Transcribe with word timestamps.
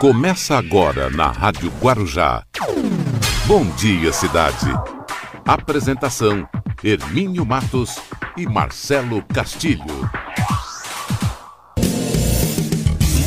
Começa 0.00 0.58
agora 0.58 1.08
na 1.08 1.28
Rádio 1.30 1.72
Guarujá. 1.80 2.42
Bom 3.46 3.64
dia, 3.78 4.12
cidade. 4.12 4.66
Apresentação: 5.42 6.46
Hermínio 6.84 7.46
Matos 7.46 7.96
e 8.36 8.44
Marcelo 8.44 9.22
Castilho. 9.22 10.10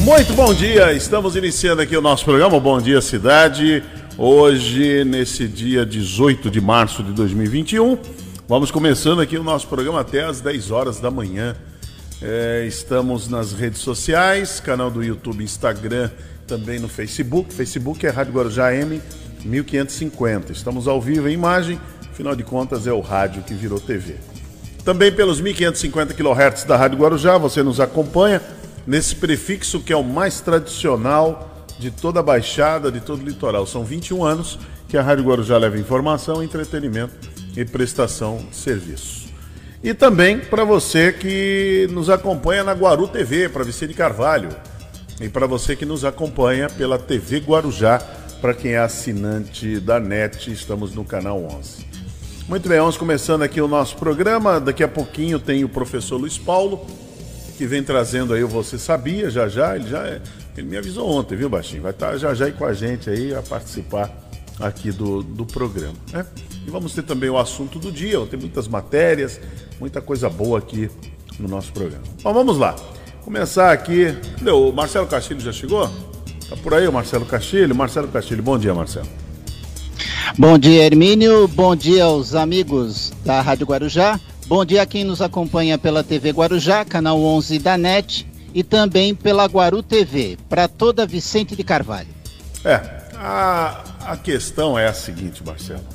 Muito 0.01 0.33
bom 0.33 0.53
dia, 0.53 0.93
estamos 0.93 1.35
iniciando 1.35 1.81
aqui 1.81 1.97
o 1.97 2.01
nosso 2.01 2.23
programa 2.23 2.59
Bom 2.59 2.79
Dia 2.79 3.01
Cidade. 3.01 3.83
Hoje, 4.15 5.03
nesse 5.03 5.47
dia 5.47 5.83
18 5.83 6.51
de 6.51 6.61
março 6.61 7.01
de 7.01 7.13
2021, 7.13 7.97
vamos 8.47 8.69
começando 8.69 9.21
aqui 9.21 9.39
o 9.39 9.43
nosso 9.43 9.67
programa 9.67 10.01
até 10.01 10.23
às 10.23 10.39
10 10.39 10.69
horas 10.69 10.99
da 10.99 11.09
manhã. 11.09 11.55
É, 12.21 12.63
estamos 12.67 13.27
nas 13.27 13.53
redes 13.53 13.79
sociais, 13.79 14.59
canal 14.59 14.91
do 14.91 15.03
YouTube, 15.03 15.43
Instagram 15.43 16.11
também 16.49 16.79
no 16.79 16.89
Facebook. 16.89 17.53
Facebook 17.53 18.05
é 18.05 18.09
Rádio 18.09 18.33
Guarujá 18.33 18.73
M 18.73 18.99
1550. 19.45 20.51
Estamos 20.51 20.87
ao 20.87 20.99
vivo 20.99 21.29
em 21.29 21.33
imagem, 21.33 21.79
afinal 22.11 22.35
de 22.35 22.43
contas 22.43 22.87
é 22.87 22.91
o 22.91 22.99
rádio 22.99 23.43
que 23.43 23.53
virou 23.53 23.79
TV. 23.79 24.15
Também 24.83 25.11
pelos 25.11 25.39
1550 25.39 26.15
kHz 26.15 26.63
da 26.63 26.75
Rádio 26.75 26.97
Guarujá, 26.97 27.37
você 27.37 27.61
nos 27.61 27.79
acompanha 27.79 28.41
nesse 28.87 29.15
prefixo 29.15 29.79
que 29.79 29.93
é 29.93 29.95
o 29.95 30.03
mais 30.03 30.41
tradicional 30.41 31.67
de 31.77 31.91
toda 31.91 32.19
a 32.19 32.23
Baixada, 32.23 32.91
de 32.91 32.99
todo 32.99 33.21
o 33.21 33.25
litoral. 33.25 33.67
São 33.67 33.83
21 33.83 34.25
anos 34.25 34.57
que 34.87 34.97
a 34.97 35.03
Rádio 35.03 35.25
Guarujá 35.25 35.55
leva 35.57 35.77
informação, 35.77 36.41
entretenimento 36.41 37.13
e 37.55 37.63
prestação 37.63 38.43
de 38.49 38.55
serviço. 38.55 39.29
E 39.83 39.93
também 39.93 40.39
para 40.39 40.63
você 40.63 41.13
que 41.13 41.87
nos 41.91 42.09
acompanha 42.09 42.63
na 42.63 42.73
Guaru 42.73 43.07
TV, 43.07 43.47
para 43.47 43.63
Vicente 43.63 43.93
Carvalho, 43.93 44.49
e 45.19 45.27
para 45.27 45.45
você 45.45 45.75
que 45.75 45.85
nos 45.85 46.05
acompanha 46.05 46.69
pela 46.69 46.97
TV 46.97 47.39
Guarujá, 47.39 47.99
para 48.39 48.53
quem 48.53 48.71
é 48.71 48.77
assinante 48.79 49.79
da 49.79 49.99
NET, 49.99 50.51
estamos 50.51 50.95
no 50.95 51.03
canal 51.03 51.43
11. 51.43 51.85
Muito 52.47 52.69
bem, 52.69 52.79
vamos 52.79 52.97
começando 52.97 53.41
aqui 53.41 53.59
o 53.59 53.67
nosso 53.67 53.97
programa. 53.97 54.59
Daqui 54.59 54.81
a 54.81 54.87
pouquinho 54.87 55.37
tem 55.37 55.63
o 55.63 55.69
professor 55.69 56.17
Luiz 56.17 56.37
Paulo, 56.37 56.85
que 57.57 57.67
vem 57.67 57.83
trazendo 57.83 58.33
aí 58.33 58.43
o 58.43 58.47
Você 58.47 58.77
Sabia, 58.77 59.29
já 59.29 59.49
já, 59.49 59.75
ele 59.75 59.89
já 59.89 60.07
é, 60.07 60.21
ele 60.57 60.67
me 60.67 60.77
avisou 60.77 61.07
ontem, 61.09 61.35
viu, 61.35 61.49
Baixinho? 61.49 61.83
Vai 61.83 61.91
estar 61.91 62.17
já 62.17 62.33
já 62.33 62.45
aí 62.45 62.53
com 62.53 62.65
a 62.65 62.73
gente 62.73 63.09
aí 63.09 63.35
a 63.35 63.41
participar 63.41 64.09
aqui 64.57 64.89
do, 64.89 65.21
do 65.21 65.45
programa. 65.45 65.95
Né? 66.13 66.25
E 66.65 66.71
vamos 66.71 66.93
ter 66.93 67.03
também 67.03 67.29
o 67.29 67.37
assunto 67.37 67.77
do 67.77 67.91
dia, 67.91 68.25
tem 68.25 68.39
muitas 68.39 68.69
matérias, 68.69 69.39
muita 69.79 70.01
coisa 70.01 70.29
boa 70.29 70.59
aqui 70.59 70.89
no 71.37 71.47
nosso 71.47 71.73
programa. 71.73 72.03
Bom, 72.23 72.33
vamos 72.33 72.57
lá. 72.57 72.75
Começar 73.29 73.71
aqui. 73.71 74.17
Cadê? 74.39 74.49
O 74.49 74.71
Marcelo 74.71 75.05
Castilho 75.05 75.39
já 75.39 75.51
chegou? 75.51 75.87
Tá 76.49 76.55
por 76.63 76.73
aí 76.73 76.87
o 76.87 76.91
Marcelo 76.91 77.27
Castilho? 77.27 77.75
Marcelo 77.75 78.07
Castilho, 78.07 78.41
bom 78.41 78.57
dia, 78.57 78.73
Marcelo. 78.73 79.07
Bom 80.35 80.57
dia, 80.57 80.83
Hermínio. 80.83 81.47
Bom 81.47 81.75
dia 81.75 82.05
aos 82.05 82.33
amigos 82.33 83.13
da 83.23 83.39
Rádio 83.39 83.67
Guarujá. 83.67 84.19
Bom 84.47 84.65
dia 84.65 84.81
a 84.81 84.85
quem 84.87 85.03
nos 85.03 85.21
acompanha 85.21 85.77
pela 85.77 86.03
TV 86.03 86.31
Guarujá, 86.31 86.83
canal 86.83 87.21
11 87.21 87.59
da 87.59 87.77
NET 87.77 88.27
e 88.51 88.63
também 88.63 89.13
pela 89.13 89.45
Guaru 89.45 89.83
TV, 89.83 90.35
para 90.49 90.67
toda 90.67 91.05
Vicente 91.05 91.55
de 91.55 91.63
Carvalho. 91.63 92.09
É, 92.65 92.81
a, 93.13 93.83
a 94.07 94.17
questão 94.17 94.77
é 94.77 94.87
a 94.87 94.93
seguinte, 94.93 95.43
Marcelo. 95.45 95.85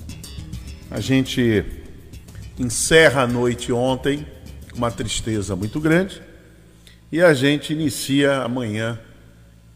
A 0.89 1.01
gente 1.01 1.65
encerra 2.57 3.23
a 3.23 3.27
noite 3.27 3.73
ontem 3.73 4.25
com 4.71 4.79
uma 4.79 4.93
tristeza 4.93 5.57
muito 5.57 5.81
grande 5.81 6.23
e 7.15 7.23
a 7.23 7.33
gente 7.33 7.73
inicia 7.73 8.39
amanhã 8.39 8.99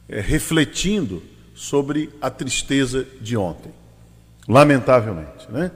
é, 0.08 0.20
refletindo 0.20 1.22
sobre 1.54 2.10
a 2.20 2.28
tristeza 2.28 3.06
de 3.20 3.36
ontem. 3.36 3.72
Lamentavelmente, 4.48 5.48
né? 5.48 5.70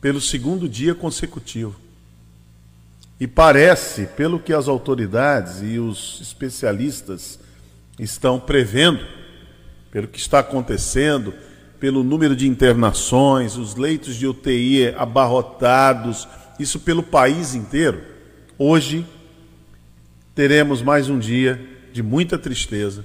Pelo 0.00 0.18
segundo 0.18 0.66
dia 0.66 0.94
consecutivo. 0.94 1.78
E 3.20 3.26
parece, 3.26 4.06
pelo 4.06 4.40
que 4.40 4.54
as 4.54 4.66
autoridades 4.66 5.60
e 5.62 5.78
os 5.78 6.22
especialistas 6.22 7.38
estão 7.98 8.40
prevendo, 8.40 9.06
pelo 9.90 10.08
que 10.08 10.18
está 10.18 10.38
acontecendo, 10.38 11.34
pelo 11.80 12.04
número 12.04 12.36
de 12.36 12.46
internações, 12.46 13.56
os 13.56 13.74
leitos 13.74 14.14
de 14.16 14.26
UTI 14.26 14.88
abarrotados, 14.94 16.28
isso 16.58 16.78
pelo 16.78 17.02
país 17.02 17.54
inteiro. 17.54 18.02
Hoje 18.58 19.06
teremos 20.34 20.82
mais 20.82 21.08
um 21.08 21.18
dia 21.18 21.58
de 21.90 22.02
muita 22.02 22.36
tristeza 22.36 23.04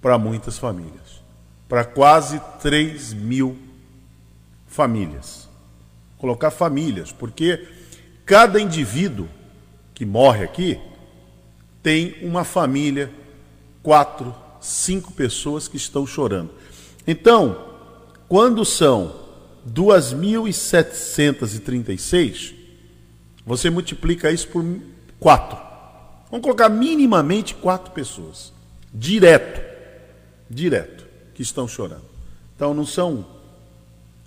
para 0.00 0.16
muitas 0.18 0.56
famílias, 0.56 1.22
para 1.68 1.84
quase 1.84 2.40
3 2.62 3.12
mil 3.12 3.54
famílias. 4.66 5.46
Colocar 6.16 6.50
famílias, 6.50 7.12
porque 7.12 7.68
cada 8.24 8.58
indivíduo 8.58 9.28
que 9.92 10.06
morre 10.06 10.42
aqui 10.42 10.80
tem 11.82 12.16
uma 12.22 12.44
família, 12.44 13.10
quatro, 13.82 14.34
cinco 14.58 15.12
pessoas 15.12 15.68
que 15.68 15.76
estão 15.76 16.06
chorando. 16.06 16.50
Então, 17.06 17.75
quando 18.28 18.64
são 18.64 19.14
2.736, 19.68 22.54
você 23.44 23.68
multiplica 23.70 24.30
isso 24.30 24.46
por 24.48 24.64
4. 25.20 25.58
Vamos 26.30 26.42
colocar 26.42 26.68
minimamente 26.68 27.54
4 27.54 27.92
pessoas. 27.92 28.52
Direto. 28.92 29.60
Direto. 30.50 31.06
Que 31.34 31.42
estão 31.42 31.68
chorando. 31.68 32.04
Então 32.54 32.74
não 32.74 32.86
são 32.86 33.24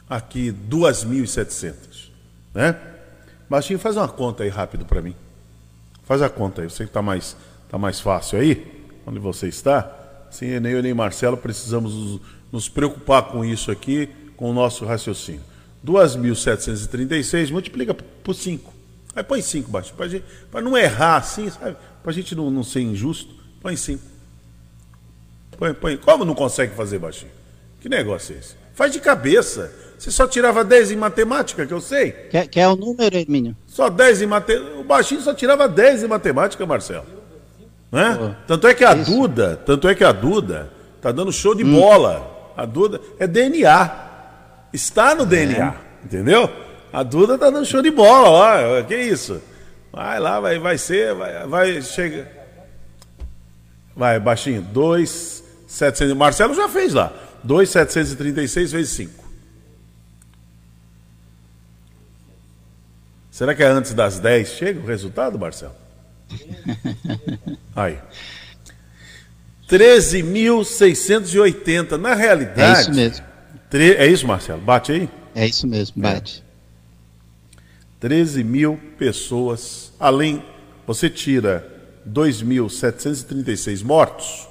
aqui 0.10 0.52
2.700. 0.70 2.10
Né? 2.54 2.78
Baixinho, 3.50 3.80
faz 3.80 3.98
uma 3.98 4.08
conta 4.08 4.44
aí 4.44 4.50
rápido 4.50 4.86
para 4.86 5.02
mim. 5.02 5.16
Faz 6.04 6.22
a 6.22 6.30
conta 6.30 6.62
aí. 6.62 6.70
Sei 6.70 6.86
que 6.86 6.90
está 6.90 7.02
mais, 7.02 7.36
tá 7.70 7.78
mais 7.78 8.00
fácil 8.00 8.40
aí, 8.40 8.86
onde 9.06 9.20
você 9.20 9.48
está. 9.48 9.96
Sim, 10.32 10.60
nem 10.60 10.74
eu 10.74 10.84
nem 10.84 10.94
Marcelo 10.94 11.38
precisamos 11.38 12.22
nos 12.52 12.68
preocupar 12.68 13.24
com 13.24 13.44
isso 13.44 13.72
aqui, 13.72 14.10
com 14.36 14.50
o 14.50 14.54
nosso 14.54 14.86
raciocínio. 14.86 15.42
2.736 15.86 17.52
multiplica 17.52 17.94
por 17.94 18.34
5. 18.34 18.74
Aí 19.16 19.24
põe 19.24 19.42
5 19.42 19.70
baixo, 19.70 19.94
para 20.52 20.62
não 20.62 20.78
errar 20.78 21.18
assim, 21.18 21.50
sabe? 21.50 21.76
Para 22.02 22.12
a 22.12 22.14
gente 22.14 22.36
não, 22.36 22.50
não 22.50 22.64
ser 22.64 22.82
injusto, 22.82 23.34
põe 23.62 23.76
5. 23.76 24.02
Põe, 25.58 25.74
põe. 25.74 25.98
Como 25.98 26.24
não 26.24 26.36
consegue 26.36 26.76
fazer 26.76 27.00
baixinho? 27.00 27.32
Que 27.82 27.90
negócio 27.90 28.36
é 28.36 28.40
esse? 28.40 28.56
Faz 28.74 28.94
de 28.94 29.00
cabeça. 29.00 29.74
Você 29.98 30.10
só 30.12 30.26
tirava 30.26 30.64
10 30.64 30.92
em 30.92 30.96
matemática, 30.96 31.66
que 31.66 31.74
eu 31.74 31.82
sei. 31.82 32.12
Quer, 32.12 32.48
quer 32.48 32.68
o 32.70 32.76
número, 32.78 33.18
Hermínio? 33.18 33.56
Só 33.68 33.90
10 33.90 34.22
em 34.22 34.26
matemática. 34.26 34.80
O 34.80 34.84
baixinho 34.84 35.22
só 35.22 35.34
tirava 35.34 35.68
10 35.68 36.04
em 36.04 36.08
matemática, 36.08 36.66
Marcelo. 36.66 37.06
Né? 37.92 38.36
Tanto 38.48 38.68
é 38.68 38.74
que 38.74 38.86
a. 38.86 38.94
Duda, 38.94 39.58
tanto 39.58 39.88
é 39.88 39.96
que 39.96 40.04
a 40.04 40.14
Duda 40.14 40.72
tá 41.02 41.12
dando 41.12 41.32
show 41.32 41.54
de 41.54 41.64
hum. 41.64 41.74
bola 41.74 42.29
a 42.60 42.66
Duda 42.66 43.00
é 43.18 43.26
DNA. 43.26 44.10
Está 44.74 45.16
no 45.16 45.26
DNA, 45.26 45.68
é. 45.68 46.06
entendeu? 46.06 46.50
A 46.92 47.04
Duda 47.04 47.38
tá 47.38 47.50
dando 47.50 47.66
show 47.66 47.82
de 47.82 47.90
bola, 47.90 48.80
ó. 48.80 48.84
Que 48.84 48.98
isso? 48.98 49.42
Vai 49.92 50.20
lá, 50.20 50.40
vai, 50.40 50.60
vai 50.60 50.78
ser, 50.78 51.14
vai, 51.16 51.48
vai 51.48 51.82
chega. 51.82 52.30
Vai, 53.96 54.20
baixinho, 54.20 54.62
2,700. 54.62 56.16
Marcelo 56.16 56.54
já 56.54 56.68
fez 56.68 56.94
lá. 56.94 57.14
2,736 57.44 58.72
vezes 58.74 58.92
5. 58.92 59.24
Será 63.32 63.56
que 63.56 63.64
é 63.64 63.68
antes 63.68 63.94
das 63.94 64.20
10 64.20 64.50
chega 64.50 64.80
o 64.82 64.86
resultado, 64.86 65.40
Marcelo? 65.40 65.76
Aí. 67.74 67.98
13.680. 69.70 71.98
Na 71.98 72.16
realidade. 72.16 72.80
É 72.80 72.82
isso 72.82 72.94
mesmo. 72.94 73.26
Tre... 73.70 73.94
É 73.94 74.08
isso, 74.08 74.26
Marcelo? 74.26 74.62
Bate 74.62 74.92
aí? 74.92 75.08
É 75.36 75.46
isso 75.46 75.68
mesmo, 75.68 76.02
bate. 76.02 76.44
É. 76.46 76.50
13 78.00 78.44
mil 78.44 78.80
pessoas. 78.98 79.94
Além, 80.00 80.44
você 80.88 81.08
tira 81.10 81.70
2.736 82.10 83.84
mortos. 83.84 84.48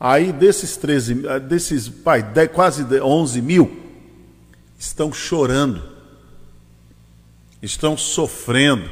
Aí 0.00 0.32
desses 0.32 0.76
13, 0.76 1.28
ah, 1.28 1.38
desses, 1.38 1.88
pai, 1.88 2.26
quase 2.52 2.84
11 3.00 3.40
mil 3.40 3.80
estão 4.76 5.12
chorando, 5.12 5.80
estão 7.62 7.96
sofrendo, 7.96 8.90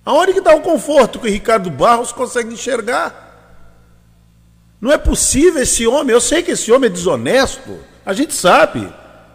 Aonde 0.05 0.33
que 0.33 0.39
está 0.39 0.53
o 0.53 0.61
conforto 0.61 1.19
que 1.19 1.27
o 1.27 1.31
Ricardo 1.31 1.71
Barros 1.71 2.11
consegue 2.11 2.53
enxergar? 2.53 3.23
Não 4.79 4.91
é 4.91 4.97
possível 4.97 5.63
esse 5.63 5.87
homem, 5.87 6.13
eu 6.13 6.21
sei 6.21 6.43
que 6.43 6.51
esse 6.51 6.71
homem 6.71 6.89
é 6.89 6.93
desonesto, 6.93 7.79
a 8.05 8.13
gente 8.13 8.33
sabe. 8.33 8.87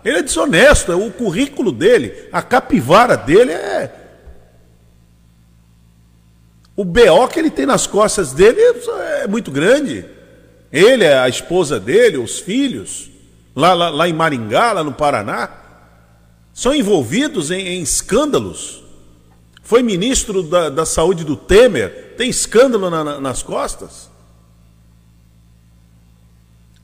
Ele 0.05 0.19
é 0.19 0.23
desonesto, 0.23 0.93
o 0.93 1.13
currículo 1.13 1.71
dele, 1.71 2.29
a 2.33 2.43
capivara 2.43 3.17
dele 3.17 3.53
é. 3.53 3.97
O 6.75 6.85
BO 6.85 7.29
que 7.29 7.39
ele 7.39 7.51
tem 7.51 7.67
nas 7.67 7.87
costas 7.87 8.33
dele 8.33 8.61
é 9.23 9.27
muito 9.27 9.51
grande. 9.51 10.05
Ele, 10.73 11.07
a 11.07 11.29
esposa 11.29 11.79
dele, 11.79 12.17
os 12.17 12.39
filhos, 12.39 13.11
lá, 13.55 13.75
lá, 13.75 13.91
lá 13.91 14.09
em 14.09 14.13
Maringá, 14.13 14.73
lá 14.73 14.85
no 14.85 14.93
Paraná, 14.93 15.51
são 16.55 16.75
envolvidos 16.75 17.51
em, 17.51 17.61
em 17.61 17.83
escândalos 17.83 18.81
foi 19.71 19.85
ministro 19.85 20.43
da, 20.43 20.69
da 20.69 20.85
saúde 20.85 21.23
do 21.23 21.37
Temer, 21.37 22.17
tem 22.19 22.29
escândalo 22.29 22.91
na, 22.91 23.05
na, 23.05 23.21
nas 23.21 23.41
costas. 23.41 24.11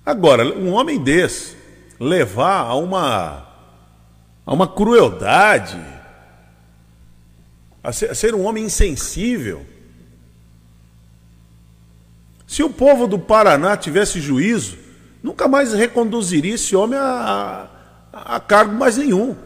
Agora, 0.04 0.44
um 0.56 0.70
homem 0.70 1.02
desse 1.02 1.56
levar 1.98 2.60
a 2.60 2.75
uma, 2.75 3.46
a 4.44 4.52
uma 4.52 4.69
crueldade, 4.69 5.81
a 7.82 7.93
ser, 7.93 8.10
a 8.10 8.14
ser 8.14 8.34
um 8.34 8.44
homem 8.44 8.64
insensível. 8.64 9.66
Se 12.46 12.62
o 12.62 12.70
povo 12.70 13.06
do 13.06 13.19
Paraná 13.19 13.76
tivesse 13.76 14.20
juízo, 14.20 14.78
nunca 15.22 15.48
mais 15.48 15.72
reconduziria 15.72 16.54
esse 16.54 16.76
homem 16.76 16.98
a, 16.98 17.69
a, 18.12 18.37
a 18.37 18.40
cargo 18.40 18.75
mais 18.75 18.96
nenhum. 18.96 19.37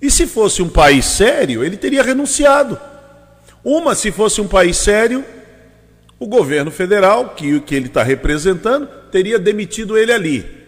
E 0.00 0.10
se 0.10 0.26
fosse 0.26 0.62
um 0.62 0.68
país 0.68 1.04
sério, 1.04 1.62
ele 1.62 1.76
teria 1.76 2.02
renunciado. 2.02 2.80
Uma, 3.62 3.94
se 3.94 4.10
fosse 4.10 4.40
um 4.40 4.48
país 4.48 4.78
sério, 4.78 5.24
o 6.20 6.26
governo 6.26 6.70
federal, 6.70 7.30
que, 7.30 7.58
que 7.60 7.74
ele 7.74 7.86
está 7.86 8.02
representando, 8.02 8.86
teria 9.10 9.38
demitido 9.38 9.96
ele 9.96 10.12
ali. 10.12 10.60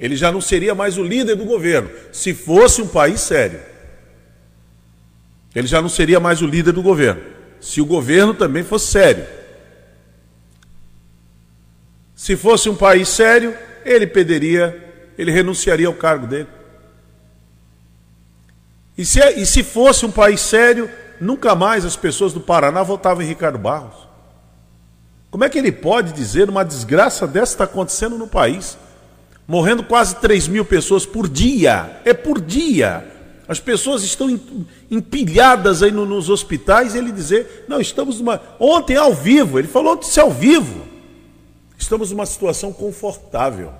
Ele 0.00 0.16
já 0.16 0.32
não 0.32 0.40
seria 0.40 0.74
mais 0.74 0.98
o 0.98 1.04
líder 1.04 1.36
do 1.36 1.44
governo, 1.44 1.88
se 2.10 2.34
fosse 2.34 2.82
um 2.82 2.88
país 2.88 3.20
sério. 3.20 3.60
Ele 5.54 5.68
já 5.68 5.80
não 5.80 5.88
seria 5.88 6.18
mais 6.18 6.42
o 6.42 6.46
líder 6.46 6.72
do 6.72 6.82
governo, 6.82 7.22
se 7.60 7.80
o 7.80 7.86
governo 7.86 8.34
também 8.34 8.64
fosse 8.64 8.90
sério. 8.90 9.24
Se 12.16 12.36
fosse 12.36 12.68
um 12.68 12.74
país 12.74 13.08
sério, 13.08 13.56
ele 13.84 14.08
pediria, 14.08 14.76
ele 15.16 15.30
renunciaria 15.30 15.86
ao 15.86 15.94
cargo 15.94 16.26
dele. 16.26 16.48
E 18.98 19.04
se, 19.04 19.20
e 19.36 19.46
se 19.46 19.62
fosse 19.62 20.04
um 20.04 20.10
país 20.10 20.40
sério, 20.40 20.90
nunca 21.20 21.54
mais 21.54 21.84
as 21.84 21.94
pessoas 21.94 22.32
do 22.32 22.40
Paraná 22.40 22.82
votavam 22.82 23.22
em 23.22 23.26
Ricardo 23.26 23.56
Barros. 23.56 24.09
Como 25.30 25.44
é 25.44 25.48
que 25.48 25.58
ele 25.58 25.70
pode 25.70 26.12
dizer 26.12 26.48
uma 26.48 26.64
desgraça 26.64 27.26
dessa 27.26 27.52
está 27.52 27.64
acontecendo 27.64 28.18
no 28.18 28.26
país? 28.26 28.76
Morrendo 29.46 29.84
quase 29.84 30.16
3 30.16 30.48
mil 30.48 30.64
pessoas 30.64 31.06
por 31.06 31.28
dia. 31.28 32.00
É 32.04 32.12
por 32.12 32.40
dia. 32.40 33.06
As 33.46 33.58
pessoas 33.58 34.04
estão 34.04 34.40
empilhadas 34.90 35.82
aí 35.82 35.90
no, 35.90 36.06
nos 36.06 36.28
hospitais 36.28 36.94
e 36.94 36.98
ele 36.98 37.10
dizer, 37.10 37.64
não, 37.66 37.80
estamos 37.80 38.18
numa. 38.18 38.40
Ontem 38.60 38.96
ao 38.96 39.12
vivo, 39.12 39.58
ele 39.58 39.66
falou 39.66 39.94
ontem 39.94 40.20
ao 40.20 40.30
vivo. 40.30 40.86
Estamos 41.76 42.10
numa 42.12 42.26
situação 42.26 42.72
confortável. 42.72 43.72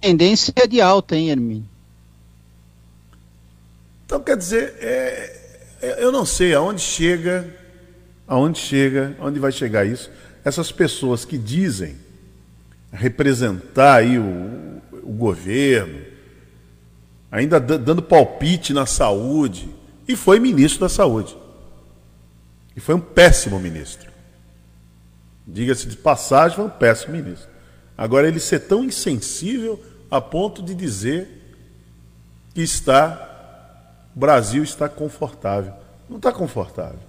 Tendência 0.00 0.52
de 0.68 0.80
alta, 0.80 1.16
hein, 1.16 1.30
Hermínio? 1.30 1.68
Então, 4.04 4.20
quer 4.20 4.36
dizer, 4.36 4.76
é, 4.80 5.40
é, 5.82 6.04
eu 6.04 6.12
não 6.12 6.24
sei 6.24 6.54
aonde 6.54 6.80
chega, 6.80 7.52
aonde 8.28 8.58
chega, 8.58 9.16
aonde 9.18 9.40
vai 9.40 9.50
chegar 9.50 9.84
isso. 9.84 10.10
Essas 10.44 10.70
pessoas 10.70 11.24
que 11.24 11.38
dizem 11.38 11.96
representar 12.92 13.96
aí 13.96 14.18
o, 14.18 14.80
o 15.02 15.12
governo, 15.12 16.02
ainda 17.30 17.58
dando 17.58 18.02
palpite 18.02 18.72
na 18.72 18.86
saúde, 18.86 19.68
e 20.06 20.14
foi 20.14 20.38
ministro 20.38 20.80
da 20.80 20.88
saúde. 20.88 21.36
E 22.76 22.80
foi 22.80 22.94
um 22.94 23.00
péssimo 23.00 23.58
ministro. 23.58 24.12
Diga-se 25.46 25.88
de 25.88 25.96
passagem, 25.96 26.56
foi 26.56 26.66
um 26.66 26.70
péssimo 26.70 27.14
ministro. 27.14 27.48
Agora, 27.96 28.28
ele 28.28 28.40
ser 28.40 28.60
tão 28.60 28.84
insensível 28.84 29.82
a 30.10 30.20
ponto 30.20 30.62
de 30.62 30.74
dizer 30.74 31.28
que 32.52 32.62
está 32.62 33.30
o 34.14 34.18
Brasil 34.18 34.62
está 34.62 34.88
confortável. 34.88 35.72
Não 36.08 36.18
está 36.18 36.30
confortável. 36.30 37.00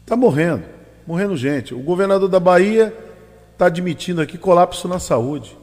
Está 0.00 0.16
morrendo. 0.16 0.64
Morrendo 1.08 1.38
gente. 1.38 1.72
O 1.72 1.78
governador 1.78 2.28
da 2.28 2.38
Bahia 2.38 2.94
está 3.54 3.64
admitindo 3.64 4.20
aqui 4.20 4.36
colapso 4.36 4.86
na 4.86 4.98
saúde. 4.98 5.56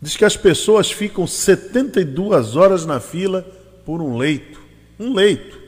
Diz 0.00 0.16
que 0.16 0.24
as 0.24 0.36
pessoas 0.36 0.92
ficam 0.92 1.26
72 1.26 2.54
horas 2.54 2.86
na 2.86 3.00
fila 3.00 3.44
por 3.84 4.00
um 4.00 4.16
leito. 4.16 4.60
Um 4.96 5.12
leito. 5.12 5.58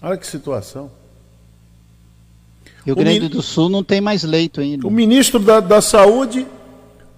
Olha 0.00 0.16
que 0.16 0.26
situação. 0.26 0.90
Rio 2.82 2.96
Grande 2.96 3.20
min... 3.20 3.28
do 3.28 3.42
Sul 3.42 3.68
não 3.68 3.84
tem 3.84 4.00
mais 4.00 4.24
leito 4.24 4.62
ainda. 4.62 4.86
O 4.86 4.90
ministro 4.90 5.38
da, 5.38 5.60
da 5.60 5.82
Saúde 5.82 6.46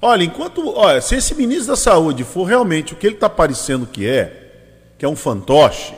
Olha, 0.03 0.25
enquanto. 0.25 0.67
Olha, 0.77 1.01
se 1.01 1.15
esse 1.15 1.37
ministro 1.37 1.69
da 1.69 1.77
Saúde 1.77 2.25
for 2.25 2.45
realmente 2.45 2.95
o 2.95 2.97
que 2.97 3.07
ele 3.07 3.15
está 3.15 3.29
parecendo 3.29 3.87
que 3.87 4.09
é, 4.09 4.95
que 4.99 5.05
é 5.05 5.09
um 5.09 5.15
fantoche, 5.15 5.95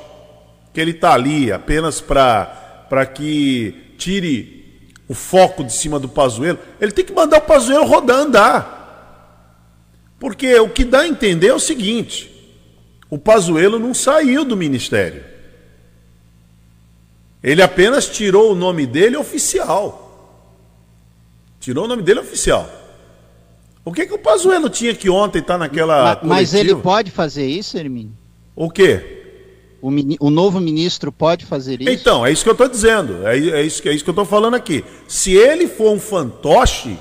que 0.75 0.81
ele 0.81 0.91
está 0.91 1.15
ali 1.15 1.51
apenas 1.51 1.99
para 1.99 2.62
que 3.07 3.95
tire 3.97 4.93
o 5.09 5.15
foco 5.15 5.65
de 5.65 5.73
cima 5.73 5.99
do 5.99 6.09
Pazuelo, 6.09 6.59
ele 6.81 6.93
tem 6.93 7.05
que 7.05 7.13
mandar 7.13 7.39
o 7.39 7.43
Pazuelo 7.43 7.87
rodar, 7.87 8.19
andar. 8.19 8.83
Porque 10.19 10.55
o 10.59 10.69
que 10.69 10.85
dá 10.85 11.01
a 11.01 11.09
entender 11.09 11.49
é 11.49 11.55
o 11.55 11.59
seguinte: 11.59 12.31
o 13.11 13.19
Pazuelo 13.19 13.79
não 13.79 13.93
saiu 13.95 14.45
do 14.45 14.57
ministério. 14.57 15.25
Ele 17.43 17.61
apenas 17.61 18.09
tirou 18.09 18.53
o 18.53 18.55
nome 18.55 18.87
dele 18.87 19.17
oficial. 19.17 19.99
Tirou 21.59 21.87
o 21.87 21.89
nome 21.89 22.03
dele 22.03 22.21
oficial. 22.21 22.71
O 23.85 23.93
que, 23.93 24.07
que 24.07 24.15
o 24.15 24.19
Pazuello 24.19 24.71
tinha 24.71 24.95
que 24.95 25.11
ontem 25.11 25.41
estar 25.41 25.55
tá 25.55 25.59
naquela. 25.59 26.21
Mas, 26.23 26.29
mas, 26.29 26.55
ele 26.55 26.75
pode 26.77 27.11
fazer 27.11 27.47
isso, 27.47 27.77
Hermínio? 27.77 28.13
O 28.55 28.71
quê? 28.71 29.22
O, 29.83 29.91
o, 30.21 30.31
novo 30.31 30.61
ministro 30.61 31.11
pode 31.11 31.45
fazer 31.45 31.83
isso? 31.83 31.91
Então, 31.91 32.25
é 32.25 32.31
isso 32.31 32.45
que 32.45 32.49
eu 32.49 32.53
estou 32.53 32.69
dizendo. 32.69 33.27
É, 33.27 33.37
é, 33.37 33.63
isso, 33.63 33.87
é 33.89 33.93
isso 33.93 34.05
que 34.05 34.11
eu 34.11 34.13
estou 34.13 34.25
falando 34.25 34.55
aqui. 34.55 34.85
Se 35.09 35.33
ele 35.33 35.67
for 35.67 35.91
um 35.91 35.99
fantoche, 35.99 36.97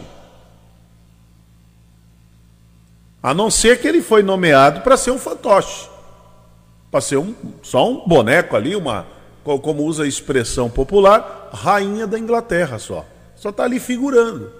a 3.21 3.35
não 3.35 3.51
ser 3.51 3.79
que 3.79 3.87
ele 3.87 4.01
foi 4.01 4.23
nomeado 4.23 4.81
para 4.81 4.97
ser 4.97 5.11
um 5.11 5.19
fantoche. 5.19 5.87
Para 6.89 7.01
ser 7.01 7.17
um, 7.17 7.35
só 7.61 7.87
um 7.87 8.07
boneco 8.07 8.55
ali, 8.55 8.75
uma, 8.75 9.05
como 9.43 9.83
usa 9.83 10.03
a 10.03 10.07
expressão 10.07 10.67
popular, 10.67 11.51
rainha 11.53 12.07
da 12.07 12.17
Inglaterra 12.17 12.79
só. 12.79 13.05
Só 13.35 13.49
está 13.49 13.63
ali 13.63 13.79
figurando. 13.79 14.51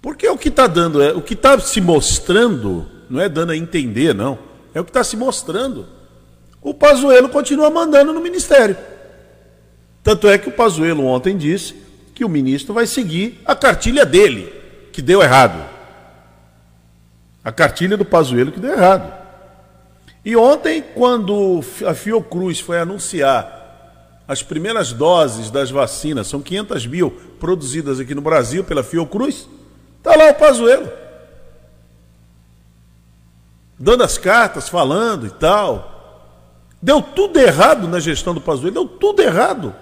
Porque 0.00 0.26
o 0.26 0.38
que 0.38 0.48
está 0.48 0.66
dando, 0.66 1.02
é, 1.02 1.12
o 1.12 1.20
que 1.20 1.34
está 1.34 1.60
se 1.60 1.82
mostrando, 1.82 2.86
não 3.10 3.20
é 3.20 3.28
dando 3.28 3.52
a 3.52 3.56
entender, 3.56 4.14
não. 4.14 4.53
É 4.74 4.80
o 4.80 4.84
que 4.84 4.90
está 4.90 5.04
se 5.04 5.16
mostrando. 5.16 5.86
O 6.60 6.74
Pazuello 6.74 7.28
continua 7.28 7.70
mandando 7.70 8.12
no 8.12 8.20
ministério. 8.20 8.76
Tanto 10.02 10.28
é 10.28 10.36
que 10.36 10.48
o 10.48 10.52
Pazuello 10.52 11.04
ontem 11.04 11.36
disse 11.36 11.74
que 12.14 12.24
o 12.24 12.28
ministro 12.28 12.74
vai 12.74 12.86
seguir 12.86 13.40
a 13.44 13.54
cartilha 13.54 14.04
dele, 14.04 14.52
que 14.92 15.00
deu 15.00 15.22
errado. 15.22 15.64
A 17.42 17.52
cartilha 17.52 17.96
do 17.96 18.04
Pazuello 18.04 18.52
que 18.52 18.60
deu 18.60 18.72
errado. 18.72 19.12
E 20.24 20.36
ontem, 20.36 20.82
quando 20.94 21.60
a 21.86 21.94
Fiocruz 21.94 22.60
foi 22.60 22.78
anunciar 22.78 24.22
as 24.26 24.42
primeiras 24.42 24.92
doses 24.92 25.50
das 25.50 25.70
vacinas, 25.70 26.26
são 26.26 26.40
500 26.40 26.86
mil 26.86 27.10
produzidas 27.38 28.00
aqui 28.00 28.14
no 28.14 28.22
Brasil 28.22 28.64
pela 28.64 28.82
Fiocruz, 28.82 29.46
Está 30.04 30.16
lá 30.16 30.30
o 30.30 30.34
Pazuello. 30.34 30.86
Dando 33.84 34.02
as 34.02 34.16
cartas, 34.16 34.66
falando 34.66 35.26
e 35.26 35.30
tal. 35.30 36.40
Deu 36.80 37.02
tudo 37.02 37.38
errado 37.38 37.86
na 37.86 38.00
gestão 38.00 38.32
do 38.32 38.40
Pazuello, 38.40 38.72
deu 38.72 38.88
tudo 38.88 39.20
errado. 39.20 39.74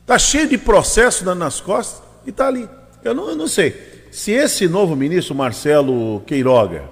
Está 0.00 0.18
cheio 0.18 0.48
de 0.48 0.56
processo 0.56 1.22
nas 1.34 1.60
costas 1.60 2.02
e 2.24 2.30
está 2.30 2.48
ali. 2.48 2.66
Eu 3.04 3.14
não, 3.14 3.28
eu 3.28 3.36
não 3.36 3.46
sei. 3.46 4.08
Se 4.10 4.30
esse 4.30 4.66
novo 4.66 4.96
ministro, 4.96 5.34
Marcelo 5.34 6.22
Queiroga, 6.26 6.84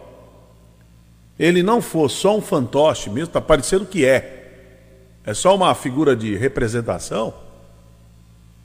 ele 1.38 1.62
não 1.62 1.80
for 1.80 2.10
só 2.10 2.36
um 2.36 2.42
fantoche 2.42 3.08
mesmo, 3.08 3.28
está 3.28 3.40
parecendo 3.40 3.86
que 3.86 4.04
é. 4.04 4.36
É 5.24 5.32
só 5.32 5.54
uma 5.54 5.74
figura 5.74 6.14
de 6.14 6.36
representação 6.36 7.32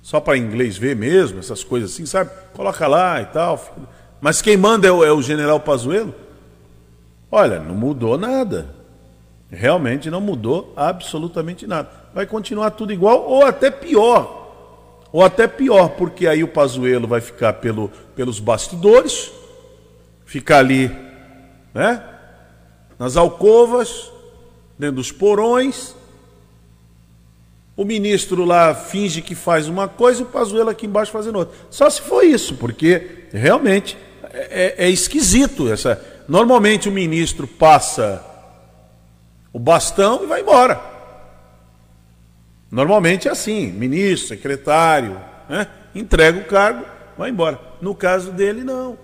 só 0.02 0.20
para 0.20 0.38
inglês 0.38 0.78
ver 0.78 0.94
mesmo, 0.94 1.40
essas 1.40 1.64
coisas 1.64 1.94
assim, 1.94 2.06
sabe? 2.06 2.32
Coloca 2.54 2.86
lá 2.86 3.22
e 3.22 3.26
tal. 3.28 3.74
Mas 4.20 4.42
quem 4.42 4.58
manda 4.58 4.86
é 4.86 4.92
o, 4.92 5.06
é 5.06 5.12
o 5.14 5.22
general 5.22 5.62
Pazuello? 5.62 6.25
Olha, 7.32 7.60
não 7.60 7.76
mudou 7.76 8.18
nada. 8.18 8.76
Realmente 9.50 10.10
não 10.10 10.22
mudou 10.22 10.74
absolutamente 10.76 11.68
nada. 11.68 11.90
Vai 12.14 12.26
continuar 12.26 12.72
tudo 12.72 12.92
igual 12.92 13.26
ou 13.28 13.46
até 13.46 13.70
pior. 13.70 14.44
Ou 15.12 15.24
até 15.24 15.48
pior, 15.48 15.90
porque 15.90 16.28
aí 16.28 16.44
o 16.44 16.48
Pazuello 16.48 17.08
vai 17.08 17.22
ficar 17.22 17.54
pelo, 17.54 17.90
pelos 18.16 18.40
bastidores, 18.40 19.32
ficar 20.26 20.58
ali, 20.58 20.92
né? 21.74 22.04
Nas 23.00 23.16
alcovas, 23.16 24.12
dentro 24.78 24.98
dos 24.98 25.12
porões, 25.12 25.96
o 27.78 27.86
ministro 27.86 28.44
lá 28.44 28.74
finge 28.74 29.22
que 29.22 29.36
faz 29.36 29.68
uma 29.68 29.88
coisa 29.88 30.22
e 30.22 30.24
o 30.24 30.28
Pazuello 30.28 30.70
aqui 30.70 30.86
embaixo 30.86 31.12
fazendo 31.12 31.40
outra. 31.40 31.56
Só 31.70 31.90
se 31.90 32.02
for 32.02 32.24
isso, 32.24 32.56
porque 32.56 33.28
realmente 33.32 33.98
é, 34.24 34.84
é, 34.84 34.86
é 34.86 34.90
esquisito. 34.90 35.72
Essa... 35.72 36.02
Normalmente 36.28 36.90
o 36.90 36.92
ministro 36.92 37.48
passa 37.48 38.24
o 39.54 39.60
bastão 39.60 40.24
e 40.24 40.28
vai 40.28 40.42
embora. 40.42 40.82
Normalmente 42.70 43.28
é 43.28 43.32
assim, 43.32 43.72
ministro, 43.72 44.30
secretário, 44.30 45.20
né? 45.48 45.68
entrega 45.94 46.40
o 46.40 46.46
cargo, 46.46 46.86
vai 47.18 47.30
embora. 47.30 47.60
No 47.82 47.96
caso 47.96 48.32
dele, 48.32 48.64
não. 48.64 48.98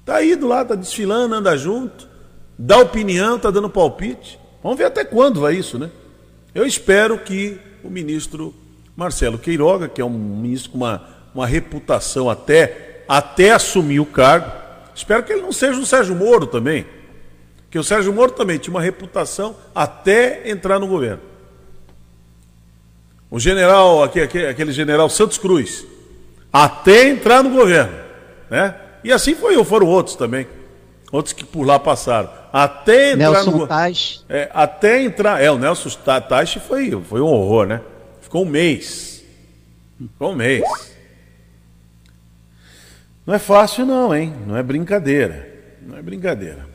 Está 0.00 0.24
indo 0.24 0.46
lá, 0.46 0.62
está 0.62 0.74
desfilando, 0.74 1.34
anda 1.34 1.56
junto, 1.56 2.08
dá 2.58 2.78
opinião, 2.78 3.36
está 3.36 3.50
dando 3.50 3.68
palpite. 3.68 4.38
Vamos 4.62 4.78
ver 4.78 4.84
até 4.84 5.04
quando 5.04 5.40
vai 5.40 5.54
isso, 5.54 5.78
né? 5.78 5.90
Eu 6.54 6.64
espero 6.64 7.18
que 7.18 7.58
o 7.82 7.90
ministro 7.90 8.54
Marcelo 8.96 9.38
Queiroga, 9.38 9.88
que 9.88 10.00
é 10.00 10.04
um 10.04 10.10
ministro 10.10 10.70
com 10.70 10.78
uma, 10.78 11.06
uma 11.34 11.46
reputação 11.46 12.28
até, 12.28 13.04
até 13.08 13.52
assumir 13.52 14.00
o 14.00 14.06
cargo. 14.06 14.50
Espero 14.98 15.22
que 15.22 15.32
ele 15.32 15.42
não 15.42 15.52
seja 15.52 15.78
o 15.78 15.86
Sérgio 15.86 16.16
Moro 16.16 16.44
também. 16.44 16.84
Que 17.70 17.78
o 17.78 17.84
Sérgio 17.84 18.12
Moro 18.12 18.32
também 18.32 18.58
tinha 18.58 18.74
uma 18.74 18.82
reputação 18.82 19.54
até 19.72 20.50
entrar 20.50 20.80
no 20.80 20.88
governo. 20.88 21.22
O 23.30 23.38
general, 23.38 24.02
aquele, 24.02 24.48
aquele 24.48 24.72
general 24.72 25.08
Santos 25.08 25.38
Cruz, 25.38 25.86
até 26.52 27.08
entrar 27.08 27.44
no 27.44 27.50
governo. 27.50 27.96
Né? 28.50 28.74
E 29.04 29.12
assim 29.12 29.36
foi, 29.36 29.62
foram 29.64 29.86
outros 29.86 30.16
também. 30.16 30.48
Outros 31.12 31.32
que 31.32 31.44
por 31.44 31.64
lá 31.64 31.78
passaram. 31.78 32.30
Até 32.52 33.12
entrar 33.12 33.30
Nelson 33.30 33.50
no. 33.52 33.68
Taj. 33.68 34.20
É, 34.28 34.50
até 34.52 35.00
entrar. 35.00 35.40
É, 35.40 35.48
o 35.48 35.58
Nelson 35.58 35.90
Taj 36.28 36.58
foi, 36.58 36.90
foi 37.08 37.20
um 37.20 37.26
horror, 37.26 37.66
né? 37.66 37.80
Ficou 38.20 38.42
um 38.42 38.48
mês. 38.48 39.22
Ficou 39.96 40.32
um 40.32 40.34
mês. 40.34 40.64
Não 43.28 43.34
é 43.34 43.38
fácil, 43.38 43.84
não, 43.84 44.16
hein? 44.16 44.32
Não 44.46 44.56
é 44.56 44.62
brincadeira. 44.62 45.46
Não 45.86 45.98
é 45.98 46.00
brincadeira. 46.00 46.66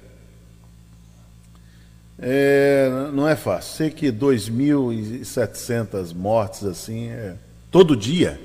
É, 2.19 3.09
não 3.11 3.27
é 3.27 3.35
fácil. 3.35 3.75
Sei 3.75 3.89
que 3.89 4.11
2.700 4.11 6.13
mortes 6.13 6.63
assim, 6.63 7.07
é, 7.07 7.33
todo 7.71 7.97
dia. 7.97 8.39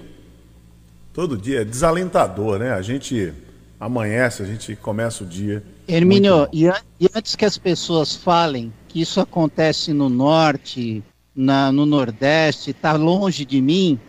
Todo 1.12 1.36
dia. 1.36 1.60
É 1.60 1.64
desalentador, 1.66 2.58
né? 2.58 2.72
A 2.72 2.80
gente 2.80 3.30
amanhece, 3.78 4.42
a 4.42 4.46
gente 4.46 4.74
começa 4.74 5.22
o 5.22 5.26
dia 5.26 5.62
Hermínio, 5.86 6.48
e, 6.50 6.66
antes 7.14 7.36
que 7.36 7.44
as 7.44 7.58
pessoas 7.58 8.16
falem 8.16 8.72
que 8.88 9.02
isso 9.02 9.20
acontece 9.20 9.92
no 9.92 10.08
norte, 10.08 11.04
na, 11.36 11.70
no 11.70 11.84
nordeste, 11.84 12.70
está 12.70 12.94
longe 12.94 13.44
de 13.44 13.60
mim, 13.60 14.00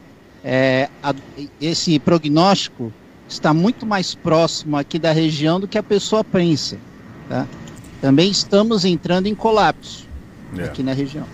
é, 0.41 0.87
a, 1.03 1.13
esse 1.59 1.99
prognóstico 1.99 2.93
está 3.29 3.53
muito 3.53 3.85
mais 3.85 4.15
próximo 4.15 4.75
aqui 4.75 4.97
da 4.97 5.11
região 5.11 5.59
do 5.59 5.67
que 5.67 5.77
a 5.77 5.83
pessoa 5.83 6.23
pensa. 6.23 6.77
Tá? 7.29 7.47
Também 8.01 8.31
estamos 8.31 8.83
entrando 8.83 9.27
em 9.27 9.35
colapso 9.35 10.07
é. 10.57 10.63
aqui 10.63 10.81
na 10.81 10.93
região. 10.93 11.25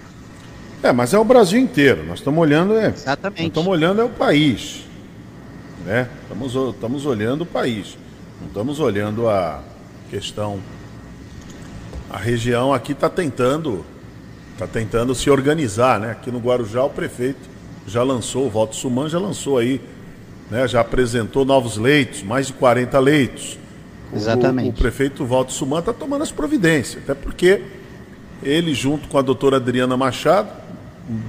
É, 0.84 0.92
mas 0.92 1.14
é 1.14 1.18
o 1.18 1.24
Brasil 1.24 1.60
inteiro. 1.60 2.06
Nós 2.06 2.20
estamos 2.20 2.40
olhando, 2.40 2.76
é, 2.76 2.88
Exatamente. 2.88 3.40
Nós 3.40 3.48
estamos 3.48 3.68
olhando 3.68 4.02
é 4.02 4.04
o 4.04 4.10
país, 4.10 4.84
né? 5.86 6.10
Estamos, 6.24 6.76
estamos 6.76 7.06
olhando 7.06 7.42
o 7.42 7.46
país. 7.46 7.98
Não 8.40 8.48
estamos 8.48 8.80
olhando 8.80 9.28
a 9.28 9.64
questão. 10.10 10.60
A 12.10 12.18
região 12.18 12.74
aqui 12.74 12.92
está 12.92 13.10
tentando, 13.10 13.84
está 14.54 14.68
tentando 14.68 15.16
se 15.16 15.30
organizar, 15.30 16.00
né? 16.00 16.12
Aqui 16.12 16.30
no 16.30 16.40
Guarujá 16.40 16.84
o 16.84 16.90
prefeito 16.90 17.56
já 17.88 18.04
lançou, 18.04 18.48
o 18.48 18.50
Walter 18.50 18.76
Suman 18.76 19.08
já 19.10 19.20
lançou 19.20 19.58
aí, 19.58 19.82
né? 20.50 20.68
Já 20.68 20.82
apresentou 20.82 21.46
novos 21.46 21.78
leitos, 21.78 22.24
mais 22.24 22.48
de 22.48 22.54
40 22.54 23.00
leitos. 23.00 23.58
Exatamente. 24.14 24.70
O, 24.70 24.72
o 24.72 24.74
prefeito 24.74 25.26
Walter 25.26 25.52
Suman 25.52 25.80
está 25.80 25.94
tomando 25.94 26.22
as 26.22 26.32
providências, 26.32 27.04
até 27.04 27.14
porque 27.14 27.62
ele 28.44 28.74
junto 28.74 29.08
com 29.08 29.18
a 29.18 29.22
doutora 29.22 29.58
Adriana 29.58 29.98
Machado, 29.98 30.50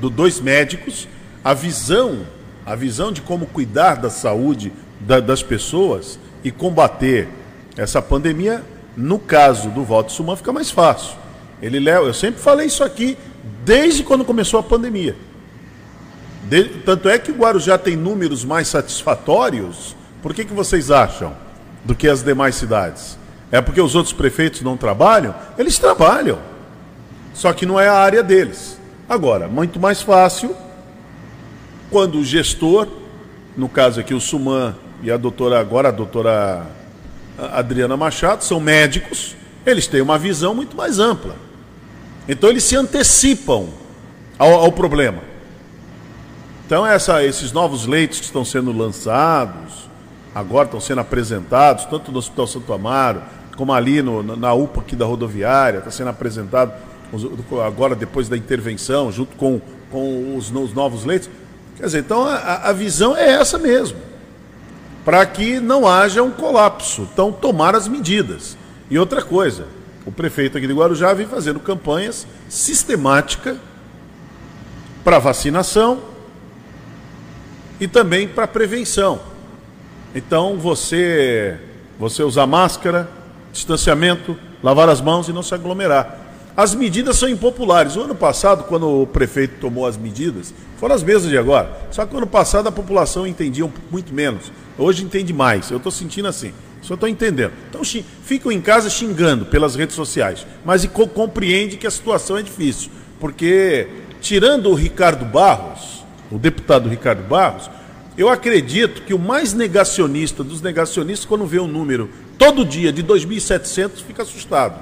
do, 0.01 0.11
dois 0.11 0.41
médicos, 0.41 1.09
a 1.45 1.55
visão, 1.55 2.27
a 2.65 2.75
visão 2.75 3.13
de 3.13 3.21
como 3.21 3.47
cuidar 3.47 3.97
da 3.97 4.11
saúde 4.11 4.73
da, 5.01 5.21
das 5.21 5.43
pessoas 5.43 6.19
e 6.43 6.51
combater 6.51 7.29
essa 7.77 8.01
pandemia, 8.01 8.63
no 8.97 9.19
caso 9.19 9.69
do 9.71 9.85
voto 9.85 10.13
Suman, 10.13 10.37
fica 10.37 10.53
mais 10.53 10.71
fácil. 10.71 11.17
Ele 11.61 11.79
leva, 11.79 12.07
eu 12.07 12.15
sempre 12.15 12.41
falei 12.41 12.67
isso 12.67 12.85
aqui 12.85 13.17
desde 13.65 14.03
quando 14.03 14.25
começou 14.25 14.61
a 14.61 14.63
pandemia. 14.63 15.17
De, 16.49 16.65
tanto 16.85 17.09
é 17.09 17.19
que 17.19 17.33
o 17.33 17.35
Guarujá 17.35 17.77
tem 17.77 17.97
números 17.97 18.45
mais 18.45 18.69
satisfatórios. 18.69 19.97
Por 20.23 20.33
que, 20.33 20.45
que 20.45 20.53
vocês 20.53 20.91
acham? 20.91 21.35
Do 21.85 21.95
que 21.95 22.09
as 22.09 22.23
demais 22.23 22.55
cidades? 22.55 23.19
É 23.51 23.61
porque 23.61 23.81
os 23.81 23.95
outros 23.95 24.13
prefeitos 24.13 24.63
não 24.63 24.77
trabalham? 24.77 25.35
Eles 25.59 25.79
trabalham. 25.79 26.39
Só 27.35 27.53
que 27.53 27.67
não 27.67 27.79
é 27.79 27.89
a 27.89 27.95
área 27.95 28.23
deles. 28.23 28.79
Agora, 29.09 29.49
muito 29.49 29.81
mais 29.81 30.03
fácil 30.03 30.55
quando 31.91 32.19
o 32.19 32.25
gestor, 32.25 32.89
no 33.57 33.69
caso 33.69 34.01
aqui 34.01 34.15
o 34.15 34.21
Suman 34.21 34.75
e 35.03 35.11
a 35.11 35.17
doutora, 35.17 35.61
agora 35.61 35.89
a 35.89 35.93
doutora 35.93 36.67
Adriana 37.39 37.97
Machado, 37.97 38.43
são 38.45 38.61
médicos, 38.61 39.37
eles 39.65 39.87
têm 39.87 40.01
uma 40.01 40.19
visão 40.19 40.55
muito 40.55 40.77
mais 40.77 40.99
ampla. 40.99 41.37
Então 42.29 42.51
eles 42.51 42.65
se 42.65 42.77
antecipam 42.77 43.67
ao, 44.39 44.53
ao 44.53 44.73
problema. 44.73 45.26
Então 46.67 46.85
essa, 46.85 47.23
esses 47.25 47.53
novos 47.53 47.87
leitos 47.87 48.19
que 48.19 48.25
estão 48.25 48.45
sendo 48.45 48.77
lançados, 48.77 49.89
agora 50.35 50.65
estão 50.65 50.81
sendo 50.81 51.01
apresentados, 51.01 51.85
tanto 51.85 52.11
no 52.11 52.19
Hospital 52.19 52.49
Santo 52.49 52.73
Amaro, 52.73 53.23
como 53.57 53.73
ali 53.73 54.03
no, 54.03 54.37
na 54.37 54.53
UPA 54.53 54.81
aqui 54.81 54.97
da 54.97 55.05
rodoviária, 55.05 55.79
está 55.79 55.93
sendo 55.93 56.11
apresentado 56.11 56.73
agora 57.65 57.95
depois 57.95 58.29
da 58.29 58.37
intervenção, 58.37 59.13
junto 59.13 59.37
com, 59.37 59.61
com 59.93 60.37
os, 60.37 60.51
os 60.51 60.75
novos 60.75 61.05
leitos. 61.05 61.31
Quer 61.77 61.87
dizer, 61.87 62.01
então 62.01 62.25
a, 62.25 62.69
a 62.69 62.73
visão 62.73 63.17
é 63.17 63.31
essa 63.31 63.59
mesmo 63.59 63.99
para 65.05 65.25
que 65.25 65.61
não 65.61 65.87
haja 65.87 66.21
um 66.21 66.33
colapso. 66.33 67.09
Então, 67.13 67.31
tomar 67.31 67.77
as 67.77 67.87
medidas. 67.87 68.59
E 68.91 68.99
outra 68.99 69.23
coisa, 69.23 69.69
o 70.05 70.11
prefeito 70.11 70.59
aqui 70.59 70.67
de 70.67 70.73
Guarujá 70.73 71.15
vem 71.15 71.29
fazendo 71.29 71.61
campanhas 71.61 72.27
sistemáticas 72.49 73.57
para 75.05 75.21
vacinação 75.21 76.16
e 77.81 77.87
também 77.89 78.27
para 78.29 78.47
prevenção. 78.47 79.21
Então, 80.15 80.57
você 80.57 81.59
Você 81.99 82.23
usar 82.23 82.47
máscara, 82.47 83.09
distanciamento, 83.53 84.37
lavar 84.63 84.89
as 84.89 85.01
mãos 85.01 85.29
e 85.29 85.33
não 85.33 85.43
se 85.43 85.55
aglomerar. 85.55 86.25
As 86.55 86.75
medidas 86.75 87.17
são 87.17 87.29
impopulares. 87.29 87.97
O 87.97 88.03
ano 88.03 88.15
passado, 88.15 88.65
quando 88.65 89.03
o 89.03 89.07
prefeito 89.07 89.61
tomou 89.61 89.87
as 89.87 89.97
medidas, 89.97 90.53
foram 90.79 90.95
as 90.95 91.03
mesmas 91.03 91.31
de 91.31 91.39
agora. 91.39 91.71
Só 91.91 92.05
que 92.05 92.13
no 92.13 92.19
ano 92.19 92.27
passado 92.27 92.67
a 92.67 92.73
população 92.73 93.27
entendia 93.27 93.67
muito 93.91 94.13
menos. 94.13 94.53
Hoje 94.79 95.05
entende 95.05 95.33
mais. 95.33 95.71
Eu 95.71 95.79
estou 95.79 95.91
sentindo 95.91 96.29
assim. 96.29 96.53
Só 96.83 96.95
estou 96.95 97.09
entendendo. 97.09 97.53
Então 97.69 97.83
ficam 98.23 98.53
em 98.53 98.61
casa 98.61 98.91
xingando 98.91 99.47
pelas 99.47 99.75
redes 99.75 99.97
sociais. 99.97 100.47
Mas 100.65 100.87
compreende 101.15 101.79
que 101.79 101.87
a 101.87 101.91
situação 101.91 102.37
é 102.37 102.43
difícil. 102.43 102.91
Porque, 103.19 103.89
tirando 104.21 104.71
o 104.71 104.75
Ricardo 104.75 105.25
Barros, 105.25 106.05
o 106.31 106.39
deputado 106.39 106.89
Ricardo 106.89 107.23
Barros, 107.23 107.71
eu 108.17 108.29
acredito 108.29 109.03
que 109.03 109.13
o 109.13 109.19
mais 109.19 109.53
negacionista 109.53 110.43
dos 110.43 110.63
negacionistas, 110.63 111.27
quando 111.27 111.47
vê 111.47 111.61
um 111.61 111.67
número 111.67 112.11
todo 112.39 112.65
dia 112.65 112.93
de 112.93 113.03
2.700, 113.03 114.03
fica 114.07 114.23
assustado. 114.23 114.75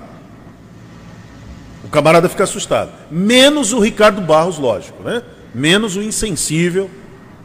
O 1.82 1.88
camarada 1.88 2.28
fica 2.28 2.44
assustado. 2.44 2.92
Menos 3.10 3.72
o 3.72 3.80
Ricardo 3.80 4.20
Barros, 4.20 4.58
lógico, 4.58 5.02
né? 5.02 5.22
Menos 5.52 5.96
o 5.96 6.02
insensível 6.02 6.88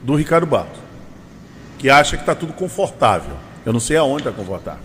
do 0.03 0.15
Ricardo 0.15 0.45
Barros, 0.45 0.77
que 1.77 1.89
acha 1.89 2.15
que 2.15 2.23
está 2.23 2.35
tudo 2.35 2.53
confortável. 2.53 3.35
Eu 3.65 3.73
não 3.73 3.79
sei 3.79 3.97
aonde 3.97 4.27
está 4.27 4.31
confortável. 4.31 4.81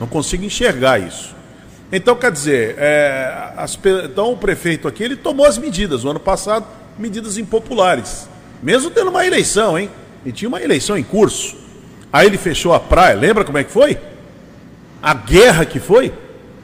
Não 0.00 0.06
consigo 0.06 0.44
enxergar 0.44 0.98
isso. 0.98 1.34
Então, 1.92 2.16
quer 2.16 2.32
dizer, 2.32 2.76
é, 2.78 3.52
as, 3.56 3.78
então 4.04 4.32
o 4.32 4.36
prefeito 4.36 4.88
aqui 4.88 5.02
ele 5.02 5.16
tomou 5.16 5.44
as 5.44 5.58
medidas. 5.58 6.04
O 6.04 6.08
ano 6.08 6.20
passado, 6.20 6.64
medidas 6.98 7.36
impopulares. 7.36 8.29
Mesmo 8.62 8.90
tendo 8.90 9.10
uma 9.10 9.26
eleição, 9.26 9.78
hein? 9.78 9.90
E 10.24 10.32
tinha 10.32 10.48
uma 10.48 10.60
eleição 10.60 10.96
em 10.96 11.02
curso. 11.02 11.56
Aí 12.12 12.26
ele 12.26 12.38
fechou 12.38 12.74
a 12.74 12.80
praia. 12.80 13.16
Lembra 13.16 13.44
como 13.44 13.58
é 13.58 13.64
que 13.64 13.70
foi? 13.70 13.98
A 15.02 15.14
guerra 15.14 15.64
que 15.64 15.80
foi? 15.80 16.12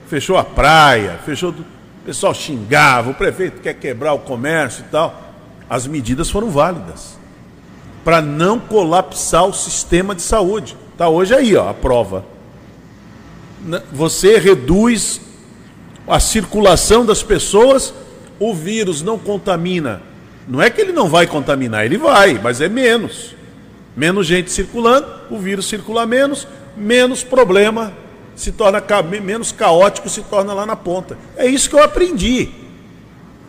Fechou 0.08 0.36
a 0.36 0.44
praia, 0.44 1.18
fechou 1.24 1.52
tudo 1.52 1.76
pessoal 2.06 2.32
xingava, 2.32 3.10
o 3.10 3.14
prefeito 3.14 3.60
quer 3.60 3.74
quebrar 3.74 4.12
o 4.12 4.20
comércio 4.20 4.84
e 4.86 4.90
tal. 4.90 5.34
As 5.68 5.88
medidas 5.88 6.30
foram 6.30 6.48
válidas 6.50 7.18
para 8.04 8.22
não 8.22 8.60
colapsar 8.60 9.44
o 9.44 9.52
sistema 9.52 10.14
de 10.14 10.22
saúde. 10.22 10.76
Tá 10.96 11.08
hoje 11.08 11.34
aí, 11.34 11.56
ó, 11.56 11.68
a 11.68 11.74
prova. 11.74 12.24
Você 13.92 14.38
reduz 14.38 15.20
a 16.06 16.20
circulação 16.20 17.04
das 17.04 17.24
pessoas, 17.24 17.92
o 18.38 18.54
vírus 18.54 19.02
não 19.02 19.18
contamina. 19.18 20.00
Não 20.46 20.62
é 20.62 20.70
que 20.70 20.80
ele 20.80 20.92
não 20.92 21.08
vai 21.08 21.26
contaminar, 21.26 21.84
ele 21.84 21.98
vai, 21.98 22.40
mas 22.42 22.60
é 22.60 22.68
menos. 22.68 23.34
Menos 23.96 24.26
gente 24.26 24.50
circulando, 24.50 25.06
o 25.30 25.38
vírus 25.38 25.66
circula 25.66 26.06
menos, 26.06 26.46
menos 26.76 27.24
problema 27.24 27.92
se 28.36 28.52
torna 28.52 28.82
menos 29.22 29.50
caótico, 29.50 30.08
se 30.10 30.20
torna 30.22 30.52
lá 30.52 30.66
na 30.66 30.76
ponta. 30.76 31.16
É 31.36 31.46
isso 31.46 31.70
que 31.70 31.74
eu 31.74 31.82
aprendi. 31.82 32.50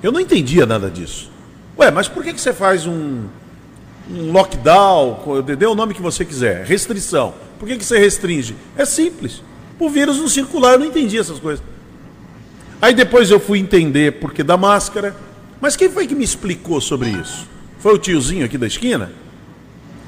Eu 0.02 0.12
não 0.12 0.20
entendia 0.20 0.66
nada 0.66 0.90
disso. 0.90 1.30
Ué, 1.78 1.92
mas 1.92 2.08
por 2.08 2.24
que, 2.24 2.34
que 2.34 2.40
você 2.40 2.54
faz 2.54 2.88
um, 2.88 3.26
um 4.10 4.32
lockdown, 4.32 5.44
dê 5.44 5.66
o 5.66 5.76
nome 5.76 5.94
que 5.94 6.02
você 6.02 6.24
quiser, 6.24 6.66
restrição? 6.66 7.34
Por 7.60 7.68
que, 7.68 7.78
que 7.78 7.84
você 7.84 8.00
restringe? 8.00 8.56
É 8.78 8.86
simples. 8.86 9.44
O 9.78 9.90
vírus 9.90 10.18
não 10.18 10.30
circular, 10.30 10.74
eu 10.74 10.80
não 10.80 10.86
entendi 10.86 11.20
essas 11.20 11.38
coisas. 11.38 11.64
Aí 12.82 12.94
depois 12.94 13.30
eu 13.30 13.40
fui 13.40 13.60
entender 13.60 14.14
porque 14.20 14.44
da 14.44 14.56
máscara. 14.56 15.16
Mas 15.60 15.76
quem 15.76 15.90
foi 15.90 16.08
que 16.08 16.16
me 16.16 16.24
explicou 16.24 16.80
sobre 16.80 17.10
isso? 17.10 17.48
Foi 17.80 17.94
o 17.94 17.98
tiozinho 17.98 18.46
aqui 18.46 18.58
da 18.58 18.68
esquina? 18.68 19.12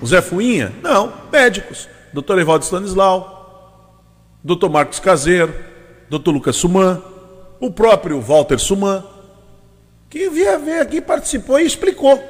O 0.01 0.07
Zé 0.07 0.21
Fuinha? 0.21 0.73
Não, 0.81 1.13
médicos. 1.31 1.87
Doutor 2.13 2.39
Evaldo 2.39 2.65
Stanislau, 2.65 3.39
Dr. 4.43 4.69
Marcos 4.69 4.99
Caseiro, 4.99 5.53
Dr. 6.09 6.29
Lucas 6.29 6.55
Suman, 6.55 7.01
o 7.59 7.71
próprio 7.71 8.19
Walter 8.19 8.57
Suman, 8.57 9.03
que 10.09 10.29
veio, 10.29 10.59
veio 10.59 10.81
aqui, 10.81 11.01
participou 11.01 11.59
e 11.59 11.65
explicou. 11.65 12.21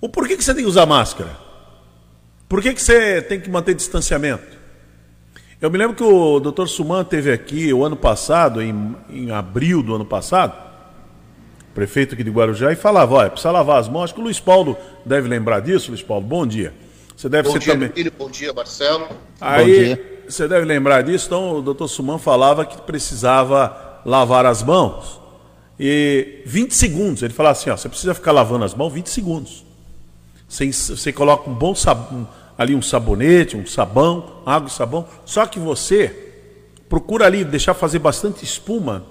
O 0.00 0.08
porquê 0.08 0.36
que 0.36 0.44
você 0.44 0.52
tem 0.52 0.64
que 0.64 0.68
usar 0.68 0.84
máscara? 0.84 1.38
Por 2.48 2.60
que, 2.60 2.74
que 2.74 2.82
você 2.82 3.22
tem 3.22 3.40
que 3.40 3.48
manter 3.48 3.74
distanciamento? 3.74 4.54
Eu 5.60 5.70
me 5.70 5.78
lembro 5.78 5.96
que 5.96 6.02
o 6.02 6.40
Dr. 6.40 6.66
Suman 6.66 7.04
teve 7.04 7.32
aqui 7.32 7.72
o 7.72 7.84
ano 7.84 7.96
passado, 7.96 8.60
em, 8.60 8.94
em 9.08 9.30
abril 9.30 9.82
do 9.82 9.94
ano 9.94 10.04
passado, 10.04 10.54
prefeito 11.74 12.14
aqui 12.14 12.22
de 12.22 12.30
Guarujá, 12.30 12.72
e 12.72 12.76
falava, 12.76 13.14
olha, 13.14 13.30
precisa 13.30 13.50
lavar 13.50 13.80
as 13.80 13.88
mãos. 13.88 14.04
Acho 14.04 14.14
que 14.14 14.20
o 14.20 14.24
Luiz 14.24 14.40
Paulo 14.40 14.76
deve 15.04 15.28
lembrar 15.28 15.60
disso, 15.60 15.90
Luiz 15.90 16.02
Paulo, 16.02 16.24
bom 16.24 16.46
dia. 16.46 16.72
Você 17.16 17.28
deve 17.28 17.48
bom 17.48 17.52
ser 17.52 17.58
dia, 17.58 17.72
também. 17.74 17.88
Filho, 17.90 18.12
bom 18.16 18.30
dia, 18.30 18.52
Marcelo. 18.52 19.08
Aí, 19.40 19.64
bom 19.64 19.72
dia 19.72 20.14
você 20.28 20.48
deve 20.48 20.64
lembrar 20.64 21.02
disso, 21.02 21.26
então 21.26 21.58
o 21.58 21.62
doutor 21.62 21.88
Suman 21.88 22.18
falava 22.18 22.64
que 22.64 22.80
precisava 22.82 24.00
lavar 24.04 24.46
as 24.46 24.62
mãos. 24.62 25.20
E 25.78 26.42
20 26.46 26.72
segundos, 26.72 27.22
ele 27.22 27.32
falava 27.32 27.58
assim, 27.58 27.70
ó, 27.70 27.76
você 27.76 27.88
precisa 27.88 28.14
ficar 28.14 28.32
lavando 28.32 28.64
as 28.64 28.74
mãos 28.74 28.92
20 28.92 29.06
segundos. 29.08 29.64
Você, 30.48 30.70
você 30.72 31.12
coloca 31.12 31.50
um 31.50 31.54
bom 31.54 31.74
sabão, 31.74 32.28
ali 32.56 32.74
um 32.74 32.82
sabonete, 32.82 33.56
um 33.56 33.66
sabão, 33.66 34.42
água 34.46 34.68
e 34.68 34.72
sabão, 34.72 35.06
só 35.24 35.46
que 35.46 35.58
você 35.58 36.32
procura 36.88 37.26
ali 37.26 37.44
deixar 37.44 37.74
fazer 37.74 37.98
bastante 37.98 38.44
espuma, 38.44 39.04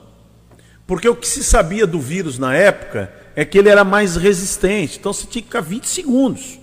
porque 0.85 1.07
o 1.07 1.15
que 1.15 1.27
se 1.27 1.43
sabia 1.43 1.87
do 1.87 1.99
vírus 1.99 2.37
na 2.37 2.55
época 2.55 3.11
é 3.35 3.45
que 3.45 3.57
ele 3.57 3.69
era 3.69 3.83
mais 3.83 4.15
resistente, 4.15 4.99
então 4.99 5.13
você 5.13 5.25
tinha 5.25 5.41
que 5.41 5.47
ficar 5.47 5.61
20 5.61 5.87
segundos. 5.87 6.59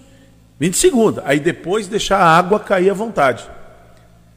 20 0.59 0.77
segundos, 0.77 1.23
aí 1.25 1.41
depois 1.41 1.89
deixar 1.89 2.19
a 2.19 2.37
água 2.37 2.61
cair 2.61 2.91
à 2.91 2.95
vontade. 2.95 3.49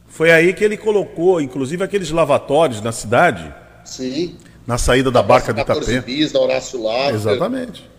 Foi 0.08 0.32
aí 0.32 0.54
que 0.54 0.64
ele 0.64 0.78
colocou, 0.78 1.42
inclusive, 1.42 1.84
aqueles 1.84 2.12
lavatórios 2.12 2.82
na 2.82 2.92
cidade. 2.92 3.54
Sim. 3.84 4.38
Na 4.66 4.78
saída 4.78 5.10
da 5.10 5.24
barca 5.24 5.52
do 5.52 5.60
Itapé. 5.60 6.02
Bis, 6.02 6.32
na 6.32 6.40
Horácio 6.40 6.82
Laffer, 6.82 7.16
Exatamente. 7.16 7.90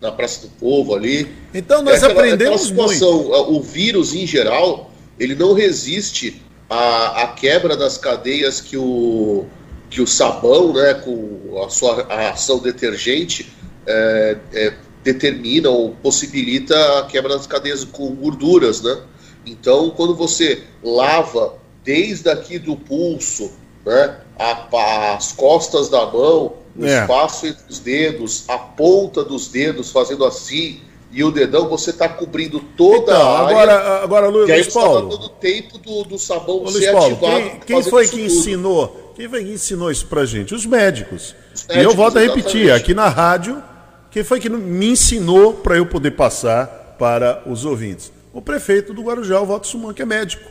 Na 0.00 0.10
Praça 0.10 0.42
do 0.42 0.48
Povo 0.48 0.94
ali. 0.94 1.32
Então 1.54 1.80
nós 1.80 2.02
é 2.02 2.06
aquela, 2.06 2.20
aprendemos 2.20 2.70
aquela 2.70 2.88
situação, 2.88 3.22
muito. 3.22 3.52
O 3.52 3.62
vírus, 3.62 4.14
em 4.14 4.26
geral, 4.26 4.90
ele 5.18 5.34
não 5.34 5.54
resiste 5.54 6.42
à, 6.68 7.22
à 7.22 7.28
quebra 7.28 7.76
das 7.76 7.96
cadeias 7.96 8.60
que 8.60 8.76
o, 8.76 9.46
que 9.90 10.00
o 10.00 10.06
sabão, 10.06 10.72
né, 10.72 10.94
com 10.94 11.62
a 11.66 11.68
sua 11.68 12.06
a 12.08 12.30
ação 12.30 12.60
detergente, 12.60 13.52
é, 13.86 14.36
é, 14.52 14.74
determina 15.02 15.68
ou 15.68 15.90
possibilita 15.96 16.74
a 17.00 17.06
quebra 17.06 17.36
das 17.36 17.46
cadeias 17.46 17.84
com 17.84 18.14
gorduras, 18.14 18.80
né? 18.80 18.98
Então, 19.44 19.90
quando 19.90 20.14
você 20.14 20.62
lava 20.82 21.54
desde 21.82 22.30
aqui 22.30 22.58
do 22.58 22.76
pulso, 22.76 23.50
né, 23.84 24.16
a, 24.38 25.14
as 25.16 25.32
costas 25.32 25.88
da 25.88 26.06
mão, 26.06 26.54
o 26.78 26.84
é. 26.84 27.00
espaço 27.00 27.46
entre 27.46 27.64
os 27.68 27.80
dedos, 27.80 28.44
a 28.48 28.58
ponta 28.58 29.24
dos 29.24 29.48
dedos 29.48 29.90
fazendo 29.90 30.24
assim 30.24 30.80
e 31.12 31.24
o 31.24 31.32
dedão, 31.32 31.68
você 31.68 31.90
está 31.90 32.08
cobrindo 32.08 32.60
toda 32.76 33.12
então, 33.12 33.14
a 33.14 33.38
área. 33.40 33.48
Agora, 33.48 34.04
agora 34.04 34.28
Luiz, 34.28 34.48
e 34.48 34.52
aí 34.52 34.60
Luiz 34.60 34.72
Paulo. 34.72 35.10
Tá 35.10 35.16
dando 35.16 35.28
tempo 35.30 35.78
do, 35.78 36.04
do 36.04 36.18
sabão 36.18 36.58
Luiz 36.58 36.76
ser 36.76 36.92
Paulo, 36.92 37.14
ativado. 37.14 37.42
Quem, 37.42 37.60
quem 37.60 37.82
foi 37.82 38.06
que 38.06 38.20
ensinou? 38.20 39.09
Quem 39.28 39.44
que 39.44 39.52
ensinou 39.52 39.90
isso 39.90 40.06
pra 40.06 40.24
gente? 40.24 40.54
Os 40.54 40.64
médicos. 40.64 41.34
Os 41.54 41.66
médicos 41.66 41.76
e 41.76 41.82
eu 41.82 41.94
volto 41.94 42.16
a 42.16 42.20
repetir, 42.20 42.62
exatamente. 42.62 42.72
aqui 42.72 42.94
na 42.94 43.08
rádio, 43.08 43.62
quem 44.10 44.24
foi 44.24 44.40
que 44.40 44.48
me 44.48 44.86
ensinou 44.86 45.54
para 45.54 45.76
eu 45.76 45.84
poder 45.84 46.12
passar 46.12 46.96
para 46.98 47.42
os 47.44 47.66
ouvintes? 47.66 48.10
O 48.32 48.40
prefeito 48.40 48.94
do 48.94 49.02
Guarujá, 49.02 49.38
o 49.38 49.44
Voto 49.44 49.66
Suman, 49.66 49.92
que 49.92 50.00
é 50.00 50.06
médico. 50.06 50.48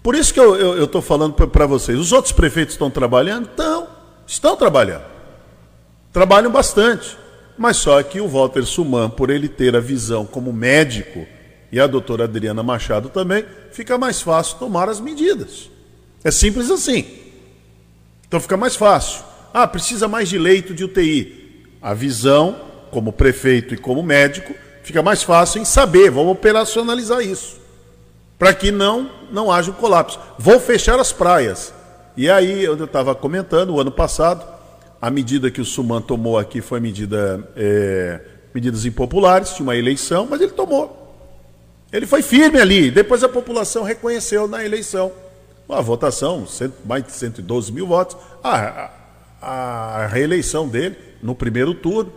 Por 0.00 0.14
isso 0.14 0.32
que 0.32 0.38
eu 0.38 0.84
estou 0.84 1.02
falando 1.02 1.34
para 1.34 1.66
vocês. 1.66 1.98
Os 1.98 2.12
outros 2.12 2.32
prefeitos 2.32 2.74
estão 2.74 2.88
trabalhando? 2.88 3.48
Estão. 3.48 3.88
Estão 4.26 4.56
trabalhando. 4.56 5.04
Trabalham 6.12 6.52
bastante. 6.52 7.18
Mas 7.56 7.78
só 7.78 8.00
que 8.04 8.20
o 8.20 8.28
Walter 8.28 8.64
Suman, 8.64 9.10
por 9.10 9.28
ele 9.28 9.48
ter 9.48 9.74
a 9.74 9.80
visão 9.80 10.24
como 10.24 10.52
médico, 10.52 11.26
e 11.72 11.80
a 11.80 11.86
doutora 11.86 12.24
Adriana 12.24 12.62
Machado 12.62 13.08
também, 13.08 13.44
fica 13.72 13.98
mais 13.98 14.22
fácil 14.22 14.56
tomar 14.58 14.88
as 14.88 15.00
medidas. 15.00 15.68
É 16.22 16.30
simples 16.30 16.70
assim. 16.70 17.27
Então 18.28 18.38
fica 18.38 18.56
mais 18.56 18.76
fácil. 18.76 19.24
Ah, 19.52 19.66
precisa 19.66 20.06
mais 20.06 20.28
de 20.28 20.38
leito 20.38 20.74
de 20.74 20.84
UTI. 20.84 21.66
A 21.82 21.94
visão, 21.94 22.60
como 22.90 23.12
prefeito 23.12 23.74
e 23.74 23.78
como 23.78 24.02
médico, 24.02 24.54
fica 24.84 25.02
mais 25.02 25.22
fácil 25.22 25.60
em 25.60 25.64
saber, 25.64 26.10
vamos 26.10 26.32
operacionalizar 26.32 27.20
isso 27.20 27.58
para 28.38 28.54
que 28.54 28.70
não, 28.70 29.10
não 29.32 29.50
haja 29.50 29.70
um 29.70 29.74
colapso. 29.74 30.18
Vou 30.38 30.60
fechar 30.60 30.98
as 31.00 31.12
praias. 31.12 31.74
E 32.16 32.30
aí, 32.30 32.64
eu 32.64 32.82
estava 32.82 33.14
comentando, 33.14 33.74
o 33.74 33.80
ano 33.80 33.90
passado, 33.90 34.46
a 35.00 35.10
medida 35.10 35.50
que 35.50 35.60
o 35.60 35.64
Suman 35.64 36.00
tomou 36.00 36.38
aqui 36.38 36.60
foi 36.60 36.80
medida, 36.80 37.48
é, 37.56 38.20
medidas 38.54 38.84
impopulares, 38.84 39.50
tinha 39.50 39.64
uma 39.64 39.76
eleição, 39.76 40.26
mas 40.30 40.40
ele 40.40 40.52
tomou. 40.52 40.96
Ele 41.92 42.06
foi 42.06 42.22
firme 42.22 42.60
ali, 42.60 42.90
depois 42.90 43.24
a 43.24 43.28
população 43.28 43.82
reconheceu 43.82 44.46
na 44.46 44.64
eleição. 44.64 45.10
A 45.68 45.80
votação, 45.80 46.46
mais 46.84 47.04
de 47.04 47.12
112 47.12 47.72
mil 47.72 47.86
votos, 47.86 48.16
a, 48.42 48.90
a, 49.40 50.02
a 50.02 50.06
reeleição 50.06 50.66
dele 50.66 50.96
no 51.22 51.34
primeiro 51.34 51.74
turno, 51.74 52.12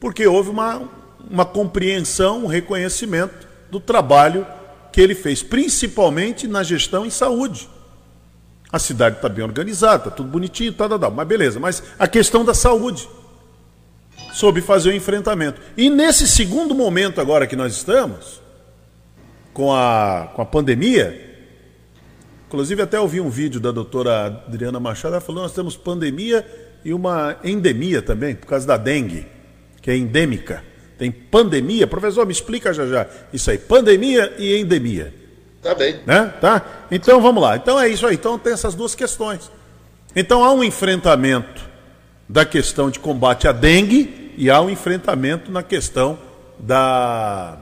porque 0.00 0.26
houve 0.26 0.50
uma, 0.50 0.88
uma 1.30 1.44
compreensão, 1.44 2.44
um 2.44 2.46
reconhecimento 2.46 3.46
do 3.70 3.78
trabalho 3.78 4.46
que 4.90 5.00
ele 5.00 5.14
fez, 5.14 5.42
principalmente 5.42 6.46
na 6.46 6.62
gestão 6.62 7.04
em 7.04 7.10
saúde. 7.10 7.68
A 8.70 8.78
cidade 8.78 9.16
está 9.16 9.28
bem 9.28 9.44
organizada, 9.44 10.04
tá 10.04 10.10
tudo 10.10 10.30
bonitinho, 10.30 10.72
tá, 10.72 10.88
tá, 10.88 10.98
tá, 10.98 11.10
mas 11.10 11.28
beleza. 11.28 11.60
Mas 11.60 11.82
a 11.98 12.08
questão 12.08 12.44
da 12.44 12.54
saúde, 12.54 13.06
soube 14.32 14.60
fazer 14.60 14.90
o 14.90 14.94
enfrentamento. 14.94 15.60
E 15.76 15.90
nesse 15.90 16.26
segundo 16.26 16.74
momento 16.74 17.20
agora 17.20 17.46
que 17.46 17.54
nós 17.54 17.74
estamos, 17.74 18.40
com 19.52 19.72
a, 19.72 20.30
com 20.34 20.42
a 20.42 20.46
pandemia, 20.46 21.31
inclusive 22.52 22.82
até 22.82 23.00
ouvi 23.00 23.18
um 23.18 23.30
vídeo 23.30 23.58
da 23.58 23.72
doutora 23.72 24.26
Adriana 24.46 24.78
Machado, 24.78 25.14
ela 25.14 25.22
falou, 25.22 25.42
nós 25.42 25.54
temos 25.54 25.74
pandemia 25.74 26.46
e 26.84 26.92
uma 26.92 27.38
endemia 27.42 28.02
também, 28.02 28.34
por 28.34 28.46
causa 28.46 28.66
da 28.66 28.76
dengue, 28.76 29.26
que 29.80 29.90
é 29.90 29.96
endêmica. 29.96 30.62
Tem 30.98 31.10
pandemia, 31.10 31.86
professor, 31.86 32.26
me 32.26 32.32
explica 32.32 32.74
já 32.74 32.86
já 32.86 33.06
isso 33.32 33.50
aí, 33.50 33.56
pandemia 33.56 34.34
e 34.36 34.54
endemia. 34.58 35.14
Tá 35.62 35.74
bem. 35.74 36.00
Né? 36.04 36.26
Tá? 36.42 36.86
Então 36.90 37.22
vamos 37.22 37.42
lá. 37.42 37.56
Então 37.56 37.80
é 37.80 37.88
isso 37.88 38.06
aí. 38.06 38.16
Então 38.16 38.38
tem 38.38 38.52
essas 38.52 38.74
duas 38.74 38.94
questões. 38.94 39.50
Então 40.14 40.44
há 40.44 40.52
um 40.52 40.62
enfrentamento 40.62 41.62
da 42.28 42.44
questão 42.44 42.90
de 42.90 42.98
combate 42.98 43.48
à 43.48 43.52
dengue 43.52 44.34
e 44.36 44.50
há 44.50 44.60
um 44.60 44.68
enfrentamento 44.68 45.50
na 45.50 45.62
questão 45.62 46.18
da, 46.58 47.56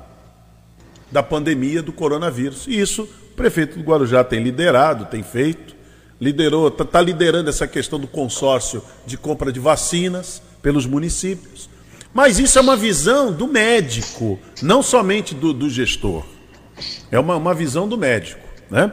da 1.13 1.23
pandemia 1.23 1.81
do 1.81 1.93
coronavírus. 1.93 2.67
E 2.67 2.81
isso 2.81 3.09
prefeito 3.41 3.79
do 3.79 3.85
Guarujá 3.85 4.23
tem 4.23 4.43
liderado, 4.43 5.07
tem 5.07 5.23
feito, 5.23 5.75
liderou, 6.21 6.69
está 6.69 6.85
tá 6.85 7.01
liderando 7.01 7.49
essa 7.49 7.67
questão 7.67 7.99
do 7.99 8.07
consórcio 8.07 8.83
de 9.07 9.17
compra 9.17 9.51
de 9.51 9.59
vacinas 9.59 10.43
pelos 10.61 10.85
municípios. 10.85 11.71
Mas 12.13 12.39
isso 12.39 12.59
é 12.59 12.61
uma 12.61 12.77
visão 12.77 13.33
do 13.33 13.49
médico, 13.49 14.39
não 14.61 14.83
somente 14.83 15.35
do, 15.35 15.55
do 15.55 15.71
gestor. 15.71 16.25
É 17.11 17.19
uma, 17.19 17.37
uma 17.37 17.55
visão 17.55 17.89
do 17.89 17.97
médico, 17.97 18.47
né? 18.71 18.93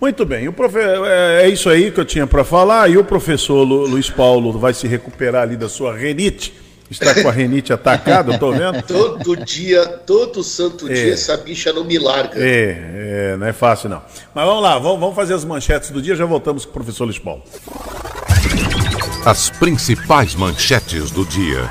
Muito 0.00 0.24
bem, 0.24 0.50
profe... 0.52 0.78
É, 0.78 1.42
é 1.44 1.48
isso 1.48 1.68
aí 1.68 1.90
que 1.90 1.98
eu 1.98 2.04
tinha 2.04 2.26
para 2.26 2.44
falar. 2.44 2.88
E 2.88 2.96
o 2.96 3.04
professor 3.04 3.64
Lu, 3.64 3.86
Luiz 3.86 4.10
Paulo 4.10 4.52
vai 4.58 4.74
se 4.74 4.86
recuperar 4.86 5.42
ali 5.42 5.56
da 5.56 5.68
sua 5.68 5.96
renite. 5.96 6.54
Está 6.90 7.20
com 7.20 7.28
a 7.28 7.32
renite 7.32 7.72
atacada, 7.72 8.32
eu 8.32 8.38
tô 8.38 8.52
vendo. 8.52 8.80
Todo 8.86 9.36
dia, 9.44 9.84
todo 10.06 10.42
santo 10.44 10.88
é. 10.88 10.94
dia, 10.94 11.12
essa 11.14 11.36
bicha 11.36 11.72
não 11.72 11.84
me 11.84 11.98
larga. 11.98 12.38
É, 12.38 13.32
é, 13.32 13.36
não 13.36 13.46
é 13.46 13.52
fácil 13.52 13.88
não. 13.88 14.02
Mas 14.34 14.46
vamos 14.46 14.62
lá, 14.62 14.78
vamos, 14.78 15.00
vamos 15.00 15.16
fazer 15.16 15.34
as 15.34 15.44
manchetes 15.44 15.90
do 15.90 16.00
dia, 16.00 16.14
já 16.14 16.24
voltamos 16.24 16.64
com 16.64 16.70
o 16.70 16.74
professor 16.74 17.12
Paulo. 17.20 17.42
As 19.24 19.50
principais 19.50 20.34
manchetes 20.34 21.10
do 21.10 21.24
dia. 21.24 21.68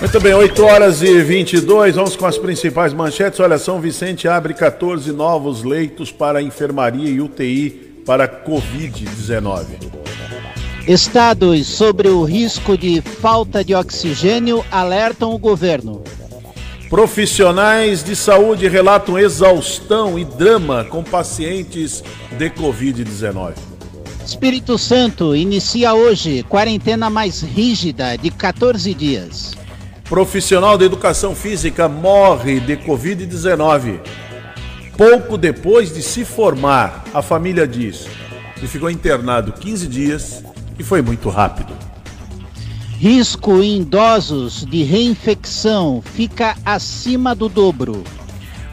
Muito 0.00 0.20
bem, 0.20 0.32
8 0.32 0.64
horas 0.64 1.02
e 1.02 1.20
22, 1.22 1.96
vamos 1.96 2.14
com 2.14 2.26
as 2.26 2.38
principais 2.38 2.92
manchetes. 2.92 3.40
Olha, 3.40 3.58
São 3.58 3.80
Vicente 3.80 4.28
abre 4.28 4.54
14 4.54 5.10
novos 5.10 5.64
leitos 5.64 6.12
para 6.12 6.40
enfermaria 6.40 7.08
e 7.08 7.20
UTI 7.20 8.02
para 8.06 8.28
Covid-19. 8.28 9.66
Estados 10.88 11.66
sobre 11.66 12.08
o 12.08 12.24
risco 12.24 12.74
de 12.74 13.02
falta 13.02 13.62
de 13.62 13.74
oxigênio 13.74 14.64
alertam 14.70 15.34
o 15.34 15.38
governo. 15.38 16.02
Profissionais 16.88 18.02
de 18.02 18.16
saúde 18.16 18.66
relatam 18.68 19.18
exaustão 19.18 20.18
e 20.18 20.24
drama 20.24 20.86
com 20.86 21.04
pacientes 21.04 22.02
de 22.38 22.48
Covid-19. 22.48 23.52
Espírito 24.24 24.78
Santo 24.78 25.36
inicia 25.36 25.92
hoje 25.92 26.42
quarentena 26.44 27.10
mais 27.10 27.42
rígida 27.42 28.16
de 28.16 28.30
14 28.30 28.94
dias. 28.94 29.58
Profissional 30.08 30.78
da 30.78 30.86
educação 30.86 31.34
física 31.34 31.86
morre 31.86 32.60
de 32.60 32.78
Covid-19. 32.78 34.00
Pouco 34.96 35.36
depois 35.36 35.92
de 35.92 36.02
se 36.02 36.24
formar, 36.24 37.04
a 37.12 37.20
família 37.20 37.68
diz 37.68 38.06
que 38.58 38.66
ficou 38.66 38.90
internado 38.90 39.52
15 39.52 39.86
dias 39.86 40.47
e 40.78 40.82
foi 40.82 41.02
muito 41.02 41.28
rápido. 41.28 41.72
Risco 42.98 43.62
em 43.62 43.82
idosos 43.82 44.64
de 44.66 44.82
reinfecção 44.82 46.02
fica 46.02 46.56
acima 46.64 47.34
do 47.34 47.48
dobro. 47.48 48.02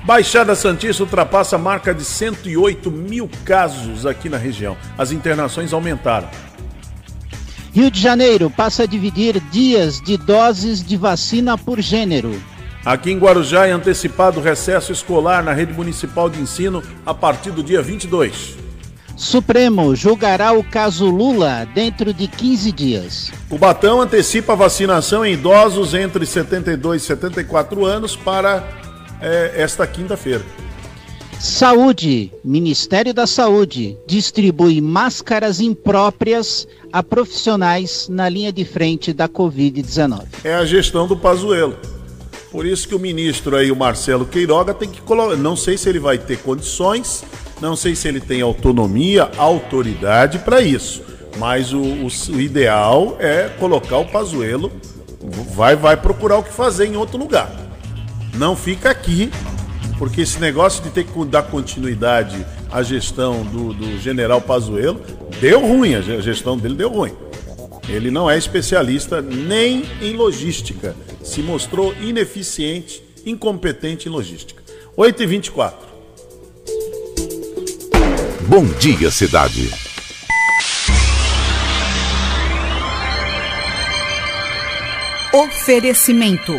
Baixada 0.04 0.56
Santista 0.56 1.04
ultrapassa 1.04 1.56
a 1.56 1.60
marca 1.60 1.94
de 1.94 2.04
108 2.04 2.92
mil 2.92 3.30
casos 3.44 4.06
aqui 4.06 4.30
na 4.30 4.38
região. 4.38 4.78
As 4.98 5.12
internações 5.12 5.74
aumentaram. 5.74 6.30
Rio 7.74 7.92
de 7.92 8.00
Janeiro 8.00 8.50
passa 8.50 8.84
a 8.84 8.86
dividir 8.86 9.40
dias 9.52 10.00
de 10.00 10.16
doses 10.16 10.84
de 10.84 10.96
vacina 10.96 11.58
por 11.58 11.82
gênero. 11.82 12.40
Aqui 12.86 13.12
em 13.12 13.18
Guarujá 13.18 13.66
é 13.68 13.72
antecipado 13.72 14.40
o 14.40 14.44
recesso 14.44 14.92
escolar 14.92 15.44
na 15.44 15.54
rede 15.54 15.74
municipal 15.74 16.30
de 16.30 16.40
ensino 16.40 16.84
a 17.06 17.14
partir 17.14 17.52
do 17.52 17.64
dia 17.64 17.82
22. 17.82 18.65
Supremo 19.16 19.96
julgará 19.96 20.52
o 20.52 20.64
caso 20.64 21.06
Lula 21.06 21.68
dentro 21.74 22.14
de 22.14 22.28
15 22.28 22.72
dias. 22.72 23.32
O 23.50 23.58
Batão 23.58 24.02
antecipa 24.02 24.54
a 24.54 24.56
vacinação 24.58 25.26
em 25.26 25.34
idosos 25.34 25.94
entre 25.94 26.26
72 26.26 27.02
e 27.02 27.06
74 27.06 27.86
anos 27.86 28.16
para 28.16 28.68
é, 29.22 29.54
esta 29.56 29.88
quinta-feira. 29.88 30.44
Saúde. 31.40 32.32
Ministério 32.44 33.14
da 33.14 33.28
Saúde 33.28 33.98
distribui 34.08 34.82
máscaras 34.82 35.60
impróprias 35.60 36.68
a 36.92 37.04
profissionais 37.04 38.08
na 38.10 38.28
linha 38.28 38.52
de 38.52 38.66
frente 38.66 39.14
da 39.14 39.30
Covid-19. 39.30 40.24
É 40.44 40.56
a 40.56 40.66
gestão 40.66 41.08
do 41.08 41.16
Pazuello. 41.16 41.78
Por 42.56 42.66
isso 42.66 42.88
que 42.88 42.96
o 42.96 43.00
ministro 43.00 43.58
aí, 43.58 43.70
o 43.70 43.76
Marcelo 43.76 44.26
Queiroga, 44.26 44.74
tem 44.74 44.88
que 44.88 45.02
colocar. 45.02 45.36
Não 45.36 45.58
sei 45.58 45.78
se 45.78 45.90
ele 45.90 46.00
vai 46.00 46.18
ter 46.18 46.38
condições, 46.38 47.22
não 47.60 47.76
sei 47.76 47.98
se 47.98 48.08
ele 48.08 48.22
tem 48.22 48.42
autonomia, 48.42 49.30
autoridade 49.36 50.40
para 50.40 50.62
isso. 50.62 51.04
Mas 51.38 51.74
o, 51.74 51.82
o, 51.82 52.08
o, 52.08 52.40
ideal 52.40 53.18
é 53.20 53.50
colocar 53.60 53.98
o 53.98 54.06
Pazuello, 54.06 54.72
vai, 55.54 55.76
vai 55.76 55.98
procurar 55.98 56.38
o 56.38 56.44
que 56.44 56.54
fazer 56.54 56.86
em 56.86 56.96
outro 56.96 57.18
lugar. 57.18 57.52
Não 58.36 58.56
fica 58.56 58.90
aqui 58.90 59.30
porque 59.98 60.22
esse 60.22 60.40
negócio 60.40 60.82
de 60.82 60.92
ter 60.92 61.04
que 61.04 61.26
dar 61.26 61.44
continuidade 61.44 62.46
à 62.72 62.82
gestão 62.82 63.44
do, 63.44 63.74
do 63.74 64.00
general 64.00 64.40
Pazuello 64.40 65.02
deu 65.42 65.60
ruim, 65.60 65.96
a 65.96 66.02
gestão 66.22 66.58
dele 66.58 66.76
deu 66.76 66.88
ruim. 66.90 67.12
Ele 67.88 68.10
não 68.10 68.30
é 68.30 68.38
especialista 68.38 69.22
nem 69.22 69.84
em 70.02 70.16
logística, 70.16 70.96
se 71.24 71.42
mostrou 71.42 71.94
ineficiente, 72.02 73.04
incompetente 73.26 74.08
em 74.08 74.12
logística. 74.12 74.62
8h24. 74.98 75.74
Bom 78.48 78.66
dia, 78.80 79.12
cidade. 79.12 79.70
Oferecimento 85.34 86.54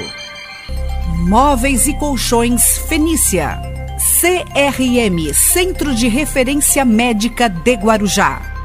Móveis 1.27 1.87
e 1.87 1.95
Colchões 1.95 2.79
Fenícia. 2.89 3.59
CRM 4.21 5.33
Centro 5.33 5.95
de 5.95 6.09
Referência 6.09 6.85
Médica 6.85 7.49
de 7.49 7.75
Guarujá. 7.75 8.56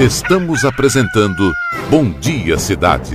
Estamos 0.00 0.64
apresentando 0.64 1.54
Bom 1.88 2.10
Dia 2.10 2.58
Cidade. 2.58 3.14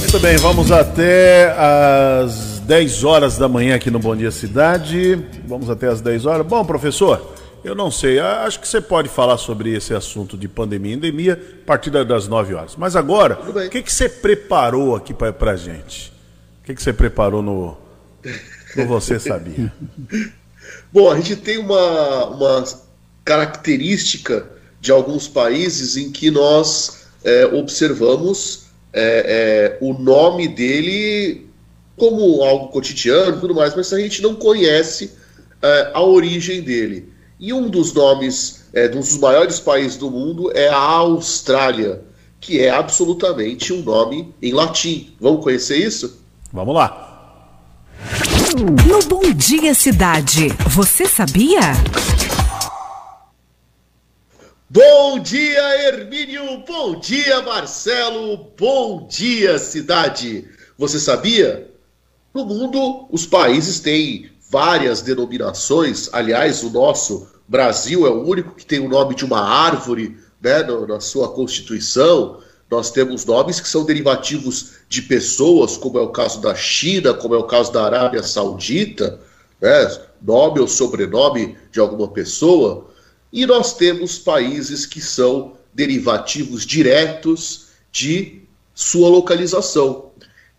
Muito 0.00 0.18
bem, 0.18 0.38
vamos 0.38 0.72
até 0.72 1.54
às 1.58 2.58
10 2.60 3.04
horas 3.04 3.36
da 3.36 3.46
manhã 3.50 3.76
aqui 3.76 3.90
no 3.90 3.98
Bom 3.98 4.16
Dia 4.16 4.30
Cidade. 4.30 5.22
Vamos 5.46 5.68
até 5.68 5.88
às 5.88 6.00
10 6.00 6.24
horas. 6.24 6.46
Bom, 6.46 6.64
professor, 6.64 7.34
eu 7.62 7.74
não 7.74 7.90
sei, 7.90 8.18
acho 8.18 8.60
que 8.60 8.66
você 8.66 8.80
pode 8.80 9.10
falar 9.10 9.36
sobre 9.36 9.74
esse 9.74 9.92
assunto 9.92 10.38
de 10.38 10.48
pandemia 10.48 10.92
e 10.92 10.96
endemia 10.96 11.34
a 11.34 11.66
partir 11.66 11.90
das 11.90 12.26
9 12.26 12.54
horas. 12.54 12.74
Mas 12.74 12.96
agora, 12.96 13.38
o 13.42 13.68
que, 13.68 13.82
que 13.82 13.92
você 13.92 14.08
preparou 14.08 14.96
aqui 14.96 15.12
para 15.12 15.50
a 15.50 15.56
gente? 15.56 16.10
O 16.62 16.64
que, 16.64 16.74
que 16.74 16.82
você 16.82 16.94
preparou 16.94 17.42
no, 17.42 17.76
no 18.74 18.86
Você 18.86 19.20
Sabia? 19.20 19.70
Bom, 20.90 21.10
a 21.10 21.16
gente 21.16 21.36
tem 21.36 21.58
uma, 21.58 22.26
uma 22.28 22.64
característica 23.22 24.50
de 24.82 24.90
alguns 24.90 25.28
países 25.28 25.96
em 25.96 26.10
que 26.10 26.28
nós 26.28 27.04
é, 27.22 27.46
observamos 27.46 28.64
é, 28.92 29.78
é, 29.78 29.78
o 29.80 29.94
nome 29.94 30.48
dele 30.48 31.46
como 31.96 32.42
algo 32.42 32.66
cotidiano 32.66 33.36
e 33.36 33.40
tudo 33.40 33.54
mais, 33.54 33.76
mas 33.76 33.92
a 33.92 34.00
gente 34.00 34.20
não 34.20 34.34
conhece 34.34 35.12
é, 35.62 35.92
a 35.94 36.02
origem 36.02 36.62
dele. 36.62 37.12
E 37.38 37.52
um 37.52 37.68
dos 37.68 37.92
nomes 37.92 38.64
é, 38.72 38.88
de 38.88 38.96
um 38.96 39.00
dos 39.00 39.16
maiores 39.18 39.60
países 39.60 39.96
do 39.96 40.10
mundo 40.10 40.50
é 40.52 40.68
a 40.68 40.76
Austrália, 40.76 42.02
que 42.40 42.60
é 42.60 42.68
absolutamente 42.68 43.72
um 43.72 43.82
nome 43.82 44.34
em 44.42 44.52
latim. 44.52 45.14
Vamos 45.20 45.44
conhecer 45.44 45.76
isso? 45.76 46.20
Vamos 46.52 46.74
lá. 46.74 47.08
No 48.84 49.00
Bom 49.08 49.32
Dia 49.32 49.74
Cidade, 49.74 50.48
você 50.66 51.06
sabia? 51.06 51.60
Bom 54.74 55.18
dia, 55.18 55.86
Hermínio! 55.86 56.64
Bom 56.66 56.98
dia, 56.98 57.42
Marcelo! 57.42 58.38
Bom 58.58 59.06
dia, 59.06 59.58
cidade! 59.58 60.48
Você 60.78 60.98
sabia? 60.98 61.70
No 62.32 62.46
mundo, 62.46 63.06
os 63.10 63.26
países 63.26 63.80
têm 63.80 64.30
várias 64.50 65.02
denominações. 65.02 66.08
Aliás, 66.10 66.62
o 66.62 66.70
nosso 66.70 67.28
Brasil 67.46 68.06
é 68.06 68.10
o 68.10 68.26
único 68.26 68.54
que 68.54 68.64
tem 68.64 68.80
o 68.80 68.88
nome 68.88 69.14
de 69.14 69.26
uma 69.26 69.42
árvore 69.42 70.16
né, 70.40 70.62
na 70.88 71.00
sua 71.00 71.28
Constituição. 71.28 72.38
Nós 72.70 72.90
temos 72.90 73.26
nomes 73.26 73.60
que 73.60 73.68
são 73.68 73.84
derivativos 73.84 74.76
de 74.88 75.02
pessoas, 75.02 75.76
como 75.76 75.98
é 75.98 76.00
o 76.00 76.08
caso 76.08 76.40
da 76.40 76.54
China, 76.54 77.12
como 77.12 77.34
é 77.34 77.38
o 77.38 77.44
caso 77.44 77.70
da 77.70 77.84
Arábia 77.84 78.22
Saudita, 78.22 79.20
né, 79.60 79.98
nome 80.22 80.60
ou 80.60 80.66
sobrenome 80.66 81.58
de 81.70 81.78
alguma 81.78 82.08
pessoa. 82.08 82.90
E 83.32 83.46
nós 83.46 83.74
temos 83.74 84.18
países 84.18 84.84
que 84.84 85.00
são 85.00 85.54
derivativos 85.72 86.66
diretos 86.66 87.68
de 87.90 88.42
sua 88.74 89.08
localização. 89.08 90.10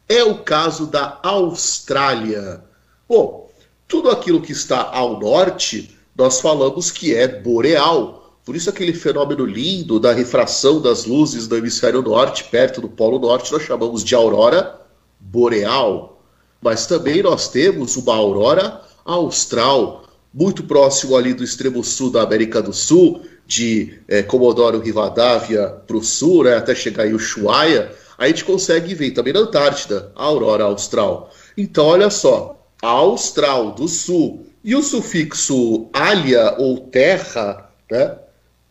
É 0.09 0.23
o 0.23 0.39
caso 0.39 0.87
da 0.87 1.19
Austrália. 1.21 2.63
Bom, 3.07 3.49
tudo 3.87 4.09
aquilo 4.09 4.41
que 4.41 4.51
está 4.51 4.89
ao 4.91 5.19
norte, 5.19 5.95
nós 6.15 6.41
falamos 6.41 6.89
que 6.89 7.13
é 7.13 7.27
boreal. 7.27 8.37
Por 8.43 8.55
isso, 8.55 8.69
aquele 8.69 8.93
fenômeno 8.93 9.45
lindo 9.45 9.99
da 9.99 10.11
refração 10.11 10.81
das 10.81 11.05
luzes 11.05 11.47
do 11.47 11.55
hemisfério 11.55 12.01
norte, 12.01 12.43
perto 12.45 12.81
do 12.81 12.89
Polo 12.89 13.19
Norte, 13.19 13.51
nós 13.51 13.63
chamamos 13.63 14.03
de 14.03 14.15
aurora 14.15 14.81
boreal. 15.19 16.21
Mas 16.61 16.85
também 16.85 17.21
nós 17.21 17.47
temos 17.49 17.95
uma 17.95 18.15
aurora 18.15 18.81
austral, 19.05 20.02
muito 20.33 20.63
próximo 20.63 21.15
ali 21.15 21.33
do 21.33 21.43
extremo 21.43 21.83
sul 21.83 22.09
da 22.09 22.23
América 22.23 22.61
do 22.61 22.73
Sul, 22.73 23.21
de 23.45 23.99
é, 24.07 24.23
Comodoro 24.23 24.79
Rivadavia 24.79 25.67
para 25.85 25.97
o 25.97 26.03
sul, 26.03 26.45
né, 26.45 26.55
até 26.55 26.73
chegar 26.73 27.05
em 27.05 27.13
Ushuaia, 27.13 27.91
a 28.17 28.27
gente 28.27 28.45
consegue 28.45 28.95
ver 28.95 29.11
também 29.11 29.33
na 29.33 29.41
Antártida 29.41 30.11
a 30.15 30.23
aurora 30.23 30.63
austral. 30.63 31.31
Então, 31.57 31.85
olha 31.85 32.09
só, 32.09 32.59
a 32.81 32.87
austral 32.87 33.71
do 33.71 33.87
sul 33.87 34.45
e 34.63 34.75
o 34.75 34.81
sufixo 34.81 35.87
alia 35.91 36.55
ou 36.57 36.77
terra 36.77 37.69
né, 37.91 38.17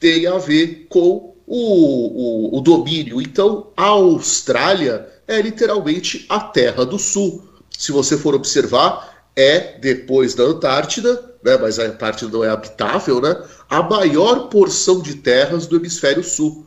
tem 0.01 0.27
a 0.27 0.39
ver 0.39 0.87
com 0.89 1.35
o, 1.47 2.55
o, 2.55 2.59
o 2.59 2.61
domínio. 2.61 3.21
Então, 3.21 3.69
a 3.77 3.87
Austrália 3.87 5.09
é 5.29 5.41
literalmente 5.41 6.25
a 6.29 6.41
terra 6.41 6.85
do 6.85 6.99
sul. 6.99 7.45
Se 7.71 7.93
você 7.93 8.17
for 8.17 8.35
observar, 8.35 9.12
é 9.37 9.79
depois 9.79 10.35
da 10.35 10.45
Antártida, 10.45 11.33
né, 11.43 11.57
mas 11.61 11.79
a 11.79 11.85
Antártida 11.85 12.31
não 12.31 12.45
é 12.45 12.49
habitável, 12.49 13.21
né, 13.21 13.37
a 13.69 13.83
maior 13.83 14.49
porção 14.49 15.01
de 15.01 15.17
terras 15.17 15.67
do 15.67 15.77
hemisfério 15.77 16.23
sul 16.23 16.67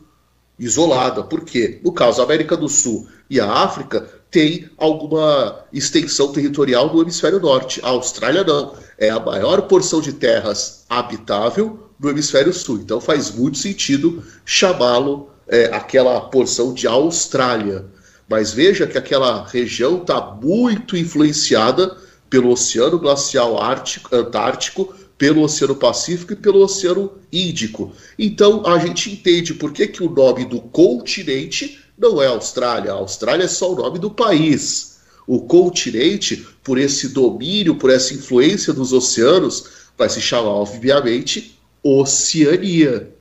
isolada. 0.58 1.22
Por 1.22 1.44
quê? 1.44 1.80
No 1.84 1.92
caso, 1.92 2.20
a 2.20 2.24
América 2.24 2.56
do 2.56 2.68
Sul 2.68 3.06
e 3.28 3.38
a 3.40 3.50
África 3.50 4.08
tem 4.30 4.68
alguma 4.76 5.64
extensão 5.72 6.32
territorial 6.32 6.92
no 6.92 7.02
hemisfério 7.02 7.40
norte. 7.40 7.80
A 7.82 7.88
Austrália 7.88 8.44
não. 8.44 8.74
É 8.98 9.10
a 9.10 9.20
maior 9.20 9.62
porção 9.62 10.00
de 10.00 10.12
terras 10.12 10.84
habitável 10.88 11.90
no 12.00 12.10
hemisfério 12.10 12.52
sul. 12.52 12.78
Então 12.78 13.00
faz 13.00 13.30
muito 13.30 13.58
sentido 13.58 14.22
chamá-lo 14.44 15.30
é, 15.46 15.66
aquela 15.66 16.20
porção 16.22 16.72
de 16.72 16.86
Austrália. 16.86 17.84
Mas 18.28 18.52
veja 18.52 18.86
que 18.86 18.98
aquela 18.98 19.46
região 19.46 19.98
está 19.98 20.20
muito 20.20 20.96
influenciada 20.96 21.96
pelo 22.28 22.50
Oceano 22.50 22.98
Glacial 22.98 23.60
Ártico, 23.60 24.14
Antártico, 24.14 24.94
pelo 25.18 25.42
Oceano 25.42 25.74
Pacífico 25.74 26.32
e 26.32 26.36
pelo 26.36 26.62
Oceano 26.62 27.12
Índico. 27.32 27.92
Então 28.18 28.66
a 28.66 28.78
gente 28.78 29.10
entende 29.10 29.54
por 29.54 29.72
que, 29.72 29.86
que 29.86 30.02
o 30.02 30.10
nome 30.10 30.44
do 30.44 30.60
continente 30.60 31.80
não 31.98 32.20
é 32.20 32.26
Austrália. 32.26 32.92
A 32.92 32.96
Austrália 32.96 33.44
é 33.44 33.48
só 33.48 33.72
o 33.72 33.76
nome 33.76 33.98
do 33.98 34.10
país. 34.10 34.98
O 35.26 35.40
continente, 35.40 36.46
por 36.62 36.78
esse 36.78 37.08
domínio, 37.08 37.76
por 37.76 37.90
essa 37.90 38.14
influência 38.14 38.72
dos 38.72 38.92
oceanos, 38.92 39.64
vai 39.96 40.08
se 40.08 40.20
chamar, 40.20 40.50
obviamente, 40.50 41.58
Oceania. 41.82 43.12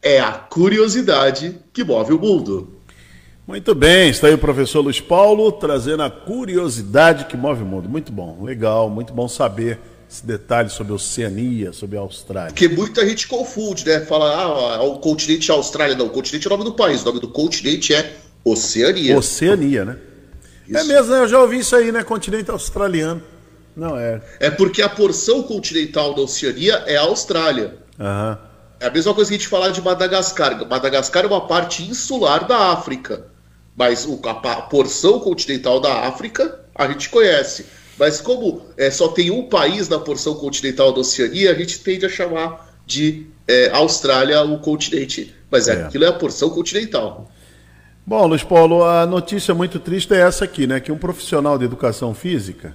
É 0.00 0.20
a 0.20 0.32
curiosidade 0.32 1.58
que 1.72 1.82
move 1.82 2.14
o 2.14 2.18
mundo. 2.18 2.75
Muito 3.46 3.76
bem, 3.76 4.10
está 4.10 4.26
aí 4.26 4.34
o 4.34 4.38
professor 4.38 4.80
Luiz 4.80 5.00
Paulo 5.00 5.52
trazendo 5.52 6.02
a 6.02 6.10
curiosidade 6.10 7.26
que 7.26 7.36
move 7.36 7.62
o 7.62 7.66
mundo. 7.66 7.88
Muito 7.88 8.10
bom, 8.10 8.42
legal, 8.42 8.90
muito 8.90 9.12
bom 9.12 9.28
saber 9.28 9.78
esse 10.10 10.26
detalhe 10.26 10.68
sobre 10.68 10.92
a 10.92 10.96
Oceania, 10.96 11.72
sobre 11.72 11.96
a 11.96 12.00
Austrália. 12.00 12.50
Porque 12.50 12.66
muita 12.66 13.06
gente 13.06 13.28
confunde, 13.28 13.86
né? 13.86 14.00
Fala, 14.00 14.34
ah, 14.34 14.82
o 14.82 14.98
continente 14.98 15.48
é 15.48 15.54
Austrália. 15.54 15.94
Não, 15.94 16.06
o 16.06 16.10
continente 16.10 16.44
é 16.44 16.50
o 16.50 16.56
nome 16.56 16.64
do 16.64 16.74
país, 16.74 17.02
o 17.02 17.04
nome 17.04 17.20
do 17.20 17.28
continente 17.28 17.94
é 17.94 18.16
Oceania. 18.44 19.16
Oceania, 19.16 19.84
né? 19.84 19.96
Isso. 20.68 20.78
É 20.78 20.84
mesmo, 20.84 21.12
né? 21.12 21.20
Eu 21.20 21.28
já 21.28 21.40
ouvi 21.40 21.60
isso 21.60 21.76
aí, 21.76 21.92
né? 21.92 22.02
Continente 22.02 22.50
australiano. 22.50 23.22
Não 23.76 23.96
é. 23.96 24.20
É 24.40 24.50
porque 24.50 24.82
a 24.82 24.88
porção 24.88 25.44
continental 25.44 26.14
da 26.14 26.22
Oceania 26.22 26.82
é 26.86 26.96
a 26.96 27.02
Austrália. 27.02 27.76
Uhum. 27.96 28.36
É 28.80 28.86
a 28.86 28.90
mesma 28.90 29.14
coisa 29.14 29.30
que 29.30 29.36
a 29.36 29.38
gente 29.38 29.48
falar 29.48 29.68
de 29.68 29.80
Madagascar. 29.80 30.66
Madagascar 30.68 31.24
é 31.24 31.28
uma 31.28 31.46
parte 31.46 31.84
insular 31.84 32.44
da 32.46 32.72
África. 32.72 33.35
Mas 33.76 34.08
a 34.24 34.62
porção 34.62 35.20
continental 35.20 35.78
da 35.80 36.06
África 36.06 36.60
a 36.74 36.88
gente 36.88 37.10
conhece. 37.10 37.66
Mas 37.98 38.20
como 38.20 38.62
é, 38.76 38.90
só 38.90 39.08
tem 39.08 39.30
um 39.30 39.48
país 39.48 39.88
na 39.88 39.98
porção 39.98 40.34
continental 40.34 40.92
da 40.92 41.00
Oceania, 41.00 41.50
a 41.50 41.54
gente 41.54 41.80
tende 41.80 42.04
a 42.04 42.08
chamar 42.08 42.74
de 42.86 43.26
é, 43.48 43.70
Austrália 43.70 44.42
o 44.42 44.58
continente. 44.58 45.34
Mas 45.50 45.68
é, 45.68 45.74
é. 45.74 45.84
aquilo 45.84 46.04
é 46.04 46.08
a 46.08 46.12
porção 46.12 46.50
continental. 46.50 47.30
Bom, 48.04 48.26
Luiz 48.26 48.44
Paulo, 48.44 48.84
a 48.84 49.04
notícia 49.04 49.54
muito 49.54 49.80
triste 49.80 50.14
é 50.14 50.18
essa 50.18 50.44
aqui, 50.44 50.66
né? 50.66 50.78
Que 50.78 50.92
um 50.92 50.98
profissional 50.98 51.58
de 51.58 51.64
educação 51.64 52.14
física, 52.14 52.74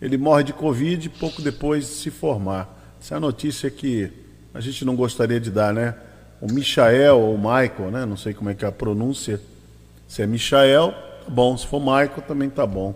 ele 0.00 0.16
morre 0.16 0.44
de 0.44 0.52
Covid 0.52 1.08
pouco 1.10 1.42
depois 1.42 1.84
de 1.84 1.90
se 1.94 2.10
formar. 2.10 2.96
Essa 3.00 3.14
é 3.14 3.16
a 3.16 3.20
notícia 3.20 3.70
que 3.70 4.10
a 4.54 4.60
gente 4.60 4.84
não 4.84 4.94
gostaria 4.94 5.40
de 5.40 5.50
dar, 5.50 5.72
né? 5.72 5.94
O 6.40 6.46
Michael 6.52 7.18
ou 7.18 7.36
Michael, 7.36 7.90
né? 7.90 8.06
Não 8.06 8.16
sei 8.16 8.32
como 8.32 8.50
é 8.50 8.54
que 8.54 8.64
é 8.64 8.68
a 8.68 8.72
pronúncia. 8.72 9.40
Se 10.08 10.22
é 10.22 10.26
Michael, 10.26 10.92
tá 11.24 11.30
bom. 11.30 11.56
Se 11.56 11.66
for 11.66 11.78
Michael, 11.78 12.22
também 12.26 12.48
tá 12.48 12.66
bom. 12.66 12.94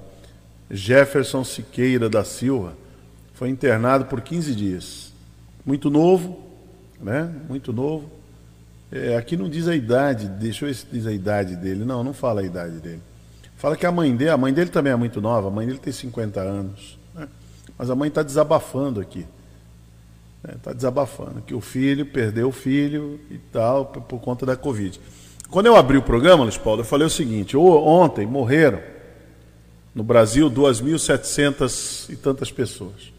Jefferson 0.70 1.44
Siqueira 1.44 2.08
da 2.08 2.24
Silva, 2.24 2.74
foi 3.34 3.50
internado 3.50 4.06
por 4.06 4.22
15 4.22 4.54
dias. 4.54 5.12
Muito 5.64 5.90
novo, 5.90 6.40
né? 6.98 7.30
Muito 7.46 7.72
novo. 7.72 8.10
É, 8.90 9.16
aqui 9.16 9.36
não 9.36 9.48
diz 9.48 9.68
a 9.68 9.76
idade, 9.76 10.28
deixa 10.28 10.64
eu 10.64 10.68
ver 10.68 10.74
se 10.74 10.86
diz 10.90 11.06
a 11.06 11.12
idade 11.12 11.56
dele. 11.56 11.84
Não, 11.84 12.02
não 12.02 12.14
fala 12.14 12.40
a 12.40 12.44
idade 12.44 12.78
dele. 12.78 13.02
Fala 13.56 13.76
que 13.76 13.86
a 13.86 13.92
mãe 13.92 14.14
dele, 14.16 14.30
a 14.30 14.36
mãe 14.36 14.52
dele 14.52 14.70
também 14.70 14.92
é 14.92 14.96
muito 14.96 15.20
nova, 15.20 15.48
a 15.48 15.50
mãe 15.50 15.66
dele 15.66 15.78
tem 15.78 15.92
50 15.92 16.40
anos. 16.40 16.98
Né? 17.14 17.28
Mas 17.78 17.90
a 17.90 17.94
mãe 17.94 18.08
está 18.08 18.22
desabafando 18.22 19.00
aqui. 19.00 19.26
Está 20.56 20.70
né? 20.70 20.74
desabafando, 20.74 21.42
que 21.42 21.54
o 21.54 21.60
filho 21.60 22.04
perdeu 22.04 22.48
o 22.48 22.52
filho 22.52 23.20
e 23.30 23.38
tal, 23.38 23.86
por, 23.86 24.02
por 24.02 24.20
conta 24.20 24.44
da 24.44 24.56
Covid. 24.56 25.00
Quando 25.52 25.66
eu 25.66 25.76
abri 25.76 25.96
o 25.98 26.02
programa, 26.02 26.44
Luiz 26.44 26.56
Paulo, 26.56 26.80
eu 26.80 26.84
falei 26.84 27.06
o 27.06 27.10
seguinte: 27.10 27.54
ontem 27.58 28.24
morreram 28.24 28.80
no 29.94 30.02
Brasil, 30.02 30.50
2.700 30.50 32.08
e 32.08 32.16
tantas 32.16 32.50
pessoas. 32.50 33.12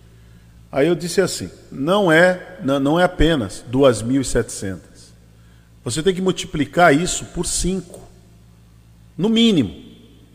Aí 0.71 0.87
eu 0.87 0.95
disse 0.95 1.21
assim: 1.21 1.51
não 1.71 2.11
é, 2.11 2.57
não 2.63 2.99
é 2.99 3.03
apenas 3.03 3.63
2.700. 3.71 4.79
Você 5.83 6.01
tem 6.01 6.15
que 6.15 6.23
multiplicar 6.23 6.91
isso 6.91 7.25
por 7.25 7.45
5, 7.45 7.99
no 9.15 9.29
mínimo, 9.29 9.75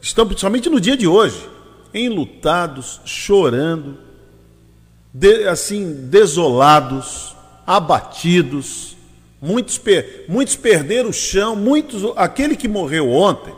estão 0.00 0.26
principalmente 0.26 0.70
no 0.70 0.80
dia 0.80 0.96
de 0.96 1.06
hoje, 1.06 1.46
enlutados, 1.92 3.02
chorando, 3.04 3.98
de, 5.12 5.46
assim, 5.46 6.08
desolados, 6.08 7.36
abatidos. 7.66 8.96
Muitos, 9.38 9.78
muitos 10.26 10.56
perderam 10.56 11.10
o 11.10 11.12
chão, 11.12 11.54
muitos, 11.54 12.10
aquele 12.16 12.56
que 12.56 12.66
morreu 12.66 13.10
ontem, 13.10 13.54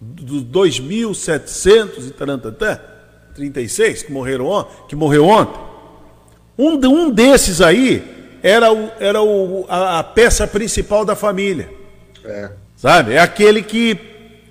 dos 0.00 0.44
2.700 0.44 2.06
e 2.06 2.10
tarantantã, 2.12 2.78
36 3.34 4.04
que 4.04 4.12
morreram 4.12 4.46
ontem, 4.46 4.70
que 4.88 4.94
morreu 4.94 5.26
ontem, 5.26 5.73
um, 6.58 6.74
um 6.86 7.10
desses 7.10 7.60
aí 7.60 8.02
era, 8.42 8.72
o, 8.72 8.90
era 9.00 9.22
o, 9.22 9.64
a, 9.68 10.00
a 10.00 10.04
peça 10.04 10.46
principal 10.46 11.04
da 11.04 11.16
família. 11.16 11.70
É. 12.24 12.50
Sabe? 12.76 13.14
É 13.14 13.18
aquele 13.18 13.62
que 13.62 13.98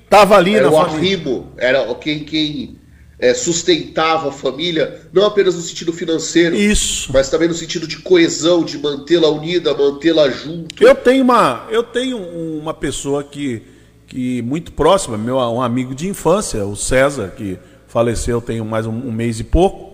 estava 0.03 0.35
ali 0.35 0.55
era 0.55 0.69
na 0.69 0.71
o 0.71 0.85
família. 0.85 0.97
Arribo, 0.97 1.47
era 1.57 1.95
quem, 1.95 2.23
quem 2.23 2.77
é, 3.19 3.33
sustentava 3.33 4.29
a 4.29 4.31
família, 4.31 5.01
não 5.13 5.25
apenas 5.25 5.55
no 5.55 5.61
sentido 5.61 5.93
financeiro, 5.93 6.55
Isso. 6.55 7.09
mas 7.13 7.29
também 7.29 7.47
no 7.47 7.53
sentido 7.53 7.87
de 7.87 7.99
coesão, 7.99 8.63
de 8.63 8.77
mantê-la 8.77 9.29
unida, 9.29 9.73
mantê-la 9.73 10.29
junto. 10.29 10.83
Eu 10.83 10.95
tenho 10.95 11.23
uma, 11.23 11.67
eu 11.69 11.83
tenho 11.83 12.17
uma 12.17 12.73
pessoa 12.73 13.23
que, 13.23 13.61
que 14.07 14.41
muito 14.41 14.71
próximo, 14.71 15.17
meu 15.17 15.37
um 15.37 15.61
amigo 15.61 15.95
de 15.95 16.07
infância, 16.07 16.65
o 16.65 16.75
César, 16.75 17.31
que 17.37 17.57
faleceu 17.87 18.41
tem 18.41 18.59
mais 18.61 18.85
um, 18.85 18.91
um 18.91 19.11
mês 19.11 19.39
e 19.39 19.43
pouco. 19.43 19.92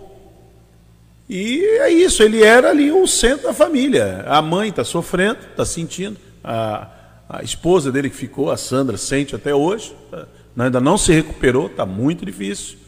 E 1.32 1.64
é 1.78 1.92
isso, 1.92 2.24
ele 2.24 2.42
era 2.42 2.70
ali 2.70 2.90
o 2.90 3.06
centro 3.06 3.46
da 3.46 3.54
família. 3.54 4.24
A 4.26 4.42
mãe 4.42 4.68
está 4.68 4.82
sofrendo, 4.82 5.38
está 5.48 5.64
sentindo. 5.64 6.16
A, 6.42 6.88
a 7.28 7.44
esposa 7.44 7.92
dele 7.92 8.10
que 8.10 8.16
ficou, 8.16 8.50
a 8.50 8.56
Sandra, 8.56 8.96
sente 8.96 9.36
até 9.36 9.54
hoje. 9.54 9.94
Tá, 10.10 10.26
ainda 10.58 10.80
não 10.80 10.98
se 10.98 11.12
recuperou, 11.12 11.68
está 11.68 11.86
muito 11.86 12.26
difícil. 12.26 12.78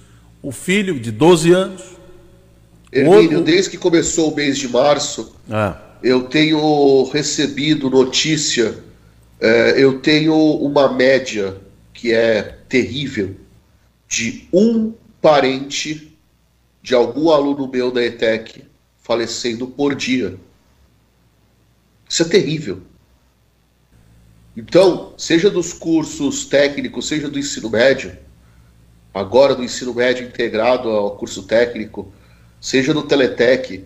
O 0.42 0.50
filho 0.50 0.98
de 0.98 1.12
12 1.12 1.52
anos. 1.52 1.82
Hermínio, 2.92 3.38
outro... 3.38 3.44
desde 3.44 3.70
que 3.70 3.78
começou 3.78 4.32
o 4.32 4.34
mês 4.34 4.58
de 4.58 4.66
março, 4.68 5.36
ah. 5.48 5.76
eu 6.02 6.24
tenho 6.24 7.04
recebido 7.12 7.88
notícia, 7.88 8.74
é, 9.40 9.80
eu 9.80 10.00
tenho 10.00 10.34
uma 10.34 10.92
média 10.92 11.56
que 11.94 12.12
é 12.12 12.58
terrível, 12.68 13.36
de 14.08 14.48
um 14.52 14.92
parente 15.20 16.11
de 16.82 16.94
algum 16.94 17.30
aluno 17.30 17.68
meu 17.68 17.92
da 17.92 18.02
ETEC 18.02 18.64
falecendo 18.98 19.66
por 19.66 19.94
dia. 19.94 20.36
Isso 22.08 22.22
é 22.22 22.26
terrível. 22.26 22.82
Então, 24.56 25.14
seja 25.16 25.48
dos 25.48 25.72
cursos 25.72 26.44
técnicos, 26.44 27.08
seja 27.08 27.30
do 27.30 27.38
ensino 27.38 27.70
médio, 27.70 28.16
agora 29.14 29.54
do 29.54 29.64
ensino 29.64 29.94
médio 29.94 30.26
integrado 30.26 30.90
ao 30.90 31.16
curso 31.16 31.44
técnico, 31.44 32.12
seja 32.60 32.92
do 32.92 33.02
Teletec, 33.02 33.84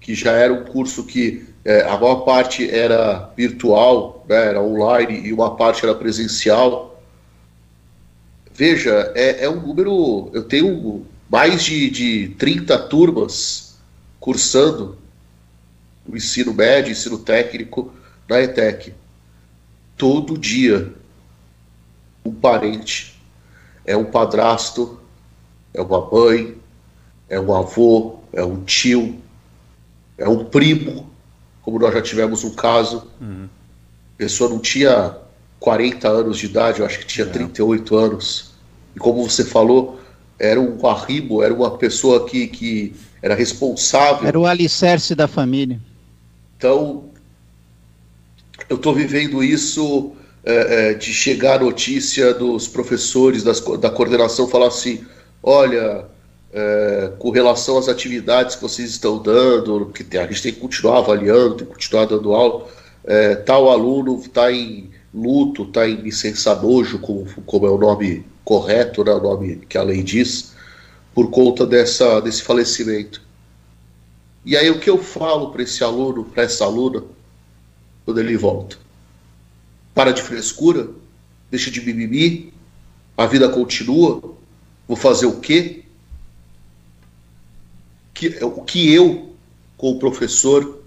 que 0.00 0.14
já 0.14 0.32
era 0.32 0.52
um 0.52 0.64
curso 0.64 1.04
que 1.04 1.46
é, 1.64 1.82
a 1.82 1.98
maior 1.98 2.24
parte 2.24 2.68
era 2.70 3.32
virtual, 3.36 4.24
né, 4.28 4.48
era 4.48 4.62
online 4.62 5.26
e 5.26 5.32
uma 5.32 5.56
parte 5.56 5.84
era 5.84 5.94
presencial. 5.94 7.02
Veja, 8.52 9.12
é, 9.16 9.44
é 9.44 9.50
um 9.50 9.60
número. 9.60 10.30
Eu 10.32 10.44
tenho 10.44 11.06
mais 11.34 11.64
de, 11.64 11.90
de 11.90 12.28
30 12.38 12.78
turmas 12.86 13.74
cursando 14.20 14.96
o 16.06 16.16
ensino 16.16 16.54
médio, 16.54 16.92
ensino 16.92 17.18
técnico 17.18 17.92
na 18.28 18.40
ETEC. 18.40 18.94
Todo 19.96 20.38
dia, 20.38 20.94
um 22.24 22.32
parente, 22.32 23.20
é 23.84 23.96
um 23.96 24.04
padrasto, 24.04 25.00
é 25.74 25.82
uma 25.82 26.08
mãe, 26.08 26.56
é 27.28 27.40
um 27.40 27.52
avô, 27.52 28.20
é 28.32 28.44
um 28.44 28.62
tio, 28.62 29.20
é 30.16 30.28
um 30.28 30.44
primo, 30.44 31.10
como 31.62 31.80
nós 31.80 31.92
já 31.94 32.00
tivemos 32.00 32.44
um 32.44 32.54
caso. 32.54 33.10
Uhum. 33.20 33.48
A 34.14 34.18
pessoa 34.18 34.48
não 34.48 34.60
tinha 34.60 35.16
40 35.58 36.06
anos 36.06 36.38
de 36.38 36.46
idade, 36.46 36.78
eu 36.78 36.86
acho 36.86 37.00
que 37.00 37.06
tinha 37.06 37.26
é. 37.26 37.30
38 37.30 37.96
anos. 37.96 38.52
E 38.94 39.00
como 39.00 39.28
você 39.28 39.44
falou, 39.44 40.03
era 40.38 40.60
um 40.60 40.86
arribo, 40.86 41.42
era 41.42 41.52
uma 41.52 41.70
pessoa 41.76 42.26
que, 42.26 42.46
que 42.46 42.94
era 43.22 43.34
responsável. 43.34 44.26
Era 44.26 44.38
o 44.38 44.46
alicerce 44.46 45.14
da 45.14 45.28
família. 45.28 45.80
Então, 46.56 47.04
eu 48.68 48.76
estou 48.76 48.94
vivendo 48.94 49.42
isso 49.42 50.12
é, 50.44 50.90
é, 50.90 50.94
de 50.94 51.12
chegar 51.12 51.56
a 51.56 51.64
notícia 51.64 52.34
dos 52.34 52.68
professores 52.68 53.42
das, 53.42 53.60
da 53.60 53.90
coordenação 53.90 54.48
falar 54.48 54.68
assim: 54.68 55.04
olha, 55.42 56.06
é, 56.52 57.12
com 57.18 57.30
relação 57.30 57.78
às 57.78 57.88
atividades 57.88 58.56
que 58.56 58.62
vocês 58.62 58.90
estão 58.90 59.22
dando, 59.22 59.86
que 59.86 60.16
a 60.18 60.26
gente 60.26 60.42
tem 60.42 60.52
que 60.52 60.60
continuar 60.60 60.98
avaliando, 60.98 61.56
tem 61.56 61.66
que 61.66 61.72
continuar 61.72 62.06
dando 62.06 62.34
aula, 62.34 62.66
é, 63.04 63.34
tal 63.36 63.70
aluno 63.70 64.18
está 64.20 64.52
em 64.52 64.90
luto, 65.12 65.62
está 65.62 65.88
em 65.88 65.96
licença 65.96 66.54
nojo, 66.54 66.98
como, 66.98 67.26
como 67.46 67.66
é 67.66 67.70
o 67.70 67.78
nome 67.78 68.24
correto, 68.44 69.02
né, 69.02 69.12
o 69.12 69.22
nome 69.22 69.56
que 69.68 69.78
a 69.78 69.82
lei 69.82 70.02
diz, 70.02 70.52
por 71.14 71.30
conta 71.30 71.66
dessa, 71.66 72.20
desse 72.20 72.42
falecimento. 72.42 73.22
E 74.44 74.56
aí 74.56 74.70
o 74.70 74.78
que 74.78 74.90
eu 74.90 75.02
falo 75.02 75.50
para 75.50 75.62
esse 75.62 75.82
aluno, 75.82 76.24
para 76.24 76.42
essa 76.42 76.64
aluna, 76.64 77.02
quando 78.04 78.20
ele 78.20 78.36
volta? 78.36 78.76
Para 79.94 80.12
de 80.12 80.20
frescura, 80.20 80.90
deixa 81.50 81.70
de 81.70 81.80
mimimi, 81.80 82.52
a 83.16 83.26
vida 83.26 83.48
continua, 83.48 84.20
vou 84.86 84.96
fazer 84.96 85.26
o 85.26 85.40
quê? 85.40 85.84
Que, 88.12 88.44
o 88.44 88.62
que 88.62 88.92
eu, 88.92 89.34
como 89.76 89.98
professor, 89.98 90.82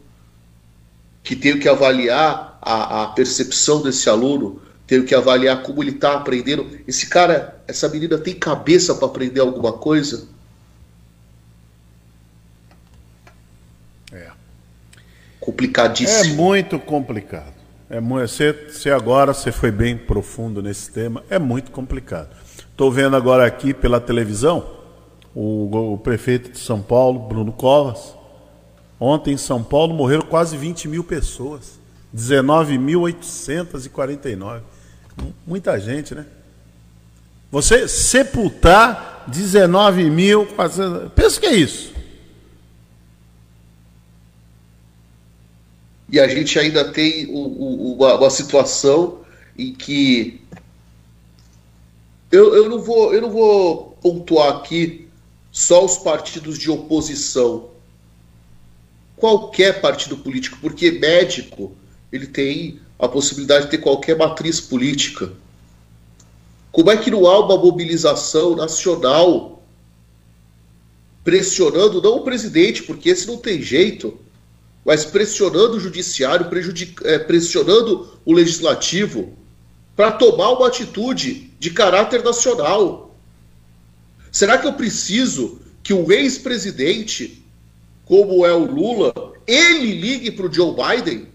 que 1.24 1.36
tenho 1.36 1.60
que 1.60 1.68
avaliar 1.68 2.60
a, 2.62 3.04
a 3.04 3.08
percepção 3.08 3.82
desse 3.82 4.10
aluno, 4.10 4.62
tenho 4.88 5.04
que 5.04 5.14
avaliar 5.14 5.62
como 5.62 5.84
ele 5.84 5.92
está 5.92 6.14
aprendendo. 6.14 6.66
Esse 6.88 7.08
cara, 7.08 7.62
essa 7.68 7.88
menina 7.90 8.18
tem 8.18 8.34
cabeça 8.34 8.96
para 8.96 9.06
aprender 9.06 9.42
alguma 9.42 9.74
coisa? 9.74 10.30
É. 14.14 14.28
Complicadíssimo. 15.42 16.34
É 16.34 16.36
muito 16.36 16.80
complicado. 16.80 17.54
É 17.90 18.00
muito, 18.00 18.30
você, 18.30 18.54
você 18.54 18.90
agora 18.90 19.34
você 19.34 19.52
foi 19.52 19.72
bem 19.72 19.98
profundo 19.98 20.62
nesse 20.62 20.90
tema. 20.90 21.22
É 21.30 21.38
muito 21.38 21.70
complicado. 21.72 22.30
Estou 22.58 22.90
vendo 22.90 23.18
agora 23.18 23.46
aqui 23.46 23.74
pela 23.74 24.00
televisão 24.00 24.78
o, 25.36 25.94
o 25.94 25.98
prefeito 25.98 26.52
de 26.52 26.60
São 26.60 26.82
Paulo, 26.82 27.28
Bruno 27.28 27.52
Covas. 27.52 28.16
Ontem 29.00 29.34
em 29.34 29.38
São 29.38 29.62
Paulo 29.62 29.94
morreram 29.94 30.24
quase 30.24 30.56
20 30.56 30.88
mil 30.88 31.04
pessoas. 31.04 31.78
19.849. 32.16 34.62
Muita 35.46 35.80
gente, 35.80 36.14
né? 36.14 36.26
Você 37.52 37.88
sepultar 37.88 39.26
19 39.28 40.10
mil. 40.10 40.48
Pensa 41.16 41.40
que 41.40 41.46
é 41.46 41.56
isso. 41.56 41.94
E 46.10 46.20
a 46.20 46.28
gente 46.28 46.58
ainda 46.58 46.92
tem 46.92 47.28
uma, 47.30 48.16
uma 48.16 48.30
situação 48.30 49.20
em 49.58 49.74
que 49.74 50.40
eu, 52.32 52.56
eu, 52.56 52.70
não 52.70 52.80
vou, 52.80 53.14
eu 53.14 53.22
não 53.22 53.30
vou 53.30 53.98
pontuar 54.02 54.58
aqui 54.58 55.08
só 55.52 55.84
os 55.84 55.98
partidos 55.98 56.58
de 56.58 56.70
oposição. 56.70 57.70
Qualquer 59.16 59.82
partido 59.82 60.18
político, 60.18 60.58
porque 60.62 60.92
médico 60.92 61.76
ele 62.12 62.28
tem 62.28 62.80
a 63.00 63.08
possibilidade 63.08 63.66
de 63.66 63.72
ter 63.72 63.78
qualquer 63.78 64.18
matriz 64.18 64.60
política. 64.60 65.32
Como 66.72 66.92
é 66.92 66.98
que 66.98 67.12
não 67.12 67.28
há 67.28 67.46
uma 67.46 67.58
mobilização 67.58 68.56
nacional 68.56 69.64
pressionando, 71.24 72.02
não 72.02 72.18
o 72.18 72.24
presidente, 72.24 72.84
porque 72.84 73.10
esse 73.10 73.28
não 73.28 73.38
tem 73.38 73.62
jeito, 73.62 74.18
mas 74.86 75.04
pressionando 75.04 75.76
o 75.76 75.80
judiciário, 75.80 76.48
é, 77.04 77.20
pressionando 77.20 78.18
o 78.26 78.34
legislativo 78.34 79.34
para 79.96 80.12
tomar 80.12 80.52
uma 80.52 80.68
atitude 80.68 81.52
de 81.60 81.72
caráter 81.72 82.24
nacional? 82.24 83.16
Será 84.32 84.58
que 84.58 84.68
eu 84.68 84.74
preciso 84.74 85.60
que 85.84 85.94
o 85.94 86.12
ex-presidente, 86.12 87.44
como 88.06 88.46
é 88.46 88.54
o 88.54 88.66
Lula, 88.66 89.14
ele 89.46 89.92
ligue 89.94 90.32
para 90.32 90.48
o 90.48 90.54
Joe 90.54 90.74
Biden 90.74 91.28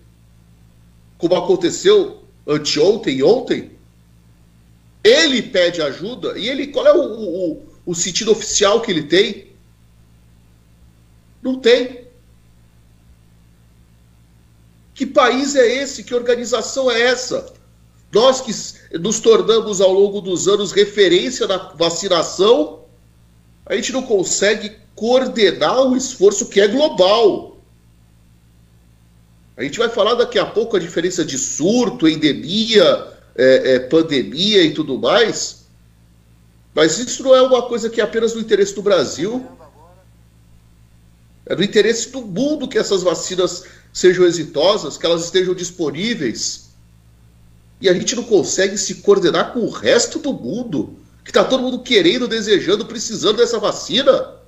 como 1.23 1.37
aconteceu 1.37 2.21
anteontem 2.45 3.19
e 3.19 3.23
ontem, 3.23 3.71
ele 5.05 5.41
pede 5.41 5.81
ajuda 5.81 6.37
e 6.37 6.49
ele 6.49 6.67
qual 6.67 6.85
é 6.85 6.93
o, 6.93 7.01
o, 7.01 7.63
o 7.87 7.95
sentido 7.95 8.33
oficial 8.33 8.81
que 8.81 8.91
ele 8.91 9.05
tem? 9.05 9.53
Não 11.41 11.61
tem. 11.61 12.09
Que 14.93 15.07
país 15.07 15.55
é 15.55 15.65
esse? 15.65 16.03
Que 16.03 16.13
organização 16.13 16.91
é 16.91 17.01
essa? 17.01 17.55
Nós 18.13 18.41
que 18.41 18.99
nos 18.99 19.21
tornamos 19.21 19.81
ao 19.81 19.93
longo 19.93 20.21
dos 20.21 20.49
anos 20.49 20.73
referência 20.73 21.47
na 21.47 21.57
vacinação, 21.57 22.81
a 23.65 23.77
gente 23.77 23.93
não 23.93 24.03
consegue 24.03 24.77
coordenar 24.97 25.87
um 25.87 25.97
esforço 25.97 26.49
que 26.49 26.61
é 26.61 26.67
global. 26.67 27.52
A 29.57 29.63
gente 29.63 29.79
vai 29.79 29.89
falar 29.89 30.15
daqui 30.15 30.39
a 30.39 30.47
pouco 30.47 30.77
a 30.77 30.81
diferença 30.81 31.25
de 31.25 31.37
surto, 31.39 32.09
endemia, 32.09 33.07
é, 33.37 33.75
é, 33.75 33.79
pandemia 33.81 34.63
e 34.63 34.73
tudo 34.73 34.99
mais. 34.99 35.67
Mas 36.75 36.99
isso 36.99 37.23
não 37.23 37.35
é 37.35 37.43
uma 37.43 37.63
coisa 37.63 37.91
que 37.91 38.01
é 38.01 38.05
apenas 38.05 38.35
no 38.35 38.41
interesse 38.41 38.75
do 38.75 38.83
Brasil. 38.83 39.47
É 41.45 41.55
no 41.55 41.63
interesse 41.63 42.11
do 42.11 42.23
mundo 42.23 42.69
que 42.69 42.79
essas 42.79 43.03
vacinas 43.03 43.65
sejam 43.93 44.25
exitosas, 44.25 44.97
que 44.97 45.05
elas 45.05 45.25
estejam 45.25 45.55
disponíveis. 45.55 46.71
E 47.81 47.89
a 47.89 47.93
gente 47.93 48.17
não 48.17 48.23
consegue 48.23 48.79
se 48.79 48.97
coordenar 48.97 49.53
com 49.53 49.61
o 49.61 49.71
resto 49.71 50.19
do 50.19 50.33
mundo, 50.33 50.97
que 51.25 51.31
está 51.31 51.45
todo 51.45 51.63
mundo 51.63 51.81
querendo, 51.81 52.27
desejando, 52.27 52.87
precisando 52.87 53.37
dessa 53.37 53.59
vacina. 53.59 54.42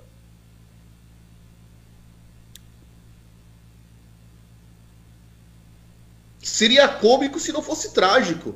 Seria 6.64 6.88
cômico 6.88 7.38
se 7.38 7.52
não 7.52 7.60
fosse 7.60 7.92
trágico. 7.92 8.54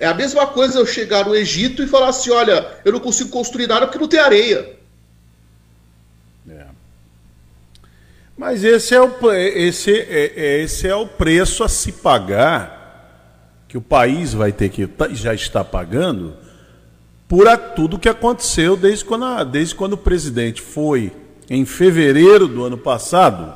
É 0.00 0.06
a 0.06 0.14
mesma 0.14 0.46
coisa 0.46 0.78
eu 0.78 0.86
chegar 0.86 1.26
no 1.26 1.36
Egito 1.36 1.82
e 1.82 1.86
falar 1.86 2.08
assim: 2.08 2.30
olha, 2.30 2.78
eu 2.82 2.92
não 2.92 2.98
consigo 2.98 3.28
construir 3.28 3.66
nada 3.66 3.86
porque 3.86 3.98
não 3.98 4.08
tem 4.08 4.18
areia. 4.18 4.74
É. 6.48 6.64
Mas 8.34 8.64
esse 8.64 8.94
é, 8.94 9.02
o, 9.02 9.32
esse, 9.34 9.92
é, 9.94 10.32
é, 10.34 10.62
esse 10.62 10.88
é 10.88 10.96
o 10.96 11.06
preço 11.06 11.62
a 11.62 11.68
se 11.68 11.92
pagar 11.92 13.66
que 13.68 13.76
o 13.76 13.82
país 13.82 14.32
vai 14.32 14.50
ter 14.50 14.70
que 14.70 14.86
tá, 14.86 15.10
já 15.10 15.34
está 15.34 15.62
pagando 15.62 16.34
por 17.28 17.46
tudo 17.76 17.98
que 17.98 18.08
aconteceu 18.08 18.78
desde 18.78 19.04
quando, 19.04 19.44
desde 19.44 19.74
quando 19.74 19.92
o 19.92 19.98
presidente 19.98 20.62
foi 20.62 21.12
em 21.50 21.66
fevereiro 21.66 22.48
do 22.48 22.64
ano 22.64 22.78
passado. 22.78 23.54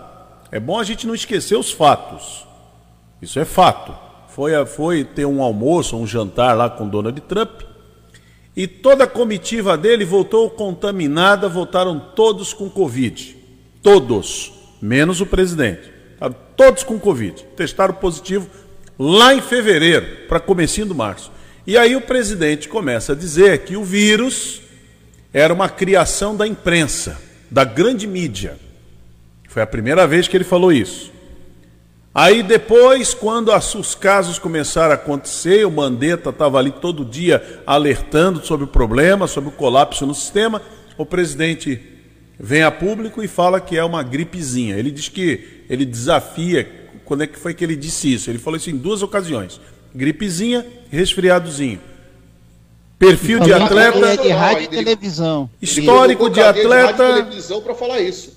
É 0.52 0.60
bom 0.60 0.78
a 0.78 0.84
gente 0.84 1.06
não 1.06 1.14
esquecer 1.14 1.56
os 1.56 1.72
fatos. 1.72 2.46
Isso 3.20 3.38
é 3.38 3.44
fato. 3.44 3.94
Foi, 4.28 4.52
foi 4.66 5.04
ter 5.04 5.26
um 5.26 5.42
almoço, 5.42 5.96
um 5.96 6.06
jantar 6.06 6.56
lá 6.56 6.70
com 6.70 6.88
Donald 6.88 7.20
Trump. 7.22 7.62
E 8.56 8.66
toda 8.66 9.04
a 9.04 9.08
comitiva 9.08 9.76
dele 9.76 10.04
voltou 10.04 10.50
contaminada, 10.50 11.48
voltaram 11.48 11.98
todos 11.98 12.52
com 12.52 12.68
Covid. 12.68 13.36
Todos, 13.82 14.52
menos 14.80 15.20
o 15.20 15.26
presidente. 15.26 15.92
Todos 16.56 16.82
com 16.82 16.98
Covid. 16.98 17.44
Testaram 17.56 17.94
positivo 17.94 18.48
lá 18.98 19.32
em 19.32 19.40
fevereiro, 19.40 20.26
para 20.28 20.40
comecinho 20.40 20.86
do 20.86 20.94
março. 20.94 21.30
E 21.66 21.76
aí 21.76 21.94
o 21.94 22.00
presidente 22.00 22.68
começa 22.68 23.12
a 23.12 23.16
dizer 23.16 23.64
que 23.64 23.76
o 23.76 23.84
vírus 23.84 24.62
era 25.32 25.52
uma 25.52 25.68
criação 25.68 26.36
da 26.36 26.46
imprensa, 26.46 27.20
da 27.50 27.62
grande 27.62 28.06
mídia. 28.06 28.56
Foi 29.48 29.62
a 29.62 29.66
primeira 29.66 30.06
vez 30.06 30.26
que 30.26 30.36
ele 30.36 30.44
falou 30.44 30.72
isso. 30.72 31.12
Aí 32.14 32.42
depois, 32.42 33.14
quando 33.14 33.52
os 33.54 33.94
casos 33.94 34.38
começaram 34.38 34.92
a 34.92 34.94
acontecer, 34.94 35.66
o 35.66 35.70
Mandetta 35.70 36.30
estava 36.30 36.58
ali 36.58 36.72
todo 36.72 37.04
dia 37.04 37.62
alertando 37.66 38.44
sobre 38.44 38.64
o 38.64 38.68
problema, 38.68 39.26
sobre 39.26 39.50
o 39.50 39.52
colapso 39.52 40.06
no 40.06 40.14
sistema, 40.14 40.60
o 40.96 41.06
presidente 41.06 41.80
vem 42.40 42.62
a 42.62 42.70
público 42.70 43.22
e 43.22 43.28
fala 43.28 43.60
que 43.60 43.76
é 43.76 43.84
uma 43.84 44.02
gripezinha. 44.02 44.76
Ele 44.76 44.90
diz 44.90 45.08
que 45.08 45.64
ele 45.68 45.84
desafia 45.84 46.68
quando 47.04 47.22
é 47.22 47.26
que 47.26 47.38
foi 47.38 47.54
que 47.54 47.64
ele 47.64 47.76
disse 47.76 48.12
isso? 48.12 48.30
Ele 48.30 48.38
falou 48.38 48.56
isso 48.56 48.70
em 48.70 48.76
duas 48.76 49.02
ocasiões: 49.02 49.60
gripezinha 49.94 50.66
resfriadozinho. 50.90 51.80
Perfil 52.98 53.38
de 53.40 53.52
atleta. 53.52 54.16
De 54.16 54.28
rádio 54.28 54.64
e 54.64 54.68
televisão. 54.68 55.48
Histórico 55.62 56.28
de 56.28 56.40
atleta. 56.40 57.28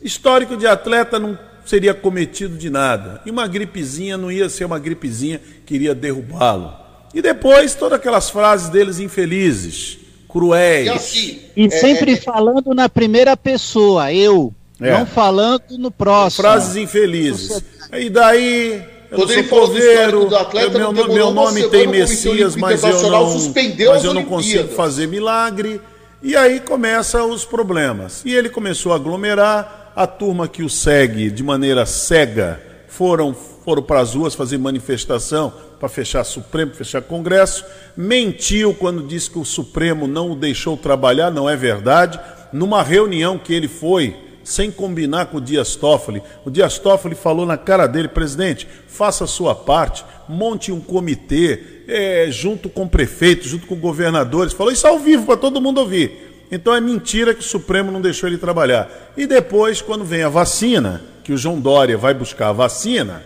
Histórico 0.03 0.55
de 0.55 0.67
atleta 0.67 1.17
não 1.17 1.37
seria 1.65 1.93
cometido 1.93 2.57
de 2.57 2.69
nada. 2.69 3.21
E 3.25 3.31
uma 3.31 3.47
gripezinha 3.47 4.17
não 4.17 4.31
ia 4.31 4.49
ser 4.49 4.65
uma 4.65 4.79
gripezinha 4.79 5.41
que 5.65 5.75
iria 5.75 5.95
derrubá-lo. 5.95 6.73
E 7.13 7.21
depois 7.21 7.75
todas 7.75 7.99
aquelas 7.99 8.29
frases 8.29 8.69
deles 8.69 8.99
infelizes, 8.99 9.99
cruéis. 10.27 10.87
E, 10.87 10.89
assim, 10.89 11.39
e 11.55 11.65
é, 11.65 11.69
sempre 11.69 12.13
é, 12.13 12.17
falando 12.17 12.73
na 12.73 12.87
primeira 12.87 13.35
pessoa, 13.35 14.13
eu. 14.13 14.53
É. 14.79 14.97
Não 14.97 15.05
falando 15.05 15.77
no 15.77 15.91
próximo. 15.91 16.43
Frases 16.43 16.75
infelizes. 16.75 17.61
E 17.93 18.09
daí, 18.09 18.81
eu 19.11 19.17
Quando 19.17 19.31
ele 19.33 19.43
falou 19.43 19.67
coveiro, 19.67 20.25
do 20.25 20.35
atleta, 20.35 20.77
eu, 20.77 20.91
meu, 20.91 21.13
meu 21.13 21.31
nome 21.31 21.67
tem 21.69 21.85
Messias, 21.85 22.55
mas 22.55 22.81
eu 22.81 23.11
não, 23.11 23.53
mas 23.89 24.03
eu 24.03 24.13
não 24.13 24.23
consigo 24.25 24.69
fazer 24.69 25.07
milagre. 25.07 25.79
E 26.23 26.35
aí 26.35 26.59
começam 26.59 27.29
os 27.29 27.43
problemas. 27.43 28.21
E 28.23 28.33
ele 28.33 28.49
começou 28.49 28.93
a 28.93 28.95
aglomerar, 28.95 29.80
a 29.95 30.07
turma 30.07 30.47
que 30.47 30.63
o 30.63 30.69
segue 30.69 31.29
de 31.29 31.43
maneira 31.43 31.85
cega 31.85 32.61
foram, 32.87 33.33
foram 33.33 33.81
para 33.81 33.99
as 33.99 34.13
ruas 34.15 34.35
fazer 34.35 34.57
manifestação 34.57 35.53
para 35.79 35.89
fechar 35.89 36.23
Supremo, 36.23 36.73
fechar 36.73 37.01
Congresso. 37.01 37.65
Mentiu 37.97 38.73
quando 38.73 39.07
disse 39.07 39.31
que 39.31 39.39
o 39.39 39.45
Supremo 39.45 40.05
não 40.07 40.31
o 40.31 40.35
deixou 40.35 40.77
trabalhar, 40.77 41.31
não 41.31 41.49
é 41.49 41.55
verdade. 41.55 42.19
Numa 42.53 42.83
reunião 42.83 43.39
que 43.39 43.53
ele 43.53 43.67
foi 43.67 44.15
sem 44.43 44.71
combinar 44.71 45.27
com 45.27 45.37
o 45.37 45.41
Dias 45.41 45.75
Toffoli. 45.75 46.21
O 46.45 46.51
Dias 46.51 46.77
Toffoli 46.77 47.15
falou 47.15 47.45
na 47.45 47.57
cara 47.57 47.87
dele, 47.87 48.07
presidente, 48.07 48.67
faça 48.87 49.23
a 49.23 49.27
sua 49.27 49.55
parte, 49.55 50.03
monte 50.27 50.71
um 50.71 50.79
comitê, 50.79 51.83
é, 51.87 52.27
junto 52.29 52.69
com 52.69 52.87
prefeitos, 52.87 53.47
junto 53.47 53.67
com 53.67 53.75
governadores. 53.75 54.53
Falou 54.53 54.71
isso 54.71 54.87
ao 54.87 54.99
vivo 54.99 55.25
para 55.25 55.37
todo 55.37 55.61
mundo 55.61 55.79
ouvir. 55.79 56.30
Então 56.51 56.75
é 56.75 56.81
mentira 56.81 57.33
que 57.33 57.39
o 57.39 57.43
Supremo 57.43 57.91
não 57.91 58.01
deixou 58.01 58.27
ele 58.27 58.37
trabalhar. 58.37 58.89
E 59.15 59.25
depois, 59.25 59.81
quando 59.81 60.03
vem 60.03 60.23
a 60.23 60.29
vacina, 60.29 61.01
que 61.23 61.31
o 61.31 61.37
João 61.37 61.59
Dória 61.59 61.97
vai 61.97 62.13
buscar 62.13 62.49
a 62.49 62.53
vacina 62.53 63.23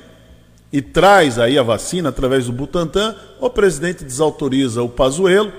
e 0.72 0.82
traz 0.82 1.40
aí 1.40 1.58
a 1.58 1.64
vacina 1.64 2.10
através 2.10 2.46
do 2.46 2.52
Butantan, 2.52 3.16
o 3.40 3.50
presidente 3.50 4.04
desautoriza 4.04 4.84
o 4.84 4.90
Pazuello 4.90 5.52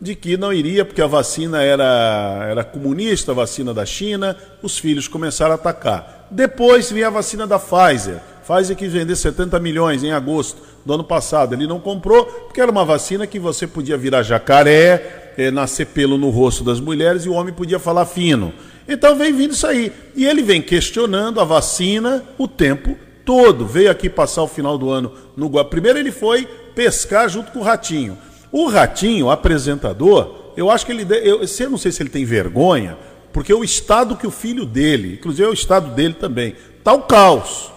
de 0.00 0.14
que 0.14 0.36
não 0.36 0.52
iria, 0.52 0.84
porque 0.84 1.00
a 1.00 1.06
vacina 1.06 1.62
era, 1.62 2.46
era 2.48 2.64
comunista, 2.64 3.32
a 3.32 3.34
vacina 3.34 3.72
da 3.72 3.86
China, 3.86 4.36
os 4.62 4.78
filhos 4.78 5.08
começaram 5.08 5.52
a 5.52 5.54
atacar. 5.54 6.28
Depois 6.30 6.90
vinha 6.90 7.06
a 7.06 7.10
vacina 7.10 7.46
da 7.46 7.58
Pfizer. 7.58 8.20
Pfizer 8.46 8.76
que 8.76 8.86
vender 8.86 9.16
70 9.16 9.58
milhões 9.60 10.04
em 10.04 10.12
agosto 10.12 10.60
do 10.84 10.92
ano 10.92 11.04
passado. 11.04 11.54
Ele 11.54 11.66
não 11.66 11.80
comprou, 11.80 12.26
porque 12.26 12.60
era 12.60 12.70
uma 12.70 12.84
vacina 12.84 13.26
que 13.26 13.38
você 13.38 13.66
podia 13.66 13.96
virar 13.96 14.22
jacaré, 14.22 15.23
é, 15.36 15.50
nascer 15.50 15.86
pelo 15.86 16.18
no 16.18 16.30
rosto 16.30 16.64
das 16.64 16.80
mulheres 16.80 17.24
e 17.24 17.28
o 17.28 17.32
homem 17.32 17.52
podia 17.52 17.78
falar 17.78 18.06
fino. 18.06 18.52
Então 18.88 19.16
vem 19.16 19.32
vindo 19.32 19.52
isso 19.52 19.66
aí. 19.66 19.92
E 20.14 20.26
ele 20.26 20.42
vem 20.42 20.60
questionando 20.60 21.40
a 21.40 21.44
vacina 21.44 22.24
o 22.38 22.46
tempo 22.46 22.96
todo. 23.24 23.66
Veio 23.66 23.90
aqui 23.90 24.08
passar 24.08 24.42
o 24.42 24.48
final 24.48 24.76
do 24.76 24.90
ano 24.90 25.12
no 25.36 25.46
Guarujá. 25.46 25.70
Primeiro 25.70 25.98
ele 25.98 26.12
foi 26.12 26.46
pescar 26.74 27.28
junto 27.28 27.52
com 27.52 27.60
o 27.60 27.62
Ratinho. 27.62 28.18
O 28.52 28.68
Ratinho, 28.68 29.30
apresentador, 29.30 30.52
eu 30.56 30.70
acho 30.70 30.86
que 30.86 30.92
ele. 30.92 31.06
Eu, 31.22 31.40
eu 31.42 31.70
não 31.70 31.78
sei 31.78 31.90
se 31.90 32.02
ele 32.02 32.10
tem 32.10 32.24
vergonha, 32.24 32.96
porque 33.32 33.52
o 33.52 33.64
estado 33.64 34.16
que 34.16 34.26
o 34.26 34.30
filho 34.30 34.64
dele, 34.64 35.14
inclusive 35.14 35.46
é 35.46 35.50
o 35.50 35.54
estado 35.54 35.94
dele 35.94 36.14
também, 36.14 36.54
está 36.78 36.92
o 36.92 37.02
caos. 37.02 37.72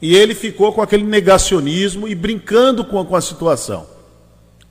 E 0.00 0.16
ele 0.16 0.34
ficou 0.34 0.72
com 0.72 0.82
aquele 0.82 1.04
negacionismo 1.04 2.08
e 2.08 2.14
brincando 2.14 2.84
com, 2.84 3.02
com 3.04 3.14
a 3.14 3.20
situação. 3.20 3.86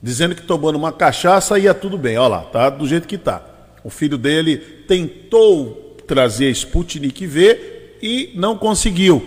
Dizendo 0.02 0.34
que 0.34 0.42
tomando 0.42 0.76
uma 0.76 0.92
cachaça 0.92 1.58
ia 1.58 1.72
tudo 1.72 1.96
bem. 1.96 2.18
Olha 2.18 2.28
lá, 2.28 2.40
tá 2.40 2.68
do 2.68 2.86
jeito 2.88 3.06
que 3.06 3.16
tá. 3.16 3.40
O 3.84 3.90
filho 3.90 4.18
dele 4.18 4.56
tentou 4.88 5.96
trazer 6.06 6.50
Sputnik 6.50 7.26
V 7.26 7.98
e 8.02 8.32
não 8.34 8.58
conseguiu. 8.58 9.22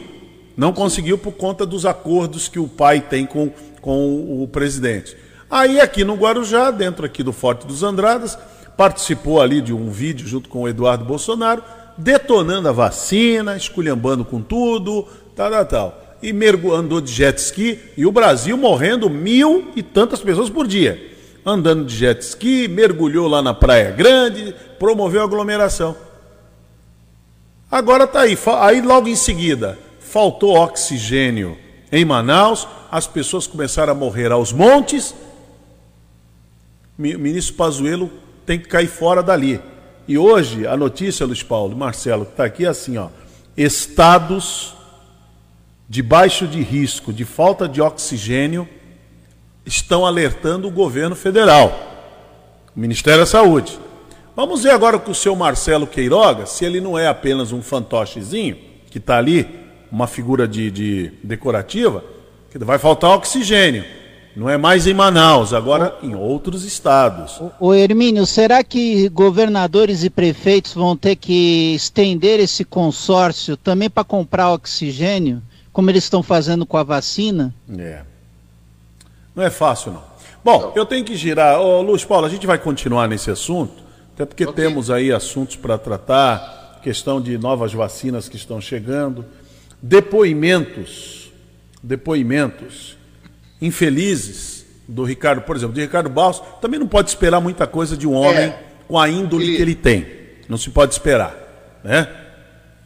Não 0.57 0.73
conseguiu 0.73 1.17
por 1.17 1.33
conta 1.33 1.65
dos 1.65 1.85
acordos 1.85 2.47
que 2.47 2.59
o 2.59 2.67
pai 2.67 3.01
tem 3.01 3.25
com, 3.25 3.51
com 3.81 4.43
o 4.43 4.47
presidente. 4.47 5.15
Aí 5.49 5.79
aqui 5.79 6.03
no 6.03 6.15
Guarujá, 6.15 6.71
dentro 6.71 7.05
aqui 7.05 7.23
do 7.23 7.31
Forte 7.31 7.65
dos 7.65 7.83
Andradas, 7.83 8.37
participou 8.75 9.41
ali 9.41 9.61
de 9.61 9.73
um 9.73 9.89
vídeo 9.89 10.27
junto 10.27 10.49
com 10.49 10.61
o 10.61 10.67
Eduardo 10.67 11.05
Bolsonaro, 11.05 11.63
detonando 11.97 12.67
a 12.67 12.73
vacina, 12.73 13.55
esculhambando 13.55 14.25
com 14.25 14.41
tudo, 14.41 15.07
tal, 15.35 15.51
tal, 15.51 15.65
tal. 15.65 16.04
E 16.25 16.71
andou 16.73 16.99
de 16.99 17.11
jet 17.11 17.37
ski 17.37 17.79
e 17.95 18.03
o 18.03 18.11
Brasil 18.11 18.57
morrendo 18.57 19.07
mil 19.11 19.71
e 19.75 19.83
tantas 19.83 20.21
pessoas 20.21 20.49
por 20.49 20.65
dia. 20.65 21.13
Andando 21.45 21.85
de 21.85 21.95
jet 21.95 22.19
ski, 22.21 22.67
mergulhou 22.67 23.27
lá 23.27 23.43
na 23.43 23.53
Praia 23.53 23.91
Grande, 23.91 24.55
promoveu 24.79 25.21
aglomeração. 25.21 25.95
Agora 27.69 28.07
tá 28.07 28.21
aí, 28.21 28.35
aí 28.59 28.81
logo 28.81 29.07
em 29.07 29.15
seguida, 29.15 29.77
faltou 29.99 30.57
oxigênio 30.57 31.57
em 31.91 32.03
Manaus, 32.03 32.67
as 32.91 33.05
pessoas 33.05 33.45
começaram 33.45 33.91
a 33.91 33.95
morrer 33.95 34.31
aos 34.31 34.51
montes, 34.51 35.13
o 36.97 37.01
ministro 37.01 37.53
Pazuello 37.53 38.09
tem 38.47 38.57
que 38.57 38.67
cair 38.67 38.87
fora 38.87 39.21
dali. 39.21 39.61
E 40.07 40.17
hoje 40.17 40.65
a 40.65 40.75
notícia, 40.75 41.25
Luiz 41.25 41.43
Paulo, 41.43 41.77
Marcelo, 41.77 42.25
que 42.25 42.31
está 42.31 42.45
aqui 42.45 42.65
é 42.65 42.69
assim, 42.69 42.97
ó, 42.97 43.09
estados 43.55 44.74
de 45.87 46.01
baixo 46.01 46.47
de 46.47 46.61
risco, 46.61 47.13
de 47.13 47.25
falta 47.25 47.67
de 47.67 47.81
oxigênio, 47.81 48.67
estão 49.65 50.05
alertando 50.05 50.67
o 50.67 50.71
governo 50.71 51.15
federal, 51.15 51.73
o 52.75 52.79
Ministério 52.79 53.21
da 53.21 53.25
Saúde. 53.25 53.79
Vamos 54.35 54.63
ver 54.63 54.71
agora 54.71 54.99
com 54.99 55.11
o 55.11 55.15
seu 55.15 55.35
Marcelo 55.35 55.87
Queiroga, 55.87 56.45
se 56.45 56.65
ele 56.65 56.81
não 56.81 56.97
é 56.97 57.07
apenas 57.07 57.51
um 57.51 57.61
fantochezinho, 57.61 58.57
que 58.91 58.97
está 58.97 59.17
ali, 59.17 59.47
uma 59.91 60.07
figura 60.07 60.47
de, 60.47 60.69
de 60.69 61.11
decorativa, 61.23 62.03
que 62.49 62.57
vai 62.57 62.77
faltar 62.77 63.11
oxigênio. 63.11 63.85
Não 64.35 64.49
é 64.49 64.57
mais 64.57 64.85
em 64.85 64.93
Manaus, 64.93 65.53
agora 65.53 65.97
em 66.03 66.13
outros 66.13 66.65
estados. 66.65 67.39
O, 67.57 67.73
Hermínio, 67.73 68.25
será 68.25 68.61
que 68.61 69.07
governadores 69.07 70.03
e 70.03 70.09
prefeitos 70.09 70.73
vão 70.73 70.97
ter 70.97 71.15
que 71.15 71.73
estender 71.73 72.41
esse 72.41 72.65
consórcio 72.65 73.55
também 73.55 73.89
para 73.89 74.03
comprar 74.03 74.51
oxigênio, 74.51 75.41
como 75.75 75.89
eles 75.89 76.05
estão 76.05 76.23
fazendo 76.23 76.65
com 76.65 76.77
a 76.77 76.83
vacina? 76.83 77.53
É. 77.77 78.03
Não 79.35 79.43
é 79.43 79.49
fácil, 79.49 79.91
não. 79.91 80.03
Bom, 80.41 80.71
eu 80.73 80.85
tenho 80.85 81.03
que 81.03 81.17
girar. 81.17 81.59
Ô, 81.59 81.81
Luiz 81.81 82.05
Paulo, 82.05 82.25
a 82.25 82.29
gente 82.29 82.47
vai 82.47 82.57
continuar 82.57 83.09
nesse 83.09 83.29
assunto, 83.29 83.83
até 84.13 84.23
porque 84.23 84.45
okay. 84.45 84.63
temos 84.63 84.89
aí 84.89 85.11
assuntos 85.11 85.57
para 85.57 85.77
tratar, 85.77 86.79
questão 86.81 87.19
de 87.19 87.37
novas 87.37 87.73
vacinas 87.73 88.29
que 88.29 88.37
estão 88.37 88.61
chegando, 88.61 89.25
depoimentos, 89.81 91.29
depoimentos 91.83 92.95
infelizes 93.61 94.65
do 94.87 95.03
Ricardo, 95.03 95.41
por 95.41 95.57
exemplo, 95.57 95.75
de 95.75 95.81
Ricardo 95.81 96.07
Barros, 96.09 96.41
também 96.61 96.79
não 96.79 96.87
pode 96.87 97.09
esperar 97.09 97.41
muita 97.41 97.67
coisa 97.67 97.97
de 97.97 98.07
um 98.07 98.13
homem 98.13 98.45
é, 98.45 98.63
com 98.87 98.97
a 98.97 99.09
índole 99.09 99.57
que 99.57 99.61
ele 99.61 99.75
tem. 99.75 100.07
Não 100.47 100.57
se 100.57 100.69
pode 100.69 100.93
esperar, 100.93 101.35
né? 101.83 102.07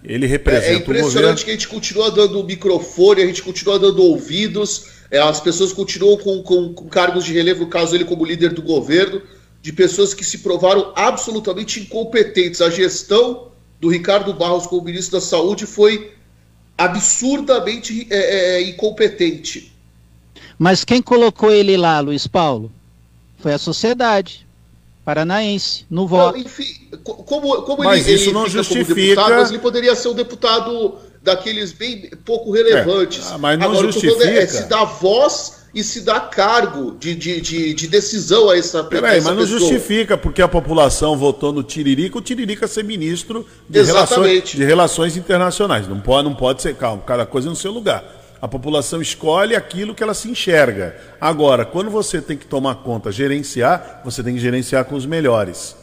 Ele 0.03 0.25
representa 0.25 0.67
é, 0.67 0.73
é 0.73 0.77
impressionante 0.77 1.43
que 1.43 1.51
a 1.51 1.53
gente 1.53 1.67
continua 1.67 2.09
dando 2.09 2.43
microfone, 2.43 3.21
a 3.21 3.25
gente 3.25 3.43
continua 3.43 3.77
dando 3.77 4.01
ouvidos, 4.01 4.85
é, 5.11 5.19
as 5.19 5.39
pessoas 5.39 5.73
continuam 5.73 6.17
com, 6.17 6.41
com, 6.41 6.73
com 6.73 6.87
cargos 6.87 7.25
de 7.25 7.33
relevo, 7.33 7.61
no 7.61 7.67
caso 7.67 7.95
ele 7.95 8.05
como 8.05 8.25
líder 8.25 8.53
do 8.53 8.61
governo, 8.61 9.21
de 9.61 9.73
pessoas 9.73 10.13
que 10.13 10.23
se 10.23 10.39
provaram 10.39 10.93
absolutamente 10.95 11.81
incompetentes. 11.81 12.61
A 12.61 12.69
gestão 12.69 13.49
do 13.79 13.89
Ricardo 13.89 14.33
Barros 14.33 14.67
como 14.67 14.83
ministro 14.83 15.19
da 15.19 15.21
Saúde 15.21 15.65
foi 15.65 16.13
absurdamente 16.77 18.07
é, 18.09 18.17
é, 18.17 18.55
é, 18.55 18.69
incompetente. 18.69 19.73
Mas 20.57 20.85
quem 20.85 21.01
colocou 21.01 21.51
ele 21.51 21.75
lá, 21.75 21.99
Luiz 21.99 22.25
Paulo? 22.25 22.71
Foi 23.37 23.53
a 23.53 23.57
sociedade 23.57 24.47
paranaense, 25.09 25.87
no 25.89 26.07
voto. 26.07 26.37
Não, 26.37 26.45
enfim, 26.45 26.87
como, 27.03 27.63
como 27.63 27.83
mas 27.83 28.05
ele, 28.05 28.15
isso 28.15 28.25
ele 28.25 28.33
não 28.33 28.47
justifica... 28.47 28.93
deputado, 28.93 29.35
mas 29.37 29.49
ele 29.49 29.57
poderia 29.57 29.95
ser 29.95 30.09
um 30.09 30.13
deputado 30.13 30.99
daqueles 31.23 31.71
bem 31.71 32.11
pouco 32.23 32.51
relevantes. 32.51 33.25
É, 33.25 33.33
ah, 33.33 33.37
mas 33.39 33.57
não 33.57 33.71
Agora, 33.71 33.91
justifica. 33.91 34.29
É, 34.29 34.45
se 34.45 34.69
dá 34.69 34.83
voz 34.83 35.63
e 35.73 35.83
se 35.83 36.01
dá 36.01 36.19
cargo 36.19 36.95
de, 36.99 37.15
de, 37.15 37.41
de, 37.41 37.73
de 37.73 37.87
decisão 37.87 38.51
a 38.51 38.57
essa, 38.57 38.83
Peraí, 38.83 39.17
essa 39.17 39.29
mas 39.29 39.37
não 39.37 39.59
justifica 39.59 40.15
porque 40.15 40.43
a 40.43 40.47
população 40.47 41.17
votou 41.17 41.51
no 41.51 41.63
Tiririca, 41.63 42.19
o 42.19 42.21
Tiririca 42.21 42.67
ser 42.67 42.83
ministro 42.83 43.47
de, 43.67 43.81
relações, 43.81 44.43
de 44.43 44.63
relações 44.63 45.17
internacionais. 45.17 45.87
Não 45.87 45.99
pode, 45.99 46.29
não 46.29 46.35
pode 46.35 46.61
ser, 46.61 46.75
calma, 46.75 47.01
cada 47.03 47.25
coisa 47.25 47.49
no 47.49 47.55
seu 47.55 47.71
lugar. 47.71 48.18
A 48.41 48.47
população 48.47 49.01
escolhe 49.01 49.55
aquilo 49.55 49.93
que 49.93 50.01
ela 50.01 50.13
se 50.13 50.29
enxerga. 50.29 50.95
Agora, 51.19 51.65
quando 51.65 51.89
você 51.89 52.21
tem 52.21 52.37
que 52.37 52.45
tomar 52.45 52.75
conta, 52.75 53.11
gerenciar, 53.11 54.01
você 54.03 54.23
tem 54.23 54.35
que 54.35 54.39
gerenciar 54.39 54.85
com 54.85 54.95
os 54.95 55.05
melhores. 55.05 55.75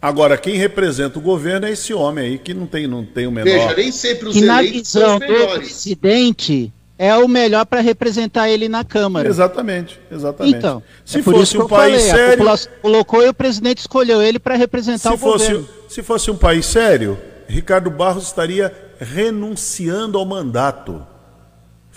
Agora, 0.00 0.36
quem 0.36 0.56
representa 0.56 1.18
o 1.18 1.22
governo 1.22 1.66
é 1.66 1.70
esse 1.70 1.94
homem 1.94 2.24
aí 2.24 2.38
que 2.38 2.52
não 2.52 2.66
tem, 2.66 2.86
não 2.88 3.04
tem 3.04 3.26
o 3.26 3.30
menor. 3.30 3.44
Veja, 3.44 3.74
nem 3.76 3.92
sempre 3.92 4.28
os 4.28 4.36
e 4.36 4.42
eleitos 4.42 4.88
são 4.88 5.14
os 5.14 5.20
melhores. 5.20 5.52
Do 5.52 5.60
presidente 5.60 6.72
é 6.98 7.16
o 7.16 7.28
melhor 7.28 7.66
para 7.66 7.80
representar 7.80 8.48
ele 8.48 8.68
na 8.68 8.84
Câmara. 8.84 9.28
Exatamente, 9.28 10.00
exatamente. 10.10 10.56
Então, 10.56 10.82
se 11.04 11.18
é 11.18 11.22
fosse 11.22 11.58
um 11.58 11.68
país 11.68 12.00
falei, 12.00 12.10
sério, 12.10 12.26
a 12.26 12.36
população 12.36 12.72
colocou 12.80 13.22
e 13.22 13.28
o 13.28 13.34
presidente 13.34 13.78
escolheu 13.78 14.20
ele 14.22 14.38
para 14.38 14.56
representar 14.56 15.10
se 15.10 15.14
o 15.14 15.18
fosse, 15.18 15.46
governo. 15.46 15.68
Se 15.88 16.02
fosse 16.02 16.30
um 16.30 16.36
país 16.36 16.66
sério, 16.66 17.18
Ricardo 17.46 17.90
Barros 17.90 18.24
estaria 18.24 18.72
renunciando 18.98 20.18
ao 20.18 20.24
mandato. 20.24 21.06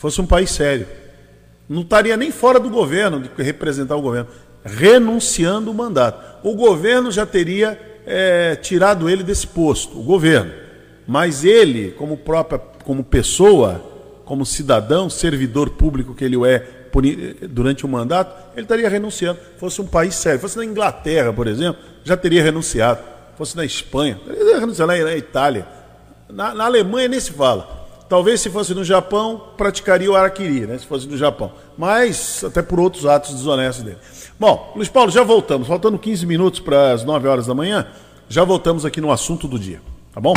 Se 0.06 0.18
fosse 0.18 0.22
um 0.22 0.28
país 0.28 0.52
sério, 0.52 0.86
não 1.68 1.82
estaria 1.82 2.16
nem 2.16 2.30
fora 2.30 2.60
do 2.60 2.70
governo 2.70 3.20
de 3.20 3.30
representar 3.42 3.96
o 3.96 4.02
governo, 4.02 4.30
renunciando 4.64 5.72
o 5.72 5.74
mandato. 5.74 6.48
O 6.48 6.54
governo 6.54 7.12
já 7.12 7.26
teria 7.26 7.80
é, 8.06 8.56
tirado 8.56 9.10
ele 9.10 9.24
desse 9.24 9.48
posto, 9.48 10.00
o 10.00 10.04
governo. 10.04 10.52
Mas 11.08 11.44
ele, 11.44 11.90
como 11.98 12.18
própria, 12.18 12.60
como 12.84 13.04
pessoa, 13.04 13.84
como 14.26 14.46
cidadão, 14.46 15.10
servidor 15.10 15.72
público 15.72 16.14
que 16.14 16.24
ele 16.24 16.38
é 16.46 16.86
durante 17.50 17.84
o 17.84 17.90
mandato, 17.90 18.52
ele 18.54 18.62
estaria 18.62 18.88
renunciando. 18.88 19.40
Fosse 19.58 19.82
um 19.82 19.88
país 19.88 20.14
sério, 20.14 20.40
fosse 20.40 20.56
na 20.56 20.66
Inglaterra, 20.66 21.34
por 21.34 21.48
exemplo, 21.48 21.82
já 22.04 22.16
teria 22.16 22.44
renunciado. 22.44 23.02
Fosse 23.36 23.58
na 23.58 23.66
Espanha, 23.66 24.20
teria 24.24 24.60
renunciado 24.60 24.92
na 24.92 25.16
Itália. 25.16 25.68
Na, 26.30 26.54
na 26.54 26.66
Alemanha 26.66 27.08
nem 27.08 27.20
se 27.20 27.32
fala. 27.32 27.85
Talvez 28.08 28.40
se 28.40 28.52
fosse 28.52 28.74
no 28.76 28.84
Japão, 28.84 29.42
praticaria 29.58 30.12
o 30.12 30.16
araquiri, 30.16 30.68
né? 30.68 30.78
Se 30.78 30.86
fosse 30.86 31.08
no 31.08 31.18
Japão. 31.18 31.52
Mas 31.76 32.44
até 32.44 32.62
por 32.62 32.80
outros 32.80 33.06
atos 33.06 33.34
desonestos 33.34 33.84
dele. 33.84 33.98
Bom, 34.40 34.74
Luiz 34.76 34.90
Paulo, 34.90 35.10
já 35.10 35.24
voltamos. 35.24 35.68
Faltando 35.68 35.98
15 35.98 36.26
minutos 36.26 36.60
para 36.60 36.94
as 36.94 37.04
9 37.04 37.28
horas 37.28 37.48
da 37.48 37.56
manhã, 37.56 37.88
já 38.30 38.44
voltamos 38.44 38.86
aqui 38.86 39.02
no 39.02 39.12
assunto 39.12 39.48
do 39.48 39.58
dia. 39.58 39.82
Tá 40.14 40.22
bom? 40.22 40.34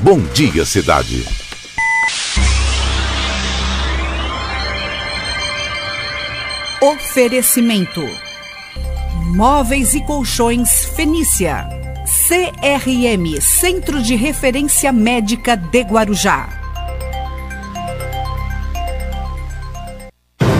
Bom 0.00 0.20
dia, 0.32 0.64
cidade. 0.64 1.24
Oferecimento: 6.80 8.02
Móveis 9.34 9.92
e 9.94 10.00
Colchões 10.04 10.84
Fenícia. 10.94 11.68
CRM 12.28 13.40
Centro 13.40 14.00
de 14.00 14.14
Referência 14.14 14.92
Médica 14.92 15.56
de 15.56 15.82
Guarujá. 15.82 16.67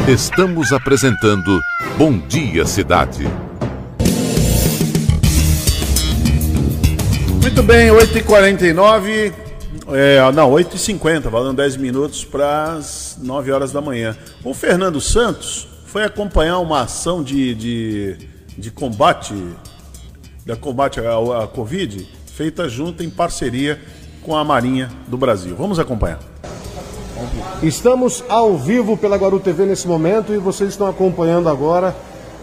Estamos 0.09 0.73
apresentando 0.73 1.61
Bom 1.99 2.19
Dia 2.19 2.65
Cidade. 2.65 3.29
Muito 7.43 7.63
bem, 7.63 7.91
8h49. 7.91 9.35
É, 9.89 10.33
não, 10.33 10.51
8h50, 10.51 11.31
falando 11.31 11.59
10 11.59 11.77
minutos 11.77 12.25
para 12.25 12.73
as 12.73 13.19
9 13.21 13.53
horas 13.53 13.71
da 13.71 13.83
manhã. 13.83 14.17
O 14.43 14.55
Fernando 14.55 14.99
Santos 14.99 15.69
foi 15.85 16.05
acompanhar 16.05 16.59
uma 16.61 16.81
ação 16.81 17.23
de, 17.23 17.55
de, 17.55 18.17
de 18.57 18.71
combate, 18.71 19.35
da 20.47 20.57
combate 20.57 21.01
à, 21.01 21.43
à 21.45 21.47
Covid, 21.47 22.09
feita 22.35 22.67
junto 22.67 23.03
em 23.03 23.11
parceria 23.11 23.79
com 24.23 24.35
a 24.35 24.43
Marinha 24.43 24.91
do 25.07 25.19
Brasil. 25.19 25.55
Vamos 25.55 25.79
acompanhar. 25.79 26.19
Estamos 27.63 28.23
ao 28.29 28.57
vivo 28.57 28.97
pela 28.97 29.17
Guaru 29.17 29.41
TV 29.41 29.67
nesse 29.67 29.89
momento 29.89 30.33
e 30.33 30.39
vocês 30.39 30.71
estão 30.71 30.87
acompanhando 30.87 31.49
agora 31.49 31.93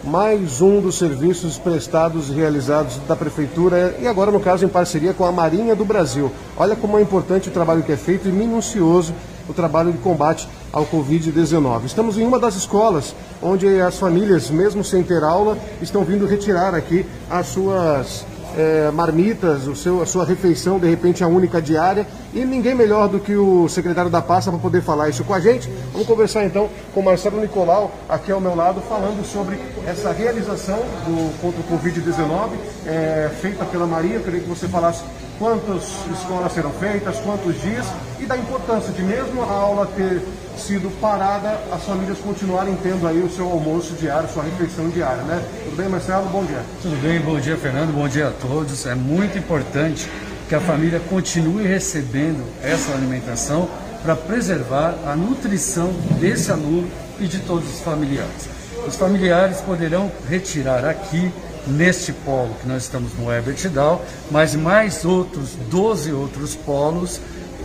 mais 0.04 0.60
um 0.60 0.78
dos 0.78 0.98
serviços 0.98 1.56
prestados 1.56 2.28
e 2.28 2.34
realizados 2.34 2.98
da 3.08 3.16
Prefeitura 3.16 3.96
e 3.98 4.06
agora, 4.06 4.30
no 4.30 4.38
caso, 4.38 4.66
em 4.66 4.68
parceria 4.68 5.14
com 5.14 5.24
a 5.24 5.32
Marinha 5.32 5.74
do 5.74 5.86
Brasil. 5.86 6.30
Olha 6.54 6.76
como 6.76 6.98
é 6.98 7.00
importante 7.00 7.48
o 7.48 7.52
trabalho 7.52 7.82
que 7.82 7.92
é 7.92 7.96
feito 7.96 8.28
e 8.28 8.32
minucioso 8.32 9.14
o 9.48 9.54
trabalho 9.54 9.90
de 9.90 9.98
combate 9.98 10.46
ao 10.70 10.84
Covid-19. 10.84 11.86
Estamos 11.86 12.18
em 12.18 12.26
uma 12.26 12.38
das 12.38 12.54
escolas 12.54 13.14
onde 13.40 13.80
as 13.80 13.98
famílias, 13.98 14.50
mesmo 14.50 14.84
sem 14.84 15.02
ter 15.02 15.24
aula, 15.24 15.56
estão 15.80 16.04
vindo 16.04 16.26
retirar 16.26 16.74
aqui 16.74 17.06
as 17.30 17.46
suas 17.46 18.26
é, 18.56 18.90
marmitas, 18.90 19.66
o 19.66 19.76
seu, 19.76 20.02
a 20.02 20.06
sua 20.06 20.24
refeição, 20.24 20.78
de 20.78 20.88
repente 20.88 21.22
a 21.22 21.28
única 21.28 21.60
diária. 21.60 22.06
E 22.34 22.44
ninguém 22.44 22.74
melhor 22.74 23.08
do 23.08 23.20
que 23.20 23.36
o 23.36 23.68
secretário 23.68 24.10
da 24.10 24.22
pasta 24.22 24.50
para 24.50 24.60
poder 24.60 24.82
falar 24.82 25.08
isso 25.08 25.24
com 25.24 25.34
a 25.34 25.40
gente. 25.40 25.70
Vamos 25.92 26.06
conversar 26.06 26.44
então 26.44 26.68
com 26.94 27.02
Marcelo 27.02 27.40
Nicolau, 27.40 27.92
aqui 28.08 28.32
ao 28.32 28.40
meu 28.40 28.54
lado, 28.54 28.80
falando 28.82 29.24
sobre 29.24 29.58
essa 29.86 30.12
realização 30.12 30.78
do 31.04 31.40
contra 31.40 31.60
o 31.60 31.64
Covid-19, 31.64 32.50
é, 32.86 33.30
feita 33.40 33.64
pela 33.64 33.86
Maria. 33.86 34.14
Eu 34.14 34.22
queria 34.22 34.40
que 34.40 34.48
você 34.48 34.66
falasse 34.66 35.02
quantas 35.38 35.94
escolas 36.12 36.52
serão 36.52 36.70
feitas, 36.72 37.18
quantos 37.20 37.60
dias 37.60 37.86
e 38.18 38.24
da 38.24 38.36
importância 38.36 38.92
de 38.92 39.02
mesmo 39.02 39.42
a 39.42 39.52
aula 39.52 39.86
ter 39.94 40.22
sido 40.58 40.90
parada, 41.00 41.60
as 41.72 41.82
famílias 41.84 42.18
continuarem 42.18 42.76
tendo 42.82 43.06
aí 43.06 43.22
o 43.22 43.30
seu 43.30 43.48
almoço 43.50 43.94
diário, 43.94 44.28
sua 44.32 44.42
refeição 44.42 44.88
diária, 44.88 45.22
né? 45.22 45.42
Tudo 45.64 45.76
bem, 45.76 45.88
Marcelo? 45.88 46.26
Bom 46.30 46.44
dia. 46.44 46.62
Tudo 46.82 47.00
bem, 47.02 47.20
bom 47.20 47.38
dia, 47.38 47.56
Fernando, 47.56 47.92
bom 47.92 48.08
dia 48.08 48.28
a 48.28 48.32
todos. 48.32 48.86
É 48.86 48.94
muito 48.94 49.38
importante 49.38 50.08
que 50.48 50.54
a 50.54 50.60
família 50.60 51.00
continue 51.00 51.66
recebendo 51.66 52.44
essa 52.62 52.92
alimentação 52.92 53.68
para 54.02 54.14
preservar 54.14 54.94
a 55.06 55.16
nutrição 55.16 55.92
desse 56.20 56.50
aluno 56.50 56.88
e 57.18 57.26
de 57.26 57.40
todos 57.40 57.68
os 57.68 57.80
familiares. 57.80 58.48
Os 58.86 58.96
familiares 58.96 59.60
poderão 59.60 60.10
retirar 60.28 60.84
aqui 60.84 61.32
neste 61.66 62.12
polo 62.12 62.54
que 62.60 62.68
nós 62.68 62.84
estamos 62.84 63.12
no 63.14 63.32
Herbert 63.32 63.68
Down, 63.70 64.00
mas 64.30 64.54
mais 64.54 65.04
outros 65.04 65.50
12 65.68 66.12
outros 66.12 66.54
polos 66.54 67.20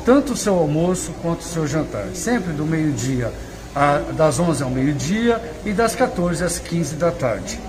tanto 0.06 0.34
o 0.34 0.38
seu 0.38 0.56
almoço 0.56 1.12
quanto 1.22 1.42
o 1.42 1.44
seu 1.44 1.68
jantar, 1.68 2.08
sempre 2.14 2.54
do 2.54 2.66
meio-dia, 2.66 3.32
das 4.18 4.40
11 4.40 4.64
ao 4.64 4.70
meio-dia 4.70 5.42
e 5.66 5.72
das 5.72 5.96
14 5.96 6.44
às 6.44 6.60
15 6.60 6.96
da 6.96 7.12
tarde. 7.12 7.60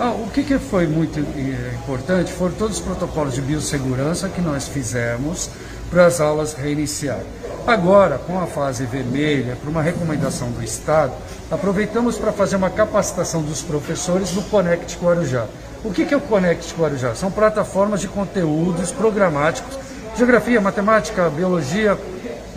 Ah, 0.00 0.12
o 0.12 0.30
que, 0.30 0.44
que 0.44 0.58
foi 0.58 0.86
muito 0.86 1.18
eh, 1.18 1.74
importante 1.74 2.30
foram 2.30 2.54
todos 2.54 2.76
os 2.76 2.82
protocolos 2.82 3.34
de 3.34 3.40
biossegurança 3.40 4.28
que 4.28 4.40
nós 4.40 4.68
fizemos 4.68 5.50
para 5.90 6.06
as 6.06 6.20
aulas 6.20 6.54
reiniciarem. 6.54 7.26
Agora, 7.66 8.16
com 8.16 8.38
a 8.38 8.46
fase 8.46 8.86
vermelha, 8.86 9.56
por 9.56 9.68
uma 9.68 9.82
recomendação 9.82 10.52
do 10.52 10.62
Estado, 10.62 11.12
aproveitamos 11.50 12.16
para 12.16 12.32
fazer 12.32 12.54
uma 12.54 12.70
capacitação 12.70 13.42
dos 13.42 13.60
professores 13.60 14.32
no 14.32 14.42
Connect 14.44 14.96
Guarujá. 15.02 15.46
O 15.82 15.92
que, 15.92 16.04
que 16.04 16.14
é 16.14 16.16
o 16.16 16.20
Connect 16.20 16.74
Guarujá? 16.78 17.16
São 17.16 17.30
plataformas 17.30 18.00
de 18.00 18.06
conteúdos 18.06 18.92
programáticos 18.92 19.76
Geografia, 20.18 20.60
matemática, 20.60 21.30
biologia, 21.30 21.96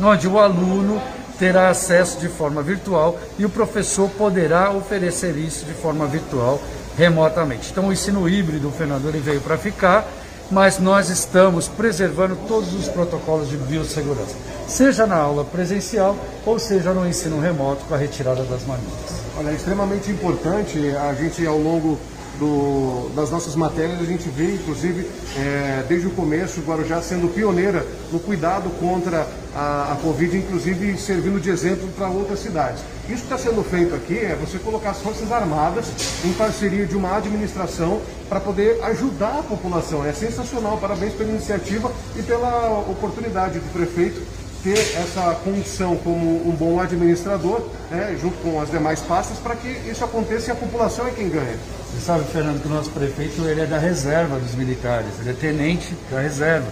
onde 0.02 0.28
o 0.28 0.40
aluno 0.40 1.00
terá 1.38 1.70
acesso 1.70 2.20
de 2.20 2.28
forma 2.28 2.64
virtual 2.64 3.20
e 3.38 3.46
o 3.46 3.50
professor 3.50 4.10
poderá 4.10 4.72
oferecer 4.72 5.38
isso 5.38 5.64
de 5.66 5.74
forma 5.74 6.08
virtual 6.08 6.60
remotamente. 6.98 7.70
Então 7.70 7.90
o 7.90 7.94
ensino 7.94 8.28
híbrido, 8.28 8.72
Fernando, 8.72 9.08
ele 9.08 9.20
veio 9.20 9.42
para 9.42 9.60
ficar, 9.60 10.08
mas 10.50 10.80
nós 10.80 11.10
estamos 11.10 11.68
preservando 11.68 12.36
todos 12.48 12.74
os 12.74 12.88
protocolos 12.88 13.48
de 13.48 13.58
biossegurança, 13.58 14.36
seja 14.68 15.06
na 15.06 15.18
aula 15.18 15.46
presencial 15.46 16.18
ou 16.44 16.58
seja 16.58 16.94
no 16.94 17.08
ensino 17.08 17.40
remoto 17.40 17.86
com 17.86 17.94
a 17.94 17.98
retirada 17.98 18.42
das 18.42 18.66
manilhas. 18.66 19.22
Olha, 19.38 19.52
é 19.52 19.54
extremamente 19.54 20.10
importante 20.10 20.80
a 20.98 21.14
gente 21.14 21.46
ao 21.46 21.60
longo 21.60 22.00
do, 22.40 23.10
das 23.16 23.30
nossas 23.30 23.56
matérias, 23.56 24.00
a 24.00 24.06
gente 24.06 24.28
vê, 24.30 24.56
inclusive, 24.56 25.08
é, 25.38 25.84
desde 25.88 26.08
o 26.08 26.12
começo, 26.12 26.62
Guarujá 26.62 27.02
sendo 27.02 27.34
pioneira 27.34 27.86
no 28.12 28.20
cuidado 28.20 28.70
contra 28.80 29.28
a, 29.56 29.94
a 29.94 29.96
Covid, 30.02 30.38
inclusive 30.38 30.98
servindo 30.98 31.40
de 31.40 31.50
exemplo 31.50 31.88
para 31.98 32.08
outras 32.08 32.40
cidades. 32.40 32.82
Isso 33.10 33.26
que 33.26 33.34
está 33.34 33.38
sendo 33.38 33.64
feito 33.64 33.94
aqui 33.94 34.18
é 34.18 34.38
você 34.40 34.58
colocar 34.58 34.92
as 34.92 35.00
Forças 35.00 35.32
Armadas 35.32 35.86
em 36.24 36.32
parceria 36.34 36.86
de 36.86 36.96
uma 36.96 37.18
administração 37.18 38.02
para 38.30 38.40
poder 38.40 38.82
ajudar 38.86 39.40
a 39.40 39.44
população. 39.44 40.06
É 40.06 40.14
sensacional, 40.14 40.78
parabéns 40.78 41.14
pela 41.14 41.30
iniciativa 41.30 41.92
e 42.16 42.24
pela 42.24 42.80
oportunidade 42.90 43.60
do 43.60 43.74
prefeito 43.74 44.22
ter 44.64 44.78
essa 44.78 45.36
condição 45.44 45.96
como 45.98 46.48
um 46.48 46.52
bom 46.52 46.80
administrador, 46.80 47.62
né, 47.90 48.16
junto 48.22 48.38
com 48.38 48.62
as 48.62 48.70
demais 48.70 49.02
pastas, 49.02 49.38
para 49.38 49.56
que 49.56 49.68
isso 49.90 50.04
aconteça 50.04 50.50
e 50.50 50.52
a 50.52 50.56
população 50.56 51.08
é 51.08 51.12
quem 51.12 51.30
ganha. 51.30 51.56
Você 51.92 52.06
sabe, 52.06 52.24
Fernando, 52.32 52.62
que 52.62 52.68
o 52.68 52.72
nosso 52.72 52.90
prefeito 52.92 53.44
ele 53.44 53.62
é 53.62 53.66
da 53.66 53.78
reserva 53.78 54.38
dos 54.40 54.56
militares, 54.56 55.10
ele 55.20 55.32
é 55.32 55.34
tenente 55.34 55.96
da 56.10 56.20
reserva. 56.22 56.68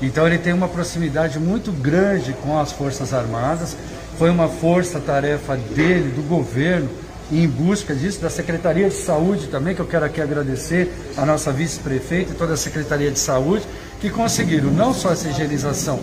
Então 0.00 0.26
ele 0.26 0.38
tem 0.38 0.52
uma 0.52 0.68
proximidade 0.68 1.38
muito 1.38 1.70
grande 1.70 2.32
com 2.42 2.58
as 2.58 2.72
Forças 2.72 3.12
Armadas. 3.12 3.76
Foi 4.18 4.30
uma 4.30 4.48
força-tarefa 4.48 5.56
dele, 5.56 6.10
do 6.10 6.22
governo, 6.22 6.88
em 7.30 7.46
busca 7.46 7.94
disso, 7.94 8.20
da 8.20 8.28
Secretaria 8.28 8.88
de 8.88 8.94
Saúde 8.94 9.46
também, 9.46 9.74
que 9.74 9.80
eu 9.80 9.86
quero 9.86 10.04
aqui 10.04 10.20
agradecer 10.20 10.92
a 11.16 11.24
nossa 11.24 11.52
vice-prefeita 11.52 12.32
e 12.32 12.34
toda 12.34 12.54
a 12.54 12.56
Secretaria 12.56 13.10
de 13.10 13.18
Saúde, 13.18 13.64
que 14.00 14.10
conseguiram 14.10 14.70
não 14.70 14.92
só 14.92 15.12
essa 15.12 15.28
higienização 15.28 16.00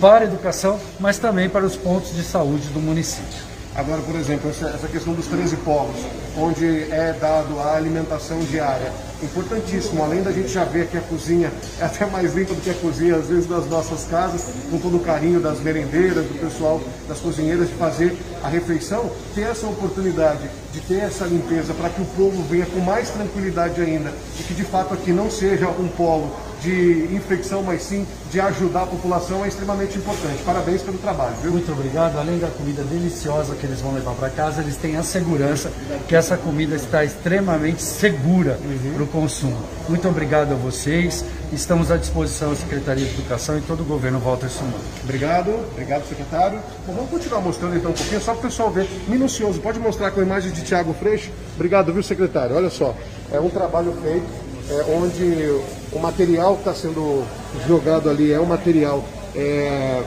para 0.00 0.24
a 0.24 0.28
educação, 0.28 0.78
mas 1.00 1.18
também 1.18 1.48
para 1.48 1.64
os 1.64 1.76
pontos 1.76 2.14
de 2.14 2.22
saúde 2.22 2.68
do 2.68 2.80
município. 2.80 3.56
Agora, 3.76 4.00
por 4.00 4.16
exemplo, 4.16 4.48
essa, 4.48 4.88
questão 4.88 5.12
dos 5.12 5.26
13 5.26 5.56
polos, 5.58 5.96
onde 6.34 6.90
é 6.90 7.14
dado 7.20 7.60
a 7.60 7.76
alimentação 7.76 8.38
diária, 8.40 8.90
importantíssimo. 9.22 10.02
Além 10.02 10.22
da 10.22 10.32
gente 10.32 10.48
já 10.48 10.64
ver 10.64 10.86
que 10.86 10.96
a 10.96 11.00
cozinha 11.02 11.52
é 11.78 11.84
até 11.84 12.06
mais 12.06 12.34
limpa 12.34 12.54
do 12.54 12.60
que 12.62 12.70
a 12.70 12.74
cozinha, 12.74 13.16
às 13.16 13.26
vezes, 13.26 13.44
das 13.44 13.66
nossas 13.66 14.04
casas, 14.04 14.46
com 14.70 14.78
todo 14.78 14.96
o 14.96 15.00
carinho 15.00 15.40
das 15.40 15.60
merendeiras, 15.60 16.24
do 16.24 16.40
pessoal, 16.40 16.80
das 17.06 17.18
cozinheiras, 17.18 17.68
de 17.68 17.74
fazer 17.74 18.16
a 18.42 18.48
refeição, 18.48 19.10
ter 19.34 19.42
essa 19.42 19.66
oportunidade 19.66 20.48
de 20.72 20.80
ter 20.80 21.00
essa 21.00 21.26
limpeza 21.26 21.74
para 21.74 21.90
que 21.90 22.00
o 22.00 22.06
povo 22.06 22.42
venha 22.44 22.64
com 22.64 22.80
mais 22.80 23.10
tranquilidade 23.10 23.80
ainda 23.80 24.12
e 24.40 24.42
que 24.42 24.54
de 24.54 24.64
fato 24.64 24.94
aqui 24.94 25.12
não 25.12 25.30
seja 25.30 25.68
um 25.68 25.88
polo 25.88 26.34
de 26.66 27.14
infecção, 27.14 27.62
mas 27.62 27.82
sim 27.82 28.04
de 28.32 28.40
ajudar 28.40 28.82
a 28.82 28.86
população 28.86 29.44
é 29.44 29.48
extremamente 29.48 29.96
importante. 29.96 30.42
Parabéns 30.44 30.82
pelo 30.82 30.98
trabalho. 30.98 31.36
Viu? 31.40 31.52
Muito 31.52 31.70
obrigado. 31.70 32.18
Além 32.18 32.38
da 32.38 32.48
comida 32.48 32.82
deliciosa 32.82 33.54
que 33.54 33.64
eles 33.64 33.80
vão 33.80 33.94
levar 33.94 34.14
para 34.14 34.28
casa, 34.30 34.62
eles 34.62 34.76
têm 34.76 34.96
a 34.96 35.02
segurança 35.04 35.70
que 36.08 36.16
essa 36.16 36.36
comida 36.36 36.74
está 36.74 37.04
extremamente 37.04 37.82
segura 37.82 38.58
uhum. 38.64 38.94
para 38.94 39.02
o 39.04 39.06
consumo. 39.06 39.56
Muito 39.88 40.08
obrigado 40.08 40.52
a 40.52 40.56
vocês. 40.56 41.24
Estamos 41.52 41.92
à 41.92 41.96
disposição 41.96 42.50
da 42.50 42.56
Secretaria 42.56 43.06
de 43.06 43.14
Educação 43.14 43.56
e 43.56 43.60
todo 43.60 43.82
o 43.82 43.84
governo 43.84 44.18
Walter 44.18 44.50
Sumano. 44.50 44.74
Obrigado, 45.04 45.54
obrigado 45.70 46.08
secretário. 46.08 46.58
Bom, 46.84 46.94
vamos 46.94 47.10
continuar 47.10 47.40
mostrando 47.40 47.76
então 47.76 47.92
um 47.92 47.94
pouquinho, 47.94 48.20
só 48.20 48.32
para 48.32 48.40
o 48.40 48.42
pessoal 48.42 48.70
ver. 48.72 48.88
Minucioso, 49.06 49.60
pode 49.60 49.78
mostrar 49.78 50.10
com 50.10 50.18
a 50.18 50.22
imagem 50.24 50.50
de 50.50 50.62
Tiago 50.62 50.92
Freixo? 50.94 51.30
Obrigado, 51.54 51.92
viu 51.92 52.02
secretário? 52.02 52.56
Olha 52.56 52.70
só, 52.70 52.92
é 53.30 53.38
um 53.38 53.48
trabalho 53.48 53.96
feito 54.02 54.26
é, 54.68 54.84
onde 54.96 55.60
o 55.96 55.98
material 55.98 56.54
que 56.54 56.60
está 56.60 56.74
sendo 56.74 57.24
jogado 57.66 58.10
ali 58.10 58.30
é 58.30 58.38
um 58.38 58.44
material 58.44 59.02
é, 59.34 60.02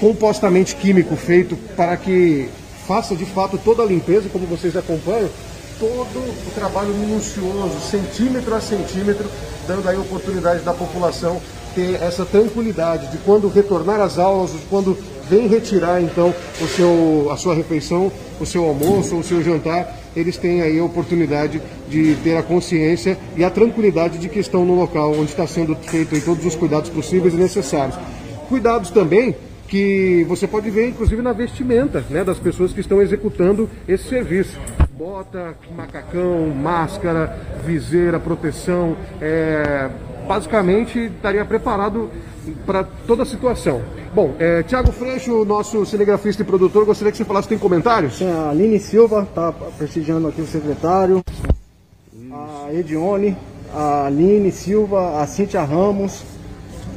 compostamente 0.00 0.76
químico 0.76 1.16
feito 1.16 1.56
para 1.76 1.96
que 1.96 2.48
faça 2.86 3.16
de 3.16 3.24
fato 3.24 3.58
toda 3.58 3.82
a 3.82 3.86
limpeza, 3.86 4.28
como 4.28 4.46
vocês 4.46 4.76
acompanham, 4.76 5.28
todo 5.78 6.18
o 6.18 6.50
trabalho 6.54 6.94
minucioso, 6.94 7.80
centímetro 7.90 8.54
a 8.54 8.60
centímetro, 8.60 9.28
dando 9.66 9.88
aí 9.88 9.96
oportunidade 9.98 10.62
da 10.62 10.72
população 10.72 11.40
ter 11.74 12.00
essa 12.02 12.24
tranquilidade 12.24 13.08
de 13.08 13.18
quando 13.18 13.48
retornar 13.48 14.00
às 14.00 14.18
aulas, 14.18 14.52
de 14.52 14.58
quando 14.68 14.96
vem 15.28 15.46
retirar 15.48 16.00
então 16.00 16.34
o 16.60 16.66
seu, 16.66 17.30
a 17.32 17.36
sua 17.36 17.54
refeição, 17.54 18.12
o 18.40 18.46
seu 18.46 18.64
almoço, 18.64 19.16
o 19.16 19.24
seu 19.24 19.42
jantar, 19.42 19.99
eles 20.14 20.36
têm 20.36 20.62
aí 20.62 20.78
a 20.78 20.84
oportunidade 20.84 21.60
de 21.88 22.16
ter 22.16 22.36
a 22.36 22.42
consciência 22.42 23.18
e 23.36 23.44
a 23.44 23.50
tranquilidade 23.50 24.18
de 24.18 24.28
que 24.28 24.38
estão 24.38 24.64
no 24.64 24.74
local 24.74 25.12
onde 25.12 25.30
está 25.30 25.46
sendo 25.46 25.74
feito 25.76 26.20
todos 26.24 26.44
os 26.44 26.54
cuidados 26.54 26.90
possíveis 26.90 27.34
e 27.34 27.36
necessários. 27.36 27.98
Cuidados 28.48 28.90
também 28.90 29.34
que 29.70 30.24
você 30.28 30.48
pode 30.48 30.68
ver, 30.68 30.88
inclusive, 30.88 31.22
na 31.22 31.32
vestimenta 31.32 32.04
né, 32.10 32.24
das 32.24 32.38
pessoas 32.38 32.72
que 32.72 32.80
estão 32.80 33.00
executando 33.00 33.70
esse 33.86 34.08
serviço. 34.08 34.58
Bota, 34.98 35.54
macacão, 35.76 36.48
máscara, 36.48 37.38
viseira, 37.64 38.18
proteção, 38.18 38.96
é, 39.20 39.88
basicamente 40.26 40.98
estaria 40.98 41.44
preparado 41.44 42.10
para 42.66 42.84
toda 43.06 43.22
a 43.22 43.26
situação. 43.26 43.82
Bom, 44.14 44.34
é, 44.38 44.62
Tiago 44.62 44.90
Freixo, 44.90 45.44
nosso 45.44 45.84
cinegrafista 45.86 46.42
e 46.42 46.44
produtor, 46.44 46.84
gostaria 46.84 47.12
que 47.12 47.18
você 47.18 47.24
falasse, 47.24 47.48
tem 47.48 47.58
comentários? 47.58 48.18
Sim, 48.18 48.30
a 48.30 48.50
Aline 48.50 48.78
Silva 48.78 49.22
está 49.22 49.52
prestigiando 49.52 50.28
aqui 50.28 50.40
o 50.40 50.46
secretário, 50.46 51.22
a 52.32 52.72
Edione, 52.72 53.36
a 53.72 54.06
Aline 54.06 54.50
Silva, 54.50 55.20
a 55.20 55.26
Cíntia 55.26 55.62
Ramos, 55.62 56.24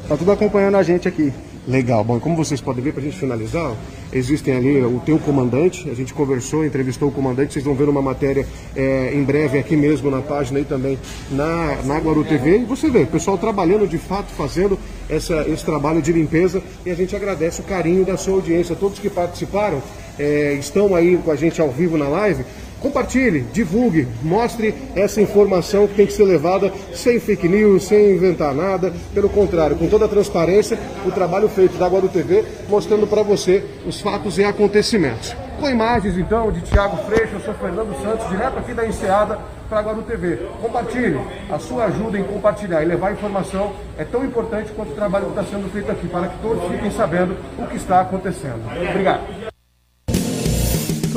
está 0.02 0.18
tudo 0.18 0.32
acompanhando 0.32 0.78
a 0.78 0.84
gente 0.84 1.08
aqui. 1.08 1.32
Legal. 1.66 2.04
Bom, 2.04 2.20
como 2.20 2.36
vocês 2.36 2.60
podem 2.60 2.84
ver, 2.84 2.92
para 2.92 3.02
a 3.02 3.06
gente 3.06 3.18
finalizar, 3.18 3.74
existem 4.12 4.54
ali 4.54 4.82
o 4.82 5.00
teu 5.06 5.18
comandante, 5.18 5.90
a 5.90 5.94
gente 5.94 6.14
conversou, 6.14 6.66
entrevistou 6.66 7.08
o 7.08 7.12
comandante, 7.12 7.54
vocês 7.54 7.64
vão 7.64 7.74
ver 7.74 7.88
uma 7.88 8.02
matéria 8.02 8.46
é, 8.76 9.14
em 9.14 9.24
breve 9.24 9.58
aqui 9.58 9.78
mesmo 9.78 10.12
na 10.12 10.22
página 10.22 10.60
e 10.60 10.66
também 10.66 11.00
na, 11.32 11.78
na 11.86 11.98
Guaru 12.00 12.26
TV. 12.26 12.60
E 12.60 12.66
você 12.66 12.90
vê, 12.90 13.04
o 13.04 13.08
pessoal 13.08 13.38
trabalhando 13.38 13.88
de 13.88 13.98
fato, 13.98 14.34
fazendo 14.34 14.78
essa, 15.10 15.48
esse 15.48 15.64
trabalho 15.64 16.02
de 16.02 16.12
limpeza 16.12 16.62
e 16.86 16.92
a 16.92 16.96
gente 16.96 17.16
agradece 17.16 17.62
o 17.62 17.64
carinho 17.64 18.04
da 18.04 18.18
sua 18.18 18.34
audiência. 18.34 18.76
Todos 18.76 19.00
que 19.00 19.10
participaram 19.10 19.82
é, 20.20 20.54
estão 20.60 20.94
aí 20.94 21.18
com 21.18 21.32
a 21.32 21.36
gente 21.38 21.62
ao 21.62 21.72
vivo 21.72 21.98
na 21.98 22.10
live. 22.10 22.44
Compartilhe, 22.84 23.46
divulgue, 23.54 24.06
mostre 24.22 24.76
essa 24.94 25.22
informação 25.22 25.88
que 25.88 25.96
tem 25.96 26.06
que 26.06 26.12
ser 26.12 26.26
levada 26.26 26.70
sem 26.94 27.18
fake 27.18 27.48
news, 27.48 27.86
sem 27.86 28.12
inventar 28.12 28.54
nada. 28.54 28.92
Pelo 29.14 29.30
contrário, 29.30 29.78
com 29.78 29.88
toda 29.88 30.04
a 30.04 30.08
transparência, 30.10 30.78
o 31.06 31.12
trabalho 31.12 31.48
feito 31.48 31.78
da 31.78 31.88
Guaru 31.88 32.10
TV, 32.10 32.44
mostrando 32.68 33.08
para 33.08 33.24
você 33.24 33.64
os 33.88 34.02
fatos 34.02 34.38
e 34.38 34.44
acontecimentos. 34.44 35.34
Com 35.62 35.70
imagens, 35.70 36.18
então, 36.18 36.52
de 36.52 36.60
Tiago 36.60 36.98
Freixo, 37.06 37.36
eu 37.36 37.40
sou 37.40 37.54
Fernando 37.54 37.96
Santos, 38.04 38.28
direto 38.28 38.60
aqui 38.60 38.74
da 38.74 38.86
Enseada 38.86 39.40
para 39.70 39.80
a 39.80 39.82
Guaru 39.82 40.02
TV. 40.02 40.40
Compartilhe, 40.62 41.22
a 41.50 41.60
sua 41.60 41.86
ajuda 41.86 42.20
em 42.20 42.24
compartilhar 42.26 42.84
e 42.84 42.86
levar 42.86 43.14
informação 43.14 43.72
é 43.98 44.04
tão 44.04 44.26
importante 44.26 44.74
quanto 44.76 44.92
o 44.92 44.96
trabalho 44.96 45.28
que 45.28 45.40
está 45.40 45.44
sendo 45.46 45.72
feito 45.72 45.90
aqui, 45.90 46.06
para 46.10 46.28
que 46.28 46.38
todos 46.42 46.70
fiquem 46.70 46.92
sabendo 46.92 47.38
o 47.58 47.66
que 47.66 47.78
está 47.78 48.02
acontecendo. 48.02 48.62
Obrigado 48.90 49.43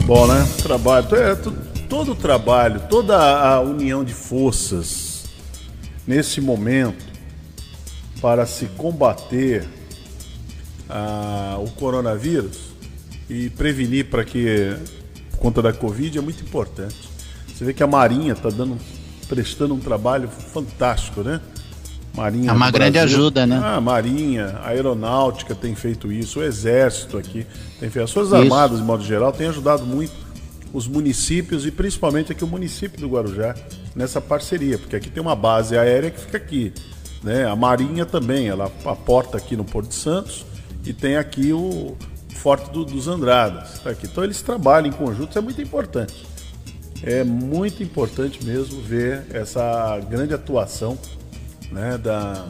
bom, 0.06 0.28
né? 0.28 0.46
Trabalho. 0.62 1.08
É, 1.16 1.34
todo 1.88 2.12
o 2.12 2.14
trabalho, 2.14 2.80
toda 2.88 3.16
a 3.16 3.60
união 3.60 4.04
de 4.04 4.14
forças 4.14 5.24
nesse 6.06 6.40
momento 6.40 7.04
para 8.20 8.46
se 8.46 8.66
combater 8.66 9.68
o 11.58 11.70
coronavírus 11.72 12.70
e 13.28 13.50
prevenir 13.50 14.08
para 14.08 14.24
que, 14.24 14.76
por 15.32 15.38
conta 15.40 15.60
da 15.60 15.72
Covid, 15.72 16.16
é 16.16 16.20
muito 16.20 16.40
importante. 16.44 16.96
Você 17.48 17.64
vê 17.64 17.74
que 17.74 17.82
a 17.82 17.86
Marinha 17.88 18.34
está 18.34 18.48
dando, 18.48 18.78
prestando 19.28 19.74
um 19.74 19.80
trabalho 19.80 20.28
fantástico, 20.28 21.22
né? 21.22 21.40
Marinha. 22.16 22.50
É 22.50 22.52
uma 22.52 22.70
grande 22.70 22.98
Brasil. 22.98 23.18
ajuda, 23.18 23.46
né? 23.46 23.60
Ah, 23.62 23.76
a 23.76 23.80
Marinha, 23.80 24.58
a 24.62 24.68
Aeronáutica 24.68 25.54
tem 25.54 25.74
feito 25.74 26.10
isso, 26.10 26.40
o 26.40 26.42
Exército 26.42 27.18
aqui 27.18 27.46
tem 27.78 27.90
feito. 27.90 28.04
As 28.04 28.12
Forças 28.12 28.32
isso. 28.32 28.42
Armadas, 28.42 28.78
de 28.78 28.84
modo 28.84 29.04
geral, 29.04 29.32
têm 29.32 29.48
ajudado 29.48 29.84
muito 29.84 30.12
os 30.72 30.88
municípios 30.88 31.66
e 31.66 31.70
principalmente 31.70 32.32
aqui 32.32 32.42
o 32.42 32.46
município 32.46 32.98
do 33.00 33.08
Guarujá 33.08 33.54
nessa 33.94 34.20
parceria, 34.20 34.78
porque 34.78 34.96
aqui 34.96 35.10
tem 35.10 35.22
uma 35.22 35.36
base 35.36 35.76
aérea 35.76 36.10
que 36.10 36.20
fica 36.20 36.36
aqui. 36.36 36.72
Né? 37.22 37.46
A 37.46 37.54
Marinha 37.54 38.04
também, 38.06 38.48
ela 38.48 38.70
aporta 38.84 39.36
aqui 39.36 39.56
no 39.56 39.64
Porto 39.64 39.88
de 39.88 39.94
Santos 39.94 40.44
e 40.84 40.92
tem 40.92 41.16
aqui 41.16 41.52
o 41.52 41.96
Forte 42.34 42.70
do, 42.70 42.84
dos 42.84 43.08
Andradas. 43.08 43.78
Tá 43.80 43.90
aqui. 43.90 44.06
Então 44.06 44.22
eles 44.22 44.40
trabalham 44.42 44.88
em 44.88 44.92
conjunto, 44.92 45.30
isso 45.30 45.38
é 45.38 45.42
muito 45.42 45.60
importante. 45.60 46.26
É 47.02 47.24
muito 47.24 47.82
importante 47.82 48.44
mesmo 48.44 48.80
ver 48.80 49.24
essa 49.30 49.98
grande 50.08 50.34
atuação 50.34 50.98
né, 51.70 51.98
da, 51.98 52.46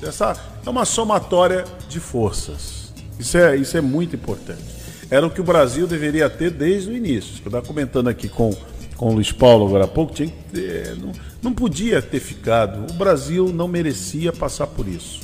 dessa, 0.00 0.36
é 0.64 0.70
uma 0.70 0.84
somatória 0.84 1.64
de 1.88 2.00
forças. 2.00 2.92
Isso 3.18 3.36
é, 3.38 3.56
isso 3.56 3.76
é 3.76 3.80
muito 3.80 4.16
importante. 4.16 4.62
Era 5.10 5.26
o 5.26 5.30
que 5.30 5.40
o 5.40 5.44
Brasil 5.44 5.86
deveria 5.86 6.28
ter 6.28 6.50
desde 6.50 6.90
o 6.90 6.96
início. 6.96 7.34
Eu 7.34 7.46
estava 7.46 7.62
comentando 7.62 8.08
aqui 8.08 8.28
com, 8.28 8.54
com 8.96 9.10
o 9.10 9.14
Luiz 9.14 9.30
Paulo 9.30 9.66
agora 9.66 9.84
há 9.84 9.88
pouco, 9.88 10.12
tinha 10.12 10.32
ter, 10.52 10.96
não, 10.96 11.12
não 11.42 11.52
podia 11.52 12.02
ter 12.02 12.20
ficado. 12.20 12.90
O 12.90 12.94
Brasil 12.94 13.52
não 13.52 13.68
merecia 13.68 14.32
passar 14.32 14.66
por 14.66 14.88
isso. 14.88 15.20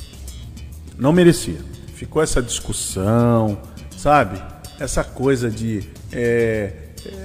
Não 0.97 1.11
merecia. 1.11 1.59
Ficou 1.95 2.21
essa 2.21 2.41
discussão, 2.41 3.57
sabe? 3.97 4.41
Essa 4.79 5.03
coisa 5.03 5.49
de 5.49 5.83
é, 6.11 6.73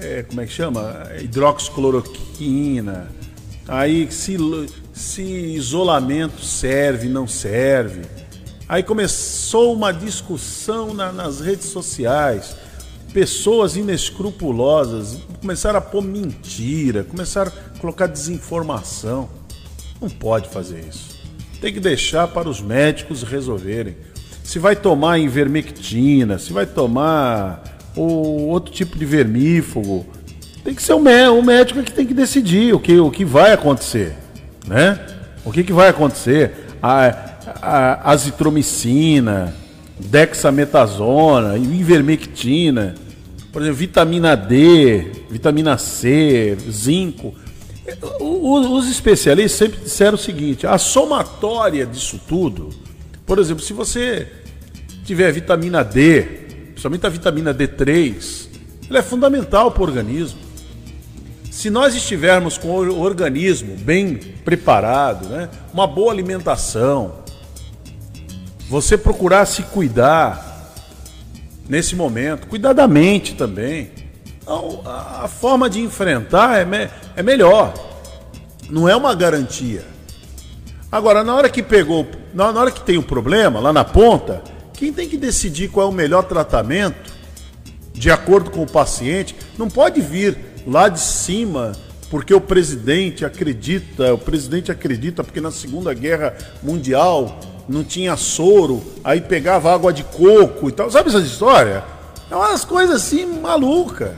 é, 0.00 0.24
como 0.28 0.40
é 0.40 0.46
que 0.46 0.52
chama? 0.52 1.08
Hidroxicloroquina. 1.20 3.08
Aí 3.68 4.10
se, 4.10 4.36
se 4.96 5.22
isolamento 5.22 6.42
serve, 6.42 7.06
não 7.06 7.28
serve. 7.28 8.00
Aí 8.66 8.82
começou 8.82 9.74
uma 9.74 9.92
discussão 9.92 10.94
na, 10.94 11.12
nas 11.12 11.38
redes 11.38 11.66
sociais. 11.66 12.56
Pessoas 13.12 13.76
inescrupulosas 13.76 15.18
começaram 15.38 15.78
a 15.78 15.82
pôr 15.82 16.02
mentira, 16.02 17.04
começaram 17.04 17.52
a 17.52 17.78
colocar 17.78 18.06
desinformação. 18.06 19.28
Não 20.00 20.08
pode 20.08 20.48
fazer 20.48 20.82
isso. 20.88 21.20
Tem 21.60 21.72
que 21.72 21.80
deixar 21.80 22.28
para 22.28 22.48
os 22.48 22.62
médicos 22.62 23.22
resolverem. 23.22 23.96
Se 24.42 24.58
vai 24.58 24.74
tomar 24.74 25.18
invermectina, 25.18 26.38
se 26.38 26.54
vai 26.54 26.64
tomar 26.64 27.62
ou 27.94 28.48
outro 28.48 28.72
tipo 28.72 28.98
de 28.98 29.04
vermífugo, 29.04 30.06
tem 30.64 30.74
que 30.74 30.82
ser 30.82 30.94
o, 30.94 31.42
médico 31.42 31.82
que 31.82 31.92
tem 31.92 32.06
que 32.06 32.14
decidir 32.14 32.74
o 32.74 32.80
que, 32.80 32.98
o 32.98 33.10
que 33.10 33.24
vai 33.24 33.52
acontecer, 33.52 34.16
né? 34.66 34.98
O 35.44 35.52
que, 35.52 35.62
que 35.62 35.72
vai 35.72 35.88
acontecer? 35.88 36.52
A, 36.82 37.34
a 37.62 38.10
azitromicina, 38.10 39.54
dexametasona, 39.98 41.56
ivermectina, 41.56 42.94
por 43.52 43.62
exemplo, 43.62 43.78
vitamina 43.78 44.36
D, 44.36 45.24
vitamina 45.30 45.78
C, 45.78 46.56
zinco. 46.70 47.34
Os 48.20 48.90
especialistas 48.90 49.52
sempre 49.52 49.80
disseram 49.80 50.14
o 50.14 50.18
seguinte: 50.18 50.66
a 50.66 50.76
somatória 50.76 51.86
disso 51.86 52.20
tudo, 52.28 52.70
por 53.24 53.38
exemplo, 53.38 53.62
se 53.62 53.72
você 53.72 54.28
tiver 55.04 55.32
vitamina 55.32 55.84
D, 55.84 56.22
principalmente 56.72 57.06
a 57.06 57.08
vitamina 57.08 57.54
D3, 57.54 58.48
ela 58.90 58.98
é 58.98 59.02
fundamental 59.02 59.70
para 59.70 59.82
o 59.82 59.86
organismo. 59.86 60.45
Se 61.56 61.70
nós 61.70 61.94
estivermos 61.94 62.58
com 62.58 62.68
o 62.68 63.00
organismo 63.00 63.76
bem 63.78 64.16
preparado, 64.44 65.26
né, 65.26 65.48
uma 65.72 65.86
boa 65.86 66.12
alimentação, 66.12 67.14
você 68.68 68.98
procurar 68.98 69.46
se 69.46 69.62
cuidar 69.62 70.74
nesse 71.66 71.96
momento, 71.96 72.46
cuidar 72.46 72.74
da 72.74 72.86
mente 72.86 73.36
também. 73.36 73.90
Então, 74.42 74.82
a 74.84 75.26
forma 75.28 75.70
de 75.70 75.80
enfrentar 75.80 76.60
é, 76.60 76.66
me, 76.66 76.90
é 77.16 77.22
melhor. 77.22 77.72
Não 78.68 78.86
é 78.86 78.94
uma 78.94 79.14
garantia. 79.14 79.82
Agora, 80.92 81.24
na 81.24 81.34
hora 81.34 81.48
que 81.48 81.62
pegou, 81.62 82.06
na, 82.34 82.50
hora 82.50 82.70
que 82.70 82.82
tem 82.82 82.98
o 82.98 83.00
um 83.00 83.02
problema, 83.02 83.60
lá 83.60 83.72
na 83.72 83.82
ponta, 83.82 84.44
quem 84.74 84.92
tem 84.92 85.08
que 85.08 85.16
decidir 85.16 85.68
qual 85.68 85.86
é 85.86 85.90
o 85.90 85.94
melhor 85.94 86.24
tratamento, 86.24 87.14
de 87.94 88.10
acordo 88.10 88.50
com 88.50 88.62
o 88.62 88.70
paciente, 88.70 89.34
não 89.56 89.70
pode 89.70 90.02
vir 90.02 90.54
lá 90.66 90.88
de 90.88 91.00
cima 91.00 91.72
porque 92.10 92.32
o 92.32 92.40
presidente 92.40 93.24
acredita, 93.24 94.14
o 94.14 94.18
presidente 94.18 94.70
acredita 94.70 95.24
porque 95.24 95.40
na 95.40 95.50
Segunda 95.50 95.92
Guerra 95.92 96.36
Mundial 96.62 97.40
não 97.68 97.82
tinha 97.82 98.16
soro, 98.16 98.82
aí 99.02 99.20
pegava 99.20 99.74
água 99.74 99.92
de 99.92 100.04
coco 100.04 100.68
e 100.68 100.72
tal. 100.72 100.90
Sabe 100.90 101.08
essa 101.08 101.18
história? 101.18 101.84
É 102.30 102.34
umas 102.34 102.64
coisas 102.64 102.96
assim 102.96 103.26
malucas. 103.26 104.12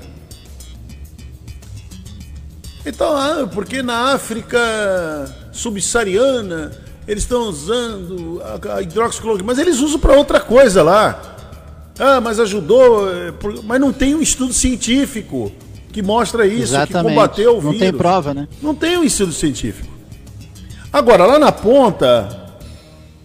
Então, 2.85 3.17
ah, 3.17 3.49
porque 3.53 3.83
na 3.83 4.13
África 4.13 4.59
subsaariana 5.53 6.73
eles 7.07 7.23
estão 7.23 7.49
usando 7.49 8.43
a, 8.43 8.75
a 8.77 8.83
hidroxicloroquina, 8.83 9.47
mas 9.47 9.59
eles 9.59 9.81
usam 9.81 9.99
para 9.99 10.15
outra 10.15 10.41
coisa 10.41 10.83
lá. 10.83 11.37
Ah, 11.99 12.21
mas 12.21 12.39
ajudou, 12.39 13.11
eh, 13.11 13.33
mas 13.65 13.81
não 13.81 13.93
tem 13.93 14.15
um 14.15 14.23
estudo 14.23 14.53
científico 14.53 15.51
que 15.93 16.03
mostra 16.03 16.47
isso, 16.47 16.75
Exatamente. 16.75 17.09
que 17.09 17.15
combateu 17.15 17.57
o 17.57 17.61
vírus. 17.61 17.73
Não 17.73 17.79
tem 17.81 17.93
prova, 17.93 18.35
né? 18.35 18.49
Não 18.63 18.75
tem 18.75 18.99
um 18.99 19.05
estudo 19.05 19.33
científico. 19.33 19.89
Agora, 20.93 21.27
lá 21.27 21.39
na 21.39 21.53
ponta, 21.53 22.49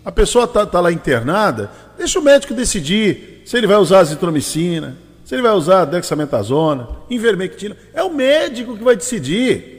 a 0.03 0.11
pessoa 0.11 0.45
está 0.45 0.65
tá 0.65 0.79
lá 0.79 0.91
internada, 0.91 1.71
deixa 1.97 2.19
o 2.19 2.21
médico 2.21 2.53
decidir 2.53 3.41
se 3.45 3.57
ele 3.57 3.67
vai 3.67 3.77
usar 3.77 3.99
azitromicina, 3.99 4.97
se 5.23 5.35
ele 5.35 5.41
vai 5.41 5.53
usar 5.53 5.85
dexametasona, 5.85 6.87
invermectina. 7.09 7.75
É 7.93 8.03
o 8.03 8.13
médico 8.13 8.77
que 8.77 8.83
vai 8.83 8.95
decidir. 8.95 9.71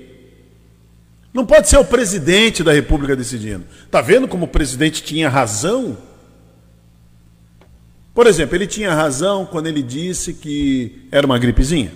Não 1.32 1.44
pode 1.44 1.68
ser 1.68 1.78
o 1.78 1.84
presidente 1.84 2.62
da 2.62 2.72
República 2.72 3.16
decidindo. 3.16 3.64
Tá 3.90 4.00
vendo 4.00 4.28
como 4.28 4.44
o 4.44 4.48
presidente 4.48 5.02
tinha 5.02 5.28
razão? 5.28 5.96
Por 8.14 8.26
exemplo, 8.26 8.54
ele 8.54 8.66
tinha 8.66 8.94
razão 8.94 9.44
quando 9.44 9.66
ele 9.66 9.82
disse 9.82 10.32
que 10.32 11.08
era 11.10 11.26
uma 11.26 11.38
gripezinha. 11.38 11.92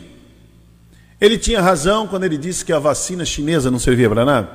Ele 1.20 1.36
tinha 1.36 1.60
razão 1.60 2.06
quando 2.06 2.24
ele 2.24 2.38
disse 2.38 2.64
que 2.64 2.72
a 2.72 2.78
vacina 2.78 3.24
chinesa 3.24 3.70
não 3.70 3.78
servia 3.78 4.08
para 4.08 4.24
nada. 4.24 4.48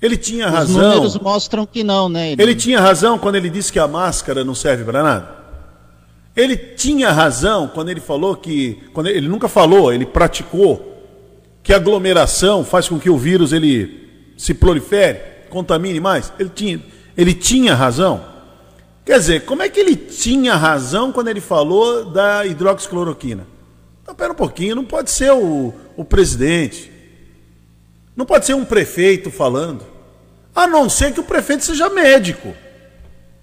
Ele 0.00 0.16
tinha 0.16 0.48
razão. 0.48 0.88
Os 0.88 0.94
números 0.94 1.18
mostram 1.18 1.66
que 1.66 1.84
não, 1.84 2.08
né? 2.08 2.32
Ele... 2.32 2.42
ele 2.42 2.54
tinha 2.54 2.80
razão 2.80 3.18
quando 3.18 3.36
ele 3.36 3.50
disse 3.50 3.72
que 3.72 3.78
a 3.78 3.88
máscara 3.88 4.44
não 4.44 4.54
serve 4.54 4.84
para 4.84 5.02
nada. 5.02 5.44
Ele 6.36 6.56
tinha 6.56 7.12
razão 7.12 7.68
quando 7.68 7.90
ele 7.90 8.00
falou 8.00 8.34
que, 8.36 8.82
quando 8.92 9.06
ele, 9.06 9.18
ele 9.18 9.28
nunca 9.28 9.48
falou, 9.48 9.92
ele 9.92 10.04
praticou 10.04 10.92
que 11.62 11.72
a 11.72 11.76
aglomeração 11.76 12.64
faz 12.64 12.88
com 12.88 12.98
que 12.98 13.08
o 13.08 13.16
vírus 13.16 13.52
ele 13.52 14.34
se 14.36 14.52
prolifere, 14.52 15.20
contamine 15.48 16.00
mais. 16.00 16.32
Ele 16.38 16.50
tinha, 16.50 16.82
ele 17.16 17.32
tinha 17.32 17.74
razão. 17.74 18.24
Quer 19.04 19.18
dizer, 19.18 19.44
como 19.44 19.62
é 19.62 19.68
que 19.68 19.78
ele 19.78 19.96
tinha 19.96 20.56
razão 20.56 21.12
quando 21.12 21.28
ele 21.28 21.40
falou 21.40 22.06
da 22.06 22.44
hidroxicloroquina? 22.44 23.46
Então, 24.04 24.14
pera 24.14 24.32
um 24.32 24.36
pouquinho, 24.36 24.76
não 24.76 24.84
pode 24.84 25.10
ser 25.10 25.32
o, 25.32 25.72
o 25.96 26.04
presidente, 26.04 26.92
não 28.14 28.26
pode 28.26 28.44
ser 28.44 28.52
um 28.52 28.62
prefeito 28.62 29.30
falando. 29.30 29.82
A 30.54 30.66
não 30.66 30.90
ser 30.90 31.14
que 31.14 31.20
o 31.20 31.24
prefeito 31.24 31.64
seja 31.64 31.88
médico. 31.88 32.54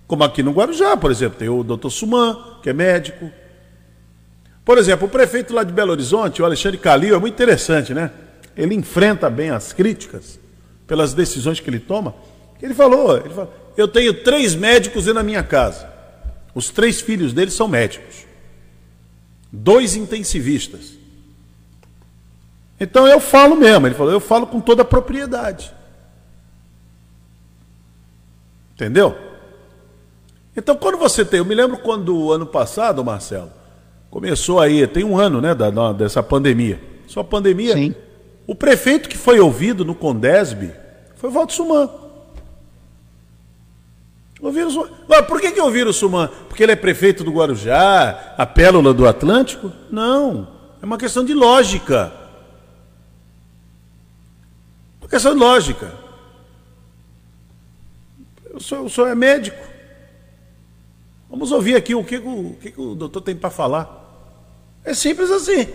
Como 0.06 0.24
aqui 0.24 0.44
no 0.44 0.52
Guarujá, 0.52 0.96
por 0.96 1.10
exemplo, 1.10 1.40
tem 1.40 1.50
o 1.50 1.64
doutor 1.64 1.90
Suman, 1.90 2.60
que 2.62 2.70
é 2.70 2.74
médico. 2.74 3.32
Por 4.64 4.78
exemplo, 4.78 5.08
o 5.08 5.10
prefeito 5.10 5.52
lá 5.52 5.64
de 5.64 5.74
Belo 5.74 5.92
Horizonte, 5.92 6.44
o 6.44 6.46
Alexandre 6.46 6.78
Calil, 6.78 7.16
é 7.16 7.18
muito 7.18 7.34
interessante, 7.34 7.92
né? 7.92 8.12
Ele 8.56 8.76
enfrenta 8.76 9.32
bem 9.32 9.50
as 9.50 9.74
críticas 9.74 10.40
pelas 10.86 11.16
decisões 11.16 11.60
que 11.60 11.70
ele 11.72 11.80
toma. 11.80 12.14
Ele 12.62 12.76
falou, 12.76 13.18
ele 13.18 13.30
falou, 13.30 13.52
eu 13.76 13.88
tenho 13.88 14.14
três 14.14 14.54
médicos 14.54 15.08
na 15.08 15.24
minha 15.24 15.42
casa. 15.42 15.90
Os 16.54 16.70
três 16.70 17.02
filhos 17.02 17.34
dele 17.34 17.50
são 17.50 17.68
médicos. 17.68 18.31
Dois 19.52 19.96
intensivistas. 19.96 20.94
Então 22.80 23.08
eu 23.08 23.20
falo 23.20 23.56
mesmo, 23.56 23.86
ele 23.86 23.96
falou, 23.96 24.12
eu 24.12 24.20
falo 24.20 24.48
com 24.48 24.60
toda 24.60 24.82
a 24.82 24.86
propriedade. 24.86 25.72
Entendeu? 28.74 29.16
Então, 30.56 30.76
quando 30.76 30.98
você 30.98 31.24
tem. 31.24 31.38
Eu 31.38 31.46
me 31.46 31.56
lembro 31.56 31.78
quando 31.78 32.32
ano 32.32 32.46
passado, 32.46 33.04
Marcelo, 33.04 33.52
começou 34.10 34.60
aí, 34.60 34.86
tem 34.88 35.04
um 35.04 35.18
ano, 35.18 35.40
né, 35.40 35.54
da, 35.54 35.70
da, 35.70 35.94
dessa 35.94 36.24
pandemia. 36.24 36.82
Só 37.08 37.24
pandemia. 37.24 37.74
Sim. 37.74 37.96
O 38.48 38.56
prefeito 38.56 39.08
que 39.08 39.18
foi 39.18 39.40
ouvido 39.40 39.86
no 39.86 39.96
Condesb 39.96 40.72
foi 41.16 41.30
o 41.30 41.34
Valdo 41.34 41.54
Suman. 41.54 41.90
Ouviram 44.42 44.72
Suman. 44.72 44.90
Por 45.28 45.40
que, 45.40 45.52
que 45.52 45.62
ouviram 45.62 45.92
o 45.92 45.94
Suman? 45.94 46.28
Porque 46.50 46.64
ele 46.64 46.72
é 46.72 46.76
prefeito 46.76 47.24
do 47.24 47.32
Guarujá, 47.32 48.34
a 48.36 48.46
pérola 48.46 48.94
do 48.94 49.08
Atlântico? 49.08 49.72
Não. 49.92 50.48
É 50.82 50.86
uma 50.86 50.98
questão 50.98 51.24
de 51.24 51.34
lógica. 51.34 52.12
Uma 55.00 55.08
questão 55.08 55.34
de 55.34 55.40
lógica. 55.40 55.94
O 58.54 58.60
senhor, 58.60 58.86
o 58.86 58.90
senhor 58.90 59.08
é 59.08 59.16
médico. 59.16 59.58
Vamos 61.30 61.52
ouvir 61.52 61.76
aqui 61.76 61.94
o 61.94 62.04
que 62.04 62.18
o, 62.18 62.58
que 62.60 62.74
o 62.76 62.96
doutor 62.96 63.22
tem 63.22 63.36
para 63.36 63.52
falar. 63.52 64.00
É 64.84 64.94
simples 64.96 65.30
assim. 65.30 65.68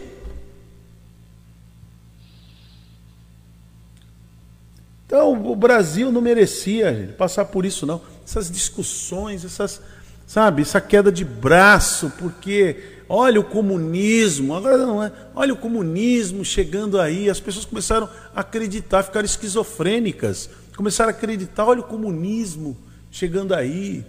Então, 5.07 5.33
o 5.33 5.55
Brasil 5.55 6.11
não 6.11 6.21
merecia 6.21 6.93
gente, 6.93 7.13
passar 7.13 7.45
por 7.45 7.65
isso, 7.65 7.87
não. 7.87 8.03
Essas 8.27 8.51
discussões, 8.51 9.45
essas, 9.45 9.81
sabe, 10.27 10.63
essa 10.63 10.81
queda 10.81 11.13
de 11.13 11.25
braço, 11.25 12.13
porque 12.19 12.99
olha 13.09 13.41
o 13.41 13.45
comunismo, 13.45 14.55
agora 14.55 14.79
não 14.79 15.03
é, 15.03 15.13
olha 15.35 15.55
o 15.55 15.57
comunismo 15.57 16.45
chegando 16.45 17.01
aí, 17.01 17.31
as 17.31 17.39
pessoas 17.39 17.65
começaram 17.65 18.09
a 18.35 18.41
acreditar, 18.41 19.05
ficaram 19.05 19.25
esquizofrênicas 19.25 20.51
Começaram 20.77 21.09
a 21.09 21.13
acreditar, 21.13 21.65
olha 21.65 21.81
o 21.81 21.85
comunismo 21.85 22.77
chegando 23.11 23.55
aí. 23.55 24.05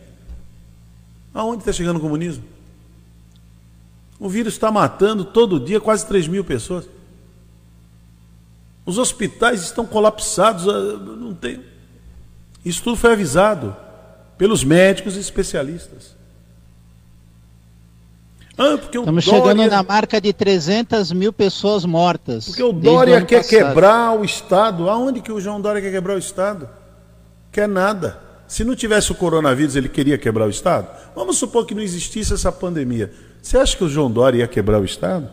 Aonde 1.34 1.60
está 1.62 1.72
chegando 1.72 1.96
o 1.96 2.02
comunismo? 2.02 2.44
O 4.20 4.28
vírus 4.28 4.54
está 4.54 4.70
matando 4.70 5.24
todo 5.24 5.62
dia 5.62 5.80
quase 5.80 6.06
3 6.06 6.28
mil 6.28 6.44
pessoas. 6.44 6.90
Os 8.86 8.98
hospitais 8.98 9.62
estão 9.62 9.86
colapsados, 9.86 10.68
ah, 10.68 10.98
não 10.98 11.34
tem. 11.34 11.64
Isso 12.66 12.84
tudo 12.84 12.98
foi 12.98 13.14
avisado 13.14 13.76
pelos 14.38 14.64
médicos 14.64 15.16
e 15.16 15.20
especialistas. 15.20 16.16
Ah, 18.58 18.78
porque 18.78 18.98
o 18.98 19.02
Estamos 19.02 19.26
Dória... 19.26 19.42
chegando 19.42 19.70
na 19.70 19.84
marca 19.84 20.20
de 20.20 20.34
300 20.34 21.12
mil 21.12 21.32
pessoas 21.32 21.86
mortas. 21.86 22.46
Porque 22.46 22.64
o 22.64 22.74
Dória 22.74 23.18
ano 23.18 23.26
quer 23.26 23.44
passado. 23.44 23.50
quebrar 23.50 24.20
o 24.20 24.26
Estado. 24.26 24.90
Aonde 24.90 25.22
que 25.22 25.32
o 25.32 25.40
João 25.40 25.62
Dória 25.62 25.80
quer 25.82 25.92
quebrar 25.92 26.16
o 26.16 26.20
Estado? 26.20 26.68
Quer 27.52 27.68
nada. 27.68 28.20
Se 28.48 28.64
não 28.64 28.76
tivesse 28.76 29.12
o 29.12 29.16
coronavírus, 29.16 29.76
ele 29.76 29.90
queria 29.90 30.18
quebrar 30.18 30.48
o 30.48 30.50
Estado? 30.50 30.88
Vamos 31.16 31.38
supor 31.38 31.66
que 31.66 31.76
não 31.76 31.82
existisse 31.82 32.34
essa 32.34 32.52
pandemia. 32.52 33.14
Você 33.42 33.58
acha 33.58 33.78
que 33.78 33.84
o 33.84 33.90
João 33.90 34.10
Dória 34.10 34.40
ia 34.40 34.48
quebrar 34.48 34.80
o 34.80 34.86
Estado? 34.86 35.30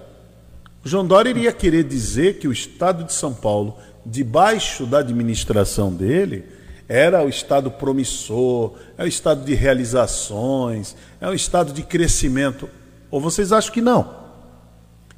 O 0.85 0.89
João 0.89 1.07
Dória 1.07 1.31
iria 1.31 1.53
querer 1.53 1.85
dizer 1.85 2.39
que 2.39 2.47
o 2.47 2.53
Estado 2.53 3.05
de 3.05 3.13
São 3.13 3.33
Paulo, 3.33 3.79
debaixo 4.05 4.85
da 4.85 4.99
administração 4.99 5.91
dele, 5.91 6.45
era 6.89 7.25
o 7.25 7.29
Estado 7.29 7.71
promissor, 7.71 8.75
é 8.99 9.05
o 9.05 9.07
Estado 9.07 9.45
de 9.45 9.55
realizações, 9.55 10.95
é 11.21 11.29
o 11.29 11.35
Estado 11.35 11.73
de 11.73 11.83
crescimento. 11.83 12.69
Ou 13.11 13.21
vocês 13.21 13.53
acham 13.53 13.73
que 13.73 13.81
não? 13.81 14.25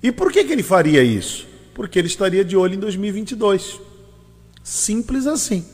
E 0.02 0.12
por 0.12 0.30
que, 0.30 0.44
que 0.44 0.52
ele 0.52 0.62
faria 0.62 1.02
isso? 1.02 1.46
Porque 1.74 1.98
ele 1.98 2.08
estaria 2.08 2.44
de 2.44 2.56
olho 2.56 2.74
em 2.74 2.78
2022. 2.78 3.80
Simples 4.62 5.26
assim. 5.26 5.64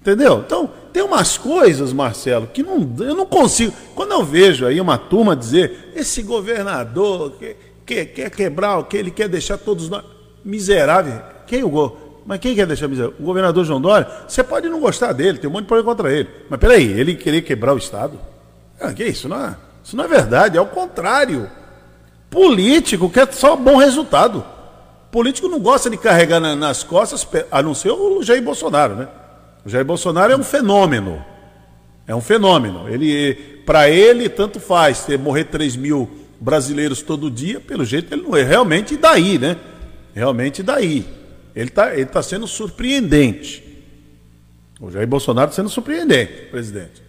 Entendeu? 0.00 0.42
Então, 0.46 0.70
tem 0.92 1.02
umas 1.02 1.36
coisas, 1.36 1.92
Marcelo, 1.92 2.46
que 2.46 2.62
não, 2.62 2.94
eu 3.00 3.14
não 3.14 3.26
consigo. 3.26 3.74
Quando 3.94 4.12
eu 4.12 4.24
vejo 4.24 4.64
aí 4.64 4.80
uma 4.80 4.96
turma 4.96 5.36
dizer, 5.36 5.92
esse 5.94 6.22
governador 6.22 7.32
quer, 7.38 7.56
quer, 7.84 8.04
quer 8.06 8.30
quebrar, 8.30 8.82
que 8.84 8.96
ele 8.96 9.10
quer 9.10 9.28
deixar 9.28 9.58
todos 9.58 9.88
nós. 9.88 10.04
Miserável. 10.44 11.20
Quem 11.46 11.62
o. 11.62 12.07
Mas 12.28 12.40
quem 12.40 12.54
quer 12.54 12.66
deixar 12.66 12.88
miserável? 12.88 13.16
O 13.18 13.22
governador 13.22 13.64
João 13.64 13.80
Dória? 13.80 14.06
Você 14.28 14.44
pode 14.44 14.68
não 14.68 14.80
gostar 14.80 15.14
dele, 15.14 15.38
tem 15.38 15.48
um 15.48 15.52
monte 15.54 15.62
de 15.62 15.68
problema 15.68 15.90
contra 15.96 16.12
ele. 16.12 16.28
Mas 16.50 16.60
peraí, 16.60 16.84
ele 16.92 17.14
querer 17.14 17.40
quebrar 17.40 17.72
o 17.72 17.78
Estado? 17.78 18.20
Ah, 18.78 18.92
que 18.92 19.02
isso? 19.02 19.30
Não 19.30 19.42
é, 19.46 19.56
isso 19.82 19.96
não 19.96 20.04
é 20.04 20.08
verdade, 20.08 20.58
é 20.58 20.60
o 20.60 20.66
contrário. 20.66 21.48
Político 22.28 23.08
quer 23.08 23.32
só 23.32 23.56
bom 23.56 23.76
resultado. 23.76 24.44
Político 25.10 25.48
não 25.48 25.58
gosta 25.58 25.88
de 25.88 25.96
carregar 25.96 26.38
na- 26.38 26.54
nas 26.54 26.84
costas, 26.84 27.26
a 27.50 27.62
não 27.62 27.72
ser 27.72 27.92
o 27.92 28.22
Jair 28.22 28.42
Bolsonaro, 28.42 28.94
né? 28.94 29.08
O 29.64 29.68
Jair 29.70 29.86
Bolsonaro 29.86 30.30
é 30.30 30.36
um 30.36 30.42
fenômeno. 30.44 31.24
É 32.06 32.14
um 32.14 32.20
fenômeno. 32.20 32.90
Ele, 32.90 33.62
para 33.64 33.88
ele, 33.88 34.28
tanto 34.28 34.60
faz 34.60 35.02
ter 35.06 35.18
morrer 35.18 35.44
3 35.44 35.76
mil 35.76 36.06
brasileiros 36.38 37.00
todo 37.00 37.30
dia, 37.30 37.58
pelo 37.58 37.86
jeito 37.86 38.12
ele 38.14 38.22
não 38.22 38.36
é. 38.36 38.42
Realmente 38.42 38.98
daí, 38.98 39.38
né? 39.38 39.56
Realmente 40.14 40.62
daí. 40.62 41.06
Ele 41.58 41.70
está 41.70 41.92
ele 41.92 42.06
tá 42.06 42.22
sendo 42.22 42.46
surpreendente. 42.46 43.64
O 44.80 44.92
Jair 44.92 45.08
Bolsonaro 45.08 45.50
tá 45.50 45.56
sendo 45.56 45.68
surpreendente, 45.68 46.32
presidente. 46.52 47.02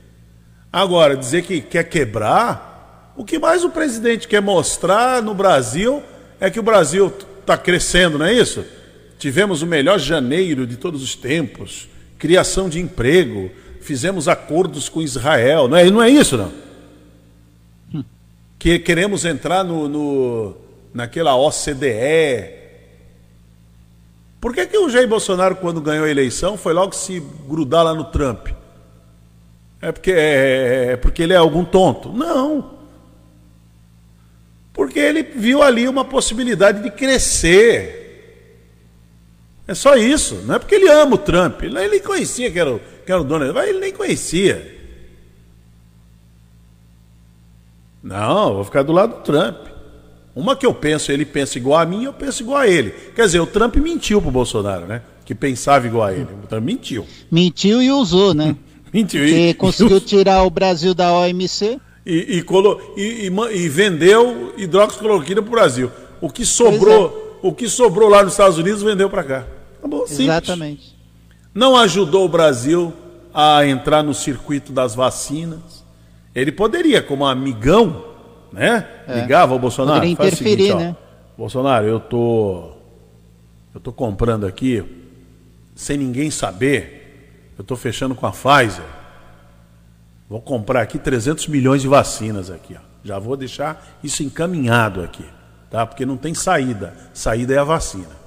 Agora, 0.73 1.15
dizer 1.15 1.43
que 1.43 1.61
quer 1.61 1.83
quebrar, 1.83 3.13
o 3.15 3.23
que 3.23 3.37
mais 3.37 3.63
o 3.63 3.69
presidente 3.69 4.27
quer 4.27 4.41
mostrar 4.41 5.21
no 5.21 5.35
Brasil 5.35 6.01
é 6.39 6.49
que 6.49 6.59
o 6.59 6.63
Brasil 6.63 7.13
está 7.39 7.55
crescendo, 7.59 8.17
não 8.17 8.25
é 8.25 8.33
isso? 8.33 8.65
Tivemos 9.19 9.61
o 9.61 9.67
melhor 9.67 9.99
janeiro 9.99 10.65
de 10.65 10.77
todos 10.77 11.03
os 11.03 11.13
tempos, 11.13 11.87
criação 12.17 12.67
de 12.67 12.79
emprego, 12.79 13.51
fizemos 13.81 14.27
acordos 14.27 14.89
com 14.89 14.99
Israel, 14.99 15.67
não 15.67 15.77
é, 15.77 15.91
não 15.91 16.01
é 16.01 16.09
isso, 16.09 16.37
não? 16.37 16.51
Que 18.57 18.79
queremos 18.79 19.25
entrar 19.25 19.63
no, 19.63 19.87
no, 19.87 20.57
naquela 20.91 21.35
OCDE. 21.35 22.58
Por 24.39 24.53
que, 24.53 24.65
que 24.65 24.77
o 24.77 24.89
Jair 24.89 25.07
Bolsonaro, 25.07 25.55
quando 25.57 25.81
ganhou 25.81 26.05
a 26.05 26.09
eleição, 26.09 26.57
foi 26.57 26.73
logo 26.73 26.93
se 26.93 27.19
grudar 27.47 27.83
lá 27.83 27.93
no 27.93 28.05
Trump? 28.05 28.47
É 29.81 29.91
porque, 29.91 30.11
é, 30.11 30.91
é 30.91 30.97
porque 30.97 31.23
ele 31.23 31.33
é 31.33 31.37
algum 31.37 31.65
tonto? 31.65 32.11
Não. 32.13 32.79
Porque 34.73 34.99
ele 34.99 35.23
viu 35.23 35.61
ali 35.61 35.87
uma 35.87 36.05
possibilidade 36.05 36.81
de 36.81 36.91
crescer. 36.91 37.99
É 39.67 39.73
só 39.73 39.95
isso. 39.95 40.35
Não 40.45 40.55
é 40.55 40.59
porque 40.59 40.75
ele 40.75 40.89
ama 40.89 41.15
o 41.15 41.17
Trump. 41.17 41.61
Ele 41.61 41.87
nem 41.87 42.01
conhecia 42.01 42.49
que 42.49 42.59
era 42.59 42.73
o, 42.73 42.79
que 42.79 43.11
era 43.11 43.21
o 43.21 43.23
dono. 43.23 43.45
Ele 43.45 43.79
nem 43.79 43.93
conhecia. 43.93 44.77
Não, 48.01 48.55
vou 48.55 48.63
ficar 48.63 48.83
do 48.83 48.93
lado 48.93 49.17
do 49.17 49.21
Trump. 49.21 49.68
Uma 50.39 50.55
que 50.55 50.65
eu 50.65 50.73
penso, 50.73 51.11
ele 51.11 51.25
pensa 51.25 51.57
igual 51.57 51.79
a 51.79 51.85
mim, 51.85 52.03
eu 52.05 52.13
penso 52.13 52.41
igual 52.43 52.59
a 52.59 52.67
ele. 52.67 52.91
Quer 53.15 53.25
dizer, 53.25 53.39
o 53.39 53.45
Trump 53.47 53.75
mentiu 53.77 54.21
pro 54.21 54.31
Bolsonaro, 54.31 54.85
né? 54.85 55.01
Que 55.25 55.35
pensava 55.35 55.85
igual 55.85 56.05
a 56.05 56.13
ele. 56.13 56.27
O 56.43 56.47
Trump 56.47 56.63
mentiu. 56.63 57.05
Mentiu 57.31 57.81
e 57.81 57.91
usou, 57.91 58.33
né? 58.33 58.55
Mentiu. 58.93 59.21
Porque 59.21 59.35
E, 59.49 59.53
conseguiu 59.53 59.99
tirar 60.01 60.43
o 60.43 60.49
Brasil 60.49 60.93
da 60.95 61.13
OMC. 61.13 61.79
e, 62.05 62.37
e, 62.37 62.41
colo- 62.41 62.79
e- 62.97 63.27
e 63.29 63.57
e 63.57 63.69
vendeu 63.69 64.53
hidroxicloroquina 64.57 65.41
pro 65.41 65.51
Brasil. 65.51 65.91
O 66.21 66.29
que 66.29 66.45
sobrou, 66.45 67.37
o 67.43 67.53
que 67.53 67.67
sobrou 67.69 68.09
lá 68.09 68.23
nos 68.23 68.33
Estados 68.33 68.57
Unidos 68.57 68.81
vendeu 68.81 69.09
para 69.09 69.23
cá. 69.23 69.45
Acabou, 69.77 70.07
simples. 70.07 70.21
Exatamente. 70.27 70.95
Não 71.53 71.75
ajudou 71.77 72.25
o 72.25 72.29
Brasil 72.29 72.91
a 73.33 73.65
entrar 73.65 74.01
no 74.03 74.13
circuito 74.13 74.71
das 74.71 74.95
vacinas. 74.95 75.83
Ele 76.33 76.51
poderia, 76.51 77.01
como 77.01 77.25
amigão, 77.25 78.03
né? 78.51 78.87
Ligava 79.07 79.53
ao 79.53 79.59
Bolsonaro. 79.59 79.99
Poderia 79.99 80.15
faz 80.15 80.33
o 80.33 80.35
seguinte, 80.37 80.53
interferir, 80.53 80.75
ó, 80.75 80.79
né? 80.79 80.97
Bolsonaro, 81.37 81.85
eu 81.85 81.99
tô 81.99 82.71
eu 83.73 83.79
tô 83.79 83.91
comprando 83.93 84.45
aqui 84.45 84.83
sem 85.75 85.97
ninguém 85.97 86.29
saber. 86.31 87.53
Eu 87.57 87.63
tô 87.63 87.75
fechando 87.75 88.15
com 88.15 88.25
a 88.25 88.31
Pfizer. 88.31 88.85
Vou 90.29 90.41
comprar 90.41 90.81
aqui 90.81 90.99
300 90.99 91.47
milhões 91.47 91.81
de 91.81 91.87
vacinas 91.87 92.49
aqui, 92.49 92.75
ó. 92.75 92.89
Já 93.03 93.17
vou 93.17 93.37
deixar 93.37 93.97
isso 94.03 94.21
encaminhado 94.21 95.01
aqui, 95.01 95.25
tá? 95.69 95.85
Porque 95.85 96.05
não 96.05 96.17
tem 96.17 96.33
saída. 96.33 96.93
Saída 97.13 97.53
é 97.53 97.57
a 97.57 97.63
vacina. 97.63 98.19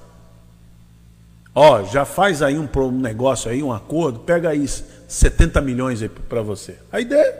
Ó, 1.53 1.83
já 1.83 2.03
faz 2.05 2.41
aí 2.41 2.57
um 2.57 2.67
um 2.75 2.91
negócio 2.91 3.51
aí, 3.51 3.61
um 3.61 3.71
acordo, 3.71 4.19
pega 4.19 4.49
aí 4.49 4.67
70 5.07 5.61
milhões 5.61 6.01
aí 6.01 6.09
para 6.09 6.41
você. 6.41 6.77
Aí 6.91 7.05
dê. 7.05 7.33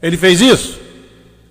Ele 0.00 0.16
fez 0.16 0.40
isso? 0.40 0.80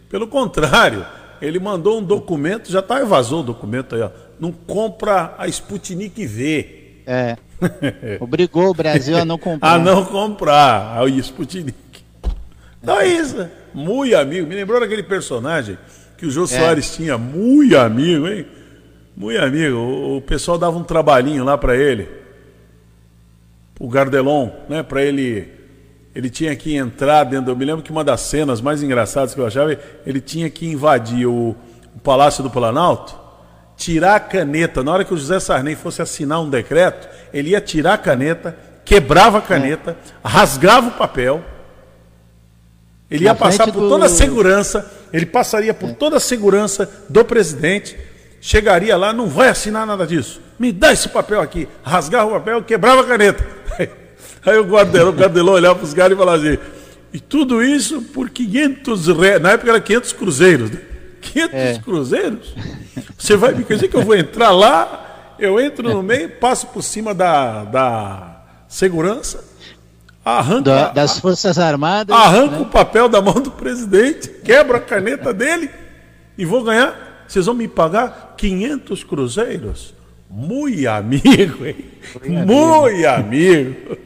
Pelo 0.09 0.27
contrário, 0.27 1.05
ele 1.41 1.59
mandou 1.59 1.99
um 1.99 2.03
documento, 2.03 2.71
já 2.71 2.81
tá 2.81 3.03
vazou 3.03 3.41
o 3.41 3.43
documento 3.43 3.95
aí, 3.95 4.01
ó. 4.01 4.09
Não 4.39 4.51
compra 4.51 5.35
a 5.37 5.47
Sputnik 5.47 6.25
V. 6.25 7.01
É. 7.05 7.37
Obrigou 8.19 8.69
o 8.69 8.73
Brasil 8.73 9.17
a 9.17 9.25
não 9.25 9.37
comprar. 9.37 9.73
A 9.73 9.79
não 9.79 10.05
comprar 10.05 10.97
a 10.99 11.05
Sputnik. 11.07 11.73
Então 12.81 12.99
é 12.99 13.07
isso. 13.07 13.47
Muito 13.73 14.15
amigo. 14.15 14.47
Me 14.47 14.55
lembrou 14.55 14.79
daquele 14.79 15.03
personagem 15.03 15.77
que 16.17 16.25
o 16.25 16.31
Jô 16.31 16.43
É. 16.43 16.47
Soares 16.47 16.95
tinha. 16.95 17.17
Muito 17.17 17.77
amigo, 17.77 18.27
hein? 18.27 18.45
Muito 19.15 19.39
amigo. 19.39 19.75
O, 19.77 20.17
o 20.17 20.21
pessoal 20.21 20.57
dava 20.57 20.77
um 20.77 20.83
trabalhinho 20.83 21.43
lá 21.43 21.57
para 21.57 21.75
ele. 21.75 22.07
O 23.79 23.87
Gardelon, 23.89 24.49
né? 24.69 24.83
Para 24.83 25.03
ele. 25.03 25.56
Ele 26.17 26.31
tinha 26.31 26.55
que 26.55 26.75
entrar 26.75 27.23
dentro. 27.25 27.51
Eu 27.51 27.55
me 27.55 27.63
lembro 27.63 27.83
que 27.83 27.91
uma 27.91 28.03
das 28.03 28.21
cenas 28.21 28.59
mais 28.59 28.81
engraçadas 28.81 29.35
que 29.35 29.39
eu 29.39 29.45
achava, 29.45 29.77
ele 30.03 30.19
tinha 30.19 30.49
que 30.49 30.65
invadir 30.67 31.27
o, 31.27 31.55
o 31.95 31.99
Palácio 32.03 32.41
do 32.41 32.49
Planalto, 32.49 33.15
tirar 33.77 34.15
a 34.15 34.19
caneta. 34.19 34.83
Na 34.83 34.93
hora 34.93 35.05
que 35.05 35.13
o 35.13 35.17
José 35.17 35.39
Sarney 35.39 35.75
fosse 35.75 36.01
assinar 36.01 36.41
um 36.41 36.49
decreto, 36.49 37.07
ele 37.31 37.51
ia 37.51 37.61
tirar 37.61 37.93
a 37.93 37.97
caneta, 37.99 38.57
quebrava 38.83 39.37
a 39.37 39.41
caneta, 39.41 39.95
rasgava 40.25 40.87
o 40.87 40.91
papel. 40.93 41.43
Ele 43.11 43.25
ia 43.25 43.29
Na 43.33 43.35
passar 43.35 43.65
por 43.71 43.81
do- 43.81 43.89
toda 43.89 44.07
a 44.07 44.09
segurança, 44.09 44.91
ele 45.13 45.25
passaria 45.27 45.71
por 45.73 45.91
toda 45.93 46.17
a 46.17 46.19
segurança 46.19 46.89
do 47.07 47.23
presidente, 47.23 47.95
chegaria 48.41 48.97
lá, 48.97 49.13
não 49.13 49.27
vai 49.27 49.49
assinar 49.49 49.85
nada 49.85 50.07
disso. 50.07 50.41
Me 50.57 50.71
dá 50.71 50.91
esse 50.91 51.09
papel 51.09 51.39
aqui. 51.41 51.67
Rasgava 51.83 52.25
o 52.27 52.31
papel, 52.31 52.63
quebrava 52.63 53.01
a 53.01 53.05
caneta. 53.05 53.45
Aí 54.47 54.57
o 54.57 54.63
Guardelão, 54.63 55.09
o 55.09 55.15
Guardelão 55.15 55.53
olhava 55.53 55.75
para 55.75 55.85
os 55.85 55.93
caras 55.93 56.13
e 56.15 56.19
falava 56.19 56.37
assim, 56.37 56.57
e 57.13 57.19
tudo 57.19 57.61
isso 57.63 58.01
por 58.01 58.29
500 58.29 59.07
reais. 59.07 59.41
Na 59.41 59.51
época 59.51 59.69
era 59.71 59.81
500 59.81 60.13
cruzeiros. 60.13 60.71
Né? 60.71 60.79
500 61.21 61.53
É. 61.53 61.79
cruzeiros? 61.83 62.55
Você 63.17 63.35
vai 63.35 63.53
me 63.53 63.63
dizer 63.63 63.87
que 63.89 63.95
eu 63.97 64.03
vou 64.03 64.15
entrar 64.15 64.51
lá, 64.51 65.35
eu 65.39 65.59
entro 65.59 65.89
no 65.89 66.01
meio, 66.01 66.29
passo 66.29 66.67
por 66.67 66.81
cima 66.81 67.13
da, 67.13 67.63
da 67.65 68.41
segurança, 68.67 69.43
arranco, 70.23 70.61
Da- 70.63 70.89
das 70.89 71.19
Forças 71.19 71.57
Armadas. 71.59 72.15
Arranco 72.15 72.55
né? 72.55 72.61
o 72.61 72.65
papel 72.65 73.09
da 73.09 73.21
mão 73.21 73.35
do 73.35 73.51
presidente, 73.51 74.29
quebro 74.43 74.77
a 74.77 74.79
caneta 74.79 75.33
dele 75.33 75.69
e 76.37 76.45
vou 76.45 76.63
ganhar. 76.63 77.25
Vocês 77.27 77.45
vão 77.45 77.55
me 77.55 77.67
pagar 77.67 78.35
500 78.37 79.03
cruzeiros? 79.03 79.93
Muito 80.29 80.87
amigo, 80.87 81.65
hein? 81.65 81.85
Muito 82.45 83.07
amigo. 83.07 83.97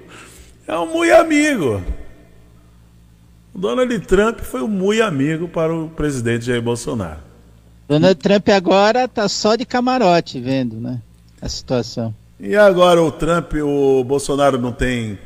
É 0.71 0.79
um 0.79 0.85
muito 0.85 1.13
amigo. 1.13 1.83
O 3.53 3.59
Donald 3.59 3.99
Trump 3.99 4.39
foi 4.39 4.61
um 4.61 4.69
muito 4.69 5.03
amigo 5.03 5.49
para 5.49 5.75
o 5.75 5.89
presidente 5.89 6.45
Jair 6.45 6.61
Bolsonaro. 6.61 7.19
Donald 7.89 8.15
Trump 8.15 8.47
agora 8.47 9.05
tá 9.05 9.27
só 9.27 9.57
de 9.57 9.65
camarote 9.65 10.39
vendo, 10.39 10.77
né? 10.77 11.01
A 11.41 11.49
situação. 11.49 12.15
E 12.39 12.55
agora 12.55 13.03
o 13.03 13.11
Trump, 13.11 13.51
o 13.55 14.01
Bolsonaro 14.05 14.57
não 14.57 14.71
tem 14.71 15.19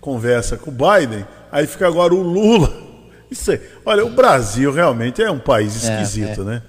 conversa 0.00 0.56
com 0.56 0.70
o 0.70 0.72
Biden, 0.72 1.26
aí 1.50 1.66
fica 1.66 1.88
agora 1.88 2.14
o 2.14 2.22
Lula 2.22 2.72
Isso 3.28 3.50
aí. 3.50 3.60
Olha, 3.84 4.06
o 4.06 4.10
Brasil 4.10 4.70
realmente 4.72 5.20
é 5.20 5.28
um 5.28 5.40
país 5.40 5.84
É, 5.84 6.00
esquisito, 6.00 6.44
né? 6.44 6.62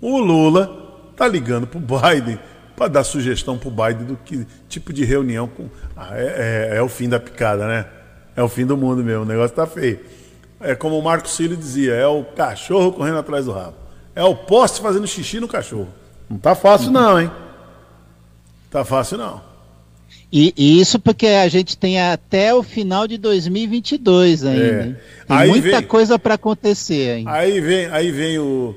O 0.00 0.18
Lula 0.18 1.12
tá 1.16 1.28
ligando 1.28 1.68
pro 1.68 1.78
Biden 1.78 2.36
para 2.80 2.88
dar 2.88 3.04
sugestão 3.04 3.58
pro 3.58 3.70
Biden 3.70 4.06
do 4.06 4.16
que 4.16 4.46
tipo 4.66 4.90
de 4.90 5.04
reunião 5.04 5.46
com. 5.46 5.68
Ah, 5.94 6.12
é, 6.18 6.70
é- 6.72 6.76
é 6.78 6.82
o 6.82 6.88
fim 6.88 7.10
da 7.10 7.20
picada, 7.20 7.68
né? 7.68 7.84
É 8.34 8.42
o 8.42 8.48
fim 8.48 8.64
do 8.64 8.74
mundo 8.74 9.04
mesmo. 9.04 9.24
O 9.24 9.26
negócio 9.26 9.54
tá 9.54 9.66
feio. 9.66 10.00
É 10.58 10.74
como 10.74 10.98
o 10.98 11.02
Marco 11.02 11.28
Cílio 11.28 11.58
dizia: 11.58 11.92
é 11.92 12.06
o 12.06 12.24
cachorro 12.24 12.90
correndo 12.92 13.18
atrás 13.18 13.44
do 13.44 13.52
rabo. 13.52 13.74
É 14.14 14.24
o 14.24 14.34
poste 14.34 14.80
fazendo 14.80 15.06
xixi 15.06 15.38
no 15.40 15.46
cachorro. 15.46 15.88
Não 16.28 16.38
tá 16.38 16.54
fácil, 16.54 16.90
não, 16.90 17.20
hein? 17.20 17.30
Tá 18.70 18.82
fácil, 18.82 19.18
não. 19.18 19.42
E, 20.32 20.54
e 20.56 20.80
isso 20.80 20.98
porque 20.98 21.26
a 21.26 21.48
gente 21.48 21.76
tem 21.76 22.00
até 22.00 22.54
o 22.54 22.62
final 22.62 23.06
de 23.06 23.18
2022 23.18 24.44
ainda. 24.46 24.62
É. 24.64 24.96
Aí 25.28 25.50
muita 25.50 25.78
vem- 25.80 25.82
coisa 25.82 26.18
para 26.18 26.34
acontecer 26.34 27.10
ainda. 27.16 27.30
Aí 27.30 27.60
vem, 27.60 27.86
aí 27.88 28.10
vem 28.10 28.38
o, 28.38 28.74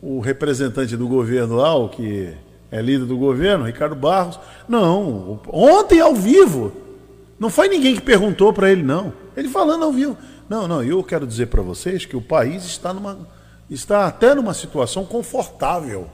o 0.00 0.20
representante 0.20 0.96
do 0.96 1.06
governo 1.06 1.56
lá, 1.56 1.74
o 1.74 1.88
que 1.90 2.32
é 2.70 2.80
líder 2.80 3.06
do 3.06 3.16
governo, 3.16 3.64
Ricardo 3.64 3.94
Barros. 3.94 4.38
Não, 4.68 5.40
ontem 5.48 6.00
ao 6.00 6.14
vivo. 6.14 6.72
Não 7.38 7.50
foi 7.50 7.68
ninguém 7.68 7.94
que 7.94 8.02
perguntou 8.02 8.52
para 8.52 8.70
ele, 8.70 8.82
não. 8.82 9.12
Ele 9.36 9.48
falando 9.48 9.84
ao 9.84 9.92
vivo. 9.92 10.16
Não, 10.48 10.68
não, 10.68 10.82
eu 10.82 11.02
quero 11.02 11.26
dizer 11.26 11.46
para 11.46 11.62
vocês 11.62 12.04
que 12.04 12.16
o 12.16 12.20
país 12.20 12.64
está 12.64 12.92
numa 12.92 13.18
está 13.70 14.06
até 14.06 14.34
numa 14.34 14.54
situação 14.54 15.04
confortável. 15.04 16.08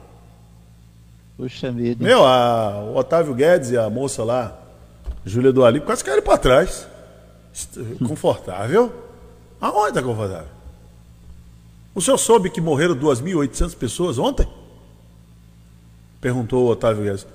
Puxa 1.37 1.71
vida. 1.71 2.03
Meu, 2.03 2.25
a, 2.25 2.83
o 2.83 2.95
Otávio 2.95 3.33
Guedes 3.33 3.71
e 3.71 3.77
a 3.77 3.89
moça 3.89 4.23
lá, 4.23 4.57
Júlia 5.25 5.51
do 5.51 5.65
Ali, 5.65 5.79
quase 5.79 6.03
caíram 6.03 6.23
para 6.23 6.37
trás. 6.37 6.87
Confortável? 8.07 8.93
Aonde 9.59 9.89
está 9.89 10.01
confortável? 10.01 10.47
O 11.93 12.01
senhor 12.01 12.17
soube 12.17 12.49
que 12.49 12.61
morreram 12.61 12.95
2.800 12.95 13.75
pessoas 13.75 14.17
ontem? 14.17 14.47
Perguntou 16.21 16.67
o 16.67 16.69
Otávio 16.69 17.03
Guedes. 17.03 17.25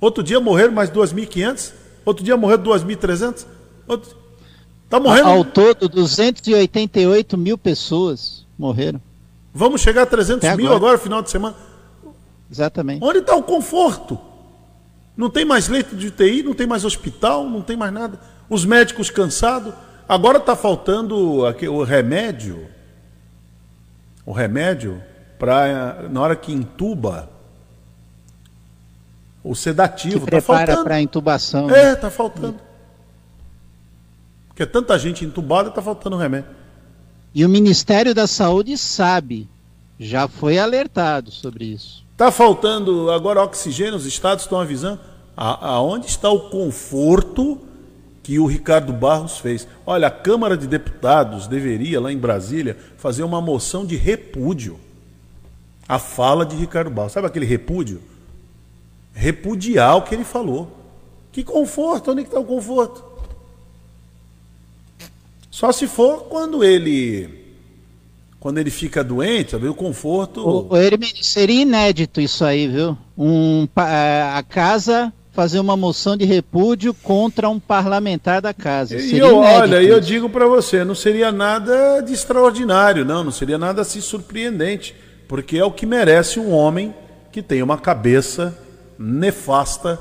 Outro 0.00 0.22
dia 0.22 0.40
morreram 0.40 0.72
mais 0.72 0.90
2.500? 0.90 1.72
Outro 2.06 2.24
dia 2.24 2.36
morreram 2.36 2.62
2.300? 2.64 3.46
Outro... 3.86 4.16
Tá 4.88 4.98
morrendo? 4.98 5.28
Ao 5.28 5.44
todo, 5.44 5.88
288 5.88 7.36
mil 7.38 7.58
pessoas 7.58 8.46
morreram. 8.58 9.00
Vamos 9.52 9.82
chegar 9.82 10.02
a 10.02 10.06
300 10.06 10.42
Até 10.42 10.56
mil 10.56 10.66
agora. 10.66 10.78
agora, 10.78 10.98
final 10.98 11.22
de 11.22 11.30
semana. 11.30 11.54
Exatamente. 12.50 13.04
Onde 13.04 13.18
está 13.18 13.36
o 13.36 13.42
conforto? 13.42 14.18
Não 15.16 15.28
tem 15.28 15.44
mais 15.44 15.68
leito 15.68 15.94
de 15.94 16.08
UTI, 16.08 16.42
não 16.42 16.54
tem 16.54 16.66
mais 16.66 16.84
hospital, 16.84 17.44
não 17.48 17.60
tem 17.60 17.76
mais 17.76 17.92
nada. 17.92 18.18
Os 18.48 18.64
médicos 18.64 19.10
cansados. 19.10 19.74
Agora 20.08 20.38
está 20.38 20.56
faltando 20.56 21.16
o 21.16 21.84
remédio. 21.84 22.66
O 24.24 24.32
remédio 24.32 25.00
para 25.40 26.08
na 26.10 26.20
hora 26.20 26.36
que 26.36 26.52
intuba 26.52 27.28
o 29.42 29.54
sedativo. 29.54 30.18
Está 30.18 30.26
prepara 30.26 30.66
faltando. 30.66 30.84
para 30.84 31.00
intubação. 31.00 31.70
É, 31.70 31.94
está 31.94 32.10
faltando. 32.10 32.56
Porque 34.48 34.66
tanta 34.66 34.98
gente 34.98 35.24
entubada, 35.24 35.70
está 35.70 35.80
faltando 35.80 36.16
remédio. 36.16 36.50
E 37.34 37.44
o 37.44 37.48
Ministério 37.48 38.14
da 38.14 38.26
Saúde 38.26 38.76
sabe, 38.76 39.48
já 39.98 40.28
foi 40.28 40.58
alertado 40.58 41.30
sobre 41.30 41.64
isso. 41.64 42.04
Está 42.12 42.30
faltando 42.30 43.10
agora 43.10 43.42
oxigênio, 43.42 43.94
os 43.96 44.04
estados 44.04 44.44
estão 44.44 44.60
avisando. 44.60 45.00
A- 45.36 45.68
aonde 45.70 46.06
está 46.06 46.28
o 46.28 46.50
conforto 46.50 47.58
que 48.22 48.38
o 48.38 48.44
Ricardo 48.44 48.92
Barros 48.92 49.38
fez? 49.38 49.66
Olha, 49.86 50.08
a 50.08 50.10
Câmara 50.10 50.54
de 50.56 50.66
Deputados 50.66 51.46
deveria, 51.46 51.98
lá 51.98 52.12
em 52.12 52.18
Brasília, 52.18 52.76
fazer 52.98 53.22
uma 53.22 53.40
moção 53.40 53.86
de 53.86 53.96
repúdio 53.96 54.78
à 55.90 55.98
fala 55.98 56.46
de 56.46 56.54
Ricardo 56.54 56.88
Barros. 56.88 57.10
Sabe 57.10 57.26
aquele 57.26 57.44
repúdio? 57.44 58.00
Repudiar 59.12 59.96
o 59.96 60.02
que 60.02 60.14
ele 60.14 60.22
falou. 60.22 60.70
Que 61.32 61.42
conforto? 61.42 62.12
Onde 62.12 62.22
está 62.22 62.38
o 62.38 62.44
conforto? 62.44 63.04
Só 65.50 65.72
se 65.72 65.88
for 65.88 66.26
quando 66.28 66.62
ele 66.62 67.38
quando 68.38 68.58
ele 68.58 68.70
fica 68.70 69.02
doente, 69.02 69.50
sabe? 69.50 69.68
o 69.68 69.74
conforto. 69.74 70.40
O, 70.48 70.68
seria 71.20 71.62
inédito 71.62 72.20
isso 72.20 72.44
aí, 72.44 72.68
viu? 72.68 72.96
Um, 73.18 73.68
eh, 73.76 74.32
a 74.32 74.42
casa 74.44 75.12
fazer 75.32 75.58
uma 75.58 75.76
moção 75.76 76.16
de 76.16 76.24
repúdio 76.24 76.94
contra 76.94 77.48
um 77.48 77.58
parlamentar 77.58 78.40
da 78.40 78.54
casa. 78.54 78.96
E 78.96 79.00
Seria 79.00 79.24
eu, 79.24 79.38
olha, 79.38 79.82
eu 79.82 80.00
digo 80.00 80.30
para 80.30 80.46
você, 80.46 80.84
não 80.84 80.94
seria 80.94 81.30
nada 81.30 82.00
de 82.00 82.12
extraordinário, 82.12 83.04
não, 83.04 83.24
não 83.24 83.30
seria 83.32 83.58
nada 83.58 83.82
assim 83.82 84.00
surpreendente, 84.00 84.94
porque 85.30 85.56
é 85.56 85.64
o 85.64 85.70
que 85.70 85.86
merece 85.86 86.40
um 86.40 86.50
homem 86.50 86.92
que 87.30 87.40
tem 87.40 87.62
uma 87.62 87.78
cabeça 87.78 88.58
nefasta, 88.98 89.96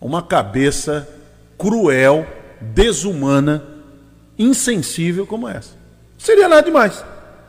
uma 0.00 0.20
cabeça 0.20 1.08
cruel, 1.56 2.26
desumana, 2.60 3.62
insensível 4.36 5.24
como 5.28 5.48
essa. 5.48 5.76
Seria 6.18 6.48
nada 6.48 6.62
demais. 6.62 7.04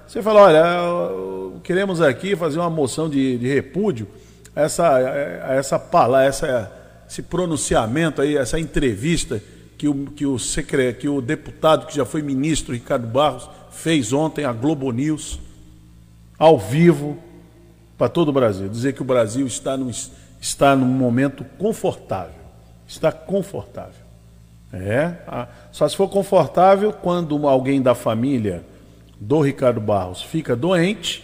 Você 0.05 0.21
fala, 0.21 0.41
olha, 0.41 1.59
queremos 1.63 1.99
aqui 1.99 2.35
fazer 2.35 2.59
uma 2.59 2.69
moção 2.69 3.09
de, 3.09 3.39
de 3.39 3.51
repúdio 3.51 4.07
a 4.55 4.61
essa, 4.61 4.87
a 4.87 5.55
essa 5.55 5.79
palavra, 5.79 6.27
essa, 6.27 6.71
esse 7.09 7.23
pronunciamento 7.23 8.21
aí, 8.21 8.37
essa 8.37 8.59
entrevista 8.59 9.41
que 9.79 9.87
o, 9.87 10.05
que, 10.11 10.27
o 10.27 10.37
secre, 10.37 10.93
que 10.93 11.09
o 11.09 11.21
deputado 11.21 11.87
que 11.87 11.95
já 11.95 12.05
foi 12.05 12.21
ministro, 12.21 12.71
Ricardo 12.71 13.07
Barros, 13.07 13.49
fez 13.71 14.13
ontem 14.13 14.45
à 14.45 14.53
Globo 14.53 14.91
News, 14.91 15.39
ao 16.37 16.57
vivo, 16.57 17.17
para 17.97 18.09
todo 18.09 18.29
o 18.29 18.33
Brasil. 18.33 18.67
Dizer 18.67 18.93
que 18.93 19.01
o 19.01 19.05
Brasil 19.05 19.45
está 19.47 19.77
num, 19.77 19.91
está 20.39 20.75
num 20.75 20.85
momento 20.85 21.45
confortável. 21.57 22.45
Está 22.87 23.11
confortável. 23.11 24.05
É, 24.73 25.15
só 25.71 25.87
se 25.87 25.95
for 25.95 26.09
confortável 26.09 26.91
quando 26.91 27.47
alguém 27.47 27.81
da 27.81 27.95
família 27.95 28.63
do 29.19 29.39
Ricardo 29.39 29.79
Barros 29.79 30.21
fica 30.21 30.55
doente. 30.55 31.23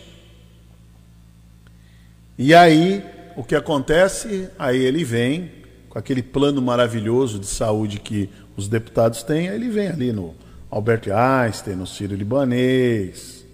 E 2.38 2.56
aí, 2.56 3.04
o 3.36 3.44
que 3.44 3.56
acontece? 3.56 4.50
Aí 4.58 4.82
ele 4.82 5.04
vem 5.04 5.52
com 5.90 6.00
aquele 6.00 6.24
plano 6.24 6.62
maravilhoso 6.62 7.38
de 7.38 7.46
saúde 7.46 8.00
que 8.00 8.30
os 8.56 8.70
deputados 8.70 9.24
têm, 9.24 9.50
aí 9.50 9.56
ele 9.56 9.70
vem 9.70 9.90
ali 9.90 10.14
no 10.14 10.34
Albert 10.70 11.10
Einstein, 11.12 11.76
no 11.76 11.86
Ciro 11.86 12.16
Libanês, 12.16 13.46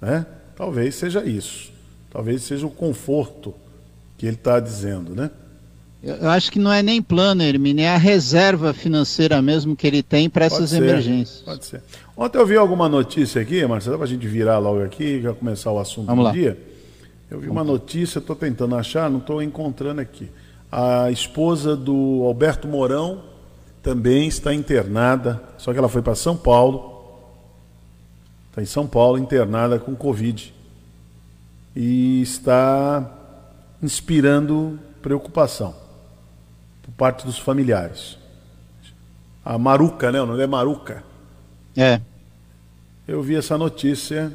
né? 0.00 0.24
Talvez 0.58 0.96
seja 0.96 1.24
isso. 1.24 1.70
Talvez 2.10 2.42
seja 2.42 2.66
o 2.66 2.70
conforto 2.70 3.54
que 4.16 4.26
ele 4.26 4.34
está 4.34 4.58
dizendo, 4.58 5.14
né? 5.14 5.30
Eu, 6.02 6.28
acho 6.30 6.50
que 6.50 6.58
não 6.58 6.72
é 6.72 6.82
nem 6.82 7.00
plano, 7.00 7.42
Hermínio, 7.42 7.84
é 7.84 7.94
a 7.94 7.96
reserva 7.96 8.72
financeira 8.72 9.40
mesmo 9.40 9.76
que 9.76 9.86
ele 9.86 10.02
tem 10.02 10.28
para 10.28 10.46
essas 10.46 10.70
ser, 10.70 10.78
emergências. 10.78 11.42
Pode 11.42 11.64
ser. 11.64 11.82
Ontem 12.16 12.38
eu 12.38 12.46
vi 12.46 12.56
alguma 12.56 12.88
notícia 12.88 13.40
aqui, 13.40 13.64
Marcelo, 13.66 13.96
para 13.98 14.06
a 14.06 14.08
gente 14.08 14.26
virar 14.26 14.58
logo 14.58 14.82
aqui 14.82 15.20
já 15.20 15.32
começar 15.32 15.70
o 15.70 15.78
assunto 15.78 16.06
Vamos 16.06 16.24
do 16.24 16.26
lá. 16.26 16.32
dia. 16.32 16.58
Eu 17.30 17.38
vi 17.38 17.48
uma 17.48 17.62
notícia, 17.62 18.18
estou 18.18 18.34
tentando 18.34 18.74
achar, 18.74 19.08
não 19.08 19.18
estou 19.18 19.40
encontrando 19.40 20.00
aqui. 20.00 20.28
A 20.72 21.08
esposa 21.12 21.76
do 21.76 22.22
Alberto 22.24 22.66
Mourão 22.66 23.22
também 23.80 24.26
está 24.26 24.52
internada, 24.52 25.40
só 25.56 25.72
que 25.72 25.78
ela 25.78 25.88
foi 25.88 26.02
para 26.02 26.16
São 26.16 26.36
Paulo. 26.36 26.97
Está 28.58 28.62
em 28.62 28.66
São 28.66 28.86
Paulo, 28.86 29.18
internada 29.18 29.78
com 29.78 29.94
Covid. 29.94 30.52
E 31.76 32.20
está 32.22 33.08
inspirando 33.80 34.78
preocupação 35.00 35.74
por 36.82 36.90
parte 36.92 37.24
dos 37.24 37.38
familiares. 37.38 38.18
A 39.44 39.56
Maruca, 39.56 40.10
né? 40.10 40.20
O 40.20 40.26
nome 40.26 40.42
é 40.42 40.46
Maruca. 40.46 41.04
É. 41.76 42.00
Eu 43.06 43.22
vi 43.22 43.36
essa 43.36 43.56
notícia, 43.56 44.32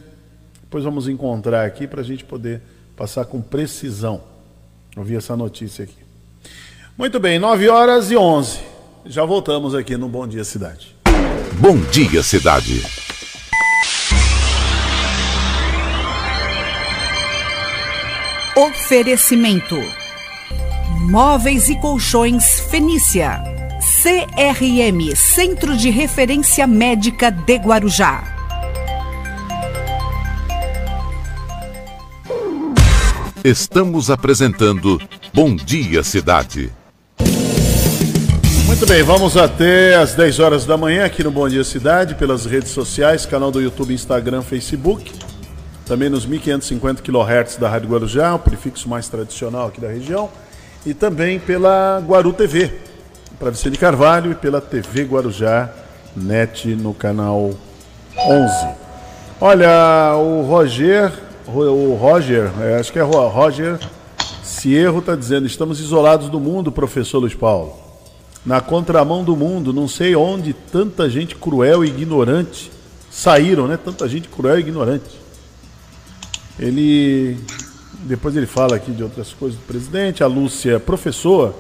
depois 0.61 0.85
vamos 0.85 1.09
encontrar 1.09 1.65
aqui 1.65 1.85
para 1.85 1.99
a 1.99 2.03
gente 2.03 2.23
poder 2.23 2.61
passar 2.95 3.25
com 3.25 3.41
precisão. 3.41 4.21
Eu 4.95 5.03
vi 5.03 5.17
essa 5.17 5.35
notícia 5.35 5.83
aqui. 5.83 6.01
Muito 6.97 7.19
bem, 7.19 7.39
9 7.39 7.67
horas 7.67 8.09
e 8.09 8.15
11. 8.15 8.59
Já 9.05 9.25
voltamos 9.25 9.75
aqui 9.75 9.97
no 9.97 10.07
Bom 10.07 10.25
Dia 10.25 10.45
Cidade. 10.45 10.95
Bom 11.59 11.77
Dia 11.91 12.23
Cidade. 12.23 13.02
Oferecimento: 18.55 19.75
Móveis 21.09 21.69
e 21.69 21.75
Colchões 21.75 22.59
Fenícia. 22.69 23.41
CRM 24.03 25.15
Centro 25.15 25.75
de 25.75 25.89
Referência 25.89 26.67
Médica 26.67 27.31
de 27.31 27.55
Guarujá. 27.55 28.23
Estamos 33.43 34.11
apresentando 34.11 35.01
Bom 35.33 35.55
Dia 35.55 36.03
Cidade. 36.03 36.71
Muito 38.67 38.85
bem, 38.85 39.01
vamos 39.01 39.35
até 39.35 39.95
às 39.95 40.13
10 40.13 40.39
horas 40.39 40.65
da 40.65 40.77
manhã 40.77 41.05
aqui 41.05 41.23
no 41.23 41.31
Bom 41.31 41.49
Dia 41.49 41.63
Cidade, 41.63 42.13
pelas 42.13 42.45
redes 42.45 42.69
sociais, 42.69 43.25
canal 43.25 43.49
do 43.49 43.59
YouTube, 43.59 43.93
Instagram, 43.95 44.43
Facebook. 44.43 45.11
Também 45.85 46.09
nos 46.09 46.25
1550 46.25 47.01
kHz 47.01 47.57
da 47.57 47.69
Rádio 47.69 47.89
Guarujá, 47.89 48.33
o 48.35 48.39
prefixo 48.39 48.87
mais 48.87 49.07
tradicional 49.09 49.67
aqui 49.67 49.81
da 49.81 49.89
região. 49.89 50.29
E 50.85 50.93
também 50.93 51.39
pela 51.39 52.01
Guaru 52.05 52.33
TV, 52.33 52.71
para 53.39 53.51
Vicente 53.51 53.77
Carvalho 53.77 54.31
e 54.31 54.35
pela 54.35 54.61
TV 54.61 55.03
Guarujá 55.03 55.69
Net 56.15 56.67
no 56.75 56.93
canal 56.93 57.51
11. 58.17 58.67
Olha, 59.41 60.15
o 60.15 60.43
Roger, 60.43 61.11
o 61.47 61.95
Roger, 61.95 62.49
é, 62.61 62.75
acho 62.79 62.91
que 62.93 62.99
é 62.99 63.01
Ro- 63.01 63.27
Roger 63.27 63.77
Cierro 64.43 64.99
está 64.99 65.15
dizendo: 65.15 65.45
estamos 65.47 65.79
isolados 65.79 66.29
do 66.29 66.39
mundo, 66.39 66.71
professor 66.71 67.19
Luiz 67.19 67.33
Paulo. 67.33 67.73
Na 68.45 68.61
contramão 68.61 69.23
do 69.23 69.35
mundo, 69.35 69.73
não 69.73 69.87
sei 69.87 70.15
onde 70.15 70.53
tanta 70.53 71.09
gente 71.09 71.35
cruel 71.35 71.83
e 71.83 71.87
ignorante 71.87 72.71
saíram, 73.09 73.67
né? 73.67 73.77
Tanta 73.83 74.07
gente 74.07 74.27
cruel 74.29 74.57
e 74.57 74.61
ignorante. 74.61 75.22
Ele. 76.59 77.37
Depois 78.05 78.35
ele 78.35 78.45
fala 78.45 78.75
aqui 78.75 78.91
de 78.91 79.03
outras 79.03 79.33
coisas 79.33 79.57
do 79.57 79.65
presidente. 79.65 80.23
A 80.23 80.27
Lúcia, 80.27 80.79
professor, 80.79 81.55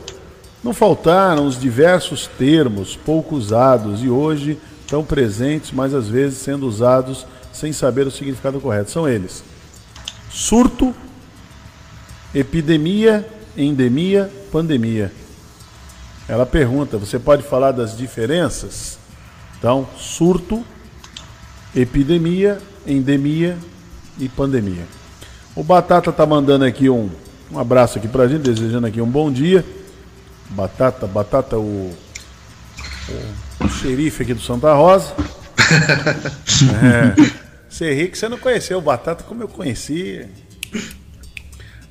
não 0.63 0.73
faltaram 0.73 1.45
os 1.45 1.59
diversos 1.59 2.27
termos 2.37 2.95
pouco 2.95 3.35
usados 3.35 4.03
e 4.03 4.09
hoje 4.09 4.57
tão 4.87 5.03
presentes, 5.03 5.71
mas 5.71 5.93
às 5.93 6.07
vezes 6.07 6.39
sendo 6.39 6.67
usados 6.67 7.25
sem 7.51 7.71
saber 7.71 8.07
o 8.07 8.11
significado 8.11 8.59
correto. 8.59 8.91
São 8.91 9.07
eles: 9.07 9.43
surto, 10.29 10.93
epidemia, 12.33 13.27
endemia, 13.57 14.31
pandemia. 14.51 15.11
Ela 16.27 16.45
pergunta: 16.45 16.97
você 16.97 17.19
pode 17.19 17.43
falar 17.43 17.71
das 17.71 17.97
diferenças? 17.97 18.97
Então, 19.57 19.87
surto, 19.97 20.63
epidemia, 21.75 22.59
endemia 22.85 23.57
e 24.19 24.29
pandemia. 24.29 24.85
O 25.55 25.63
Batata 25.63 26.11
tá 26.11 26.25
mandando 26.25 26.65
aqui 26.65 26.89
um, 26.89 27.09
um 27.51 27.59
abraço 27.59 27.97
aqui 27.97 28.07
pra 28.07 28.27
gente, 28.27 28.41
desejando 28.41 28.87
aqui 28.87 28.99
um 29.01 29.09
bom 29.09 29.31
dia. 29.31 29.63
Batata, 30.49 31.07
Batata, 31.07 31.57
o, 31.57 31.93
o, 33.09 33.65
o 33.65 33.69
xerife 33.69 34.23
aqui 34.23 34.33
do 34.33 34.41
Santa 34.41 34.73
Rosa. 34.73 35.13
É, 36.83 37.15
você 37.67 37.93
ri 37.93 38.07
que 38.07 38.17
você 38.17 38.29
não 38.29 38.37
conheceu 38.37 38.77
o 38.77 38.81
Batata 38.81 39.23
como 39.23 39.41
eu 39.41 39.47
conheci. 39.47 40.27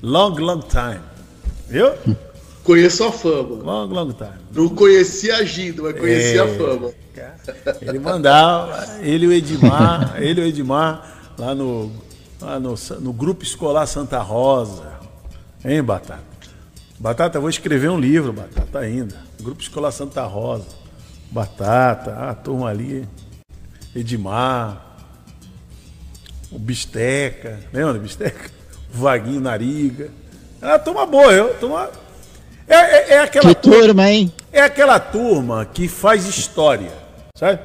Long, 0.03 0.35
long 0.37 0.61
time. 0.61 1.01
Viu? 1.69 1.91
Conheço 2.63 3.05
a 3.05 3.13
fama. 3.13 3.57
Long, 3.63 3.87
long 3.87 4.13
time. 4.13 4.31
Não 4.55 4.69
conhecia 4.69 5.37
agindo, 5.39 5.83
mas 5.85 5.99
conhecia 5.99 6.43
É. 6.43 6.45
a 6.45 6.59
fama. 6.59 6.93
Ele 7.81 7.99
mandava, 7.99 9.01
ele 9.01 9.25
e 9.27 9.29
o 9.29 9.33
Edmar, 9.33 10.15
ele 10.19 10.41
e 10.41 10.45
o 10.45 10.47
Edmar, 10.47 11.19
lá 11.39 11.55
no, 11.55 11.91
lá 12.43 12.59
no, 12.61 12.75
no 13.01 13.13
Grupo 13.13 13.43
Escolar 13.43 13.87
Santa 13.87 14.19
Rosa. 14.19 14.93
Hein, 15.65 15.83
Batata? 15.83 16.21
Batata, 16.99 17.41
vou 17.41 17.49
escrever 17.49 17.89
um 17.91 17.99
livro, 17.99 18.33
Batata, 18.33 18.79
ainda. 18.81 19.17
Grupo 19.41 19.63
Escolar 19.63 19.91
Santa 19.93 20.25
Rosa. 20.25 20.67
Batata, 21.31 22.15
a 22.31 22.35
turma 22.35 22.69
ali. 22.69 23.09
Edmar. 23.95 24.97
O 26.51 26.59
Bisteca. 26.59 27.61
Lembra 27.73 27.95
do 27.95 28.01
Bisteca? 28.01 28.51
O 28.95 28.99
Vaguinho 28.99 29.41
Nariga. 29.41 30.11
É 30.61 30.67
uma 30.67 30.79
turma 30.79 31.07
boa, 31.07 31.33
eu. 31.33 31.55
Turma... 31.59 31.91
É, 32.69 32.75
é, 32.77 33.13
é 33.15 33.19
aquela 33.21 33.55
Que 33.55 33.61
turma, 33.61 34.09
hein? 34.09 34.33
é 34.53 34.61
aquela 34.61 34.99
turma 35.01 35.65
que 35.67 35.89
faz 35.89 36.27
história, 36.27 36.93
sabe? 37.37 37.59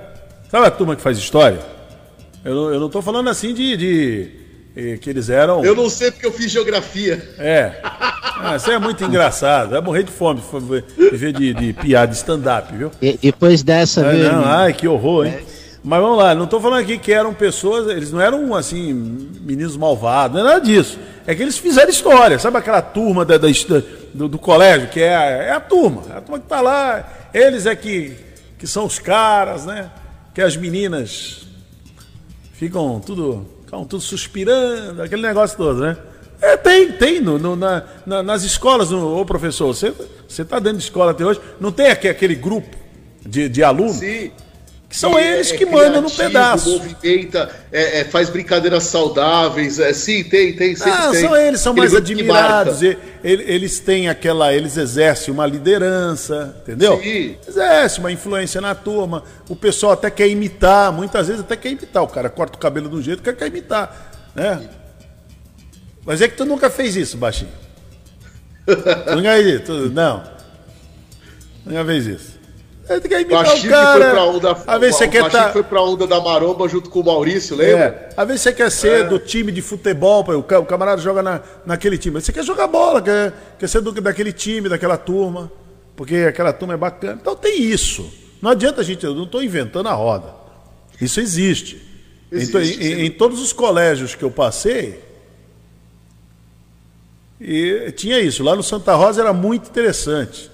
Sabe 0.49 0.65
a 0.65 0.71
turma 0.71 0.95
que 0.95 1.01
faz 1.01 1.17
história? 1.17 1.59
Eu, 2.43 2.55
não- 2.55 2.73
eu 2.73 2.79
não 2.79 2.89
tô 2.89 3.01
falando 3.01 3.29
assim 3.29 3.53
de, 3.53 3.77
de, 3.77 4.46
que 5.01 5.09
eles 5.09 5.29
eram. 5.29 5.63
Eu 5.65 5.75
não 5.75 5.89
sei 5.89 6.11
porque 6.11 6.25
eu 6.25 6.31
fiz 6.31 6.51
geografia. 6.51 7.33
É. 7.39 7.79
Ah, 8.39 8.55
isso 8.55 8.69
é 8.71 8.77
muito 8.77 9.03
engraçado. 9.03 9.71
Vai 9.71 9.81
morrer 9.81 10.03
de 10.03 10.11
fome 10.11 10.39
se 10.41 10.47
for 10.47 10.61
ver 10.61 10.85
ver 11.11 11.33
de, 11.33 11.53
de 11.53 11.73
piada 11.73 12.11
de 12.11 12.17
stand-up, 12.17 12.71
viu? 12.75 12.91
E- 13.01 13.17
depois 13.21 13.63
dessa, 13.63 14.01
É, 14.05 14.13
viu, 14.13 14.31
não, 14.31 14.45
ai, 14.45 14.73
que 14.73 14.87
horror, 14.87 15.25
hein? 15.25 15.39
Mas 15.83 16.01
vamos 16.01 16.17
lá, 16.17 16.35
não 16.35 16.43
estou 16.43 16.59
falando 16.59 16.81
aqui 16.81 16.97
que 16.97 17.13
eram 17.13 17.33
pessoas, 17.33 17.87
eles 17.87 18.11
não 18.11 18.19
eram 18.19 18.53
assim, 18.53 18.93
meninos 19.41 19.77
malvados, 19.77 20.35
não 20.37 20.45
é 20.47 20.53
nada 20.53 20.61
disso. 20.65 20.99
É 21.25 21.33
que 21.33 21.41
eles 21.41 21.57
fizeram 21.57 21.89
história, 21.89 22.37
sabe 22.37 22.57
aquela 22.57 22.81
turma 22.81 23.23
da, 23.23 23.37
da- 23.37 23.47
do, 24.13 24.27
do 24.27 24.37
colégio, 24.37 24.89
que 24.89 24.99
é 24.99 25.15
a, 25.15 25.21
é 25.23 25.51
a 25.51 25.59
turma, 25.61 26.03
é 26.13 26.17
a 26.17 26.21
turma 26.21 26.39
que 26.39 26.45
está 26.45 26.59
lá, 26.61 27.29
eles 27.33 27.65
é 27.65 27.75
que, 27.75 28.13
que 28.59 28.67
são 28.67 28.85
os 28.85 28.99
caras, 28.99 29.65
né? 29.65 29.89
Que 30.33 30.41
as 30.41 30.55
meninas 30.57 31.47
ficam 32.53 32.99
tudo, 32.99 33.47
ficam 33.67 33.83
tudo 33.83 34.01
suspirando, 34.01 35.01
aquele 35.01 35.21
negócio 35.21 35.57
todo, 35.57 35.81
né? 35.81 35.97
É, 36.41 36.55
tem, 36.55 36.91
tem 36.93 37.19
no, 37.19 37.37
no- 37.37 37.55
na, 37.55 37.83
na- 38.05 38.23
nas 38.23 38.43
escolas, 38.43 38.91
no, 38.91 39.19
ô 39.19 39.25
professor, 39.25 39.67
você 39.73 39.93
está 40.29 40.57
dentro 40.59 40.77
de 40.77 40.83
escola 40.85 41.11
até 41.11 41.25
hoje, 41.25 41.41
não 41.59 41.71
tem 41.71 41.87
aqui 41.87 42.07
aquele 42.07 42.35
grupo 42.35 42.75
de, 43.25 43.49
de 43.49 43.61
alunos? 43.63 43.97
Sim. 43.97 44.31
Que 44.89 44.95
são 44.95 45.19
É- 45.19 45.33
eles 45.35 45.51
é 45.51 45.57
que 45.57 45.65
mandam 45.65 46.01
no 46.01 46.09
pedaço. 46.09 46.69
Movimenta, 46.69 47.49
é- 47.73 47.99
é, 47.99 48.03
faz 48.05 48.29
brincadeiras 48.29 48.83
saudáveis. 48.85 49.79
É, 49.79 49.91
sim, 49.91 50.23
tem, 50.23 50.55
tem, 50.55 50.75
sempre 50.77 50.91
Ah, 50.93 51.11
tem. 51.11 51.21
são 51.21 51.35
eles, 51.35 51.59
são 51.59 51.73
mais 51.73 51.93
admirados. 51.93 52.81
e- 52.81 52.97
ele- 53.21 53.43
Eles 53.51 53.81
têm 53.81 54.07
aquela. 54.07 54.53
Eles 54.53 54.77
exercem 54.77 55.33
uma 55.33 55.45
liderança, 55.45 56.55
entendeu? 56.61 56.97
Sim. 57.03 57.35
Exerce 57.45 57.99
uma 57.99 58.11
influência 58.13 58.61
na 58.61 58.73
turma. 58.73 59.23
O 59.49 59.57
pessoal 59.57 59.91
até 59.91 60.09
quer 60.09 60.29
imitar, 60.29 60.91
muitas 60.93 61.27
vezes 61.27 61.41
até 61.41 61.57
quer 61.57 61.69
imitar. 61.71 62.01
O 62.03 62.07
cara 62.07 62.29
corta 62.29 62.55
o 62.55 62.59
cabelo 62.59 62.87
de 62.89 62.95
um 62.95 63.01
jeito 63.01 63.21
que 63.21 63.33
quer 63.33 63.47
imitar. 63.47 64.11
Né? 64.33 64.69
Mas 66.05 66.21
é 66.21 66.29
que 66.29 66.37
tu 66.37 66.45
nunca 66.45 66.69
fez 66.69 66.95
isso, 66.95 67.17
baixinho. 67.17 67.51
Tu 68.65 68.71
nunca 69.17 69.33
fez 69.33 69.47
isso. 69.47 69.63
tu- 69.65 69.89
não. 69.89 70.23
Nunca 71.65 71.83
fez 71.83 72.05
isso. 72.07 72.36
É, 72.89 72.99
tu 73.01 73.09
quer 73.09 73.17
O 73.17 73.21
imitar 73.21 73.41
o 73.43 73.69
cara. 73.69 74.05
que 74.09 74.11
foi 74.15 74.19
onda, 74.19 74.53
você 74.79 75.05
o 75.05 75.09
quer 75.09 75.29
tá... 75.29 75.49
foi 75.51 75.63
pra 75.63 75.81
onda 75.81 76.07
da 76.07 76.21
maromba 76.21 76.69
junto 76.69 76.89
com 76.89 77.01
o 77.01 77.05
Maurício, 77.05 77.55
lembra? 77.55 77.83
É, 77.83 78.09
às 78.15 78.27
vezes 78.27 78.41
você 78.43 78.53
quer 78.53 78.71
ser 78.71 79.09
do 79.09 79.19
time 79.19 79.51
de 79.51 79.61
futebol, 79.61 80.23
pô, 80.23 80.33
o 80.37 80.43
ca- 80.43 80.59
o 80.59 80.65
camarada 80.65 81.01
joga 81.01 81.21
na, 81.21 81.41
naquele 81.65 81.97
time. 81.97 82.21
Você 82.21 82.31
quer 82.31 82.43
jogar 82.45 82.67
bola, 82.67 83.01
quer, 83.01 83.33
quer 83.59 83.67
ser 83.67 83.81
do, 83.81 83.91
daquele 83.91 84.31
time, 84.31 84.69
daquela 84.69 84.97
turma, 84.97 85.51
porque 85.97 86.15
aquela 86.29 86.53
turma 86.53 86.75
é 86.75 86.77
bacana. 86.77 87.17
Então 87.21 87.35
tem 87.35 87.61
isso. 87.61 88.09
Não 88.41 88.51
adianta 88.51 88.79
a 88.81 88.83
gente, 88.83 89.05
eu 89.05 89.13
não 89.13 89.23
estou 89.25 89.43
inventando 89.43 89.87
a 89.89 89.93
roda. 89.93 90.33
Isso 91.01 91.19
existe. 91.19 91.81
Existe, 92.31 92.57
em, 92.57 92.95
sim. 92.95 93.01
em 93.05 93.11
todos 93.11 93.41
os 93.41 93.51
colégios 93.51 94.15
que 94.15 94.23
eu 94.23 94.31
passei, 94.31 94.99
e 97.39 97.91
tinha 97.95 98.19
isso. 98.19 98.43
Lá 98.43 98.55
no 98.55 98.63
Santa 98.63 98.95
Rosa 98.95 99.21
era 99.21 99.33
muito 99.33 99.69
interessante. 99.69 100.49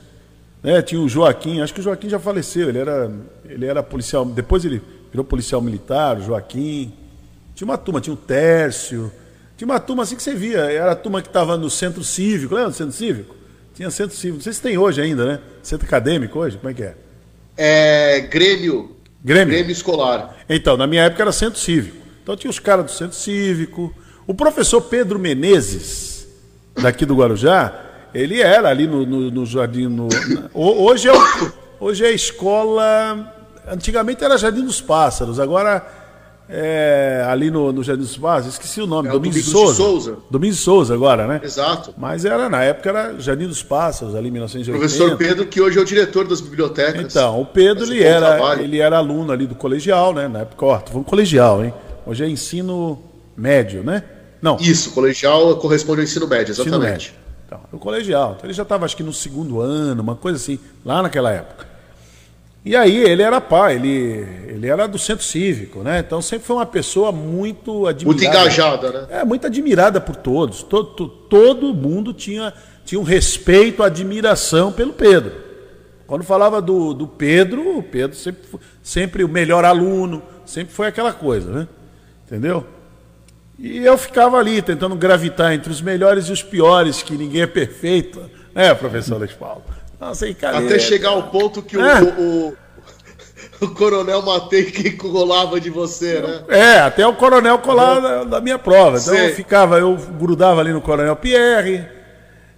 Né? 0.63 0.81
Tinha 0.81 1.01
o 1.01 1.09
Joaquim, 1.09 1.59
acho 1.59 1.73
que 1.73 1.81
o 1.81 1.83
Joaquim 1.83 2.09
já 2.09 2.17
faleceu, 2.17 2.69
ele 2.69 2.79
era, 2.79 3.11
ele 3.45 3.65
era 3.65 3.83
policial, 3.83 4.25
depois 4.25 4.63
ele 4.63 4.81
virou 5.11 5.25
policial 5.25 5.61
militar, 5.61 6.17
o 6.17 6.21
Joaquim. 6.21 6.93
Tinha 7.53 7.65
uma 7.65 7.77
turma, 7.77 8.01
tinha 8.01 8.13
o 8.13 8.17
Tércio, 8.17 9.11
tinha 9.57 9.67
uma 9.67 9.79
turma 9.79 10.03
assim 10.03 10.15
que 10.15 10.23
você 10.23 10.33
via, 10.33 10.59
era 10.59 10.93
a 10.93 10.95
turma 10.95 11.21
que 11.21 11.27
estava 11.27 11.57
no 11.57 11.69
centro 11.69 12.03
cívico, 12.03 12.55
lembra 12.55 12.71
do 12.71 12.75
centro 12.75 12.93
cívico? 12.93 13.35
Tinha 13.75 13.91
centro 13.91 14.15
cívico, 14.15 14.37
não 14.37 14.43
sei 14.43 14.53
se 14.53 14.61
tem 14.61 14.77
hoje 14.77 15.01
ainda, 15.01 15.25
né? 15.25 15.39
Centro 15.61 15.85
acadêmico 15.85 16.39
hoje, 16.39 16.57
como 16.57 16.69
é 16.69 16.73
que 16.73 16.83
é? 16.83 16.95
É, 17.55 18.19
Grêmio. 18.21 18.95
Grêmio. 19.23 19.53
Grêmio 19.53 19.71
escolar. 19.71 20.35
Então, 20.49 20.75
na 20.75 20.87
minha 20.87 21.03
época 21.03 21.21
era 21.21 21.31
centro 21.31 21.59
cívico. 21.59 22.03
Então 22.23 22.37
tinha 22.37 22.49
os 22.49 22.59
caras 22.59 22.85
do 22.85 22.91
centro 22.91 23.15
cívico. 23.15 23.93
O 24.25 24.33
professor 24.33 24.81
Pedro 24.81 25.19
Menezes, 25.19 26.25
daqui 26.81 27.05
do 27.05 27.15
Guarujá, 27.15 27.92
ele 28.13 28.41
era 28.41 28.69
ali 28.69 28.87
no, 28.87 29.05
no- 29.05 29.31
no 29.31 29.45
jardim. 29.45 29.87
no- 29.87 30.07
na- 30.07 30.49
ho- 30.53 30.83
hoje, 30.85 31.09
é 31.09 31.13
hoje 31.79 32.05
é 32.05 32.09
a 32.09 32.11
escola. 32.11 33.33
Antigamente 33.67 34.23
era 34.23 34.37
Jardim 34.37 34.65
dos 34.65 34.81
Pássaros, 34.81 35.39
agora 35.39 35.85
é 36.49 37.25
ali 37.29 37.49
no, 37.49 37.71
no 37.71 37.81
Jardim 37.81 38.01
dos 38.03 38.17
Pássaros, 38.17 38.53
esqueci 38.55 38.81
o 38.81 38.85
nome, 38.87 39.07
É 39.07 39.11
Domingos 39.11 39.37
Domingos 39.45 39.75
Souza. 39.75 39.75
Souza. 40.11 40.17
Domingos 40.29 40.59
Souza 40.59 40.93
agora, 40.93 41.25
né? 41.25 41.39
Exato. 41.41 41.93
Mas 41.97 42.25
era, 42.25 42.49
na 42.49 42.61
época 42.63 42.89
era 42.89 43.19
Jardim 43.19 43.47
dos 43.47 43.63
Pássaros, 43.63 44.15
ali 44.15 44.27
em 44.27 44.31
1980. 44.31 44.77
Professor 44.77 45.17
Pedro, 45.17 45.45
que 45.47 45.61
hoje 45.61 45.79
é 45.79 45.81
o 45.81 45.85
diretor 45.85 46.27
das 46.27 46.41
bibliotecas. 46.41 47.01
Então, 47.01 47.39
o 47.41 47.45
Pedro 47.45 47.85
um 47.85 47.91
ele 47.91 48.03
era, 48.03 48.35
trabalho. 48.35 48.61
ele 48.63 48.79
era 48.79 48.97
aluno 48.97 49.31
ali 49.31 49.47
do 49.47 49.55
colegial, 49.55 50.13
né? 50.13 50.27
Na 50.27 50.39
época, 50.39 50.65
ó, 50.65 50.77
tô 50.79 50.91
falando 50.91 51.05
colegial, 51.05 51.63
hein? 51.63 51.73
Hoje 52.05 52.25
é 52.25 52.27
ensino 52.29 53.01
médio, 53.37 53.81
né? 53.81 54.03
Não, 54.41 54.57
Isso, 54.59 54.91
colegial 54.91 55.55
corresponde 55.55 56.01
ao 56.01 56.03
ensino 56.03 56.27
médio, 56.27 56.51
ensino 56.51 56.67
exatamente. 56.67 56.91
médio. 57.11 57.22
Então, 57.67 57.77
o 57.77 57.79
colegial. 57.79 58.33
Então, 58.37 58.45
ele 58.45 58.53
já 58.53 58.63
estava, 58.63 58.85
acho 58.85 58.95
que 58.97 59.03
no 59.03 59.13
segundo 59.13 59.59
ano, 59.61 60.01
uma 60.01 60.15
coisa 60.15 60.37
assim, 60.37 60.59
lá 60.85 61.01
naquela 61.01 61.31
época. 61.31 61.67
E 62.65 62.77
aí 62.77 62.95
ele 63.03 63.21
era 63.21 63.41
pai, 63.41 63.75
ele, 63.75 64.25
ele 64.47 64.67
era 64.67 64.87
do 64.87 64.97
centro 64.97 65.25
cívico, 65.25 65.79
né? 65.79 65.99
Então 65.99 66.21
sempre 66.21 66.47
foi 66.47 66.55
uma 66.55 66.65
pessoa 66.65 67.11
muito 67.11 67.85
admirada. 67.87 68.05
Muito 68.05 68.23
engajada, 68.23 68.91
né? 68.91 69.07
É, 69.09 69.25
muito 69.25 69.45
admirada 69.45 69.99
por 69.99 70.15
todos. 70.15 70.63
Todo, 70.63 71.07
todo 71.09 71.73
mundo 71.73 72.13
tinha, 72.13 72.53
tinha 72.85 73.01
um 73.01 73.03
respeito, 73.03 73.83
admiração 73.83 74.71
pelo 74.71 74.93
Pedro. 74.93 75.33
Quando 76.07 76.23
falava 76.23 76.61
do, 76.61 76.93
do 76.93 77.05
Pedro, 77.05 77.79
o 77.79 77.83
Pedro 77.83 78.15
sempre, 78.15 78.47
foi- 78.47 78.59
sempre 78.81 79.23
o 79.25 79.27
melhor 79.27 79.65
aluno, 79.65 80.23
sempre 80.45 80.73
foi 80.73 80.87
aquela 80.87 81.11
coisa, 81.11 81.51
né? 81.51 81.67
Entendeu? 82.25 82.65
E 83.59 83.77
eu 83.85 83.97
ficava 83.97 84.37
ali 84.37 84.61
tentando 84.61 84.95
gravitar 84.95 85.53
entre 85.53 85.71
os 85.71 85.81
melhores 85.81 86.25
e 86.25 86.31
os 86.31 86.41
piores, 86.43 87.01
que 87.03 87.13
ninguém 87.15 87.43
é 87.43 87.47
perfeito, 87.47 88.21
né, 88.53 88.73
professor 88.73 89.17
Luiz 89.17 89.31
Paulo? 89.33 89.63
Nossa, 89.99 90.27
e 90.27 90.33
cara, 90.33 90.57
Até 90.59 90.79
chegar 90.79 91.09
ao 91.09 91.23
ponto 91.23 91.61
que 91.61 91.77
o, 91.77 91.81
É. 91.85 92.01
o, 92.01 92.07
o- 92.49 92.57
o 93.61 93.67
coronel 93.69 94.21
Matei 94.21 94.65
que 94.65 94.91
colava 94.91 95.59
de 95.59 95.69
você, 95.69 96.19
né? 96.19 96.43
É, 96.49 96.79
até 96.79 97.05
o 97.07 97.13
coronel 97.13 97.59
colar 97.59 97.99
da, 97.99 98.23
da 98.23 98.41
minha 98.41 98.57
prova. 98.59 98.97
Então 98.97 99.13
Sei. 99.13 99.29
eu 99.29 99.35
ficava, 99.35 99.77
eu 99.79 99.95
grudava 99.95 100.59
ali 100.59 100.73
no 100.73 100.81
coronel 100.81 101.15
Pierre, 101.15 101.85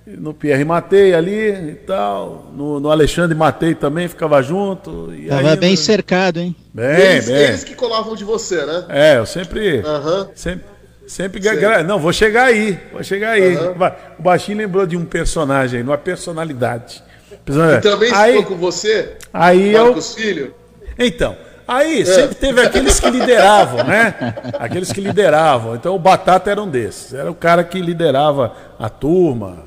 no 0.07 0.34
Pierre 0.34 0.63
Matei 0.63 1.13
ali 1.13 1.49
e 1.72 1.76
tal, 1.85 2.51
no, 2.53 2.80
no 2.80 2.89
Alexandre 2.89 3.35
Matei 3.38 3.76
também 3.76 4.07
ficava 4.07 4.41
junto. 4.41 5.13
E 5.13 5.27
Tava 5.27 5.51
aí, 5.51 5.57
bem 5.57 5.76
cercado, 5.76 6.39
hein? 6.39 6.55
Bem, 6.73 6.85
eles, 7.01 7.26
bem. 7.27 7.35
eles 7.35 7.63
que 7.63 7.76
colavam 7.76 8.15
de 8.15 8.23
você, 8.23 8.65
né? 8.65 8.85
É, 8.89 9.17
eu 9.17 9.26
sempre. 9.26 9.80
Aham. 9.85 10.30
Sempre. 10.35 10.74
Sempre 11.07 11.40
gra- 11.40 11.84
Não, 11.84 11.99
vou 11.99 12.11
chegar 12.11 12.45
aí. 12.45 12.80
Vou 12.91 13.03
chegar 13.03 13.32
aí. 13.32 13.56
Vai. 13.76 13.95
O 14.18 14.22
Baixinho 14.23 14.57
lembrou 14.57 14.86
de 14.86 14.98
um 14.98 15.06
personagem 15.06 15.82
uma 15.82 15.98
personalidade. 15.98 17.03
Personalidade. 17.44 17.84
Também 17.84 18.11
aí, 18.14 18.38
ficou 18.38 18.45
com 18.53 18.56
você, 18.57 19.14
aí 19.34 19.73
eu. 19.73 19.86
Marcos 19.86 20.15
Filho? 20.15 20.53
Então, 20.98 21.38
aí 21.68 22.06
sempre 22.06 22.36
teve 22.36 22.61
aqueles 22.61 22.99
que 22.99 23.10
lideravam, 23.10 23.84
né? 23.84 24.15
Aqueles 24.57 24.91
que 24.91 25.02
lideravam. 25.02 25.76
Então 25.76 25.94
o 25.95 25.99
Batata 25.99 26.49
era 26.49 26.61
um 26.61 26.68
desses. 26.69 27.14
Era 27.14 27.30
o 27.30 27.36
cara 27.36 27.64
que 27.64 27.80
liderava 27.82 28.53
a 28.80 28.90
turma 28.90 29.60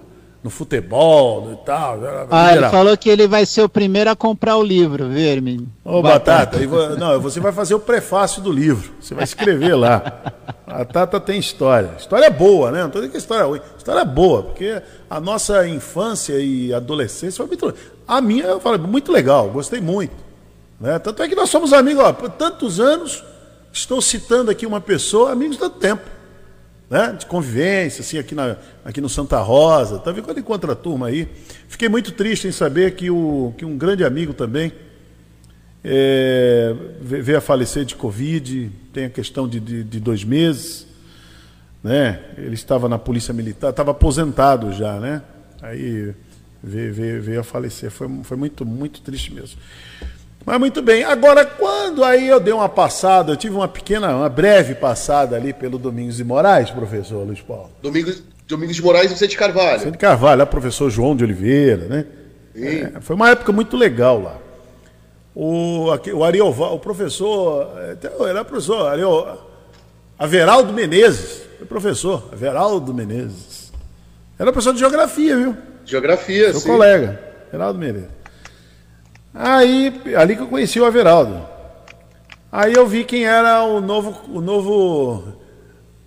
no 0.49 0.51
futebol 0.51 1.53
e 1.53 1.57
tal. 1.67 1.99
Ah, 2.31 2.57
ele 2.57 2.69
falou 2.71 2.97
que 2.97 3.11
ele 3.11 3.29
vai 3.29 3.45
ser 3.45 3.63
o 3.63 3.69
primeiro 3.69 4.09
a 4.11 4.17
comprar 4.17 4.57
o 4.57 4.63
livro, 4.63 5.07
viu, 5.09 5.19
Hermínio? 5.27 5.69
Ô, 5.85 6.01
Batata, 6.01 6.59
vo- 6.67 6.97
não, 6.97 7.21
você 7.21 7.39
vai 7.39 7.53
fazer 7.53 7.75
o 7.75 7.81
prefácio 7.81 8.41
do 8.43 8.51
livro. 8.51 8.91
Você 8.99 9.15
vai 9.15 9.25
escrever 9.25 9.75
lá. 9.75 10.23
Batata 10.67 11.21
tem 11.21 11.39
história. 11.39 11.91
História 11.99 12.31
boa, 12.31 12.71
né? 12.71 12.83
Não 12.83 12.89
tô 12.91 12.99
dizendo 12.99 13.11
que 13.11 13.17
é 13.19 13.21
história 13.21 13.45
ruim. 13.45 13.61
História 13.77 14.05
boa, 14.07 14.43
porque 14.43 14.83
a 15.09 15.21
nossa 15.21 15.69
infância 15.69 16.35
e 16.41 16.73
adolescência 16.73 17.37
foi 17.37 17.47
muito. 17.47 17.75
A 18.07 18.21
minha, 18.23 18.45
eu 18.45 18.61
falei, 18.61 18.79
muito 18.81 19.13
legal, 19.13 19.49
gostei 19.51 19.81
muito. 19.83 20.15
Né? 20.81 20.99
Tanto 20.99 21.23
é 21.23 21.29
que 21.29 21.35
nós 21.35 21.51
somos 21.51 21.75
amigos, 21.75 22.03
ó, 22.03 22.13
por 22.13 22.31
tantos 22.31 22.81
anos, 22.81 23.23
estou 23.71 24.01
citando 24.01 24.51
aqui 24.51 24.65
uma 24.65 24.81
pessoa, 24.81 25.31
amigos 25.31 25.59
tanto 25.59 25.79
tempo. 25.79 26.03
Né? 26.91 27.13
De 27.19 27.27
convivência, 27.27 28.01
assim, 28.01 28.19
aqui, 28.19 28.35
na, 28.35 28.57
aqui 28.85 29.01
no 29.01 29.09
Santa 29.09 29.39
Rosa. 29.41 29.99
Tá 29.99 30.11
vendo 30.11 30.25
quando 30.25 30.41
encontra 30.41 30.73
a 30.73 30.77
turma 30.77 31.09
aí? 31.09 31.29
Fiquei 31.69 31.89
muito 31.89 32.13
triste 32.13 32.49
em 32.49 32.53
saber 32.53 32.95
que, 32.95 33.11
o, 33.11 33.53
que 33.59 33.65
um 33.65 33.77
grande 33.77 34.05
amigo 34.05 34.33
também 34.33 34.73
é, 35.85 36.75
ve- 37.01 37.21
veio 37.21 37.39
a 37.39 37.41
falecer 37.41 37.85
de 37.85 37.95
Covid, 37.95 38.71
tem 38.93 39.05
a 39.05 39.11
questão 39.11 39.47
de, 39.47 39.61
de, 39.61 39.85
de 39.85 40.01
dois 40.01 40.25
meses. 40.25 40.87
Né? 41.83 42.21
Ele 42.37 42.55
estava 42.55 42.89
na 42.89 42.99
polícia 42.99 43.33
militar, 43.33 43.71
estava 43.71 43.91
aposentado 43.93 44.73
já, 44.73 44.99
né? 44.99 45.23
Aí 45.63 46.15
veio, 46.63 46.95
veio, 46.95 47.23
veio 47.23 47.41
a 47.41 47.45
falecer. 47.45 47.91
Foi, 47.91 48.09
foi 48.25 48.37
muito, 48.37 48.65
muito 48.65 49.01
triste 49.01 49.33
mesmo. 49.33 49.59
Mas 50.49 50.59
muito 50.59 50.81
bem. 50.81 51.05
Agora, 51.05 51.45
quando 51.45 52.03
aí 52.03 52.27
eu 52.27 52.41
dei 52.41 52.55
uma 52.55 52.71
passada, 52.71 53.33
eu 53.33 53.37
tive 53.37 53.55
uma 53.55 53.69
pequena, 53.69 54.17
uma 54.17 54.31
breve 54.31 54.75
passada 54.75 55.37
ali 55.37 55.53
pelo 55.53 55.79
Domingos 55.79 56.17
de 56.17 56.25
Moraes, 56.25 56.71
professor 56.71 57.23
Luiz 57.27 57.43
Paulo. 57.43 57.71
Domingos, 57.83 58.23
Domingos 58.47 58.75
de 58.77 58.83
Moraes 58.83 59.11
e 59.11 59.15
Vicente 59.15 59.37
Carvalho. 59.37 59.79
Vicente 59.81 59.99
Carvalho, 59.99 60.39
lá, 60.39 60.47
professor 60.47 60.89
João 60.89 61.15
de 61.15 61.23
Oliveira, 61.23 61.85
né? 61.87 62.07
É, 62.57 62.93
foi 63.03 63.15
uma 63.15 63.29
época 63.29 63.53
muito 63.53 63.77
legal 63.77 64.23
lá. 64.23 64.37
O, 65.35 65.91
aqui- 65.93 66.13
o 66.13 66.25
Arioval, 66.25 66.75
o 66.77 66.79
professor, 66.79 67.71
é, 67.79 67.97
era 68.31 68.43
professor, 68.43 68.87
Ariel, 68.89 69.39
Averaldo 70.19 70.73
Menezes, 70.73 71.43
foi 71.59 71.67
professor, 71.67 72.27
Averaldo 72.33 72.95
Menezes. 72.95 73.71
Era 74.39 74.51
professor 74.51 74.73
de 74.73 74.81
geografia, 74.81 75.37
viu? 75.37 75.57
Geografia, 75.85 76.53
Seu 76.53 76.61
sim. 76.61 76.69
colega, 76.69 77.21
Averaldo 77.49 77.79
Menezes. 77.79 78.09
Aí, 79.35 79.93
ali 80.17 80.37
que 80.37 80.43
eu 80.43 80.47
conheci 80.49 80.81
o 80.81 80.85
Averaldo. 80.85 81.41
Aí 82.51 82.73
eu 82.73 82.87
vi 82.87 83.05
quem 83.05 83.27
era 83.27 83.63
o 83.63 83.81
novo, 83.81 84.19
o 84.33 84.41
novo, 84.41 85.35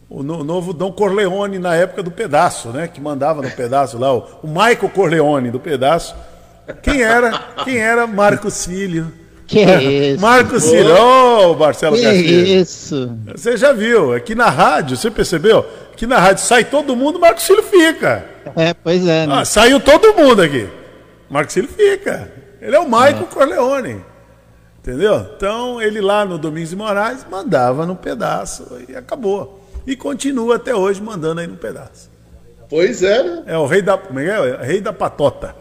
o 0.10 0.23
no- 0.23 0.43
novo 0.43 0.73
Dom 0.73 0.91
Corleone 0.91 1.60
na 1.60 1.76
época 1.76 2.02
do 2.02 2.10
pedaço, 2.11 2.69
né? 2.69 2.88
Que 2.88 2.99
mandava 2.99 3.41
no 3.41 3.52
pedaço 3.52 3.98
lá, 3.98 4.14
o, 4.14 4.26
o 4.43 4.48
Michael 4.48 4.89
Corleone 4.93 5.52
do 5.52 5.60
pedaço. 5.60 6.15
Quem 6.81 7.02
era? 7.03 7.31
Quem 7.64 7.77
era 7.77 8.07
Marcos 8.07 8.65
Filho? 8.65 9.11
Que 9.45 9.60
isso? 9.61 10.22
Marcos 10.22 10.69
Filho, 10.69 10.95
ô 10.95 11.56
Marcelo 11.56 11.95
Que 11.98 12.03
Castilho. 12.03 12.48
isso? 12.61 13.18
Você 13.35 13.57
já 13.57 13.72
viu, 13.73 14.14
aqui 14.14 14.34
na 14.34 14.49
rádio, 14.49 14.95
você 14.98 15.11
percebeu? 15.11 15.65
Aqui 15.93 16.07
na 16.07 16.18
rádio 16.18 16.43
sai 16.43 16.64
todo 16.65 16.95
mundo, 16.95 17.19
Marcos 17.19 17.45
Filho 17.45 17.61
fica. 17.64 18.26
É, 18.56 18.73
pois 18.73 19.06
é, 19.06 19.27
né? 19.27 19.35
Ah, 19.39 19.45
saiu 19.45 19.80
todo 19.80 20.14
mundo 20.15 20.41
aqui. 20.41 20.68
Marcos 21.30 21.53
Filho 21.53 21.68
fica. 21.68 22.31
Ele 22.62 22.76
é 22.76 22.80
o 22.80 22.86
Michael 22.86 23.26
Corleone. 23.26 24.06
Entendeu? 24.80 25.28
Então, 25.36 25.82
ele 25.82 26.02
lá 26.02 26.26
no 26.26 26.38
Domingos 26.38 26.70
de 26.72 26.76
Moraes 26.76 27.26
mandava 27.30 27.86
no 27.86 27.96
pedaço 27.96 28.66
e 28.88 28.96
acabou. 28.96 29.60
E 29.86 29.96
continua 29.96 30.56
até 30.56 30.76
hoje 30.76 31.02
mandando 31.02 31.42
aí 31.42 31.48
no 31.48 31.58
pedaço. 31.58 32.10
Pois 32.70 33.04
é, 33.04 33.22
né? 33.22 33.44
É 33.48 33.58
o 33.58 33.66
rei 33.66 33.82
da. 33.82 33.94
É 33.94 34.26
é? 34.26 34.50
É 34.62 34.66
rei 34.66 34.82
da 34.82 34.94
patota. 34.94 35.56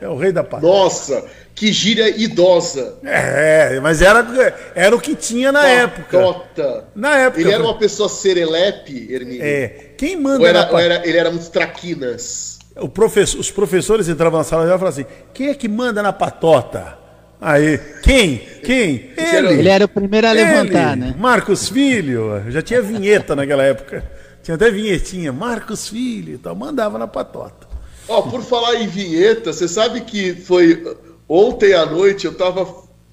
É 0.00 0.08
o 0.08 0.16
rei 0.16 0.32
da 0.32 0.42
patota. 0.42 0.66
Nossa, 0.66 1.24
que 1.54 1.72
gíria 1.72 2.08
idosa. 2.08 2.98
É, 3.04 3.78
mas 3.80 4.00
era, 4.00 4.26
era 4.74 4.94
o 4.94 5.00
que 5.00 5.14
tinha 5.14 5.52
na 5.52 5.66
época. 5.66 6.18
Patota. 6.18 6.84
Na 6.94 7.16
época. 7.16 7.40
Ele 7.40 7.52
era 7.52 7.62
uma 7.62 7.76
pessoa 7.76 8.08
serelepe, 8.08 9.12
Hermínio? 9.12 9.42
É. 9.42 9.68
Quem 9.96 10.16
manda 10.16 10.40
Ou, 10.40 10.46
era, 10.46 10.64
na 10.64 10.70
ou 10.70 10.78
era- 10.78 11.06
ele 11.06 11.18
era 11.18 11.30
muito 11.30 11.50
traquinas? 11.50 12.57
O 12.80 12.88
professor, 12.88 13.40
os 13.40 13.50
professores 13.50 14.08
entravam 14.08 14.38
na 14.38 14.44
sala 14.44 14.62
e 14.64 14.66
falavam 14.66 14.88
assim: 14.88 15.06
quem 15.34 15.48
é 15.48 15.54
que 15.54 15.68
manda 15.68 16.02
na 16.02 16.12
patota? 16.12 16.96
Aí, 17.40 17.78
quem? 18.02 18.38
Quem? 18.64 19.10
era- 19.16 19.52
Ele 19.52 19.68
era 19.68 19.84
o 19.84 19.88
primeiro 19.88 20.26
a 20.26 20.32
levantar, 20.32 20.92
Ele, 20.96 21.00
né? 21.06 21.14
Marcos 21.18 21.68
Filho, 21.68 22.42
já 22.48 22.60
tinha 22.62 22.82
vinheta 22.82 23.36
naquela 23.36 23.62
época. 23.62 24.04
Tinha 24.42 24.54
até 24.54 24.70
vinhetinha, 24.70 25.32
Marcos 25.32 25.88
Filho 25.88 26.34
e 26.34 26.38
tal, 26.38 26.54
mandava 26.56 26.98
na 26.98 27.06
patota. 27.06 27.66
Ó, 28.08 28.22
por 28.22 28.42
falar 28.42 28.76
em 28.76 28.86
vinheta, 28.88 29.52
você 29.52 29.68
sabe 29.68 30.00
que 30.00 30.32
foi 30.34 30.96
ontem 31.28 31.74
à 31.74 31.84
noite 31.84 32.26
eu 32.26 32.34
tava 32.34 32.66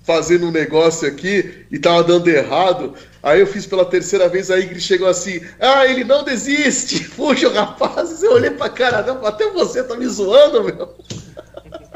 fazendo 0.05 0.47
um 0.47 0.51
negócio 0.51 1.07
aqui 1.07 1.65
e 1.71 1.79
tava 1.79 2.03
dando 2.03 2.27
errado. 2.29 2.93
Aí 3.23 3.39
eu 3.39 3.47
fiz 3.47 3.65
pela 3.65 3.83
terceira 3.83 4.29
vez, 4.29 4.51
a 4.51 4.59
Ingrid 4.59 4.79
chegou 4.79 5.07
assim: 5.07 5.41
Ah, 5.59 5.85
ele 5.85 6.03
não 6.03 6.23
desiste! 6.23 7.03
Fujam, 7.09 7.51
rapazes! 7.53 8.21
Eu 8.21 8.33
olhei 8.33 8.51
pra 8.51 8.69
cara, 8.69 9.01
não, 9.01 9.25
até 9.25 9.49
você 9.49 9.83
tá 9.83 9.95
me 9.95 10.05
zoando, 10.07 10.63
meu. 10.63 10.95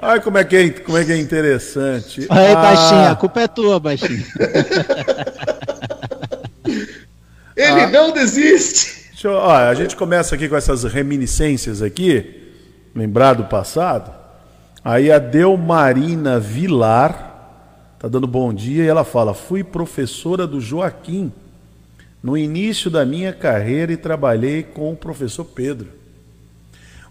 Olha 0.02 0.22
como 0.22 0.38
é 0.38 0.46
que 0.46 0.56
é, 0.56 0.70
como 0.70 0.98
é, 0.98 1.04
que 1.04 1.12
é 1.12 1.18
interessante. 1.18 2.26
Aí, 2.30 2.52
Ah, 2.54 2.56
baixinho, 2.56 3.12
a 3.12 3.16
culpa 3.18 3.42
é 3.42 3.48
tua, 3.48 3.80
baixinho. 3.82 4.26
Ele 7.56 7.88
não 7.88 8.12
desiste! 8.12 9.10
Deixa 9.12 9.28
eu- 9.28 9.34
ó, 9.34 9.52
a 9.54 9.74
gente 9.74 9.96
começa 9.98 10.36
aqui 10.36 10.48
com 10.48 10.56
essas 10.56 10.86
reminiscências 10.86 11.82
aqui, 11.82 12.54
lembrar 12.96 13.34
do 13.34 13.44
passado. 13.46 14.14
Aí 14.84 15.12
a 15.12 15.20
Delmarina 15.20 16.40
Vilar 16.40 17.29
tá 18.00 18.08
dando 18.08 18.26
bom 18.26 18.54
dia 18.54 18.84
e 18.84 18.88
ela 18.88 19.04
fala: 19.04 19.34
"Fui 19.34 19.64
professora 19.64 20.48
do 20.48 20.60
Joaquim 20.60 21.32
no 22.24 22.38
início 22.38 22.90
da 22.90 23.06
minha 23.06 23.32
carreira 23.32 23.92
e 23.92 23.98
trabalhei 23.98 24.64
com 24.64 24.92
o 24.92 24.96
professor 24.96 25.46
Pedro. 25.46 25.88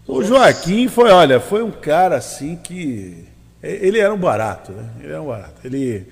O 0.06 0.22
Joaquim 0.22 0.88
foi, 0.88 1.10
olha, 1.10 1.38
foi 1.38 1.62
um 1.62 1.70
cara 1.70 2.16
assim 2.16 2.56
que 2.56 3.24
ele 3.62 3.98
era 3.98 4.12
um 4.12 4.18
barato, 4.18 4.72
né? 4.72 4.90
Ele 5.00 5.12
era 5.12 5.22
um 5.22 5.26
barato. 5.26 5.54
Ele 5.64 6.06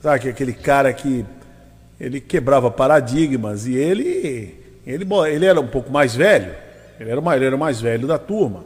sabe 0.00 0.20
que 0.20 0.28
aquele 0.28 0.52
cara 0.52 0.92
que 0.92 1.24
ele 2.00 2.20
quebrava 2.20 2.70
paradigmas 2.70 3.66
e 3.66 3.74
ele 3.74 4.56
ele, 4.86 5.06
ele 5.28 5.46
era 5.46 5.60
um 5.60 5.66
pouco 5.66 5.90
mais 5.90 6.14
velho. 6.14 6.52
Ele 6.98 7.10
era, 7.10 7.20
o 7.20 7.22
mais- 7.22 7.36
ele 7.36 7.46
era 7.46 7.56
o 7.56 7.58
mais 7.58 7.80
velho 7.80 8.06
da 8.06 8.18
turma. 8.18 8.64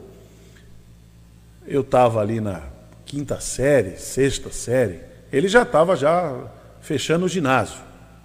Eu 1.67 1.81
estava 1.81 2.21
ali 2.21 2.39
na 2.39 2.61
quinta 3.05 3.39
série, 3.39 3.97
sexta 3.97 4.51
série. 4.51 4.99
Ele 5.31 5.47
já 5.47 5.63
estava 5.63 5.95
já 5.95 6.33
fechando 6.81 7.25
o 7.25 7.29
ginásio. 7.29 7.77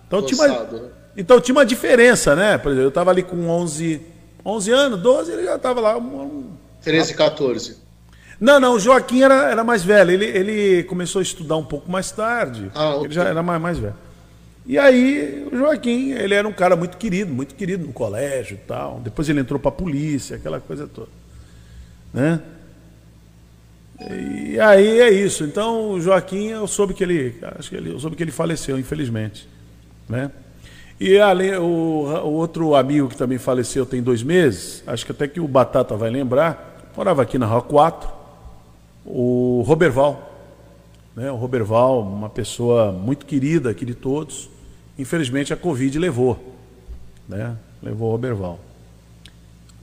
Então 0.06 0.22
tinha, 0.22 0.40
uma, 0.40 0.58
né? 0.64 0.88
então 1.16 1.40
tinha 1.40 1.54
uma 1.54 1.64
diferença, 1.66 2.36
né? 2.36 2.58
Por 2.58 2.68
exemplo, 2.70 2.84
eu 2.86 2.88
estava 2.90 3.10
ali 3.10 3.22
com 3.22 3.48
11, 3.48 4.00
11 4.44 4.70
anos, 4.70 5.00
12, 5.00 5.32
ele 5.32 5.44
já 5.44 5.56
estava 5.56 5.80
lá. 5.80 5.96
um- 5.96 6.22
um- 6.22 6.50
13 6.82 7.12
e 7.12 7.16
14. 7.16 7.76
Não, 8.40 8.58
não, 8.58 8.74
o 8.74 8.80
Joaquim 8.80 9.22
era, 9.22 9.50
era 9.50 9.62
mais 9.62 9.84
velho. 9.84 10.10
Ele, 10.10 10.24
ele 10.24 10.82
começou 10.84 11.20
a 11.20 11.22
estudar 11.22 11.56
um 11.56 11.64
pouco 11.64 11.90
mais 11.90 12.10
tarde. 12.10 12.70
Ah, 12.74 12.96
ok. 12.96 13.06
Ele 13.06 13.14
já 13.14 13.24
era 13.24 13.42
mais, 13.42 13.60
mais 13.62 13.78
velho. 13.78 13.94
E 14.66 14.78
aí, 14.78 15.48
o 15.52 15.56
Joaquim, 15.56 16.10
ele 16.12 16.34
era 16.34 16.46
um 16.46 16.52
cara 16.52 16.74
muito 16.76 16.96
querido, 16.96 17.32
muito 17.32 17.54
querido 17.54 17.86
no 17.86 17.92
colégio 17.92 18.54
e 18.54 18.66
tal. 18.66 19.00
Depois 19.02 19.28
ele 19.28 19.40
entrou 19.40 19.58
para 19.60 19.68
a 19.68 19.72
polícia, 19.72 20.36
aquela 20.36 20.60
coisa 20.60 20.88
toda. 20.88 21.08
Né? 22.12 22.40
E 24.10 24.58
aí 24.58 25.00
é 25.00 25.10
isso. 25.10 25.44
Então 25.44 25.92
o 25.92 26.00
Joaquim, 26.00 26.48
eu 26.48 26.66
soube 26.66 26.94
que 26.94 27.04
ele, 27.04 27.36
acho 27.58 27.70
que 27.70 27.76
ele, 27.76 27.90
eu 27.90 28.00
soube 28.00 28.16
que 28.16 28.22
ele 28.22 28.32
faleceu, 28.32 28.78
infelizmente, 28.78 29.48
né? 30.08 30.30
E 31.00 31.18
além, 31.18 31.56
o, 31.56 31.64
o 31.64 32.32
outro 32.32 32.74
amigo 32.74 33.08
que 33.08 33.16
também 33.16 33.38
faleceu 33.38 33.84
tem 33.84 34.02
dois 34.02 34.22
meses, 34.22 34.84
acho 34.86 35.04
que 35.04 35.10
até 35.10 35.26
que 35.26 35.40
o 35.40 35.48
Batata 35.48 35.96
vai 35.96 36.10
lembrar, 36.10 36.92
morava 36.96 37.22
aqui 37.22 37.38
na 37.38 37.46
Rua 37.46 37.62
4, 37.62 38.08
o 39.04 39.64
Roberval. 39.66 40.30
Né? 41.16 41.30
O 41.30 41.36
Roberval, 41.36 42.02
uma 42.02 42.28
pessoa 42.28 42.92
muito 42.92 43.26
querida 43.26 43.70
aqui 43.70 43.84
de 43.84 43.94
todos, 43.94 44.48
infelizmente 44.98 45.52
a 45.52 45.56
Covid 45.56 45.98
levou. 45.98 46.38
Né? 47.28 47.56
Levou 47.82 48.08
o 48.08 48.12
Roberval. 48.12 48.60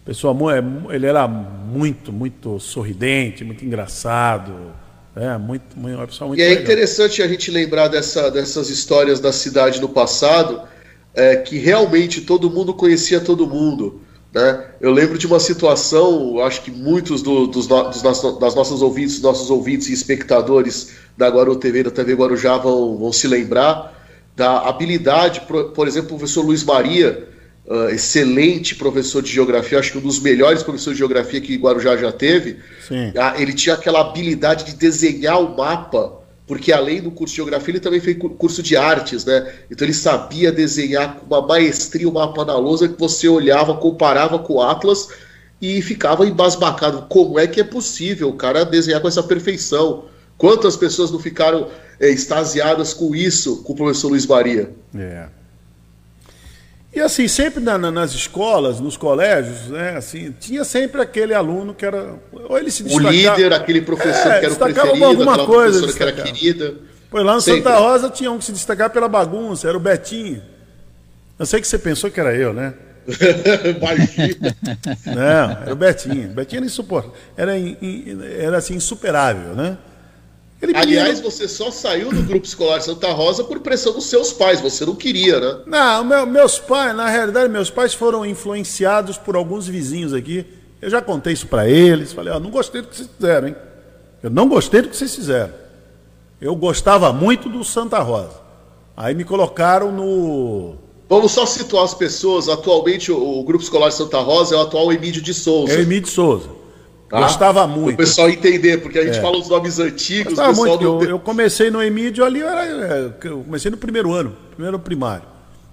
Pessoa, 0.09 0.35
é, 0.55 0.95
ele 0.95 1.05
era 1.05 1.27
muito, 1.27 2.11
muito 2.11 2.59
sorridente, 2.59 3.43
muito 3.43 3.63
engraçado. 3.63 4.71
É, 5.15 5.37
muito, 5.37 5.61
uma 5.77 6.07
pessoa 6.07 6.29
muito 6.29 6.39
e 6.39 6.41
é 6.41 6.47
legal. 6.47 6.63
interessante 6.63 7.21
a 7.21 7.27
gente 7.27 7.51
lembrar 7.51 7.89
dessa, 7.89 8.31
dessas 8.31 8.71
histórias 8.71 9.19
da 9.19 9.31
cidade 9.31 9.79
no 9.79 9.87
passado, 9.87 10.63
é, 11.13 11.35
que 11.35 11.59
realmente 11.59 12.21
todo 12.21 12.49
mundo 12.49 12.73
conhecia 12.73 13.19
todo 13.19 13.45
mundo. 13.45 14.01
Né? 14.33 14.65
Eu 14.81 14.91
lembro 14.91 15.15
de 15.15 15.27
uma 15.27 15.39
situação, 15.39 16.39
acho 16.39 16.63
que 16.63 16.71
muitos 16.71 17.21
do, 17.21 17.45
dos, 17.45 17.67
dos, 17.67 18.01
das 18.01 18.55
nossas 18.55 18.81
ouvintes, 18.81 19.21
nossos 19.21 19.51
ouvintes 19.51 19.89
e 19.89 19.93
espectadores 19.93 20.95
da 21.15 21.29
Guaru 21.29 21.55
TV, 21.55 21.83
da 21.83 21.91
TV 21.91 22.15
Guarujá 22.15 22.57
vão, 22.57 22.97
vão 22.97 23.13
se 23.13 23.27
lembrar 23.27 23.95
da 24.35 24.67
habilidade, 24.67 25.41
por, 25.41 25.65
por 25.65 25.87
exemplo, 25.87 26.15
o 26.15 26.17
professor 26.17 26.43
Luiz 26.43 26.63
Maria, 26.63 27.28
uh, 27.69 27.89
excelente 27.89 28.75
professor 28.75 29.21
de 29.21 29.31
geografia, 29.31 29.79
acho 29.79 29.91
que 29.91 29.97
um 29.99 30.01
dos 30.01 30.19
melhores 30.19 30.63
professores 30.63 30.97
de 30.97 30.99
geografia 30.99 31.39
que 31.39 31.55
Guarujá 31.55 31.95
já 31.95 32.11
teve. 32.11 32.57
Uh, 32.91 33.41
ele 33.41 33.53
tinha 33.53 33.75
aquela 33.75 34.01
habilidade 34.01 34.65
de 34.65 34.75
desenhar 34.75 35.39
o 35.39 35.55
mapa 35.55 36.19
porque 36.49 36.73
além 36.73 36.99
do 36.99 37.11
curso 37.11 37.31
de 37.31 37.35
geografia, 37.35 37.73
ele 37.73 37.79
também 37.79 37.99
fez 37.99 38.17
curso 38.17 38.63
de 38.63 38.75
artes, 38.75 39.23
né? 39.23 39.53
Então 39.69 39.85
ele 39.85 39.93
sabia 39.93 40.51
desenhar 40.51 41.17
com 41.17 41.27
uma 41.27 41.45
maestria 41.45 42.09
o 42.09 42.11
mapa 42.11 42.43
na 42.43 42.57
lousa 42.57 42.89
que 42.89 42.99
você 42.99 43.29
olhava, 43.29 43.75
comparava 43.75 44.39
com 44.39 44.53
o 44.53 44.61
Atlas 44.63 45.09
e 45.61 45.79
ficava 45.83 46.25
embasbacado. 46.25 47.03
Como 47.07 47.37
é 47.37 47.45
que 47.45 47.61
é 47.61 47.63
possível 47.63 48.29
o 48.29 48.33
cara 48.33 48.65
desenhar 48.65 48.99
com 48.99 49.07
essa 49.07 49.21
perfeição? 49.21 50.05
Quantas 50.39 50.75
pessoas 50.75 51.11
não 51.11 51.19
ficaram 51.19 51.67
é, 51.99 52.09
extasiadas 52.09 52.95
com 52.95 53.15
isso, 53.15 53.61
com 53.61 53.73
o 53.73 53.75
professor 53.75 54.07
Luiz 54.07 54.25
Maria? 54.25 54.71
É. 54.95 55.27
E 56.93 56.99
assim, 56.99 57.27
sempre 57.27 57.63
na, 57.63 57.77
na, 57.77 57.91
nas 57.91 58.13
escolas, 58.13 58.79
nos 58.79 58.97
colégios, 58.97 59.67
né, 59.67 59.95
assim, 59.97 60.33
tinha 60.39 60.63
sempre 60.63 61.01
aquele 61.01 61.35
aluno 61.35 61.73
que 61.73 61.85
era. 61.85 62.15
Ou 62.31 62.57
ele 62.57 62.71
se 62.71 62.83
destacava. 62.83 63.09
O 63.09 63.11
líder, 63.11 63.53
aquele 63.53 63.81
professor 63.81 64.31
é, 64.31 64.39
que 64.39 64.45
era 64.45 64.53
o 64.53 64.57
preferido, 64.57 65.05
alguma 65.05 65.45
coisa, 65.45 65.93
que 65.93 66.01
era 66.01 66.11
querida. 66.11 66.75
Pois 67.11 67.23
lá 67.23 67.35
no 67.35 67.41
sempre. 67.41 67.63
Santa 67.63 67.77
Rosa 67.77 68.09
tinha 68.09 68.31
um 68.31 68.39
que 68.39 68.45
se 68.45 68.51
destacava 68.51 68.89
pela 68.91 69.07
bagunça, 69.07 69.67
era 69.67 69.77
o 69.77 69.79
Betinho. 69.79 70.41
Eu 71.37 71.45
sei 71.45 71.61
que 71.61 71.67
você 71.67 71.77
pensou 71.77 72.09
que 72.09 72.19
era 72.19 72.35
eu, 72.35 72.53
né? 72.53 72.73
Não, 75.05 75.51
era 75.63 75.73
o 75.73 75.75
Betinho. 75.75 76.31
O 76.31 76.33
Betinho 76.33 76.59
era 76.59 76.65
insuportável. 76.65 77.15
Era, 77.37 77.53
era 78.39 78.57
assim, 78.57 78.75
insuperável, 78.75 79.55
né? 79.55 79.77
Ele 80.61 80.75
Aliás, 80.75 81.21
você 81.21 81.47
só 81.47 81.71
saiu 81.71 82.09
do 82.11 82.21
grupo 82.23 82.45
escolar 82.45 82.81
Santa 82.81 83.11
Rosa 83.13 83.45
por 83.45 83.61
pressão 83.61 83.93
dos 83.93 84.05
seus 84.05 84.33
pais, 84.33 84.59
você 84.59 84.85
não 84.85 84.93
queria, 84.93 85.39
né? 85.39 85.61
Não, 85.65 86.03
meu, 86.03 86.25
meus 86.25 86.59
pais, 86.59 86.93
na 86.93 87.07
realidade, 87.07 87.47
meus 87.47 87.69
pais 87.69 87.93
foram 87.93 88.25
influenciados 88.25 89.17
por 89.17 89.37
alguns 89.37 89.67
vizinhos 89.67 90.13
aqui. 90.13 90.45
Eu 90.81 90.89
já 90.89 91.01
contei 91.01 91.31
isso 91.31 91.47
para 91.47 91.69
eles, 91.69 92.11
falei, 92.11 92.33
ó, 92.33 92.39
não 92.39 92.49
gostei 92.49 92.81
do 92.81 92.89
que 92.89 92.97
vocês 92.97 93.09
fizeram, 93.15 93.47
hein? 93.47 93.55
Eu 94.21 94.29
não 94.29 94.49
gostei 94.49 94.81
do 94.81 94.89
que 94.89 94.97
vocês 94.97 95.15
fizeram. 95.15 95.53
Eu 96.41 96.55
gostava 96.55 97.13
muito 97.13 97.47
do 97.47 97.63
Santa 97.63 97.99
Rosa. 97.99 98.39
Aí 98.95 99.15
me 99.15 99.23
colocaram 99.23 99.93
no. 99.93 100.75
Vamos 101.07 101.31
só 101.31 101.45
situar 101.45 101.85
as 101.85 101.93
pessoas. 101.93 102.49
Atualmente, 102.49 103.11
o, 103.11 103.39
o 103.39 103.43
Grupo 103.43 103.63
Escolar 103.63 103.91
Santa 103.91 104.19
Rosa 104.19 104.55
é 104.55 104.57
o 104.57 104.61
atual 104.61 104.91
Emílio 104.91 105.21
de 105.21 105.33
Souza. 105.33 105.73
É 105.73 105.77
o 105.77 105.81
Emílio 105.81 106.03
de 106.03 106.09
Souza. 106.09 106.58
Tá? 107.09 107.21
Gostava 107.21 107.65
muito. 107.65 107.95
O 107.95 107.97
pessoal 107.97 108.29
entender, 108.29 108.77
porque 108.77 108.99
a 108.99 109.03
gente 109.03 109.17
é. 109.17 109.21
fala 109.21 109.37
os 109.39 109.49
nomes 109.49 109.79
antigos. 109.79 110.35
Gostava 110.35 110.53
muito. 110.53 110.83
Eu, 110.83 111.03
eu, 111.03 111.19
comecei 111.19 111.71
no 111.71 111.81
Emídio 111.81 112.23
ali, 112.23 112.39
eu, 112.39 112.47
era, 112.47 112.65
é, 112.65 113.13
eu 113.23 113.39
comecei 113.39 113.71
no 113.71 113.77
primeiro 113.77 114.13
ano, 114.13 114.37
primeiro 114.51 114.77
primário. 114.77 115.23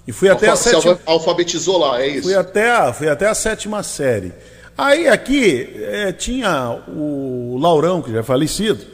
E 0.09 0.13
fui 0.13 0.31
até 0.31 0.49
Alfa, 0.49 0.71
a 0.71 0.73
sétima. 0.73 0.99
alfabetizou 1.05 1.79
lá, 1.79 2.01
é 2.01 2.09
isso? 2.09 2.23
Fui 2.23 2.35
até 2.35 2.71
a, 2.71 2.93
fui 2.93 3.09
até 3.09 3.27
a 3.27 3.35
sétima 3.35 3.83
série. 3.83 4.33
Aí 4.79 5.09
aqui 5.09 5.75
é, 5.77 6.11
tinha 6.13 6.81
o 6.89 7.59
Laurão, 7.61 8.01
que 8.01 8.11
já 8.11 8.21
é 8.21 8.23
falecido. 8.23 8.85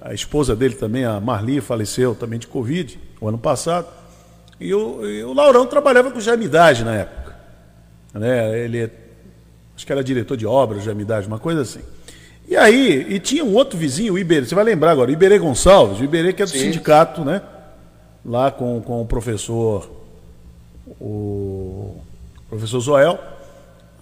A 0.00 0.12
esposa 0.12 0.56
dele 0.56 0.74
também, 0.74 1.04
a 1.04 1.20
Marli, 1.20 1.60
faleceu 1.60 2.14
também 2.14 2.40
de 2.40 2.48
Covid, 2.48 2.98
o 3.20 3.28
ano 3.28 3.38
passado. 3.38 3.86
E 4.58 4.74
o, 4.74 5.06
e 5.06 5.22
o 5.22 5.32
Laurão 5.32 5.64
trabalhava 5.64 6.10
com 6.10 6.18
Janidade 6.18 6.84
na 6.84 6.96
época. 6.96 7.36
Né? 8.14 8.64
Ele 8.64 8.78
é 8.78 8.90
acho 9.76 9.86
que 9.86 9.92
era 9.92 10.02
diretor 10.02 10.36
de 10.36 10.46
obras 10.46 10.82
de 10.82 10.90
amidade, 10.90 11.26
uma 11.26 11.38
coisa 11.38 11.62
assim. 11.62 11.80
E 12.48 12.56
aí, 12.56 13.06
e 13.08 13.18
tinha 13.18 13.44
um 13.44 13.54
outro 13.54 13.78
vizinho, 13.78 14.14
o 14.14 14.18
Iberê, 14.18 14.44
você 14.44 14.54
vai 14.54 14.64
lembrar 14.64 14.90
agora, 14.90 15.10
o 15.10 15.12
Iberê 15.12 15.38
Gonçalves, 15.38 16.00
o 16.00 16.04
Iberê 16.04 16.32
que 16.32 16.42
é 16.42 16.44
do 16.44 16.50
Sim. 16.50 16.58
sindicato, 16.58 17.24
né? 17.24 17.40
Lá 18.24 18.50
com, 18.50 18.80
com 18.80 19.00
o 19.00 19.06
professor, 19.06 19.90
o 21.00 21.96
professor 22.48 22.80
Zoel. 22.80 23.18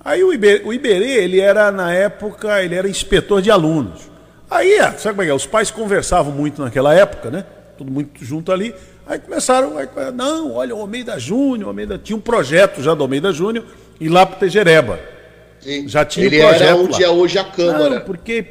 Aí 0.04 0.24
o 0.24 0.32
Iberê, 0.32 0.62
o 0.64 0.72
Iberê, 0.72 1.22
ele 1.22 1.40
era, 1.40 1.70
na 1.70 1.92
época, 1.92 2.62
ele 2.62 2.74
era 2.74 2.88
inspetor 2.88 3.42
de 3.42 3.50
alunos. 3.50 4.10
Aí, 4.50 4.78
ah, 4.80 4.94
sabe 4.98 5.14
como 5.14 5.22
é 5.22 5.24
que 5.26 5.30
é? 5.30 5.34
Os 5.34 5.46
pais 5.46 5.70
conversavam 5.70 6.32
muito 6.32 6.60
naquela 6.60 6.92
época, 6.92 7.30
né? 7.30 7.44
Tudo 7.78 7.92
muito 7.92 8.24
junto 8.24 8.50
ali. 8.50 8.74
Aí 9.06 9.18
começaram, 9.18 9.78
aí, 9.78 9.88
não, 10.14 10.54
olha, 10.54 10.74
o 10.74 10.80
Almeida 10.80 11.18
Júnior, 11.18 11.66
o 11.66 11.68
Almeida, 11.68 11.98
tinha 11.98 12.16
um 12.16 12.20
projeto 12.20 12.82
já 12.82 12.94
do 12.94 13.02
Almeida 13.02 13.32
Júnior, 13.32 13.64
ir 14.00 14.08
lá 14.08 14.26
para 14.26 14.38
Tejereba. 14.38 14.98
Sim. 15.60 15.86
Já 15.86 16.04
tinha 16.04 16.26
Ele 16.26 16.40
projeto 16.40 16.62
era 16.62 16.76
onde 16.76 17.02
lá. 17.02 17.08
é 17.08 17.10
hoje 17.10 17.38
a 17.38 17.44
Câmara. 17.44 17.90
Não, 17.90 18.00
porque. 18.00 18.44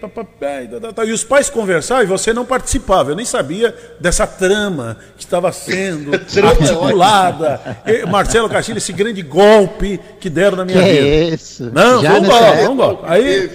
E 1.07 1.11
os 1.11 1.23
pais 1.23 1.49
conversavam 1.49 2.03
e 2.03 2.07
você 2.07 2.31
não 2.33 2.45
participava. 2.45 3.11
Eu 3.11 3.15
nem 3.15 3.25
sabia 3.25 3.75
dessa 3.99 4.27
trama 4.27 4.97
que 5.17 5.23
estava 5.23 5.51
sendo 5.51 6.11
articulada. 6.45 7.59
Marcelo 8.07 8.47
Castilho, 8.49 8.77
esse 8.77 8.93
grande 8.93 9.21
golpe 9.21 9.99
que 10.19 10.29
deram 10.29 10.57
na 10.57 10.65
minha 10.65 10.81
que 10.83 10.89
vida. 10.89 11.07
É 11.07 11.23
isso? 11.33 11.71
Não, 11.73 12.01
Já 12.01 12.13
um 12.13 12.23
golpe, 12.23 12.67
um 12.69 12.75
golpe. 12.75 13.03
Aí, 13.07 13.49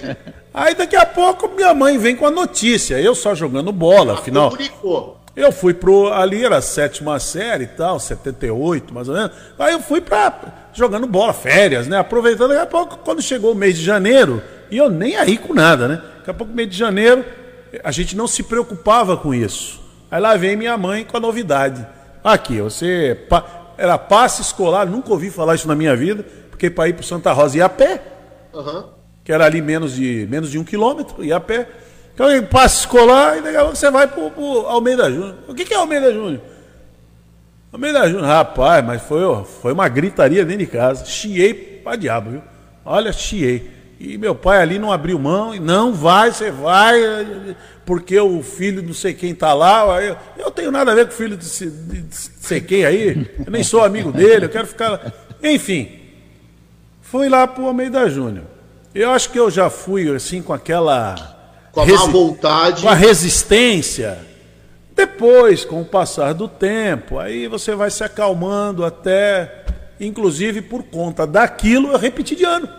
aí 0.53 0.75
daqui 0.75 0.95
a 0.95 1.05
pouco 1.05 1.49
minha 1.55 1.73
mãe 1.73 1.97
vem 1.97 2.15
com 2.15 2.27
a 2.27 2.31
notícia. 2.31 2.99
Eu 2.99 3.15
só 3.15 3.33
jogando 3.33 3.71
bola, 3.71 4.13
ah, 4.13 4.19
afinal. 4.19 4.49
Comunicou. 4.49 5.15
Eu 5.35 5.51
fui 5.51 5.73
pro. 5.73 6.13
Ali 6.13 6.45
era 6.45 6.57
a 6.57 6.61
sétima 6.61 7.19
série 7.19 7.65
e 7.65 7.67
tal, 7.67 7.99
78, 7.99 8.93
mais 8.93 9.09
ou 9.09 9.15
menos. 9.15 9.31
Aí 9.59 9.73
eu 9.73 9.81
fui 9.81 9.99
para 9.99 10.31
jogando 10.75 11.07
bola, 11.07 11.33
férias, 11.33 11.87
né? 11.87 11.97
Aproveitando, 11.97 12.49
daqui 12.49 12.61
a 12.61 12.65
pouco, 12.65 12.97
quando 12.97 13.21
chegou 13.21 13.53
o 13.53 13.55
mês 13.55 13.77
de 13.77 13.83
janeiro, 13.83 14.43
e 14.69 14.77
eu 14.77 14.89
nem 14.89 15.15
aí 15.15 15.37
com 15.37 15.53
nada, 15.53 15.87
né? 15.87 16.01
Daqui 16.17 16.29
a 16.29 16.33
pouco, 16.33 16.53
mês 16.53 16.69
de 16.69 16.77
janeiro, 16.77 17.25
a 17.83 17.91
gente 17.91 18.15
não 18.15 18.27
se 18.27 18.43
preocupava 18.43 19.15
com 19.15 19.33
isso. 19.33 19.81
Aí 20.11 20.19
lá 20.19 20.35
vem 20.35 20.55
minha 20.55 20.77
mãe 20.77 21.03
com 21.05 21.17
a 21.17 21.19
novidade. 21.19 21.85
Aqui, 22.23 22.61
você. 22.61 23.25
Era 23.77 23.97
passe 23.97 24.41
escolar, 24.41 24.85
nunca 24.85 25.11
ouvi 25.11 25.29
falar 25.29 25.55
isso 25.55 25.67
na 25.67 25.75
minha 25.75 25.95
vida, 25.95 26.25
porque 26.49 26.69
para 26.69 26.87
ir 26.87 26.93
para 26.93 27.03
Santa 27.03 27.33
Rosa 27.33 27.57
ia 27.57 27.65
a 27.65 27.69
pé, 27.69 28.01
uhum. 28.53 28.85
que 29.21 29.33
era 29.33 29.45
ali 29.45 29.61
menos 29.61 29.95
de, 29.95 30.25
menos 30.29 30.49
de 30.49 30.57
um 30.57 30.63
quilômetro, 30.63 31.23
ia 31.23 31.35
a 31.35 31.39
pé. 31.41 31.67
Então, 32.13 32.27
passe 32.49 32.79
escolar, 32.79 33.37
e 33.37 33.41
daqui 33.41 33.57
a 33.57 33.61
pouco 33.61 33.75
você 33.75 33.91
vai 33.91 34.07
para 34.07 34.23
o 34.23 34.65
Almeida 34.67 35.11
Júnior. 35.11 35.35
O 35.49 35.53
que, 35.53 35.65
que 35.65 35.73
é 35.73 35.77
Almeida 35.77 36.13
Júnior? 36.13 36.39
Almeida 37.75 38.07
Júnior, 38.07 38.25
rapaz, 38.25 38.85
mas 38.85 39.01
foi, 39.01 39.19
foi 39.61 39.73
uma 39.73 39.89
gritaria 39.89 40.45
dentro 40.45 40.65
de 40.65 40.71
casa. 40.71 41.03
Chiei 41.03 41.53
pra 41.53 41.97
diabo, 41.97 42.31
viu? 42.31 42.41
Olha, 42.85 43.11
chiei. 43.11 43.69
E 43.99 44.17
meu 44.17 44.33
pai 44.33 44.61
ali 44.61 44.79
não 44.79 44.93
abriu 44.93 45.19
mão, 45.19 45.53
e 45.53 45.59
não 45.59 45.93
vai, 45.93 46.31
você 46.31 46.49
vai, 46.49 46.95
porque 47.85 48.17
o 48.17 48.41
filho 48.41 48.81
não 48.81 48.93
sei 48.93 49.13
quem 49.13 49.35
tá 49.35 49.53
lá. 49.53 50.01
Eu, 50.01 50.15
eu 50.37 50.49
tenho 50.51 50.71
nada 50.71 50.93
a 50.93 50.95
ver 50.95 51.07
com 51.07 51.11
o 51.11 51.15
filho 51.17 51.35
de, 51.35 51.69
de, 51.69 52.01
de 52.03 52.15
sei 52.15 52.61
quem 52.61 52.85
aí, 52.85 53.29
eu 53.45 53.51
nem 53.51 53.61
sou 53.61 53.83
amigo 53.83 54.09
dele, 54.09 54.45
eu 54.45 54.49
quero 54.49 54.67
ficar 54.67 54.91
lá. 54.91 55.11
Enfim, 55.43 55.99
fui 57.01 57.27
lá 57.27 57.45
pro 57.45 57.65
Almeida 57.65 58.09
Júnior. 58.09 58.45
Eu 58.93 59.11
acho 59.11 59.29
que 59.29 59.37
eu 59.37 59.51
já 59.51 59.69
fui 59.69 60.09
assim 60.15 60.41
com 60.41 60.53
aquela 60.53 61.13
com 61.73 61.81
a 61.81 61.85
má 61.85 62.05
vontade. 62.05 62.83
Com 62.83 62.89
a 62.89 62.93
resistência. 62.93 64.17
Depois, 64.95 65.65
com 65.65 65.81
o 65.81 65.85
passar 65.85 66.33
do 66.33 66.47
tempo, 66.47 67.19
aí 67.19 67.47
você 67.47 67.75
vai 67.75 67.91
se 67.91 68.03
acalmando 68.03 68.85
até, 68.85 69.65
inclusive 69.99 70.61
por 70.61 70.83
conta 70.83 71.27
daquilo, 71.27 71.91
eu 71.91 71.97
repeti 71.97 72.35
de 72.35 72.45
ano. 72.45 72.69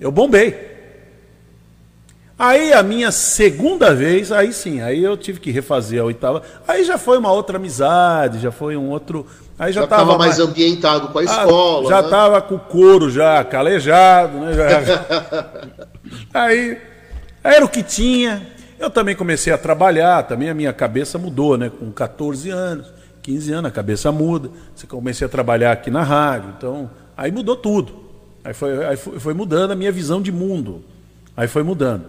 Eu 0.00 0.10
bombei. 0.10 0.68
Aí 2.36 2.72
a 2.72 2.82
minha 2.82 3.12
segunda 3.12 3.94
vez, 3.94 4.32
aí 4.32 4.50
sim, 4.50 4.80
aí 4.80 5.04
eu 5.04 5.14
tive 5.14 5.38
que 5.38 5.50
refazer 5.50 6.00
a 6.00 6.04
oitava. 6.06 6.42
Aí 6.66 6.84
já 6.84 6.96
foi 6.96 7.18
uma 7.18 7.30
outra 7.30 7.58
amizade, 7.58 8.40
já 8.40 8.50
foi 8.50 8.78
um 8.78 8.88
outro. 8.88 9.26
Aí 9.58 9.72
já 9.72 9.84
estava 9.84 10.16
mais, 10.16 10.38
mais 10.38 10.40
ambientado 10.40 11.08
com 11.08 11.18
a 11.18 11.20
ah, 11.20 11.24
escola. 11.24 11.88
já 11.90 12.00
estava 12.00 12.36
né? 12.36 12.40
com 12.40 12.54
o 12.54 12.58
couro 12.58 13.10
já 13.10 13.44
calejado, 13.44 14.38
né? 14.38 14.54
Já... 14.54 15.44
aí 16.32 16.78
Era 17.42 17.64
o 17.64 17.68
que 17.68 17.82
tinha. 17.82 18.42
Eu 18.80 18.88
também 18.88 19.14
comecei 19.14 19.52
a 19.52 19.58
trabalhar, 19.58 20.22
também 20.22 20.48
a 20.48 20.54
minha 20.54 20.72
cabeça 20.72 21.18
mudou, 21.18 21.58
né? 21.58 21.68
Com 21.68 21.92
14 21.92 22.48
anos, 22.48 22.90
15 23.20 23.52
anos, 23.52 23.70
a 23.70 23.70
cabeça 23.70 24.10
muda. 24.10 24.50
Você 24.74 24.86
comecei 24.86 25.26
a 25.26 25.28
trabalhar 25.28 25.72
aqui 25.72 25.90
na 25.90 26.02
rádio, 26.02 26.54
então 26.56 26.90
aí 27.14 27.30
mudou 27.30 27.56
tudo. 27.56 27.92
Aí 28.42 28.54
foi, 28.54 28.86
aí 28.86 28.96
foi, 28.96 29.20
foi 29.20 29.34
mudando 29.34 29.72
a 29.72 29.76
minha 29.76 29.92
visão 29.92 30.22
de 30.22 30.32
mundo. 30.32 30.82
Aí 31.36 31.46
foi 31.46 31.62
mudando. 31.62 32.06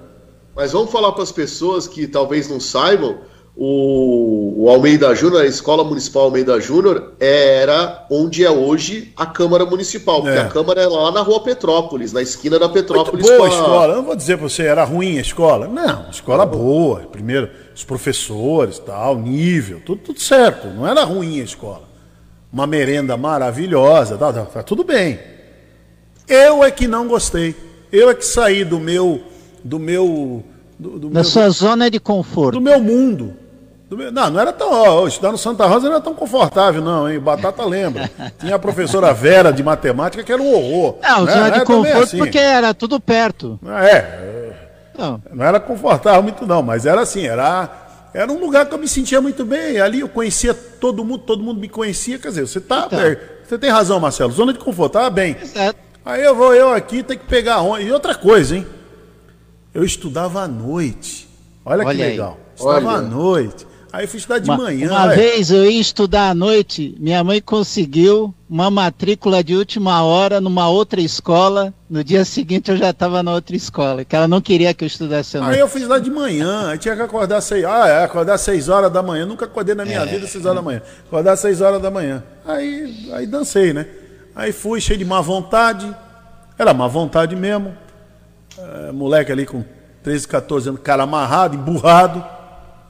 Mas 0.56 0.72
vamos 0.72 0.90
falar 0.90 1.12
para 1.12 1.24
as 1.24 1.32
pessoas 1.32 1.90
que 1.90 2.08
talvez 2.08 2.50
não 2.50 2.62
saibam, 2.62 3.18
o, 3.56 4.64
o 4.64 4.70
Almeida 4.70 5.14
Júnior, 5.14 5.42
a 5.42 5.46
Escola 5.46 5.84
Municipal 5.84 6.24
Almeida 6.24 6.60
Júnior, 6.60 7.14
era 7.20 8.06
onde 8.10 8.44
é 8.46 8.50
hoje 8.50 9.12
a 9.16 9.26
Câmara 9.26 9.66
Municipal, 9.66 10.22
porque 10.22 10.38
É. 10.38 10.42
a 10.42 10.48
Câmara 10.50 10.82
é 10.82 10.88
lá 10.88 11.12
na 11.12 11.22
rua 11.22 11.42
Petrópolis, 11.42 12.14
na 12.14 12.22
esquina 12.22 12.58
da 12.58 12.66
Muito 12.68 12.74
Petrópolis. 12.80 13.26
boa 13.26 13.46
a 13.46 13.50
escola. 13.50 13.94
Eu 13.94 13.98
não 13.98 14.06
vou 14.06 14.16
dizer 14.16 14.38
para 14.38 14.48
você, 14.50 14.64
era 14.64 14.84
ruim 14.84 15.18
a 15.18 15.22
escola. 15.22 15.68
Não, 15.68 16.10
escola 16.10 16.46
boa. 16.46 17.02
Primeiro, 17.12 17.50
os 17.76 17.84
professores, 17.84 18.80
tal, 18.80 19.18
nível, 19.18 19.82
tudo, 19.86 20.02
tudo 20.02 20.20
certo. 20.20 20.68
Não 20.68 20.88
era 20.88 21.04
ruim 21.04 21.42
a 21.42 21.44
escola. 21.44 21.84
Uma 22.52 22.66
merenda 22.68 23.16
maravilhosa, 23.16 24.18
tá, 24.18 24.32
tá, 24.34 24.44
tá 24.46 24.64
tudo 24.64 24.84
bem. 24.84 25.20
Eu 26.28 26.64
é 26.64 26.72
que 26.72 26.88
não 26.88 27.08
gostei. 27.08 27.56
Eu 27.92 28.10
é 28.10 28.14
que 28.16 28.26
saí 28.26 28.64
do 28.64 28.80
meu. 28.80 29.22
Do 29.64 29.78
meu. 29.78 30.44
Do, 30.80 30.98
do 30.98 31.08
Na 31.10 31.16
meu, 31.16 31.24
sua 31.24 31.50
zona 31.50 31.90
de 31.92 32.00
conforto. 32.00 32.54
do 32.58 32.62
meu 32.62 32.80
mundo. 32.80 33.36
Do 33.92 33.98
meu- 33.98 34.10
não, 34.10 34.30
não 34.30 34.40
era 34.40 34.54
tão. 34.54 34.72
Ó, 34.72 35.06
estudar 35.06 35.34
no 35.34 35.38
Santa 35.38 35.66
Rosa 35.68 35.88
não 35.88 35.96
era 35.96 36.02
tão 36.02 36.16
confortável, 36.16 36.82
não, 36.82 37.10
hein? 37.12 37.20
Batata 37.20 37.66
lembra. 37.66 38.10
Tinha 38.40 38.56
a 38.56 38.60
professora 38.60 39.14
Vera 39.14 39.52
de 39.52 39.62
matemática 39.62 40.24
que 40.24 40.32
era 40.32 40.42
um 40.42 40.50
horror. 40.56 40.96
Não, 41.04 41.26
né? 41.26 41.32
zona 41.34 41.42
Não 41.44 41.50
de 41.52 41.56
era 41.58 41.66
também 41.66 41.66
conforto 41.92 42.04
assim. 42.06 42.18
porque 42.18 42.38
era 42.38 42.74
tudo 42.74 43.02
perto. 43.02 43.60
É, 43.68 44.54
Não, 44.98 45.22
não 45.34 45.46
era 45.46 45.60
confortável 45.60 46.24
muito 46.24 46.48
não, 46.48 46.64
mas 46.64 46.86
era 46.86 47.02
assim, 47.02 47.26
era, 47.28 47.70
era 48.14 48.32
um 48.32 48.40
lugar 48.40 48.66
que 48.66 48.74
eu 48.74 48.78
me 48.78 48.88
sentia 48.88 49.20
muito 49.20 49.44
bem. 49.44 49.82
Ali 49.82 50.00
eu 50.00 50.08
conhecia 50.08 50.54
todo 50.54 51.04
mundo, 51.04 51.24
todo 51.26 51.44
mundo 51.44 51.60
me 51.60 51.68
conhecia. 51.68 52.18
Quer 52.18 52.30
dizer, 52.30 52.48
você 52.48 52.62
tá, 52.62 52.86
Então. 52.88 52.98
é, 52.98 53.20
você 53.46 53.58
tem 53.58 53.70
razão, 53.70 54.00
Marcelo. 54.00 54.32
Zona 54.32 54.54
de 54.54 54.60
conforto, 54.60 54.94
tava 54.94 55.10
bem. 55.10 55.36
exato. 55.42 55.78
Aí 56.06 56.24
eu 56.24 56.34
vou 56.34 56.56
eu 56.56 56.72
aqui, 56.74 57.04
tem 57.04 57.18
que 57.18 57.26
pegar 57.26 57.60
onde. 57.60 57.88
E 57.88 57.92
outra 57.92 58.16
coisa, 58.16 58.56
hein? 58.56 58.66
Eu 59.74 59.84
estudava 59.84 60.44
à 60.44 60.48
noite. 60.48 61.28
Olha, 61.66 61.82
que 61.84 61.90
Olha 61.90 62.06
aí. 62.06 62.12
legal. 62.12 62.38
Estudava 62.56 62.88
Olha. 62.88 62.98
à 62.98 63.02
noite. 63.02 63.68
Aí 63.94 64.06
eu 64.06 64.08
fui 64.08 64.20
estudar 64.20 64.40
de 64.40 64.50
Uma, 64.50 64.58
manhã. 64.58 64.90
uma 64.90 65.08
vez 65.10 65.52
eu 65.52 65.66
ia 65.70 65.82
estudar 65.82 66.30
à 66.30 66.34
noite, 66.34 66.96
minha 66.98 67.22
mãe 67.26 67.42
conseguiu 67.42 68.34
uma 68.50 68.72
matrícula 68.72 69.44
de 69.44 69.54
última 69.56 70.02
hora 70.04 70.40
numa 70.40 70.70
outra 70.70 71.02
escola. 71.02 71.74
No 71.90 72.02
dia 72.02 72.24
seguinte 72.24 72.72
eu 72.72 72.78
já 72.78 72.92
estava 72.92 73.22
na 73.22 73.34
outra 73.34 73.54
escola, 73.54 74.06
que 74.06 74.16
ela 74.16 74.30
não 74.30 74.40
queria 74.40 74.74
que 74.74 74.86
eu 74.86 74.88
estudasse 74.88 75.36
à 75.36 75.42
Aí 75.42 75.46
noite. 75.48 75.60
eu 75.60 75.68
fiz 75.68 75.86
lá 75.90 76.00
de 76.00 76.10
manhã, 76.10 76.70
aí 76.70 76.78
tinha 76.78 76.96
que 76.96 77.02
acordar 77.02 77.42
seis, 77.42 77.66
ah, 77.66 77.86
é, 77.88 78.04
acordar 78.06 78.38
seis 78.38 78.70
horas 78.70 78.90
da 78.92 79.04
manhã, 79.04 79.26
nunca 79.26 79.44
acordei 79.44 79.76
na 79.76 79.84
É. 79.84 79.86
minha 79.86 80.06
vida 80.06 80.24
às 80.26 80.32
seis 80.32 80.46
horas 80.46 80.56
da 80.56 80.62
manhã, 80.62 80.82
acordar 81.06 81.34
às 81.34 81.40
seis 81.42 81.60
horas 81.60 81.82
da 81.82 81.92
manhã. 81.92 82.24
Aí, 82.46 83.10
aí 83.14 83.28
dancei, 83.28 83.74
né? 83.74 83.86
Aí 84.34 84.54
fui 84.54 84.80
cheio 84.80 85.00
de 85.00 85.04
má 85.04 85.20
vontade, 85.20 85.94
era 86.58 86.74
má 86.74 86.88
vontade 86.88 87.36
mesmo, 87.36 87.74
É, 88.58 88.92
moleque 88.92 89.32
ali 89.32 89.46
com 89.46 89.64
13, 90.04 90.28
14 90.28 90.70
anos, 90.70 90.82
cara 90.82 91.04
amarrado, 91.04 91.56
emburrado, 91.56 92.24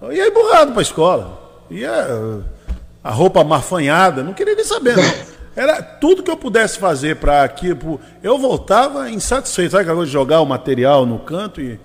eu 0.02 0.14
ia 0.14 0.28
emburrado 0.28 0.72
pra 0.73 0.82
escola, 0.82 1.40
ia 1.69 2.41
a 3.03 3.11
roupa 3.11 3.44
marfanhada, 3.44 4.23
não 4.23 4.34
queria 4.34 4.56
nem 4.56 4.64
saber, 4.65 4.95
não. 4.95 5.32
Era 5.56 5.82
tudo 5.82 6.23
que 6.23 6.32
eu 6.32 6.38
pudesse 6.38 6.78
fazer 6.80 7.18
para 7.18 7.44
aqui, 7.44 7.76
pro- 7.76 7.99
eu 8.23 8.38
voltava 8.38 9.10
insatisfeito, 9.10 9.72
sabe 9.72 9.82
aquela 9.82 9.98
coisa 9.98 10.07
de 10.10 10.14
jogar 10.14 10.40
o 10.41 10.45
material 10.45 11.06
no 11.06 11.19
canto 11.19 11.60
e 11.61 11.80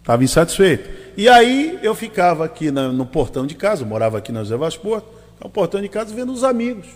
Estava 0.00 0.22
insatisfeito. 0.22 0.88
E 1.16 1.28
aí 1.28 1.80
eu 1.82 1.92
ficava 1.92 2.44
aqui 2.44 2.70
na- 2.70 2.90
no 2.92 3.04
portão 3.04 3.44
de 3.44 3.56
casa, 3.56 3.82
eu 3.82 3.86
morava 3.88 4.16
aqui 4.18 4.30
na 4.30 4.44
José 4.44 4.56
Vaz 4.56 4.76
Porto, 4.76 5.08
no 5.42 5.50
portão 5.50 5.82
de 5.82 5.88
casa 5.88 6.14
vendo 6.14 6.32
os 6.32 6.44
amigos. 6.44 6.86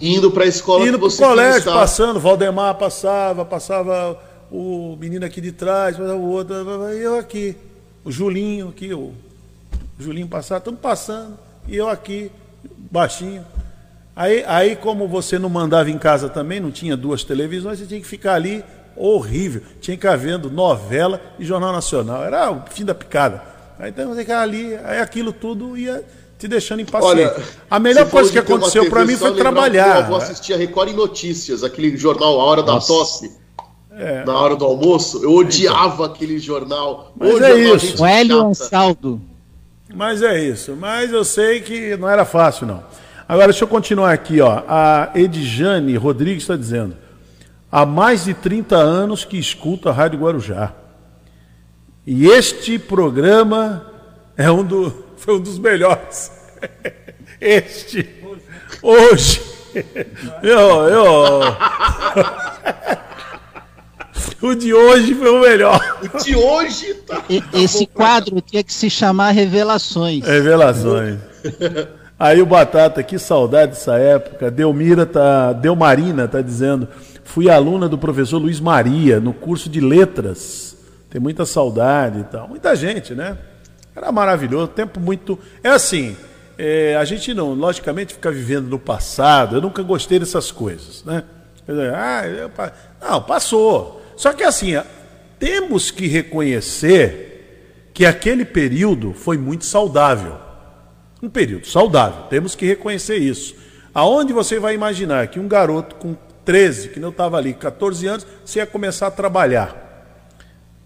Indo 0.00 0.30
para 0.30 0.44
a 0.44 0.46
escola 0.46 0.86
Indo 0.86 1.00
você 1.00 1.16
queria 1.16 1.28
colégio, 1.34 1.64
passando, 1.72 2.20
Valdemar 2.20 2.76
passava, 2.76 3.44
passava 3.44 4.16
o 4.52 4.96
menino 5.00 5.26
aqui 5.26 5.40
de 5.40 5.50
trás, 5.50 5.96
passava 5.96 6.14
o 6.14 6.30
outro, 6.30 6.54
eu 6.54 7.18
aqui. 7.18 7.56
O 8.04 8.12
Julinho 8.12 8.68
aqui, 8.68 8.94
o 8.94 9.12
Julinho 9.98 10.28
passava, 10.28 10.58
estamos 10.58 10.80
passando, 10.80 11.38
e 11.66 11.76
eu 11.76 11.88
aqui, 11.88 12.30
baixinho. 12.90 13.44
Aí, 14.14 14.44
aí, 14.46 14.76
como 14.76 15.06
você 15.06 15.38
não 15.38 15.48
mandava 15.48 15.90
em 15.90 15.98
casa 15.98 16.28
também, 16.28 16.60
não 16.60 16.70
tinha 16.70 16.96
duas 16.96 17.22
televisões, 17.22 17.78
você 17.78 17.86
tinha 17.86 18.00
que 18.00 18.06
ficar 18.06 18.34
ali 18.34 18.64
horrível. 18.96 19.62
Tinha 19.80 19.96
que 19.96 20.02
ficar 20.02 20.16
vendo 20.16 20.50
novela 20.50 21.20
e 21.38 21.44
Jornal 21.44 21.72
Nacional. 21.72 22.24
Era 22.24 22.50
o 22.50 22.62
fim 22.68 22.84
da 22.84 22.94
picada. 22.94 23.42
Aí 23.78 23.90
então 23.90 24.08
você 24.08 24.22
ficava 24.22 24.42
ali, 24.42 24.74
aí 24.84 24.98
aquilo 24.98 25.32
tudo 25.32 25.76
ia 25.76 26.04
te 26.36 26.48
deixando 26.48 26.80
impaciente. 26.80 27.06
Olha, 27.06 27.36
a 27.70 27.78
melhor 27.78 28.10
coisa 28.10 28.30
que 28.32 28.38
aconteceu 28.38 28.90
para 28.90 29.04
mim 29.04 29.16
foi 29.16 29.34
trabalhar. 29.34 29.86
Meu 29.86 29.96
avô 30.04 30.16
assistia 30.16 30.56
Record 30.56 30.90
em 30.90 30.94
Notícias, 30.94 31.62
aquele 31.62 31.96
jornal 31.96 32.40
A 32.40 32.44
Hora 32.44 32.62
da 32.62 32.80
Tosse. 32.80 33.38
Na 34.26 34.38
hora 34.38 34.54
do 34.54 34.64
almoço, 34.64 35.22
eu 35.24 35.32
odiava 35.32 36.06
aquele 36.06 36.38
jornal. 36.38 37.12
Mas 37.16 37.30
é 37.30 37.32
jornal, 37.32 37.76
isso. 37.76 37.86
gente 37.86 38.00
O 38.00 38.06
Hélio 38.06 38.36
chata. 38.36 38.48
Ansaldo. 38.48 39.20
Mas 39.94 40.22
é 40.22 40.42
isso. 40.42 40.76
Mas 40.76 41.12
eu 41.12 41.24
sei 41.24 41.60
que 41.60 41.96
não 41.96 42.08
era 42.08 42.24
fácil, 42.24 42.66
não. 42.66 42.84
Agora, 43.28 43.48
deixa 43.48 43.64
eu 43.64 43.68
continuar 43.68 44.12
aqui. 44.12 44.40
Ó. 44.40 44.62
A 44.66 45.10
Edjane 45.14 45.96
Rodrigues 45.96 46.42
está 46.42 46.56
dizendo: 46.56 46.96
há 47.70 47.84
mais 47.84 48.24
de 48.24 48.34
30 48.34 48.76
anos 48.76 49.24
que 49.24 49.38
escuta 49.38 49.90
a 49.90 49.92
Rádio 49.92 50.20
Guarujá. 50.20 50.72
E 52.06 52.26
este 52.26 52.78
programa 52.78 53.86
é 54.36 54.50
um 54.50 54.64
do, 54.64 55.04
foi 55.16 55.36
um 55.36 55.40
dos 55.40 55.58
melhores. 55.58 56.32
Este. 57.40 58.08
Hoje. 58.82 59.42
Eu, 60.42 60.88
eu, 60.88 61.40
o 64.42 64.54
de 64.54 64.72
hoje 64.72 65.14
foi 65.14 65.30
o 65.30 65.40
melhor. 65.40 65.98
De 66.24 66.34
hoje, 66.34 66.94
tá. 66.94 67.22
E- 67.28 67.42
esse 67.52 67.86
quadro 67.86 68.40
tinha 68.40 68.62
que 68.62 68.72
se 68.72 68.88
chamar 68.88 69.30
Revelações. 69.30 70.24
Revelações. 70.24 71.18
Aí 72.18 72.42
o 72.42 72.46
Batata, 72.46 73.02
que 73.02 73.18
saudade 73.18 73.72
dessa 73.72 73.96
época. 73.96 74.50
Delmira 74.50 75.06
tá, 75.06 75.52
Delmarina 75.52 76.26
tá 76.26 76.40
dizendo, 76.40 76.88
fui 77.22 77.48
aluna 77.48 77.88
do 77.88 77.96
professor 77.96 78.38
Luiz 78.38 78.58
Maria 78.58 79.20
no 79.20 79.32
curso 79.32 79.68
de 79.68 79.80
letras. 79.80 80.76
Tem 81.08 81.20
muita 81.20 81.46
saudade 81.46 82.20
e 82.20 82.24
tal. 82.24 82.48
Muita 82.48 82.74
gente, 82.74 83.14
né? 83.14 83.38
Era 83.94 84.12
maravilhoso, 84.12 84.68
tempo 84.68 85.00
muito. 85.00 85.38
É 85.62 85.70
assim, 85.70 86.16
é, 86.56 86.96
a 86.96 87.04
gente 87.04 87.32
não, 87.32 87.54
logicamente, 87.54 88.14
fica 88.14 88.30
vivendo 88.30 88.68
no 88.68 88.78
passado. 88.78 89.56
Eu 89.56 89.60
nunca 89.60 89.82
gostei 89.82 90.18
dessas 90.18 90.50
coisas, 90.50 91.04
né? 91.04 91.22
Ah, 91.94 92.26
eu 92.26 92.50
não, 93.00 93.22
passou. 93.22 93.97
Só 94.18 94.32
que 94.32 94.42
assim, 94.42 94.72
temos 95.38 95.92
que 95.92 96.08
reconhecer 96.08 97.90
que 97.94 98.04
aquele 98.04 98.44
período 98.44 99.14
foi 99.14 99.38
muito 99.38 99.64
saudável. 99.64 100.36
Um 101.22 101.28
período 101.28 101.68
saudável, 101.68 102.24
temos 102.24 102.56
que 102.56 102.66
reconhecer 102.66 103.16
isso. 103.18 103.54
Aonde 103.94 104.32
você 104.32 104.58
vai 104.58 104.74
imaginar 104.74 105.28
que 105.28 105.38
um 105.38 105.46
garoto 105.46 105.94
com 105.94 106.16
13, 106.44 106.88
que 106.88 106.98
não 106.98 107.10
estava 107.10 107.36
ali, 107.36 107.54
14 107.54 108.08
anos, 108.08 108.26
você 108.44 108.58
ia 108.58 108.66
começar 108.66 109.06
a 109.06 109.10
trabalhar? 109.12 110.34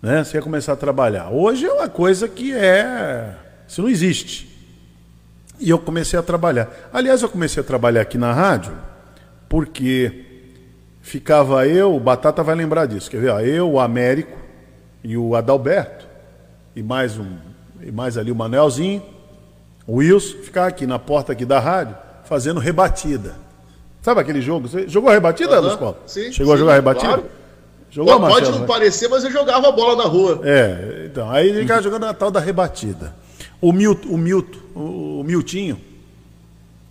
Né? 0.03 0.23
Você 0.23 0.37
ia 0.37 0.43
começar 0.43 0.75
a 0.75 0.77
trabalhar. 0.77 1.31
Hoje 1.31 1.65
é 1.65 1.73
uma 1.73 1.89
coisa 1.89 2.29
que 2.29 2.53
é. 2.53 3.35
Isso 3.67 3.81
não 3.81 3.89
existe. 3.89 4.47
E 5.59 5.71
eu 5.71 5.79
comecei 5.79 6.19
a 6.19 6.23
trabalhar. 6.23 6.71
Aliás, 6.93 7.23
eu 7.23 7.31
comecei 7.31 7.63
a 7.63 7.65
trabalhar 7.65 8.03
aqui 8.03 8.19
na 8.19 8.35
rádio 8.35 8.77
porque 9.49 10.32
ficava 11.03 11.67
eu, 11.67 11.95
o 11.95 12.01
Batata 12.01 12.43
vai 12.43 12.55
lembrar 12.55 12.87
disso, 12.87 13.11
quer 13.11 13.21
ver? 13.21 13.29
ó, 13.31 13.41
Eu, 13.41 13.71
o 13.73 13.81
Américo 13.81 14.39
e 15.05 15.17
o 15.17 15.35
Adalberto, 15.35 16.07
e 16.75 16.83
mais 16.83 17.19
um, 17.19 17.37
e 17.83 17.91
mais 17.93 18.17
ali 18.17 18.31
o 18.31 18.35
Manelzinho, 18.35 19.03
o 19.87 19.97
Wilson, 19.97 20.39
ficava 20.39 20.69
aqui 20.69 20.87
na 20.87 20.99
porta 20.99 21.33
aqui 21.33 21.45
da 21.45 21.59
rádio, 21.59 21.97
fazendo 22.25 22.61
rebatida. 22.61 23.35
Sabe 24.01 24.21
aquele 24.21 24.41
jogo? 24.41 24.69
Você 24.69 24.89
jogou 24.89 25.11
a 25.11 25.13
rebatida, 25.13 25.59
Aham, 25.59 25.77
Luiz 25.81 25.97
sim, 26.07 26.33
Chegou 26.33 26.53
a 26.55 26.57
sim, 26.57 26.61
jogar 26.61 26.73
a 26.73 26.77
rebatida? 26.77 27.07
claro. 27.09 27.25
Jogou, 27.91 28.19
Pode 28.21 28.33
Marcelo? 28.33 28.59
não 28.61 28.67
parecer, 28.67 29.07
mas 29.09 29.23
eu 29.23 29.31
jogava 29.31 29.71
bola 29.71 29.97
na 30.03 30.05
rua. 30.09 30.41
É, 30.45 31.05
então, 31.11 31.31
aí 31.31 31.49
ele 31.51 31.61
ficava 31.61 31.83
jogando 31.83 32.07
a 32.07 32.15
tal 32.15 32.31
da 32.31 32.41
rebatida. 32.41 33.15
O 33.61 33.71
Milton, 33.71 34.09
o 34.09 34.17
Milton, 34.17 34.59
o, 34.75 35.23
Miltinho, 35.23 35.79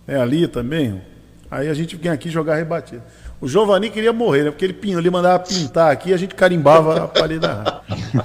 é 0.06 0.16
ali 0.16 0.46
também. 0.46 1.02
Aí 1.50 1.68
a 1.68 1.74
gente 1.74 1.96
vinha 1.96 2.12
aqui 2.12 2.30
jogar 2.30 2.54
rebatida. 2.54 3.02
O 3.42 3.48
Giovanni 3.48 3.90
queria 3.90 4.12
morrer, 4.12 4.44
né? 4.44 4.50
Porque 4.52 4.64
ele, 4.64 4.78
ele 4.82 5.10
mandava 5.10 5.40
pintar 5.40 5.90
aqui 5.90 6.10
e 6.10 6.14
a 6.14 6.16
gente 6.16 6.34
carimbava 6.34 7.04
a 7.04 7.08
parede 7.08 7.40
da 7.40 7.52
rádio. 7.54 7.82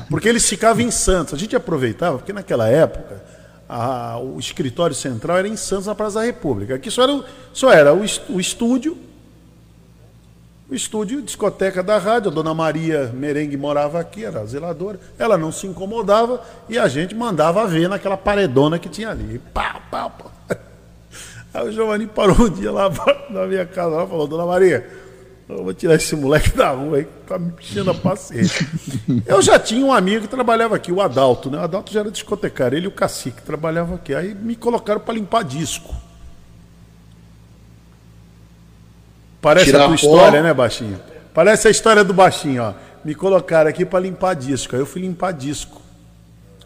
Porque 0.09 0.29
ele 0.29 0.39
ficava 0.39 0.81
em 0.83 0.91
Santos. 0.91 1.33
A 1.33 1.37
gente 1.37 1.55
aproveitava, 1.55 2.17
porque 2.19 2.31
naquela 2.31 2.67
época 2.69 3.23
a- 3.67 4.19
o 4.19 4.37
escritório 4.39 4.95
central 4.95 5.37
era 5.39 5.47
em 5.47 5.55
Santos, 5.57 5.87
na 5.87 5.95
Praça 5.95 6.19
da 6.19 6.25
República. 6.25 6.75
Aqui 6.75 6.91
só 6.91 7.01
era, 7.01 7.13
o- 7.13 7.23
só 7.51 7.71
era 7.71 7.93
o, 7.95 8.03
o 8.29 8.39
estúdio 8.39 8.95
o 10.69 10.75
estúdio 10.75 11.21
discoteca 11.21 11.81
da 11.81 11.97
rádio. 11.97 12.29
A 12.29 12.33
dona 12.33 12.53
Maria 12.53 13.09
Merengue 13.13 13.55
morava 13.57 13.99
aqui, 13.99 14.23
era 14.25 14.45
zeladora. 14.45 14.99
Ela 15.17 15.37
não 15.37 15.51
se 15.51 15.65
incomodava 15.65 16.41
e 16.69 16.77
a 16.77 16.87
gente 16.87 17.15
mandava 17.15 17.65
ver 17.65 17.87
naquela 17.89 18.17
paredona 18.17 18.77
que 18.77 18.89
tinha 18.89 19.09
ali. 19.09 19.39
Pá, 19.53 19.81
pá, 19.89 20.09
pá. 20.09 20.25
Aí 21.53 21.69
o 21.69 21.71
Giovanni 21.71 22.05
parou 22.05 22.39
um 22.41 22.49
dia 22.49 22.71
lá 22.71 22.91
na 23.31 23.47
minha 23.47 23.65
casa 23.65 24.03
e 24.03 24.07
falou: 24.07 24.27
Dona 24.27 24.45
Maria, 24.45 24.85
eu 25.49 25.63
vou 25.63 25.73
tirar 25.73 25.95
esse 25.95 26.13
moleque 26.13 26.55
da 26.57 26.71
rua 26.71 26.97
aí, 26.97 27.05
que 27.05 27.11
tá 27.25 27.39
me 27.39 27.53
enchendo 27.57 27.91
a 27.91 27.93
paciência. 27.93 28.67
eu 29.25 29.41
já 29.41 29.57
tinha 29.57 29.85
um 29.85 29.93
amigo 29.93 30.23
que 30.23 30.27
trabalhava 30.27 30.75
aqui, 30.75 30.91
o 30.91 31.01
Adalto, 31.01 31.49
né? 31.49 31.57
O 31.57 31.61
Adalto 31.61 31.93
já 31.93 32.01
era 32.01 32.11
discotecário, 32.11 32.77
ele 32.77 32.85
e 32.85 32.89
o 32.89 32.91
Cacique 32.91 33.41
trabalhavam 33.41 33.95
aqui. 33.95 34.13
Aí 34.13 34.35
me 34.35 34.57
colocaram 34.57 34.99
para 34.99 35.13
limpar 35.13 35.45
disco. 35.45 35.95
Parece 39.41 39.67
Tirar 39.67 39.83
a 39.83 39.85
tua 39.85 39.95
história, 39.95 40.43
né, 40.43 40.53
Baixinho? 40.53 40.99
Parece 41.33 41.69
a 41.69 41.71
história 41.71 42.03
do 42.03 42.13
Baixinho, 42.13 42.63
ó. 42.63 42.73
Me 43.05 43.15
colocaram 43.15 43.69
aqui 43.69 43.85
para 43.85 44.01
limpar 44.01 44.33
disco. 44.33 44.75
Aí 44.75 44.81
eu 44.81 44.85
fui 44.85 45.01
limpar 45.01 45.31
disco. 45.31 45.81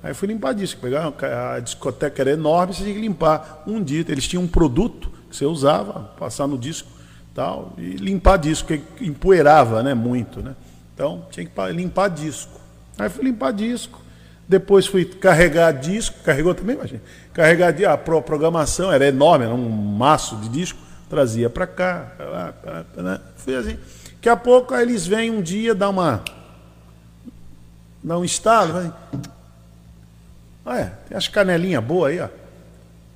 Aí 0.01 0.09
eu 0.09 0.15
fui 0.15 0.27
limpar 0.27 0.55
disco. 0.55 0.81
Pegar 0.81 1.13
a 1.53 1.59
discoteca 1.59 2.19
era 2.19 2.31
enorme, 2.31 2.73
você 2.73 2.81
tinha 2.81 2.95
que 2.95 3.01
limpar 3.01 3.63
um 3.67 3.83
dia. 3.83 4.03
Eles 4.07 4.27
tinham 4.27 4.41
um 4.41 4.47
produto 4.47 5.11
que 5.29 5.35
você 5.35 5.45
usava, 5.45 6.11
passar 6.17 6.47
no 6.47 6.57
disco 6.57 7.00
tal, 7.33 7.73
e 7.77 7.91
limpar 7.95 8.37
disco, 8.37 8.67
que 8.67 9.05
empoeirava 9.05 9.81
né, 9.83 9.93
muito. 9.93 10.41
Né? 10.41 10.55
Então 10.93 11.25
tinha 11.31 11.45
que 11.45 11.51
pa- 11.51 11.69
limpar 11.69 12.09
disco. 12.09 12.59
Aí 12.97 13.09
fui 13.09 13.23
limpar 13.23 13.51
disco. 13.53 13.99
Depois 14.47 14.85
fui 14.85 15.05
carregar 15.05 15.71
disco, 15.71 16.19
carregou 16.23 16.53
também, 16.53 16.75
imagina. 16.75 17.01
Carregar 17.33 17.73
a 17.89 17.97
pro- 17.97 18.21
programação, 18.21 18.91
era 18.91 19.07
enorme, 19.07 19.45
era 19.45 19.53
um 19.53 19.69
maço 19.69 20.35
de 20.37 20.49
disco, 20.49 20.77
trazia 21.09 21.49
para 21.49 21.65
cá, 21.65 22.11
pra 22.17 22.25
lá, 22.29 22.51
pra 22.53 22.83
pra 22.83 23.01
lá. 23.03 23.21
Fui 23.37 23.55
assim. 23.55 23.77
Daqui 24.15 24.27
a 24.29 24.35
pouco 24.35 24.73
aí 24.73 24.83
eles 24.83 25.07
vêm 25.07 25.31
um 25.31 25.41
dia 25.41 25.73
dar 25.73 25.89
uma. 25.89 26.21
dar 28.03 28.17
um 28.17 28.25
estalo. 28.25 28.93
Ah, 30.65 30.77
é, 30.79 30.91
tem 31.07 31.17
as 31.17 31.27
canelinhas 31.27 31.83
boas 31.83 32.11
aí, 32.11 32.19
ó. 32.19 32.27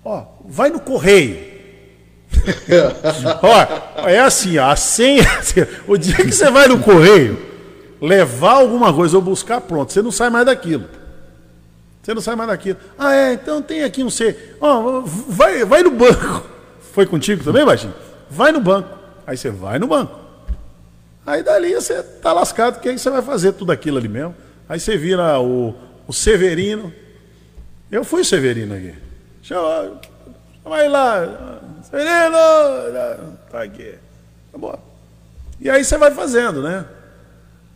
Ó, 0.03 0.25
vai 0.45 0.69
no 0.69 0.79
correio. 0.79 1.54
Ó, 3.41 4.07
é 4.07 4.19
assim, 4.19 4.57
ó, 4.57 4.69
a 4.69 4.75
senha. 4.75 5.23
O 5.87 5.97
dia 5.97 6.15
que 6.15 6.31
você 6.31 6.49
vai 6.49 6.67
no 6.67 6.79
correio, 6.79 7.37
levar 8.01 8.53
alguma 8.53 8.93
coisa 8.93 9.15
ou 9.15 9.21
buscar, 9.21 9.61
pronto, 9.61 9.91
você 9.91 10.01
não 10.01 10.11
sai 10.11 10.29
mais 10.29 10.45
daquilo. 10.45 10.85
Você 12.01 12.13
não 12.13 12.21
sai 12.21 12.35
mais 12.35 12.49
daquilo. 12.49 12.77
Ah, 12.99 13.15
é, 13.15 13.33
então 13.33 13.61
tem 13.61 13.83
aqui 13.83 14.03
um 14.03 14.09
C. 14.09 14.37
Ó, 14.61 15.01
vai, 15.01 15.65
vai 15.65 15.81
no 15.81 15.91
banco. 15.91 16.45
Foi 16.93 17.05
contigo 17.05 17.43
também, 17.43 17.65
Baixinho? 17.65 17.93
Vai 18.29 18.51
no 18.51 18.59
banco. 18.59 18.89
Aí 19.25 19.35
você 19.35 19.49
vai 19.49 19.79
no 19.79 19.87
banco. 19.87 20.19
Aí 21.25 21.41
dali 21.41 21.73
você 21.73 22.03
tá 22.03 22.31
lascado, 22.31 22.79
que 22.79 22.87
aí 22.87 22.99
você 22.99 23.09
vai 23.09 23.23
fazer 23.23 23.53
tudo 23.53 23.71
aquilo 23.71 23.97
ali 23.97 24.07
mesmo. 24.07 24.35
Aí 24.69 24.79
você 24.79 24.95
vira 24.95 25.39
o, 25.39 25.73
o 26.07 26.13
Severino. 26.13 26.93
Eu 27.91 28.03
fui 28.03 28.21
o 28.21 28.25
Severino 28.25 28.75
aqui. 28.75 28.93
Chama, 29.41 29.99
chama 30.01 30.14
aí 30.73 30.89
lá. 30.89 31.59
Severino! 31.83 33.37
Tá 33.51 33.61
aqui. 33.61 33.95
Tá 34.51 34.57
bom. 34.57 34.79
E 35.59 35.69
aí 35.69 35.83
você 35.83 35.97
vai 35.97 36.11
fazendo, 36.11 36.61
né? 36.61 36.85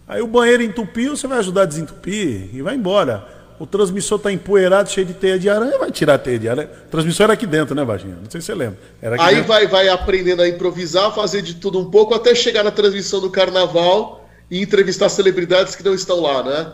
Aí 0.07 0.21
o 0.21 0.27
banheiro 0.27 0.63
entupiu, 0.63 1.15
você 1.15 1.27
vai 1.27 1.37
ajudar 1.37 1.61
a 1.61 1.65
desentupir 1.65 2.49
e 2.53 2.61
vai 2.61 2.75
embora. 2.75 3.27
O 3.59 3.67
transmissor 3.67 4.17
está 4.17 4.31
empoeirado, 4.31 4.89
cheio 4.89 5.05
de 5.05 5.13
teia 5.13 5.37
de 5.37 5.49
aranha, 5.49 5.77
vai 5.77 5.91
tirar 5.91 6.15
a 6.15 6.17
teia 6.17 6.39
de 6.39 6.49
aranha. 6.49 6.69
O 6.87 6.89
transmissor 6.89 7.25
era 7.25 7.33
aqui 7.33 7.45
dentro, 7.45 7.75
né, 7.75 7.83
Baixinho? 7.83 8.17
Não 8.23 8.31
sei 8.31 8.39
se 8.41 8.47
você 8.47 8.55
lembra. 8.55 8.79
Aí 9.19 9.35
dentro. 9.35 9.49
vai, 9.49 9.67
vai 9.67 9.89
aprendendo 9.89 10.41
a 10.41 10.47
improvisar, 10.47 11.13
fazer 11.13 11.41
de 11.41 11.55
tudo 11.55 11.77
um 11.77 11.91
pouco, 11.91 12.15
até 12.15 12.33
chegar 12.33 12.63
na 12.63 12.71
transmissão 12.71 13.19
do 13.19 13.29
carnaval 13.29 14.27
e 14.49 14.61
entrevistar 14.61 15.09
celebridades 15.09 15.75
que 15.75 15.83
não 15.83 15.93
estão 15.93 16.21
lá, 16.21 16.41
né? 16.41 16.73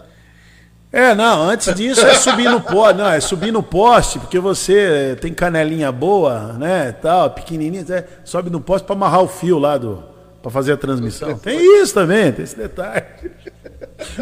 É, 0.96 1.14
não, 1.14 1.50
antes 1.50 1.76
disso 1.76 2.06
é 2.06 2.14
subir 2.14 2.50
no 2.50 2.62
poste, 2.62 2.94
não, 2.94 3.10
é 3.10 3.20
subir 3.20 3.52
no 3.52 3.62
poste, 3.62 4.18
porque 4.18 4.40
você 4.40 5.18
tem 5.20 5.34
canelinha 5.34 5.92
boa, 5.92 6.54
né, 6.54 6.94
tal, 6.94 7.30
pequenininha, 7.32 8.08
sobe 8.24 8.50
no 8.50 8.62
poste 8.62 8.86
para 8.86 8.96
amarrar 8.96 9.22
o 9.22 9.28
fio 9.28 9.60
lá 9.60 9.78
do 9.78 10.02
para 10.42 10.50
fazer 10.50 10.72
a 10.72 10.78
transmissão. 10.78 11.38
Tem 11.38 11.82
isso 11.82 11.94
também, 11.94 12.32
tem 12.32 12.44
esse 12.44 12.56
detalhe. 12.56 13.04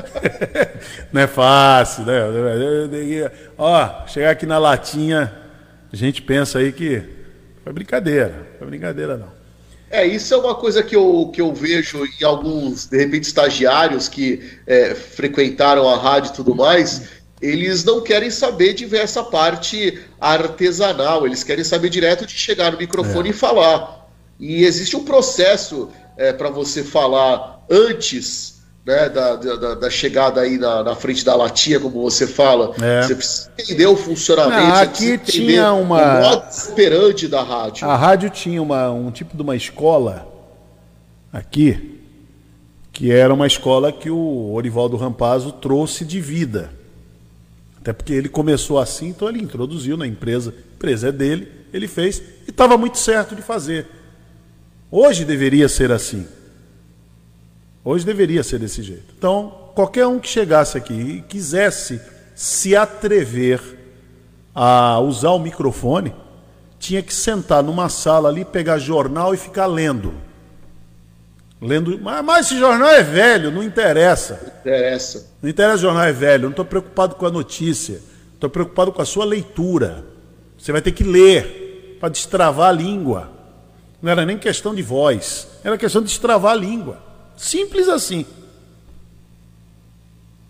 Não 1.13 1.21
é 1.21 1.27
fácil, 1.27 2.05
né? 2.05 2.21
Ó, 3.55 4.07
chegar 4.07 4.31
aqui 4.31 4.47
na 4.47 4.57
latinha, 4.57 5.31
a 5.91 5.95
gente 5.95 6.23
pensa 6.23 6.57
aí 6.57 6.71
que 6.71 7.03
foi 7.63 7.71
brincadeira, 7.71 8.29
não 8.29 8.57
foi 8.57 8.67
brincadeira 8.67 9.15
não. 9.15 9.42
É, 9.93 10.07
isso 10.07 10.33
é 10.33 10.37
uma 10.37 10.55
coisa 10.55 10.81
que 10.81 10.95
eu, 10.95 11.29
que 11.31 11.39
eu 11.39 11.53
vejo 11.53 12.03
em 12.03 12.23
alguns, 12.23 12.87
de 12.87 12.97
repente, 12.97 13.25
estagiários 13.25 14.09
que 14.09 14.41
é, 14.65 14.95
frequentaram 14.95 15.87
a 15.87 15.95
rádio 15.95 16.31
e 16.31 16.33
tudo 16.33 16.55
mais. 16.55 17.03
Eles 17.39 17.83
não 17.83 18.01
querem 18.01 18.31
saber 18.31 18.73
de 18.73 18.87
ver 18.87 19.01
essa 19.01 19.21
parte 19.21 20.01
artesanal, 20.19 21.27
eles 21.27 21.43
querem 21.43 21.63
saber 21.63 21.89
direto 21.89 22.25
de 22.25 22.33
chegar 22.33 22.71
no 22.71 22.79
microfone 22.79 23.29
e 23.29 23.33
falar. 23.33 24.09
E 24.39 24.63
existe 24.63 24.97
um 24.97 25.03
processo 25.03 25.89
para 26.39 26.49
você 26.49 26.83
falar 26.83 27.63
antes 27.69 28.52
né, 28.85 29.07
da, 29.09 29.35
da, 29.37 29.75
da 29.75 29.89
chegada 29.89 30.41
aí 30.41 30.57
na, 30.57 30.83
na 30.83 30.95
frente 30.95 31.23
da 31.23 31.35
latinha, 31.35 31.79
como 31.79 32.01
você 32.01 32.27
fala. 32.27 32.73
É. 32.81 33.01
Você 33.03 33.15
precisa 33.15 33.49
entender 33.57 33.85
o 33.85 33.95
funcionamento, 33.95 34.75
você 34.77 34.83
aqui 34.83 35.17
tinha 35.17 35.71
uma- 35.73 36.19
o 36.19 36.21
modo 36.21 36.43
operante 36.71 37.27
da 37.27 37.41
rádio. 37.41 37.87
A 37.87 37.95
rádio 37.95 38.29
tinha 38.29 38.61
uma, 38.61 38.91
um 38.91 39.09
tipo 39.11 39.35
de 39.37 39.41
uma 39.41 39.55
escola 39.55 40.27
aqui, 41.31 41.99
que 42.91 43.11
era 43.11 43.33
uma 43.33 43.47
escola 43.47 43.91
que 43.91 44.09
o 44.09 44.51
Orivaldo 44.53 44.97
Rampazzo 44.97 45.51
trouxe 45.53 46.03
de 46.05 46.19
vida. 46.19 46.69
Até 47.79 47.91
porque 47.91 48.13
ele 48.13 48.29
começou 48.29 48.79
assim, 48.79 49.09
então 49.09 49.27
ele 49.29 49.41
introduziu 49.41 49.97
na 49.97 50.05
empresa. 50.07 50.51
A 50.55 50.75
empresa 50.75 51.07
é 51.09 51.11
dele, 51.11 51.47
ele 51.73 51.87
fez 51.87 52.19
e 52.47 52.49
estava 52.49 52.77
muito 52.77 52.97
certo 52.97 53.35
de 53.35 53.41
fazer. 53.41 53.87
Hoje 54.91 55.25
deveria 55.25 55.67
ser 55.67 55.91
assim. 55.91 56.27
Hoje 57.85 58.05
deveria 58.05 58.43
ser 58.43 58.59
desse 58.59 58.81
jeito. 58.81 59.13
Então, 59.17 59.71
qualquer 59.75 60.07
um 60.07 60.19
que 60.19 60.27
chegasse 60.27 60.77
aqui 60.77 60.93
e 60.93 61.21
quisesse 61.21 62.01
se 62.33 62.75
atrever 62.75 63.61
a 64.55 64.99
usar 64.99 65.31
o 65.31 65.39
microfone, 65.39 66.13
tinha 66.79 67.01
que 67.01 67.13
sentar 67.13 67.63
numa 67.63 67.89
sala 67.89 68.29
ali, 68.29 68.45
pegar 68.45 68.77
jornal 68.77 69.33
e 69.33 69.37
ficar 69.37 69.65
lendo. 69.65 70.13
Lendo, 71.61 71.97
mas, 71.99 72.23
mas 72.23 72.45
esse 72.45 72.59
jornal 72.59 72.89
é 72.89 73.01
velho, 73.01 73.51
não 73.51 73.63
interessa. 73.63 74.53
Interessa. 74.61 75.31
Não 75.41 75.49
interessa 75.49 75.77
o 75.77 75.81
jornal 75.81 76.03
é 76.03 76.11
velho, 76.11 76.43
não 76.43 76.49
estou 76.51 76.65
preocupado 76.65 77.15
com 77.15 77.25
a 77.25 77.31
notícia. 77.31 78.01
Estou 78.33 78.49
preocupado 78.49 78.91
com 78.91 79.01
a 79.01 79.05
sua 79.05 79.23
leitura. 79.23 80.03
Você 80.57 80.71
vai 80.71 80.81
ter 80.81 80.91
que 80.91 81.03
ler 81.03 81.97
para 81.99 82.09
destravar 82.09 82.69
a 82.69 82.73
língua. 82.73 83.31
Não 84.01 84.11
era 84.11 84.25
nem 84.25 84.37
questão 84.37 84.75
de 84.75 84.81
voz, 84.81 85.47
era 85.63 85.77
questão 85.77 86.01
de 86.01 86.09
destravar 86.09 86.51
a 86.51 86.55
língua. 86.55 87.12
Simples 87.35 87.87
assim. 87.87 88.25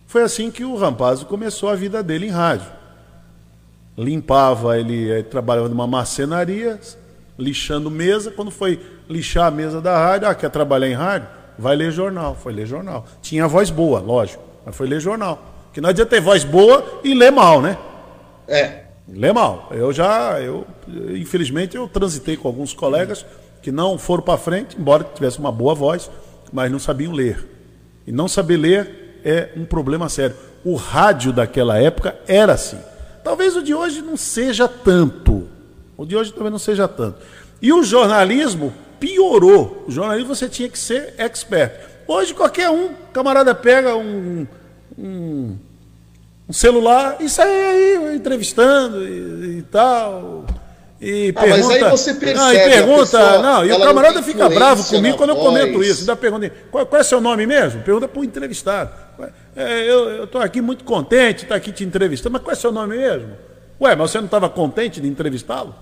Foi 0.08 0.22
assim 0.22 0.52
que 0.52 0.64
o 0.64 0.76
Rampazzo 0.76 1.26
começou 1.26 1.70
a 1.70 1.76
vida 1.76 2.04
dele 2.04 2.28
em 2.28 2.30
rádio. 2.30 2.72
Limpava, 3.98 4.80
ele, 4.80 5.12
eh, 5.12 5.24
trabalhava 5.24 5.70
numa 5.70 5.88
marcenaria, 5.88 6.80
lixando 7.38 7.90
mesa. 7.90 8.30
Quando 8.32 8.52
foi 8.52 8.80
lixar 9.10 9.48
a 9.48 9.52
mesa 9.52 9.82
da 9.82 9.98
rádio, 9.98 10.28
ah, 10.28 10.36
quer 10.36 10.50
trabalhar 10.50 10.88
em 10.88 10.94
rádio? 10.94 11.28
Vai 11.58 11.76
ler 11.76 11.92
jornal. 11.92 12.36
Foi 12.36 12.54
ler 12.54 12.66
jornal. 12.66 13.06
Tinha 13.22 13.48
voz 13.48 13.70
boa, 13.70 14.00
lógico, 14.00 14.44
mas 14.66 14.76
foi 14.76 14.88
ler 14.88 15.00
jornal. 15.00 15.42
Que 15.74 15.82
não 15.82 15.90
adianta 15.90 16.12
ter 16.12 16.22
voz 16.22 16.44
boa 16.44 17.02
e 17.04 17.14
ler 17.14 17.32
mal, 17.32 17.62
né? 17.62 17.78
É. 18.48 18.84
Lê 19.08 19.34
mal. 19.34 19.70
Eu 19.72 19.92
já, 19.92 20.40
eu, 20.40 20.66
infelizmente, 21.16 21.76
eu 21.76 21.88
transitei 21.88 22.38
com 22.38 22.48
alguns 22.48 22.74
colegas 22.74 23.26
que 23.62 23.72
não 23.72 23.98
foram 23.98 24.22
para 24.22 24.38
frente, 24.38 24.78
embora 24.80 25.04
tivesse 25.04 25.40
uma 25.40 25.52
boa 25.52 25.74
voz, 25.74 26.12
mas 26.54 26.72
não 26.72 26.80
sabiam 26.80 27.12
ler. 27.12 27.46
E 28.08 28.12
não 28.12 28.28
saber 28.28 28.58
ler 28.58 29.20
é 29.26 29.50
um 29.58 29.66
problema 29.66 30.08
sério. 30.08 30.36
O 30.64 30.76
rádio 30.76 31.34
daquela 31.34 31.78
época 31.78 32.16
era 32.28 32.54
assim. 32.54 32.80
Talvez 33.24 33.56
o 33.58 33.64
de 33.64 33.74
hoje 33.74 34.02
não 34.02 34.16
seja 34.16 34.68
tanto. 34.68 35.48
O 35.98 36.06
de 36.06 36.16
hoje 36.16 36.32
também 36.32 36.52
não 36.52 36.60
seja 36.60 36.88
tanto. 36.88 37.18
E 37.62 37.74
o 37.74 37.84
jornalismo 37.84 38.74
piorou. 39.00 39.84
O 39.88 39.92
jornalismo 39.92 40.34
você 40.34 40.48
tinha 40.48 40.70
que 40.70 40.78
ser 40.78 41.16
expert. 41.18 41.74
Hoje 42.08 42.34
qualquer 42.34 42.70
um, 42.70 42.94
camarada 43.12 43.56
pega 43.56 43.96
um, 43.96 44.46
um 44.98 45.58
um 46.48 46.54
celular 46.54 47.18
e 47.20 47.30
sai 47.30 47.50
aí 47.50 48.16
entrevistando 48.16 49.08
e, 49.08 49.60
e 49.60 49.62
tal. 49.64 50.46
E 51.06 51.34
Ah, 51.36 51.42
mas 51.42 51.52
pergunta, 51.68 51.74
aí 51.86 51.92
você 51.92 52.14
percebe 52.14 52.40
não, 52.40 52.54
e 52.54 52.70
pergunta, 52.70 53.02
pessoa, 53.02 53.42
não, 53.42 53.66
e 53.66 53.72
o 53.72 53.78
não 53.78 53.86
camarada 53.86 54.24
fica 54.24 54.48
bravo 54.48 54.86
comigo 54.86 55.18
quando 55.18 55.32
eu 55.32 55.36
comento 55.36 55.74
voz. 55.74 55.88
isso. 55.90 56.00
Ainda 56.02 56.16
pergunta, 56.16 56.50
qual, 56.72 56.86
qual 56.86 57.02
é 57.02 57.04
seu 57.04 57.20
nome 57.20 57.46
mesmo? 57.46 57.82
Pergunta 57.82 58.08
para 58.08 58.22
o 58.22 58.24
entrevistado. 58.24 58.90
É, 59.54 59.84
eu 59.90 60.24
estou 60.24 60.40
aqui 60.40 60.62
muito 60.62 60.86
contente, 60.86 61.44
está 61.44 61.56
aqui 61.56 61.74
te 61.74 61.84
entrevistando, 61.84 62.32
mas 62.34 62.42
qual 62.42 62.54
é 62.54 62.56
seu 62.56 62.72
nome 62.72 62.96
mesmo? 62.96 63.32
Ué, 63.82 63.96
mas 63.98 64.12
você 64.12 64.18
não 64.20 64.26
estava 64.26 64.50
contente 64.50 65.02
de 65.02 65.08
entrevistá-lo? 65.10 65.76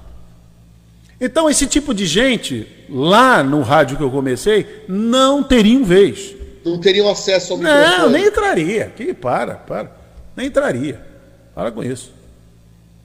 Então, 1.19 1.47
esse 1.47 1.67
tipo 1.67 1.93
de 1.93 2.07
gente, 2.07 2.67
lá 2.89 3.43
no 3.43 3.61
rádio 3.61 3.97
que 3.97 4.03
eu 4.03 4.09
comecei, 4.09 4.83
não 4.87 5.43
teriam 5.43 5.83
vez. 5.83 6.35
Não 6.65 6.79
teriam 6.79 7.07
acesso 7.07 7.53
ao 7.53 7.59
Não, 7.59 7.71
microfone. 7.85 8.13
nem 8.13 8.25
entraria. 8.25 8.91
Que 8.95 9.13
para, 9.13 9.53
para. 9.53 9.91
Nem 10.35 10.47
entraria. 10.47 10.99
Para 11.53 11.71
com 11.71 11.83
isso. 11.83 12.11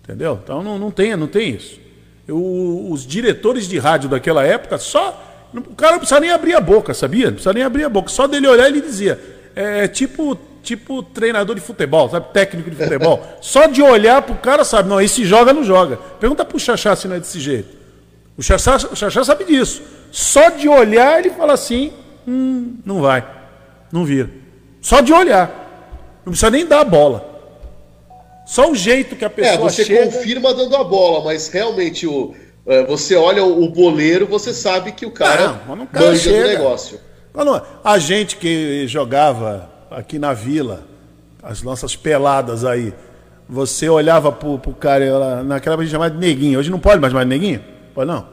Entendeu? 0.02 0.40
Então 0.42 0.62
não, 0.62 0.78
não 0.78 0.90
tem, 0.90 1.14
não 1.14 1.26
tem 1.26 1.50
isso. 1.50 1.78
Eu- 2.26 2.88
os 2.90 3.06
diretores 3.06 3.68
de 3.68 3.78
rádio 3.78 4.08
daquela 4.08 4.42
época, 4.44 4.78
só. 4.78 5.22
O 5.54 5.74
cara 5.74 5.92
não 5.92 5.98
precisa 6.00 6.20
nem 6.20 6.30
abrir 6.30 6.54
a 6.54 6.60
boca, 6.60 6.92
sabia? 6.92 7.26
Não 7.26 7.34
precisa 7.34 7.52
nem 7.52 7.62
abrir 7.62 7.84
a 7.84 7.88
boca. 7.88 8.08
Só 8.08 8.26
dele 8.26 8.46
olhar 8.48 8.66
ele 8.68 8.80
dizia. 8.80 9.18
É 9.54 9.86
tipo, 9.88 10.36
tipo 10.62 11.02
treinador 11.02 11.54
de 11.54 11.60
futebol, 11.60 12.08
sabe? 12.10 12.26
Técnico 12.32 12.68
de 12.68 12.76
futebol. 12.76 13.22
só 13.40 13.66
de 13.66 13.80
olhar 13.80 14.20
pro 14.22 14.34
cara, 14.34 14.64
sabe? 14.64 14.88
Não, 14.88 15.00
esse 15.00 15.24
joga, 15.24 15.52
não 15.52 15.64
joga. 15.64 15.96
Pergunta 16.20 16.44
pro 16.44 16.58
Xaxá 16.58 16.94
se 16.96 17.06
não 17.08 17.16
é 17.16 17.20
desse 17.20 17.40
jeito. 17.40 17.76
O 18.36 18.42
Xaxá, 18.42 18.76
o 18.92 18.96
Xaxá 18.96 19.24
sabe 19.24 19.44
disso. 19.44 19.80
Só 20.10 20.50
de 20.50 20.68
olhar 20.68 21.20
ele 21.20 21.30
fala 21.30 21.54
assim: 21.54 21.92
hum, 22.26 22.76
não 22.84 23.00
vai. 23.00 23.24
Não 23.90 24.04
vira. 24.04 24.28
Só 24.82 25.00
de 25.00 25.12
olhar. 25.12 25.48
Não 26.24 26.32
precisa 26.32 26.50
nem 26.50 26.66
dar 26.66 26.80
a 26.80 26.84
bola. 26.84 27.35
Só 28.46 28.70
o 28.70 28.74
jeito 28.74 29.14
que 29.16 29.24
a 29.24 29.30
pessoa 29.30 29.54
É, 29.54 29.58
você 29.58 29.84
chega. 29.84 30.06
confirma 30.06 30.54
dando 30.54 30.74
a 30.76 30.84
bola, 30.84 31.24
mas 31.24 31.48
realmente 31.48 32.06
o, 32.06 32.32
é, 32.64 32.84
você 32.86 33.14
olha 33.16 33.44
o, 33.44 33.64
o 33.64 33.68
boleiro, 33.68 34.24
você 34.26 34.54
sabe 34.54 34.92
que 34.92 35.04
o 35.04 35.10
cara 35.10 35.58
Não, 35.66 35.82
o 35.82 35.86
cara 35.88 36.06
manja 36.06 36.30
do 36.30 36.46
negócio. 36.46 37.00
A 37.84 37.98
gente 37.98 38.36
que 38.36 38.86
jogava 38.88 39.68
aqui 39.90 40.18
na 40.18 40.32
vila, 40.32 40.84
as 41.42 41.60
nossas 41.62 41.94
peladas 41.96 42.64
aí, 42.64 42.94
você 43.48 43.88
olhava 43.88 44.32
pro, 44.32 44.58
pro 44.58 44.72
cara, 44.72 45.04
ela- 45.04 45.42
naquela 45.42 45.74
época 45.74 45.82
a 45.82 45.84
gente 45.84 45.92
chamava 45.92 46.10
de 46.12 46.18
neguinho. 46.18 46.58
Hoje 46.58 46.70
não 46.70 46.78
pode 46.80 47.00
mais 47.00 47.12
de 47.12 47.24
neguinho? 47.24 47.62
Pode 47.94 48.08
não? 48.10 48.26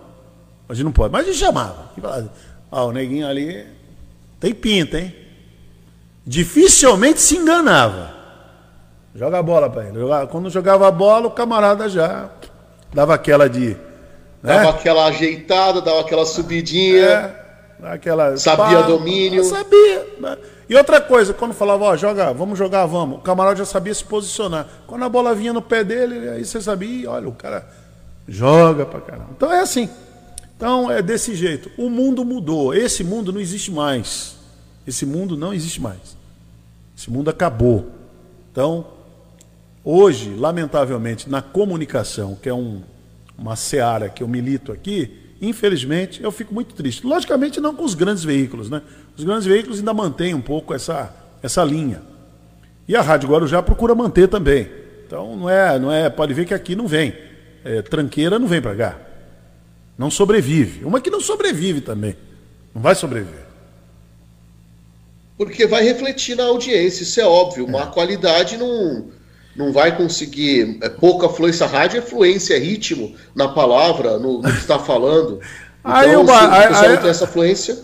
Hoje 0.69 0.83
não 0.83 0.91
pode. 0.91 1.11
Mas 1.11 1.23
a 1.23 1.31
gente 1.31 1.37
chamava. 1.39 1.91
Ó, 2.71 2.87
o 2.87 2.91
neguinho 2.91 3.27
ali 3.27 3.65
tem 4.39 4.53
pinta, 4.53 4.99
hein? 4.99 5.13
Dificilmente 6.25 7.19
se 7.21 7.35
enganava. 7.35 8.13
Joga 9.15 9.39
a 9.39 9.43
bola 9.43 9.69
ele. 9.85 9.99
Quando 10.31 10.49
jogava 10.49 10.87
a 10.87 10.91
bola, 10.91 11.27
o 11.27 11.31
camarada 11.31 11.87
já 11.87 12.29
dava 12.93 13.13
aquela 13.13 13.47
de. 13.47 13.69
né? 14.41 14.57
Dava 14.57 14.69
aquela 14.71 15.05
ajeitada, 15.05 15.81
dava 15.81 16.01
aquela 16.01 16.25
subidinha. 16.25 17.05
É, 17.05 17.35
aquela, 17.83 18.35
Sabia 18.37 18.81
domínio. 18.83 19.43
Sabia. 19.43 20.07
né? 20.19 20.37
E 20.67 20.75
outra 20.75 20.99
coisa, 20.99 21.33
quando 21.33 21.53
falava, 21.53 21.83
ó, 21.83 21.95
joga, 21.95 22.33
vamos 22.33 22.57
jogar, 22.57 22.85
vamos, 22.85 23.19
o 23.19 23.21
camarada 23.21 23.57
já 23.57 23.65
sabia 23.65 23.93
se 23.93 24.03
posicionar. 24.03 24.67
Quando 24.87 25.03
a 25.03 25.09
bola 25.09 25.35
vinha 25.35 25.53
no 25.53 25.61
pé 25.61 25.83
dele, 25.83 26.29
aí 26.29 26.43
você 26.43 26.59
sabia, 26.61 26.89
"Ih, 27.01 27.05
olha, 27.07 27.27
o 27.27 27.33
cara 27.33 27.67
joga 28.27 28.85
pra 28.85 29.01
caramba. 29.01 29.29
Então 29.35 29.51
é 29.51 29.59
assim. 29.59 29.89
Então 30.55 30.89
é 30.89 31.01
desse 31.01 31.35
jeito. 31.35 31.69
O 31.77 31.89
mundo 31.89 32.23
mudou. 32.23 32.73
Esse 32.73 33.03
mundo 33.03 33.33
não 33.33 33.39
existe 33.41 33.69
mais. 33.69 34.37
Esse 34.87 35.05
mundo 35.05 35.35
não 35.37 35.53
existe 35.53 35.81
mais. 35.81 36.17
Esse 36.97 37.11
mundo 37.11 37.29
acabou. 37.29 37.87
Então, 38.51 38.85
hoje, 39.83 40.33
lamentavelmente, 40.35 41.29
na 41.29 41.41
comunicação, 41.41 42.37
que 42.41 42.49
é 42.49 42.53
um, 42.53 42.81
uma 43.37 43.55
seara 43.55 44.09
que 44.09 44.23
eu 44.23 44.27
milito 44.27 44.71
aqui, 44.71 45.19
infelizmente, 45.41 46.23
eu 46.23 46.31
fico 46.31 46.53
muito 46.53 46.73
triste. 46.73 47.05
Logicamente, 47.05 47.59
não 47.59 47.75
com 47.75 47.83
os 47.83 47.93
grandes 47.93 48.23
veículos, 48.23 48.69
né? 48.69 48.81
Os 49.17 49.23
grandes 49.23 49.45
veículos 49.45 49.79
ainda 49.79 49.93
mantêm 49.93 50.33
um 50.33 50.41
pouco 50.41 50.73
essa, 50.73 51.13
essa 51.41 51.63
linha. 51.63 52.01
E 52.87 52.95
a 52.95 53.01
Rádio 53.01 53.29
Guarujá 53.29 53.61
procura 53.61 53.93
manter 53.93 54.27
também. 54.27 54.69
Então, 55.05 55.35
não 55.35 55.49
é, 55.49 55.79
não 55.79 55.91
é, 55.91 56.09
pode 56.09 56.33
ver 56.33 56.45
que 56.45 56.53
aqui 56.53 56.75
não 56.75 56.87
vem. 56.87 57.13
É, 57.63 57.81
tranqueira 57.81 58.39
não 58.39 58.47
vem 58.47 58.61
para 58.61 58.75
cá. 58.75 58.99
Não 59.97 60.09
sobrevive. 60.09 60.83
Uma 60.83 60.99
que 60.99 61.09
não 61.09 61.21
sobrevive 61.21 61.81
também. 61.81 62.15
Não 62.73 62.81
vai 62.81 62.95
sobreviver. 62.95 63.43
Porque 65.37 65.67
vai 65.67 65.83
refletir 65.83 66.35
na 66.35 66.45
audiência, 66.45 67.03
isso 67.03 67.19
é 67.19 67.25
óbvio. 67.25 67.67
Má 67.67 67.87
qualidade 67.87 68.57
não, 68.57 69.09
não 69.55 69.71
vai 69.71 69.95
conseguir. 69.95 70.77
É 70.81 70.89
pouca 70.89 71.29
fluência. 71.29 71.65
Rádio 71.65 71.99
é 71.99 72.01
fluência, 72.01 72.55
é 72.55 72.59
ritmo 72.59 73.13
na 73.35 73.47
palavra, 73.47 74.17
no, 74.17 74.41
no 74.41 74.51
que 74.51 74.57
está 74.57 74.79
falando. 74.79 75.39
Então, 75.85 75.95
Aí 75.97 76.15
o 76.15 76.23
aí-. 76.31 76.97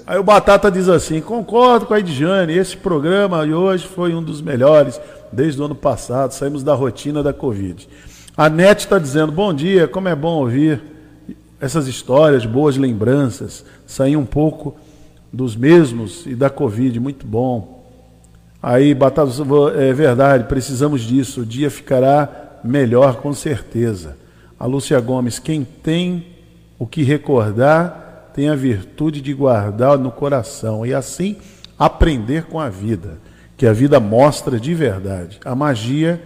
Aí 0.07 0.17
o 0.17 0.23
Batata 0.23 0.71
diz 0.71 0.87
assim: 0.87 1.19
concordo 1.19 1.85
com 1.85 1.93
a 1.93 1.99
Edjane, 1.99 2.57
esse 2.57 2.77
programa 2.77 3.45
de 3.45 3.53
hoje 3.53 3.85
foi 3.85 4.15
um 4.15 4.23
dos 4.23 4.41
melhores 4.41 4.97
desde 5.33 5.61
o 5.61 5.65
ano 5.65 5.75
passado, 5.75 6.31
saímos 6.31 6.63
da 6.63 6.73
rotina 6.73 7.21
da 7.21 7.33
Covid. 7.33 7.89
A 8.37 8.47
Nete 8.47 8.85
está 8.85 8.97
dizendo: 8.97 9.33
bom 9.33 9.53
dia, 9.53 9.85
como 9.85 10.07
é 10.07 10.15
bom 10.15 10.39
ouvir 10.39 10.81
essas 11.59 11.87
histórias, 11.87 12.45
boas 12.45 12.77
lembranças, 12.77 13.65
sair 13.85 14.15
um 14.15 14.25
pouco 14.25 14.77
dos 15.31 15.57
mesmos 15.57 16.25
e 16.25 16.35
da 16.35 16.49
Covid, 16.49 16.99
muito 17.01 17.27
bom. 17.27 17.78
Aí, 18.61 18.93
Batata, 18.93 19.31
é 19.77 19.93
verdade, 19.93 20.43
precisamos 20.45 21.01
disso, 21.01 21.41
o 21.41 21.45
dia 21.45 21.69
ficará 21.71 22.59
melhor 22.63 23.17
com 23.17 23.33
certeza. 23.33 24.17
A 24.59 24.65
Lúcia 24.65 24.99
Gomes, 24.99 25.39
quem 25.39 25.63
tem 25.63 26.25
o 26.77 26.85
que 26.85 27.03
recordar, 27.03 28.31
tem 28.33 28.49
a 28.49 28.55
virtude 28.55 29.21
de 29.21 29.33
guardar 29.33 29.97
no 29.97 30.11
coração 30.11 30.85
e 30.85 30.93
assim 30.93 31.37
aprender 31.77 32.43
com 32.43 32.59
a 32.59 32.67
vida, 32.69 33.17
que 33.55 33.65
a 33.65 33.71
vida 33.71 33.99
mostra 33.99 34.59
de 34.59 34.73
verdade. 34.73 35.39
A 35.45 35.55
magia 35.55 36.21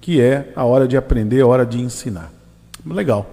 que 0.00 0.20
é 0.20 0.52
a 0.56 0.64
hora 0.64 0.86
de 0.88 0.96
aprender, 0.96 1.40
a 1.42 1.46
hora 1.46 1.66
de 1.66 1.80
ensinar. 1.80 2.32
Legal. 2.86 3.28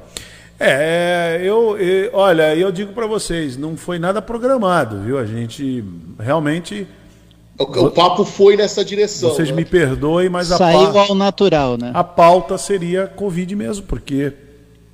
É, 0.60 1.40
eu, 1.44 1.78
eu- 1.78 2.10
olha, 2.14 2.56
eu 2.56 2.72
digo 2.72 2.94
para 2.94 3.06
vocês, 3.08 3.56
não 3.58 3.78
foi 3.78 4.00
nada 4.00 4.22
programado, 4.22 5.00
viu? 5.02 5.18
A 5.18 5.26
gente 5.26 5.84
realmente, 6.20 6.88
O, 7.58 7.64
o 7.64 7.92
papo 7.92 8.26
foi 8.26 8.58
nessa 8.58 8.84
direção. 8.84 9.30
vocês 9.30 9.50
né? 9.50 9.56
me 9.56 9.64
perdoem, 9.66 10.28
mas 10.30 10.52
a, 10.52 10.58
Saiu 10.58 10.92
pa- 10.92 11.02
ao 11.08 11.16
natural, 11.16 11.78
né? 11.78 11.92
a 11.94 12.04
pauta 12.04 12.58
seria 12.58 13.06
Covid 13.08 13.56
mesmo, 13.56 13.86
porque 13.86 14.34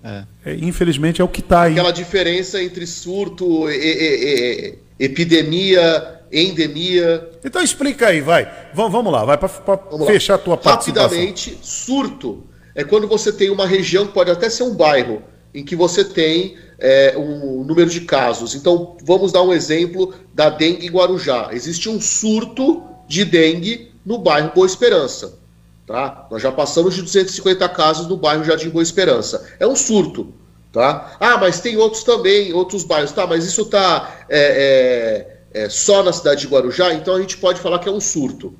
É. 0.04 0.24
é, 0.46 0.56
infelizmente 0.56 1.22
é 1.22 1.24
o 1.24 1.28
que 1.28 1.40
está 1.40 1.64
aí. 1.64 1.72
Aquela 1.74 1.92
diferença 1.92 2.62
entre 2.62 2.86
surto, 2.86 3.70
e- 3.70 3.76
e- 3.76 4.76
e- 5.00 5.06
epidemia, 5.06 6.20
endemia. 6.32 7.30
Então 7.44 7.62
explica 7.62 8.08
aí, 8.08 8.22
vai. 8.22 8.50
Vamos, 8.74 8.92
vamos 8.92 9.12
lá, 9.14 9.24
vai 9.26 9.38
para 9.38 9.50
lá. 9.92 10.06
fechar 10.06 10.36
a 10.36 10.38
tua 10.38 10.58
participação. 10.58 11.04
Rapidamente, 11.10 11.58
surto 11.62 12.44
é 12.76 12.84
quando 12.84 13.08
você 13.08 13.32
tem 13.32 13.50
uma 13.50 13.66
região, 13.66 14.08
pode 14.08 14.32
até 14.32 14.50
ser 14.50 14.64
um 14.64 14.76
bairro, 14.76 15.22
em 15.54 15.64
que 15.64 15.76
você 15.76 16.04
tem 16.04 16.58
é, 16.78 17.16
um 17.18 17.64
número 17.64 17.90
de 17.90 18.02
casos. 18.02 18.56
Então, 18.56 18.98
vamos 19.04 19.32
dar 19.32 19.44
um 19.44 19.54
exemplo 19.54 20.14
da 20.34 20.50
dengue 20.50 20.86
em 20.86 20.92
Guarujá. 20.92 21.50
Existe 21.52 21.90
um 21.90 22.00
surto 22.00 22.84
de 23.08 23.26
dengue 23.26 23.92
no 24.06 24.18
bairro 24.18 24.52
Boa 24.54 24.68
Esperança. 24.68 25.38
Tá? 25.86 26.28
Nós 26.30 26.42
já 26.42 26.52
passamos 26.52 26.94
de 26.94 27.02
250 27.02 27.68
casos 27.70 28.08
no 28.08 28.16
bairro 28.16 28.44
Jardim 28.44 28.70
Boa 28.70 28.84
Esperança. 28.84 29.48
É 29.60 29.68
um 29.68 29.76
surto. 29.76 30.34
Tá? 30.72 31.18
Ah, 31.20 31.38
mas 31.38 31.60
tem 31.60 31.78
outros 31.78 32.04
também, 32.04 32.54
outros 32.54 32.84
bairros. 32.84 33.12
Tá, 33.12 33.26
mas 33.26 33.44
isso 33.44 33.64
está 33.64 34.26
é, 34.30 35.68
só 35.70 36.04
na 36.04 36.14
cidade 36.14 36.42
de 36.42 36.48
Guarujá, 36.48 36.94
então 36.94 37.16
a 37.16 37.22
gente 37.22 37.38
pode 37.38 37.60
falar 37.60 37.80
que 37.80 37.90
é 37.90 37.92
um 37.92 38.00
surto. 38.00 38.54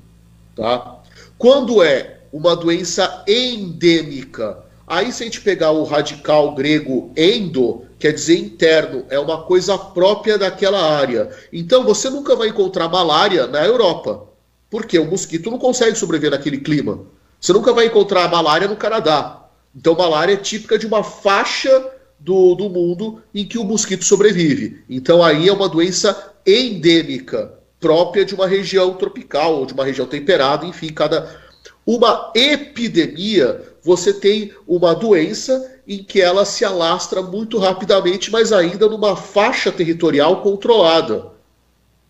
Tá? 0.56 1.00
Quando 1.38 1.82
é 1.82 2.20
uma 2.32 2.54
doença 2.54 3.24
endêmica, 3.26 4.64
aí 4.90 5.12
se 5.12 5.22
a 5.22 5.26
gente 5.26 5.40
pegar 5.40 5.70
o 5.70 5.84
radical 5.84 6.52
grego 6.52 7.12
endo, 7.16 7.84
quer 7.96 8.12
dizer 8.12 8.36
interno, 8.36 9.04
é 9.08 9.20
uma 9.20 9.42
coisa 9.44 9.78
própria 9.78 10.36
daquela 10.36 10.98
área. 10.98 11.30
Então 11.52 11.84
você 11.84 12.10
nunca 12.10 12.34
vai 12.34 12.48
encontrar 12.48 12.88
malária 12.88 13.46
na 13.46 13.64
Europa, 13.64 14.26
porque 14.68 14.98
o 14.98 15.06
mosquito 15.08 15.48
não 15.48 15.58
consegue 15.58 15.96
sobreviver 15.96 16.32
naquele 16.32 16.58
clima. 16.58 17.00
Você 17.40 17.52
nunca 17.52 17.72
vai 17.72 17.86
encontrar 17.86 18.28
malária 18.28 18.66
no 18.66 18.76
Canadá. 18.76 19.48
Então 19.74 19.94
malária 19.94 20.32
é 20.32 20.36
típica 20.36 20.76
de 20.76 20.86
uma 20.86 21.04
faixa 21.04 21.88
do, 22.18 22.56
do 22.56 22.68
mundo 22.68 23.22
em 23.32 23.46
que 23.46 23.58
o 23.58 23.64
mosquito 23.64 24.04
sobrevive. 24.04 24.82
Então 24.90 25.22
aí 25.22 25.48
é 25.48 25.52
uma 25.52 25.68
doença 25.68 26.34
endêmica, 26.44 27.54
própria 27.78 28.24
de 28.24 28.34
uma 28.34 28.48
região 28.48 28.94
tropical 28.94 29.54
ou 29.54 29.66
de 29.66 29.72
uma 29.72 29.84
região 29.84 30.06
temperada, 30.06 30.66
enfim, 30.66 30.88
cada 30.88 31.40
uma 31.86 32.30
epidemia, 32.34 33.62
você 33.82 34.12
tem 34.12 34.52
uma 34.66 34.94
doença 34.94 35.72
em 35.86 36.02
que 36.02 36.20
ela 36.20 36.44
se 36.44 36.64
alastra 36.64 37.22
muito 37.22 37.58
rapidamente, 37.58 38.30
mas 38.30 38.52
ainda 38.52 38.88
numa 38.88 39.16
faixa 39.16 39.72
territorial 39.72 40.42
controlada, 40.42 41.26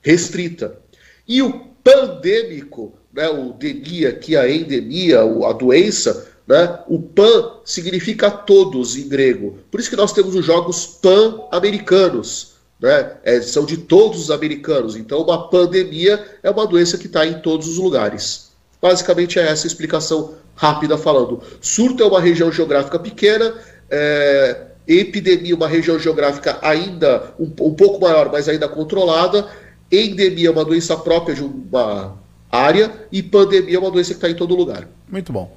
restrita. 0.02 0.78
E 1.26 1.40
o 1.42 1.70
pandêmico, 1.82 2.92
né, 3.12 3.28
o 3.28 3.52
demia, 3.52 4.20
é 4.28 4.36
a 4.36 4.50
endemia, 4.50 5.20
a 5.20 5.52
doença, 5.52 6.28
né, 6.46 6.80
o 6.88 7.00
pan 7.00 7.58
significa 7.64 8.30
todos 8.30 8.96
em 8.96 9.08
grego. 9.08 9.58
Por 9.70 9.80
isso 9.80 9.88
que 9.88 9.96
nós 9.96 10.12
temos 10.12 10.34
os 10.34 10.44
jogos 10.44 10.86
pan-americanos. 10.86 12.50
Né? 12.80 13.16
É, 13.22 13.40
são 13.42 13.64
de 13.64 13.76
todos 13.76 14.20
os 14.20 14.30
americanos. 14.30 14.96
Então, 14.96 15.22
uma 15.22 15.48
pandemia 15.48 16.24
é 16.42 16.50
uma 16.50 16.66
doença 16.66 16.96
que 16.96 17.06
está 17.06 17.26
em 17.26 17.40
todos 17.40 17.68
os 17.68 17.76
lugares. 17.76 18.50
Basicamente 18.80 19.38
é 19.38 19.42
essa 19.42 19.66
a 19.66 19.68
explicação 19.68 20.34
rápida 20.60 20.98
falando. 20.98 21.40
Surto 21.58 22.02
é 22.02 22.06
uma 22.06 22.20
região 22.20 22.52
geográfica 22.52 22.98
pequena, 22.98 23.54
é, 23.90 24.66
epidemia, 24.86 25.56
uma 25.56 25.66
região 25.66 25.98
geográfica 25.98 26.58
ainda 26.60 27.32
um, 27.40 27.46
um 27.46 27.74
pouco 27.74 27.98
maior, 27.98 28.30
mas 28.30 28.46
ainda 28.46 28.68
controlada, 28.68 29.48
endemia 29.90 30.48
é 30.48 30.50
uma 30.50 30.64
doença 30.64 30.94
própria 30.98 31.34
de 31.34 31.42
uma 31.42 32.14
área 32.52 32.92
e 33.10 33.22
pandemia 33.22 33.76
é 33.76 33.78
uma 33.78 33.90
doença 33.90 34.10
que 34.10 34.18
está 34.18 34.28
em 34.28 34.34
todo 34.34 34.54
lugar. 34.54 34.86
Muito 35.10 35.32
bom. 35.32 35.56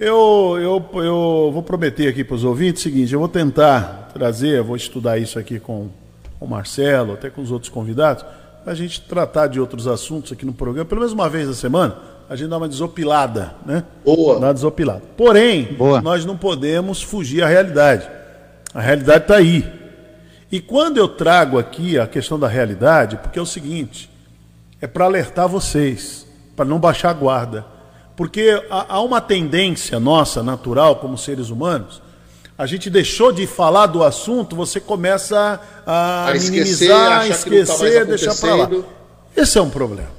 Eu, 0.00 0.56
eu, 0.58 1.02
eu 1.02 1.50
vou 1.52 1.62
prometer 1.62 2.08
aqui 2.08 2.24
para 2.24 2.36
os 2.36 2.44
ouvintes 2.44 2.80
o 2.80 2.84
seguinte: 2.84 3.12
eu 3.12 3.18
vou 3.18 3.28
tentar 3.28 4.12
trazer, 4.14 4.62
vou 4.62 4.76
estudar 4.76 5.18
isso 5.18 5.38
aqui 5.38 5.60
com 5.60 5.88
o 6.40 6.46
Marcelo, 6.46 7.12
até 7.12 7.28
com 7.28 7.42
os 7.42 7.50
outros 7.50 7.70
convidados, 7.70 8.24
para 8.64 8.72
a 8.72 8.76
gente 8.76 9.02
tratar 9.02 9.48
de 9.48 9.60
outros 9.60 9.86
assuntos 9.86 10.32
aqui 10.32 10.46
no 10.46 10.54
programa, 10.54 10.86
pelo 10.86 11.00
menos 11.00 11.12
uma 11.12 11.28
vez 11.28 11.48
na 11.48 11.54
semana, 11.54 11.98
a 12.28 12.36
gente 12.36 12.50
dá 12.50 12.58
uma 12.58 12.68
desopilada, 12.68 13.54
né? 13.64 13.84
Boa. 14.04 14.38
Dá 14.38 14.48
uma 14.48 14.54
desopilada. 14.54 15.02
Porém, 15.16 15.64
Boa. 15.64 16.02
nós 16.02 16.24
não 16.24 16.36
podemos 16.36 17.02
fugir 17.02 17.42
à 17.42 17.46
realidade. 17.46 18.08
A 18.74 18.80
realidade 18.80 19.24
está 19.24 19.36
aí. 19.36 19.64
E 20.52 20.60
quando 20.60 20.98
eu 20.98 21.08
trago 21.08 21.58
aqui 21.58 21.98
a 21.98 22.06
questão 22.06 22.38
da 22.38 22.46
realidade, 22.46 23.16
porque 23.16 23.38
é 23.38 23.42
o 23.42 23.46
seguinte, 23.46 24.10
é 24.80 24.86
para 24.86 25.06
alertar 25.06 25.48
vocês, 25.48 26.26
para 26.54 26.66
não 26.66 26.78
baixar 26.78 27.10
a 27.10 27.14
guarda. 27.14 27.64
Porque 28.14 28.62
há 28.68 29.00
uma 29.00 29.20
tendência 29.20 29.98
nossa, 29.98 30.42
natural, 30.42 30.96
como 30.96 31.16
seres 31.16 31.48
humanos, 31.50 32.02
a 32.58 32.66
gente 32.66 32.90
deixou 32.90 33.32
de 33.32 33.46
falar 33.46 33.86
do 33.86 34.02
assunto, 34.02 34.56
você 34.56 34.80
começa 34.80 35.60
a, 35.86 36.26
A 36.26 36.36
esquecer, 36.36 36.88
minimizar, 36.88 37.12
achar 37.12 37.44
que 37.44 37.50
não 37.50 37.56
tá 37.64 37.72
esquecer, 37.72 38.04
deixar 38.06 38.34
para 38.34 38.54
lá. 38.54 38.70
Esse 39.36 39.56
é 39.56 39.62
um 39.62 39.70
problema. 39.70 40.17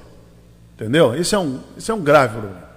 Entendeu? 0.80 1.14
Esse 1.14 1.36
é 1.36 1.38
um, 1.38 1.60
esse 1.78 1.92
é 1.92 1.94
um 1.94 2.00
grave 2.00 2.38
problema. 2.38 2.70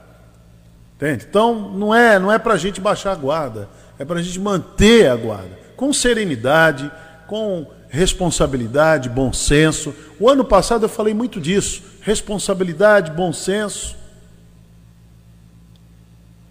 Entende? 0.97 1.25
Então, 1.31 1.71
não 1.71 1.95
é, 1.95 2.19
não 2.19 2.33
é 2.33 2.39
para 2.39 2.55
a 2.55 2.59
gente 2.59 2.81
baixar 2.81 3.13
a 3.13 3.15
guarda, 3.15 3.69
é 3.97 4.05
para 4.05 4.19
a 4.19 4.23
gente 4.23 4.41
manter 4.41 5.09
a 5.09 5.15
guarda, 5.15 5.57
com 5.77 5.93
serenidade, 5.93 6.91
com 7.29 7.65
responsabilidade, 7.89 9.09
bom 9.09 9.33
senso. 9.33 9.95
O 10.19 10.29
ano 10.29 10.45
passado 10.45 10.85
eu 10.85 10.89
falei 10.89 11.15
muito 11.15 11.41
disso: 11.41 11.81
responsabilidade, 12.01 13.13
bom 13.13 13.33
senso. 13.33 13.95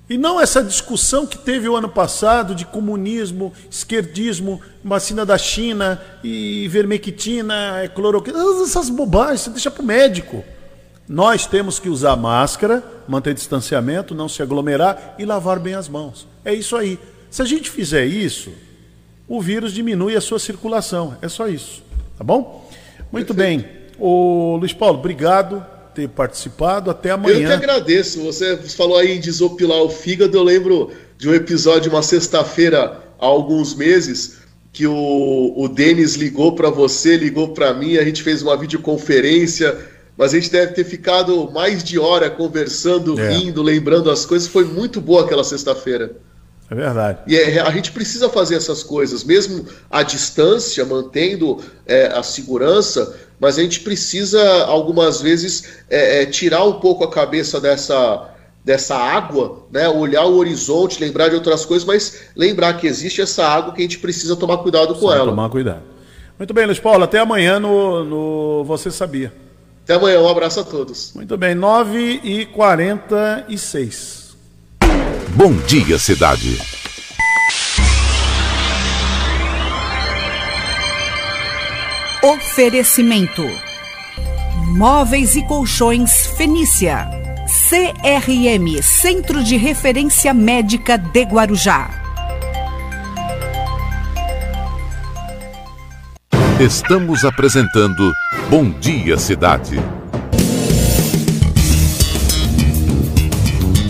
E 0.10 0.18
não 0.18 0.40
essa 0.40 0.64
discussão 0.64 1.26
que 1.26 1.38
teve 1.38 1.68
o 1.68 1.76
ano 1.76 1.90
passado 1.90 2.56
de 2.56 2.64
comunismo, 2.64 3.52
esquerdismo, 3.70 4.62
vacina 4.82 5.26
da 5.26 5.38
China 5.38 6.02
e 6.24 6.66
vermectina, 6.70 7.90
cloroquina, 7.94 8.40
essas 8.64 8.90
bobagens, 8.90 9.42
você 9.42 9.50
deixa 9.50 9.70
para 9.70 9.84
o 9.84 9.86
médico. 9.86 10.46
Nós 11.12 11.46
temos 11.46 11.78
que 11.78 11.90
usar 11.90 12.16
máscara, 12.16 12.82
manter 13.06 13.34
distanciamento, 13.34 14.16
não 14.16 14.30
se 14.30 14.42
aglomerar 14.42 15.14
e 15.20 15.26
lavar 15.26 15.60
bem 15.60 15.74
as 15.74 15.90
mãos. 15.90 16.26
É 16.46 16.54
isso 16.54 16.74
aí. 16.74 16.98
Se 17.30 17.42
a 17.42 17.46
gente 17.46 17.70
fizer 17.70 18.06
isso, 18.06 18.50
o 19.28 19.42
vírus 19.42 19.74
diminui 19.74 20.16
a 20.16 20.22
sua 20.22 20.40
circulação. 20.40 21.18
É 21.22 21.28
só 21.28 21.50
isso. 21.50 21.84
Tá 22.18 22.24
bom? 22.24 22.66
Muito 23.12 23.34
bem. 23.34 23.68
Ô, 24.00 24.56
Luiz 24.56 24.72
Paulo, 24.72 25.00
obrigado 25.00 25.58
por 25.58 25.94
ter 25.94 26.08
participado. 26.08 26.90
Até 26.90 27.12
Eu 27.12 27.20
que 27.20 27.30
amanhã. 27.30 27.54
agradeço. 27.56 28.24
Você 28.24 28.56
falou 28.56 28.96
aí 28.98 29.18
em 29.18 29.20
desopilar 29.20 29.82
o 29.82 29.90
fígado. 29.90 30.38
Eu 30.38 30.44
lembro 30.44 30.92
de 31.18 31.28
um 31.28 31.34
episódio, 31.34 31.92
uma 31.92 32.02
sexta-feira, 32.02 33.04
há 33.20 33.26
alguns 33.26 33.76
meses, 33.76 34.38
que 34.72 34.88
o, 34.88 35.54
o 35.58 35.68
Denis 35.68 36.16
ligou 36.16 36.56
para 36.56 36.70
você, 36.70 37.18
ligou 37.18 37.50
para 37.50 37.74
mim, 37.74 37.98
a 37.98 38.06
gente 38.06 38.24
fez 38.24 38.42
uma 38.42 38.56
videoconferência, 38.56 39.78
mas 40.22 40.36
a 40.36 40.40
gente 40.40 40.52
deve 40.52 40.74
ter 40.74 40.84
ficado 40.84 41.50
mais 41.52 41.84
de 41.84 41.98
hora 41.98 42.30
conversando, 42.30 43.20
É. 43.20 43.30
rindo, 43.34 43.64
lembrando 43.64 44.12
as 44.12 44.24
coisas. 44.24 44.48
Foi 44.48 44.64
muito 44.64 45.02
boa 45.02 45.24
aquela 45.24 45.44
sexta-feira. 45.44 46.12
É 46.70 46.76
verdade. 46.76 47.18
E 47.26 47.36
é- 47.36 47.60
a 47.60 47.72
gente 47.72 47.92
precisa 47.92 48.30
fazer 48.30 48.54
essas 48.54 48.84
coisas, 48.84 49.24
mesmo 49.24 49.66
à 49.90 50.04
distância, 50.04 50.86
mantendo 50.86 51.58
é, 51.88 52.06
a 52.06 52.22
segurança, 52.22 53.16
mas 53.40 53.58
a 53.58 53.64
gente 53.64 53.80
precisa, 53.80 54.40
algumas 54.66 55.20
vezes, 55.20 55.64
é, 55.90 56.22
é, 56.22 56.26
tirar 56.28 56.66
um 56.66 56.74
pouco 56.74 57.04
a 57.04 57.10
cabeça 57.10 57.60
dessa, 57.60 58.30
dessa 58.64 58.96
água, 58.96 59.66
né? 59.72 59.90
olhar 59.90 60.26
o 60.26 60.36
horizonte, 60.38 61.02
lembrar 61.04 61.30
de 61.30 61.36
outras 61.36 61.66
coisas, 61.66 61.84
mas 61.86 62.26
lembrar 62.36 62.74
que 62.76 62.86
existe 62.86 63.22
essa 63.22 63.44
água 63.44 63.74
que 63.74 63.80
a 63.80 63.84
gente 63.84 63.98
precisa 63.98 64.36
tomar 64.36 64.60
cuidado 64.60 64.94
com 64.94 65.02
Só 65.08 65.16
ela. 65.16 65.26
tomar 65.32 65.50
cuidado. 65.50 65.82
Muito 66.38 66.54
bem, 66.54 66.68
Luiz 66.68 66.80
Paulo. 66.80 67.04
Até 67.04 67.18
amanhã 67.18 67.60
no, 67.60 68.04
no 68.06 68.64
Você 68.66 68.92
Sabia. 68.92 69.34
Até 69.92 69.98
amanhã, 69.98 70.22
um 70.22 70.30
abraço 70.30 70.62
a 70.62 70.64
todos. 70.64 71.12
Muito 71.14 71.36
bem, 71.38 71.54
9 71.54 72.22
e 72.24 72.46
46 72.46 74.38
Bom 75.36 75.52
dia, 75.68 76.00
cidade. 76.00 76.58
Oferecimento: 82.24 83.44
Móveis 84.78 85.36
e 85.36 85.46
Colchões 85.46 86.28
Fenícia. 86.38 87.10
CRM 87.70 88.82
Centro 88.82 89.44
de 89.44 89.58
Referência 89.58 90.34
Médica 90.34 90.98
de 90.98 91.24
Guarujá. 91.24 92.01
Estamos 96.62 97.26
apresentando 97.26 98.14
Bom 98.48 98.70
Dia, 98.70 99.18
cidade. 99.18 99.78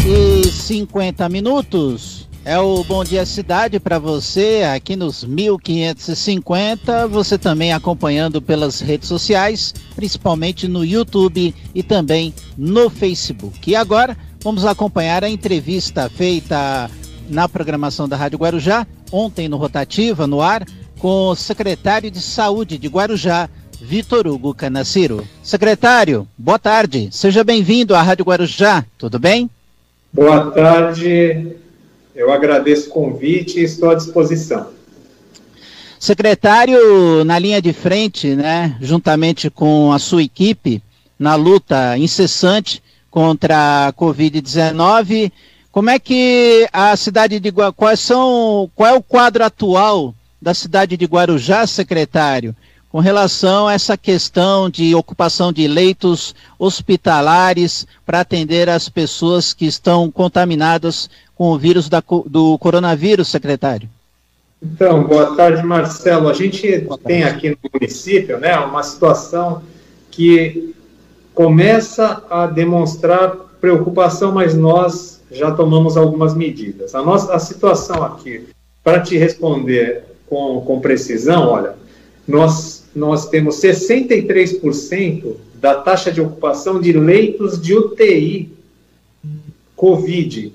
E 0.08 0.48
50 0.50 1.28
minutos 1.28 2.30
é 2.46 2.58
o 2.58 2.82
Bom 2.86 3.04
Dia 3.04 3.26
Cidade 3.26 3.78
para 3.78 4.00
você 4.00 4.62
aqui 4.74 4.96
nos 4.96 5.26
1550. 5.26 7.10
Você 7.10 7.38
também 7.38 7.74
acompanhando 7.74 8.42
pelas 8.42 8.80
redes 8.80 9.10
sociais, 9.10 9.74
principalmente 9.94 10.66
no 10.66 10.86
YouTube 10.86 11.54
e 11.76 11.84
também 11.84 12.34
no 12.58 12.90
Facebook. 12.90 13.70
E 13.70 13.76
agora 13.76 14.18
vamos 14.42 14.64
acompanhar 14.64 15.26
a 15.26 15.30
entrevista 15.30 16.10
feita 16.10 16.90
na 17.28 17.50
programação 17.50 18.08
da 18.08 18.16
Rádio 18.16 18.40
Guarujá, 18.40 18.88
ontem 19.12 19.50
no 19.50 19.58
Rotativa, 19.58 20.26
no 20.26 20.42
ar, 20.42 20.66
com 21.02 21.30
o 21.30 21.36
secretário 21.36 22.12
de 22.12 22.22
Saúde 22.22 22.78
de 22.78 22.88
Guarujá, 22.88 23.50
Vitor 23.82 24.28
Hugo 24.28 24.54
Canaciro. 24.54 25.28
Secretário, 25.42 26.28
boa 26.38 26.60
tarde. 26.60 27.10
Seja 27.12 27.44
bem-vindo 27.44 27.96
à 27.96 28.02
Rádio 28.04 28.24
Guarujá. 28.24 28.86
Tudo 29.00 29.18
bem? 29.18 29.50
Boa 30.14 30.52
tarde, 30.52 31.56
eu 32.16 32.32
agradeço 32.32 32.90
o 32.90 32.94
convite 32.94 33.60
e 33.60 33.64
estou 33.64 33.90
à 33.90 33.96
disposição. 33.96 34.68
Secretário, 36.00 37.24
na 37.24 37.40
linha 37.40 37.60
de 37.62 37.74
frente, 37.74 38.36
né, 38.36 38.78
juntamente 38.80 39.50
com 39.50 39.92
a 39.92 39.98
sua 39.98 40.22
equipe, 40.22 40.84
na 41.18 41.34
luta 41.34 41.98
incessante 41.98 42.82
contra 43.10 43.88
a 43.88 43.94
Covid-19, 43.94 45.32
como 45.72 45.90
é 45.90 45.98
que 45.98 46.68
a 46.72 46.96
cidade 46.96 47.40
de 47.40 47.50
Gua- 47.50 47.74
quais 47.74 48.00
são, 48.00 48.70
qual 48.76 48.90
é 48.90 48.94
o 48.94 49.02
quadro 49.02 49.44
atual 49.44 50.14
da 50.42 50.54
cidade 50.54 50.98
de 50.98 51.06
Guarujá, 51.06 51.68
secretário, 51.68 52.56
com 52.90 53.00
relação 53.00 53.68
a 53.68 53.74
essa 53.74 53.96
questão 53.96 54.70
de 54.70 54.94
ocupação 54.96 55.54
de 55.54 55.68
leitos 55.68 56.36
hospitalares 56.60 57.88
para 58.06 58.20
atender 58.20 58.68
as 58.68 58.90
pessoas 58.90 59.54
que 59.54 59.66
estão 59.66 60.12
contaminadas 60.12 61.10
com 61.36 61.52
o 61.52 61.58
vírus 61.58 61.88
da 61.88 62.04
do 62.26 62.58
coronavírus, 62.58 63.30
secretário? 63.30 63.88
Então, 64.62 65.04
boa 65.04 65.36
tarde, 65.36 65.64
Marcelo. 65.64 66.30
A 66.30 66.34
gente 66.34 66.86
tem 67.06 67.24
aqui 67.24 67.50
no 67.50 67.58
município 67.74 68.38
né, 68.40 68.56
uma 68.58 68.84
situação 68.84 69.64
que 70.12 70.76
começa 71.34 72.24
a 72.30 72.46
demonstrar 72.46 73.32
preocupação, 73.60 74.32
mas 74.34 74.54
nós 74.54 75.22
já 75.32 75.52
tomamos 75.52 75.96
algumas 75.96 76.36
medidas. 76.36 76.94
A 76.94 77.02
nossa 77.02 77.34
a 77.34 77.40
situação 77.40 78.04
aqui, 78.04 78.50
para 78.84 79.00
te 79.00 79.18
responder 79.18 80.11
com, 80.32 80.62
com 80.62 80.80
precisão, 80.80 81.50
olha, 81.50 81.76
nós, 82.26 82.86
nós 82.96 83.28
temos 83.28 83.58
63% 83.58 85.36
da 85.56 85.76
taxa 85.76 86.10
de 86.10 86.22
ocupação 86.22 86.80
de 86.80 86.94
leitos 86.94 87.62
de 87.62 87.76
UTI 87.76 88.50
COVID 89.76 90.54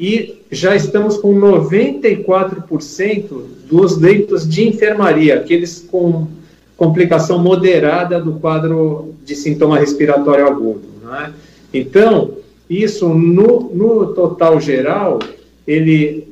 e 0.00 0.40
já 0.50 0.74
estamos 0.74 1.18
com 1.18 1.38
94% 1.38 3.42
dos 3.68 3.98
leitos 3.98 4.48
de 4.48 4.66
enfermaria, 4.66 5.34
aqueles 5.34 5.86
com 5.90 6.26
complicação 6.74 7.38
moderada 7.38 8.18
do 8.18 8.40
quadro 8.40 9.14
de 9.22 9.36
sintoma 9.36 9.78
respiratório 9.78 10.46
agudo. 10.46 10.88
né? 11.04 11.34
Então, 11.74 12.38
isso 12.70 13.06
no, 13.10 13.70
no 13.74 14.14
total 14.14 14.58
geral, 14.58 15.18
ele 15.66 16.29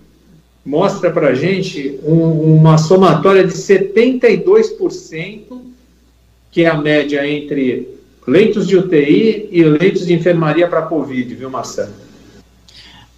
mostra 0.68 1.10
para 1.10 1.28
a 1.28 1.34
gente 1.34 1.98
um- 2.04 2.56
uma 2.56 2.76
somatória 2.76 3.42
de 3.42 3.56
72%, 3.56 5.62
que 6.52 6.64
é 6.64 6.68
a 6.68 6.76
média 6.76 7.26
entre 7.26 7.88
leitos 8.26 8.66
de 8.66 8.76
UTI 8.76 9.48
e 9.50 9.64
leitos 9.64 10.06
de 10.06 10.12
enfermaria 10.12 10.68
para 10.68 10.82
Covid, 10.82 11.34
viu, 11.34 11.48
Marcelo? 11.48 11.94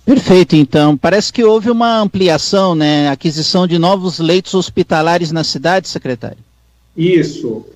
Perfeito, 0.06 0.55
então. 0.55 0.97
Parece 0.97 1.32
que 1.32 1.43
houve 1.43 1.72
uma 1.72 2.01
ampliação, 2.01 2.77
né? 2.77 3.09
Aquisição 3.09 3.66
de 3.66 3.81
novos 3.81 4.20
leitos 4.20 4.55
hospitalares 4.55 5.32
na 5.32 5.43
cidade, 5.43 5.89
secretário. 5.89 6.39
Isso. 6.97 7.66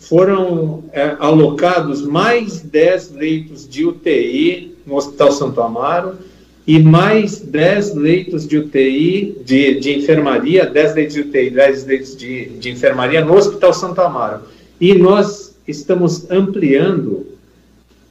Foram 0.00 0.82
é, 0.92 1.14
alocados 1.20 2.02
mais 2.02 2.60
10 2.60 3.12
leitos 3.12 3.68
de 3.68 3.86
UTI 3.86 4.74
no 4.84 4.96
Hospital 4.96 5.30
Santo 5.30 5.60
Amaro 5.60 6.18
e 6.66 6.78
mais 6.78 7.40
10 7.40 7.94
leitos 7.94 8.46
de 8.46 8.58
UTI, 8.58 9.36
de, 9.44 9.80
de 9.80 9.98
enfermaria, 9.98 10.66
10 10.66 10.94
leitos 10.94 11.14
de 11.14 11.20
UTI, 11.22 11.50
10 11.50 11.86
leitos 11.86 12.16
de, 12.16 12.46
de 12.50 12.70
enfermaria 12.70 13.24
no 13.24 13.34
Hospital 13.34 13.72
Santo 13.72 14.00
Amaro. 14.00 14.42
E 14.80 14.94
nós 14.94 15.54
estamos 15.66 16.30
ampliando 16.30 17.26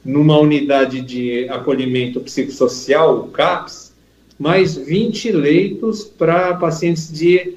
numa 0.04 0.38
unidade 0.38 1.00
de 1.00 1.48
acolhimento 1.48 2.20
psicossocial, 2.20 3.20
o 3.20 3.28
CAPS, 3.28 3.92
mais 4.38 4.74
20 4.74 5.32
leitos 5.32 6.04
para 6.04 6.54
pacientes 6.54 7.12
de, 7.12 7.54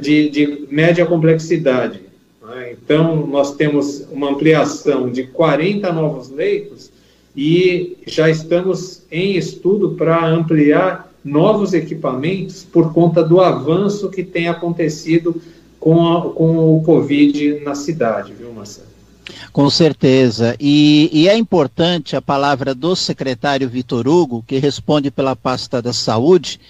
de, 0.00 0.28
de 0.28 0.66
média 0.70 1.06
complexidade. 1.06 2.00
Né? 2.42 2.72
Então, 2.72 3.26
nós 3.26 3.56
temos 3.56 4.06
uma 4.10 4.30
ampliação 4.30 5.10
de 5.10 5.24
40 5.24 5.90
novos 5.92 6.28
leitos 6.28 6.90
e 7.36 7.96
já 8.06 8.30
estamos 8.30 9.02
em 9.10 9.36
estudo 9.36 9.90
para 9.90 10.26
ampliar 10.26 11.10
novos 11.24 11.72
equipamentos 11.72 12.62
por 12.62 12.92
conta 12.92 13.22
do 13.22 13.40
avanço 13.40 14.10
que 14.10 14.22
tem 14.22 14.48
acontecido 14.48 15.40
com, 15.80 16.06
a, 16.06 16.30
com 16.30 16.76
o 16.76 16.82
Covid 16.82 17.60
na 17.60 17.74
cidade, 17.74 18.32
viu, 18.32 18.52
Marcelo? 18.52 18.88
Com 19.52 19.70
certeza. 19.70 20.54
E, 20.60 21.08
e, 21.12 21.28
é 21.28 21.36
importante 21.36 22.14
a 22.14 22.22
palavra 22.22 22.74
do 22.74 22.94
secretário 22.94 23.68
Vitor 23.68 24.06
Hugo, 24.06 24.44
que 24.46 24.58
responde 24.58 25.10
pela 25.10 25.34
pasta 25.34 25.80
da 25.80 25.92
saúde, 25.92 26.60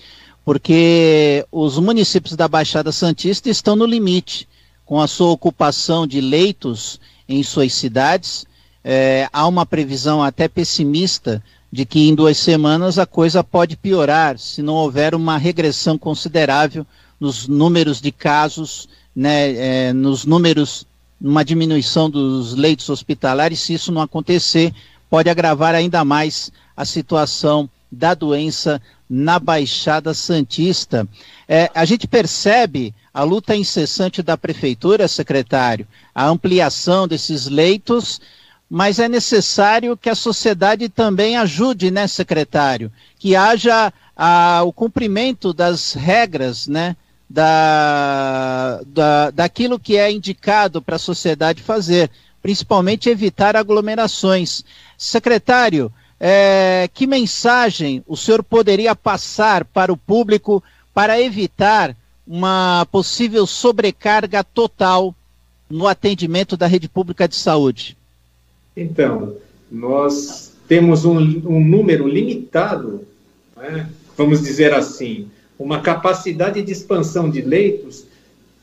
porque 0.44 1.44
os 1.50 1.78
municípios 1.78 2.36
da 2.36 2.46
Baixada 2.46 2.92
Santista 2.92 3.50
estão 3.50 3.74
no 3.74 3.86
limite 3.86 4.48
com 4.84 5.00
a 5.00 5.08
sua 5.08 5.30
ocupação 5.30 6.06
de 6.06 6.20
leitos 6.20 7.00
em 7.28 7.42
suas 7.42 7.72
cidades 7.72 8.46
é, 8.84 9.28
há 9.32 9.46
uma 9.46 9.64
previsão 9.64 10.22
até 10.22 10.46
pessimista 10.46 11.42
de 11.72 11.84
que 11.84 12.08
em 12.08 12.14
duas 12.14 12.36
semanas 12.36 12.98
a 12.98 13.06
coisa 13.06 13.42
pode 13.42 13.76
piorar 13.76 14.38
se 14.38 14.62
não 14.62 14.74
houver 14.74 15.14
uma 15.14 15.38
regressão 15.38 15.96
considerável 15.96 16.86
nos 17.18 17.48
números 17.48 18.00
de 18.00 18.12
casos, 18.12 18.88
né, 19.16 19.88
é, 19.88 19.92
nos 19.92 20.24
números, 20.24 20.86
uma 21.20 21.44
diminuição 21.44 22.10
dos 22.10 22.54
leitos 22.54 22.88
hospitalares. 22.90 23.60
Se 23.60 23.74
isso 23.74 23.90
não 23.90 24.02
acontecer, 24.02 24.72
pode 25.08 25.30
agravar 25.30 25.74
ainda 25.74 26.04
mais 26.04 26.52
a 26.76 26.84
situação 26.84 27.68
da 27.90 28.12
doença 28.12 28.80
na 29.08 29.38
Baixada 29.38 30.12
Santista. 30.12 31.08
É, 31.48 31.70
a 31.74 31.84
gente 31.84 32.06
percebe 32.06 32.94
a 33.12 33.22
luta 33.22 33.56
incessante 33.56 34.22
da 34.22 34.36
prefeitura, 34.36 35.08
secretário, 35.08 35.86
a 36.14 36.26
ampliação 36.26 37.06
desses 37.08 37.46
leitos 37.46 38.20
mas 38.68 38.98
é 38.98 39.08
necessário 39.08 39.96
que 39.96 40.08
a 40.08 40.14
sociedade 40.14 40.88
também 40.88 41.36
ajude, 41.36 41.90
né, 41.90 42.06
secretário? 42.06 42.90
Que 43.18 43.36
haja 43.36 43.92
a, 44.16 44.62
o 44.64 44.72
cumprimento 44.72 45.52
das 45.52 45.92
regras, 45.92 46.66
né, 46.66 46.96
da, 47.28 48.80
da, 48.86 49.30
daquilo 49.30 49.78
que 49.78 49.96
é 49.96 50.10
indicado 50.10 50.80
para 50.80 50.96
a 50.96 51.00
sociedade 51.00 51.62
fazer, 51.62 52.10
principalmente 52.42 53.08
evitar 53.08 53.56
aglomerações. 53.56 54.64
Secretário, 54.96 55.92
é, 56.18 56.88
que 56.92 57.06
mensagem 57.06 58.02
o 58.06 58.16
senhor 58.16 58.42
poderia 58.42 58.94
passar 58.94 59.64
para 59.64 59.92
o 59.92 59.96
público 59.96 60.62
para 60.92 61.20
evitar 61.20 61.96
uma 62.26 62.86
possível 62.90 63.46
sobrecarga 63.46 64.42
total 64.42 65.14
no 65.68 65.86
atendimento 65.86 66.56
da 66.56 66.66
rede 66.66 66.88
pública 66.88 67.28
de 67.28 67.34
saúde? 67.34 67.96
Então, 68.76 69.36
nós 69.70 70.52
temos 70.66 71.04
um, 71.04 71.18
um 71.18 71.64
número 71.64 72.06
limitado, 72.08 73.02
né? 73.56 73.88
vamos 74.16 74.42
dizer 74.42 74.72
assim, 74.72 75.28
uma 75.58 75.80
capacidade 75.80 76.62
de 76.62 76.72
expansão 76.72 77.30
de 77.30 77.40
leitos 77.40 78.04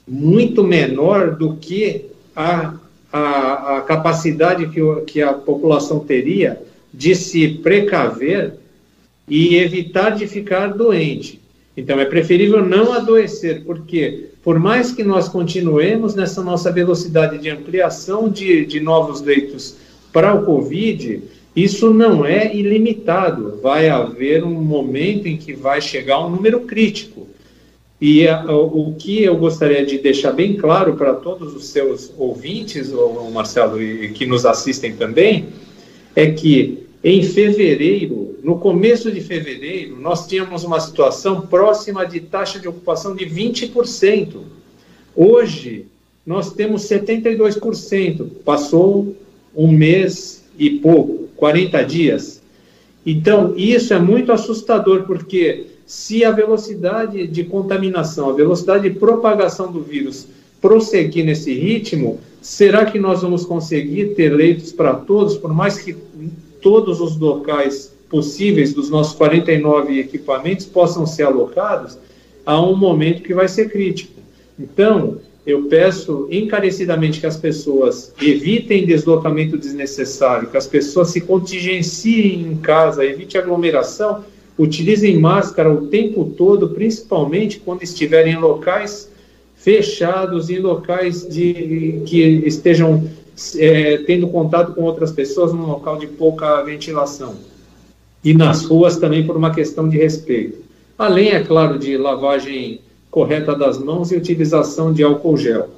muito 0.08 0.64
menor 0.64 1.36
do 1.36 1.56
que 1.56 2.06
a, 2.36 2.76
a, 3.12 3.78
a 3.78 3.82
capacidade 3.82 4.68
que, 4.68 4.82
o, 4.82 5.02
que 5.02 5.22
a 5.22 5.34
população 5.34 6.00
teria 6.00 6.62
de 6.94 7.16
se 7.16 7.48
precaver 7.48 8.56
e 9.28 9.56
evitar 9.56 10.10
de 10.10 10.28
ficar 10.28 10.74
doente. 10.74 11.40
Então, 11.78 12.00
é 12.00 12.06
preferível 12.06 12.66
não 12.66 12.92
adoecer, 12.92 13.64
porque 13.64 14.28
por 14.44 14.60
mais 14.60 14.92
que 14.92 15.04
nós 15.04 15.30
continuemos 15.30 16.16
nessa 16.16 16.44
nossa 16.44 16.72
velocidade 16.72 17.38
de 17.38 17.50
ampliação 17.50 18.28
de, 18.28 18.66
de 18.66 18.80
novos 18.82 19.22
leitos 19.22 19.78
para 20.12 20.34
o 20.34 20.46
Covid, 20.46 21.22
isso 21.56 21.94
não 21.94 22.26
é 22.26 22.56
ilimitado. 22.56 23.60
Vai 23.62 23.90
haver 23.90 24.44
um 24.44 24.62
momento 24.62 25.28
em 25.28 25.38
que 25.38 25.54
vai 25.54 25.82
chegar 25.82 26.26
um 26.26 26.30
número 26.30 26.62
crítico. 26.62 27.28
E 28.00 28.28
a, 28.28 28.44
o 28.52 28.96
que 28.98 29.24
eu 29.24 29.38
gostaria 29.38 29.86
de 29.86 30.00
deixar 30.00 30.32
bem 30.32 30.56
claro 30.56 30.96
para 30.96 31.14
todos 31.14 31.56
os 31.56 31.68
seus 31.68 32.12
ouvintes, 32.18 32.92
o 32.92 33.30
Marcelo, 33.32 33.82
e 33.82 34.10
que 34.10 34.26
nos 34.26 34.46
assistem 34.46 34.96
também, 34.96 35.48
é 36.16 36.32
que 36.32 36.88
em 37.04 37.24
fevereiro, 37.24 38.38
no 38.44 38.60
começo 38.60 39.12
de 39.12 39.22
fevereiro, 39.22 40.00
nós 40.00 40.28
tínhamos 40.28 40.64
uma 40.64 40.80
situação 40.80 41.42
próxima 41.42 42.06
de 42.06 42.20
taxa 42.20 42.60
de 42.60 42.68
ocupação 42.68 43.16
de 43.16 43.26
20%. 43.26 44.38
Hoje, 45.16 45.86
nós 46.26 46.54
temos 46.54 46.84
72%. 46.84 48.30
Passou 48.46 49.16
um 49.56 49.72
mês 49.72 50.44
e 50.58 50.70
pouco, 50.70 51.30
40 51.36 51.84
dias. 51.84 52.42
Então, 53.06 53.54
isso 53.58 53.94
é 53.94 54.00
muito 54.00 54.32
assustador, 54.32 55.04
porque 55.04 55.68
se 55.86 56.24
a 56.24 56.32
velocidade 56.32 57.28
de 57.28 57.44
contaminação, 57.44 58.30
a 58.30 58.34
velocidade 58.34 58.90
de 58.90 58.98
propagação 58.98 59.72
do 59.72 59.82
vírus 59.82 60.28
prosseguir 60.62 61.26
nesse 61.26 61.54
ritmo, 61.54 62.20
será 62.42 62.86
que 62.86 63.00
nós 63.00 63.24
vamos 63.24 63.46
conseguir 63.46 64.14
ter 64.16 64.30
leitos 64.30 64.72
para 64.72 64.94
todos, 64.94 65.36
por 65.36 65.54
mais 65.54 65.80
que 65.80 65.96
todos 66.62 67.02
os 67.02 67.18
locais 67.18 67.92
possíveis 68.10 68.74
dos 68.74 68.90
nossos 68.90 69.16
49 69.16 70.00
equipamentos 70.00 70.66
possam 70.66 71.06
ser 71.06 71.24
alocados? 71.24 71.98
Há 72.46 72.62
um 72.62 72.76
momento 72.76 73.24
que 73.24 73.34
vai 73.34 73.48
ser 73.48 73.70
crítico. 73.70 74.14
Então, 74.60 75.18
eu 75.46 75.64
peço 75.64 76.28
encarecidamente 76.30 77.20
que 77.20 77.26
as 77.26 77.38
pessoas 77.38 78.14
evitem 78.22 78.86
deslocamento 78.86 79.58
desnecessário, 79.58 80.50
que 80.50 80.58
as 80.58 80.68
pessoas 80.68 81.10
se 81.10 81.22
contingenciem 81.22 82.42
em 82.42 82.58
casa, 82.58 83.04
evite 83.04 83.38
aglomeração, 83.38 84.24
utilizem 84.58 85.18
máscara 85.18 85.72
o 85.72 85.88
tempo 85.88 86.26
todo, 86.38 86.70
principalmente 86.70 87.60
quando 87.60 87.82
estiverem 87.82 88.34
em 88.34 88.40
locais 88.40 89.10
fechados, 89.56 90.50
em 90.50 90.60
locais 90.60 91.28
de, 91.28 92.02
que 92.06 92.20
estejam 92.46 93.10
é, 93.58 93.98
tendo 93.98 94.28
contato 94.28 94.74
com 94.74 94.84
outras 94.84 95.12
pessoas, 95.12 95.54
num 95.54 95.66
local 95.66 95.98
de 95.98 96.06
pouca 96.06 96.62
ventilação. 96.62 97.36
E 98.24 98.34
nas 98.34 98.66
ruas 98.66 98.98
também 98.98 99.26
por 99.26 99.36
uma 99.36 99.54
questão 99.54 99.90
de 99.90 99.98
respeito. 99.98 100.60
Além, 100.98 101.30
é 101.30 101.44
claro, 101.44 101.80
de 101.80 101.98
lavagem 101.98 102.82
correta 103.12 103.54
das 103.56 103.78
mãos 103.78 104.12
e 104.12 104.16
utilização 104.16 104.92
de 104.94 105.04
álcool 105.04 105.38
gel. 105.38 105.70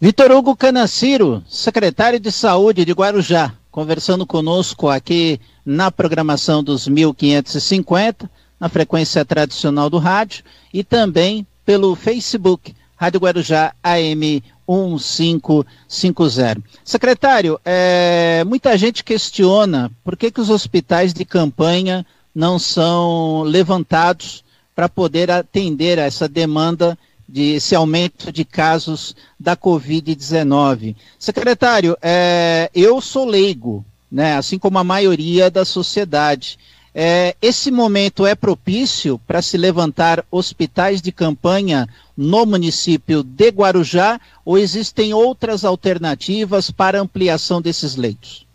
Vitor 0.00 0.30
Hugo 0.30 0.56
Canaciro, 0.56 1.42
secretário 1.48 2.20
de 2.20 2.30
Saúde 2.30 2.84
de 2.84 2.92
Guarujá, 2.92 3.52
conversando 3.68 4.24
conosco 4.24 4.88
aqui 4.88 5.40
na 5.66 5.90
programação 5.90 6.62
dos 6.62 6.86
1550, 6.86 8.30
na 8.60 8.68
frequência 8.68 9.24
tradicional 9.24 9.90
do 9.90 9.98
rádio 9.98 10.44
e 10.72 10.84
também 10.84 11.44
pelo 11.66 11.96
Facebook, 11.96 12.74
Rádio 12.96 13.20
Guarujá 13.20 13.74
AM 13.82 14.42
1550. 14.68 16.62
Secretário, 16.84 17.60
é, 17.64 18.44
muita 18.46 18.78
gente 18.78 19.02
questiona 19.02 19.90
por 20.04 20.16
que, 20.16 20.30
que 20.30 20.40
os 20.40 20.50
hospitais 20.50 21.12
de 21.12 21.24
campanha 21.24 22.06
não 22.34 22.58
são 22.58 23.42
levantados 23.42 24.44
para 24.78 24.88
poder 24.88 25.28
atender 25.28 25.98
a 25.98 26.04
essa 26.04 26.28
demanda 26.28 26.96
de 27.28 27.54
esse 27.54 27.74
aumento 27.74 28.30
de 28.30 28.44
casos 28.44 29.16
da 29.36 29.56
Covid-19. 29.56 30.94
Secretário, 31.18 31.96
é, 32.00 32.70
eu 32.72 33.00
sou 33.00 33.26
leigo, 33.26 33.84
né, 34.08 34.36
assim 34.36 34.56
como 34.56 34.78
a 34.78 34.84
maioria 34.84 35.50
da 35.50 35.64
sociedade. 35.64 36.60
É, 36.94 37.34
esse 37.42 37.72
momento 37.72 38.24
é 38.24 38.36
propício 38.36 39.20
para 39.26 39.42
se 39.42 39.56
levantar 39.56 40.24
hospitais 40.30 41.02
de 41.02 41.10
campanha 41.10 41.88
no 42.16 42.46
município 42.46 43.24
de 43.24 43.48
Guarujá 43.48 44.20
ou 44.44 44.56
existem 44.56 45.12
outras 45.12 45.64
alternativas 45.64 46.70
para 46.70 47.00
ampliação 47.00 47.60
desses 47.60 47.96
leitos? 47.96 48.46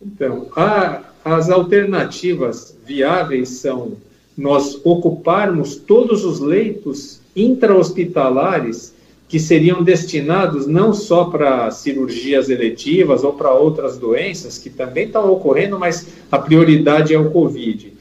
Então, 0.00 0.46
a, 0.56 1.02
as 1.22 1.50
alternativas 1.50 2.74
viáveis 2.86 3.50
são 3.50 3.98
nós 4.36 4.80
ocuparmos 4.84 5.76
todos 5.76 6.24
os 6.24 6.40
leitos 6.40 7.20
intra-hospitalares 7.34 8.94
que 9.28 9.40
seriam 9.40 9.82
destinados 9.82 10.66
não 10.66 10.92
só 10.92 11.24
para 11.24 11.70
cirurgias 11.70 12.50
eletivas 12.50 13.24
ou 13.24 13.32
para 13.32 13.54
outras 13.54 13.96
doenças 13.96 14.58
que 14.58 14.68
também 14.68 15.06
estão 15.06 15.32
ocorrendo, 15.32 15.78
mas 15.78 16.06
a 16.30 16.38
prioridade 16.38 17.14
é 17.14 17.18
o 17.18 17.30
Covid, 17.30 17.94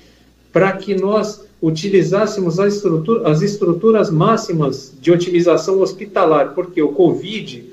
para 0.51 0.73
que 0.73 0.93
nós 0.93 1.45
utilizássemos 1.61 2.59
as, 2.59 2.75
estrutura, 2.75 3.29
as 3.29 3.41
estruturas 3.41 4.09
máximas 4.09 4.93
de 4.99 5.09
otimização 5.09 5.79
hospitalar, 5.79 6.53
porque 6.53 6.81
o 6.81 6.89
Covid 6.89 7.63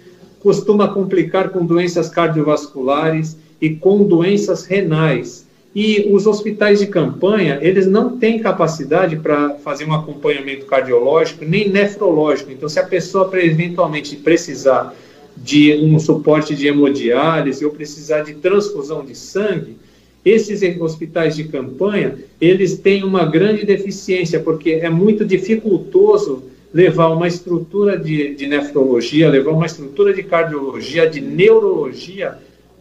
costuma 0.40 0.86
complicar 0.86 1.50
com 1.50 1.66
doenças 1.66 2.08
cardiovasculares 2.08 3.36
e 3.60 3.70
com 3.70 4.04
doenças 4.04 4.64
renais. 4.66 5.47
E 5.74 6.08
os 6.10 6.26
hospitais 6.26 6.78
de 6.78 6.86
campanha, 6.86 7.58
eles 7.60 7.86
não 7.86 8.18
têm 8.18 8.38
capacidade 8.38 9.16
para 9.16 9.50
fazer 9.56 9.84
um 9.84 9.92
acompanhamento 9.92 10.66
cardiológico 10.66 11.44
nem 11.44 11.68
nefrológico. 11.68 12.50
Então, 12.50 12.68
se 12.68 12.80
a 12.80 12.86
pessoa 12.86 13.30
eventualmente 13.34 14.16
precisar 14.16 14.94
de 15.36 15.74
um 15.76 15.98
suporte 15.98 16.54
de 16.54 16.66
hemodiálise 16.66 17.64
ou 17.64 17.70
precisar 17.70 18.22
de 18.22 18.34
transfusão 18.34 19.04
de 19.04 19.14
sangue, 19.14 19.76
esses 20.24 20.62
hospitais 20.80 21.36
de 21.36 21.44
campanha, 21.44 22.18
eles 22.40 22.76
têm 22.78 23.04
uma 23.04 23.24
grande 23.24 23.64
deficiência, 23.64 24.40
porque 24.40 24.72
é 24.72 24.90
muito 24.90 25.24
dificultoso 25.24 26.42
levar 26.72 27.08
uma 27.08 27.28
estrutura 27.28 27.96
de, 27.96 28.34
de 28.34 28.46
nefrologia, 28.46 29.28
levar 29.28 29.52
uma 29.52 29.66
estrutura 29.66 30.12
de 30.12 30.22
cardiologia, 30.22 31.08
de 31.08 31.20
neurologia, 31.20 32.38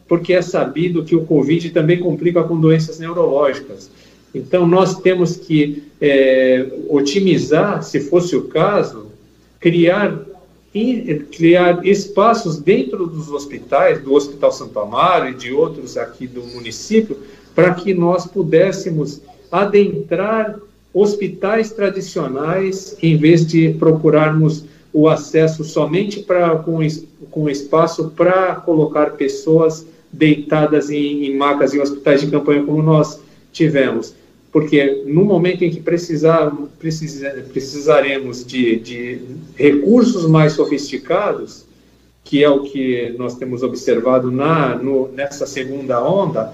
porque 0.07 0.33
é 0.33 0.41
sabido 0.41 1.03
que 1.03 1.15
o 1.15 1.25
Covid 1.25 1.69
também 1.71 1.99
complica 1.99 2.43
com 2.43 2.59
doenças 2.59 2.99
neurológicas. 2.99 3.89
Então, 4.33 4.67
nós 4.67 4.99
temos 4.99 5.35
que 5.35 5.83
é, 5.99 6.67
otimizar, 6.89 7.83
se 7.83 7.99
fosse 7.99 8.35
o 8.35 8.43
caso, 8.43 9.07
criar, 9.59 10.19
criar 11.31 11.85
espaços 11.85 12.59
dentro 12.59 13.07
dos 13.07 13.29
hospitais, 13.29 14.01
do 14.01 14.13
Hospital 14.13 14.51
Santo 14.51 14.79
Amaro 14.79 15.29
e 15.29 15.33
de 15.33 15.51
outros 15.51 15.97
aqui 15.97 16.27
do 16.27 16.43
município, 16.43 17.17
para 17.55 17.73
que 17.73 17.93
nós 17.93 18.25
pudéssemos 18.25 19.21
adentrar 19.51 20.59
hospitais 20.93 21.71
tradicionais, 21.71 22.97
em 23.01 23.17
vez 23.17 23.45
de 23.45 23.73
procurarmos 23.73 24.65
o 24.93 25.07
acesso 25.07 25.63
somente 25.63 26.21
para 26.21 26.55
com, 26.57 26.79
com 27.29 27.49
espaço 27.49 28.11
para 28.15 28.55
colocar 28.55 29.11
pessoas 29.11 29.85
deitadas 30.11 30.89
em, 30.89 31.25
em, 31.25 31.35
macas 31.35 31.73
em 31.73 31.79
hospitais 31.79 32.21
de 32.21 32.27
campanha 32.27 32.63
como 32.63 32.81
nós 32.81 33.19
tivemos. 33.51 34.13
Porque 34.51 35.03
no 35.05 35.25
momento 35.25 35.63
em 35.63 35.69
que 35.69 35.79
precisar, 35.79 36.51
precisa, 36.79 37.45
precisaremos 37.51 38.45
de, 38.45 38.77
de 38.77 39.21
recursos 39.55 40.27
mais 40.27 40.53
sofisticados, 40.53 41.65
que 42.23 42.43
é 42.43 42.49
o 42.49 42.61
que 42.61 43.13
nós 43.17 43.35
temos 43.35 43.63
observado 43.63 44.31
na, 44.31 44.75
no, 44.75 45.09
nessa 45.09 45.45
segunda 45.45 46.03
onda, 46.03 46.53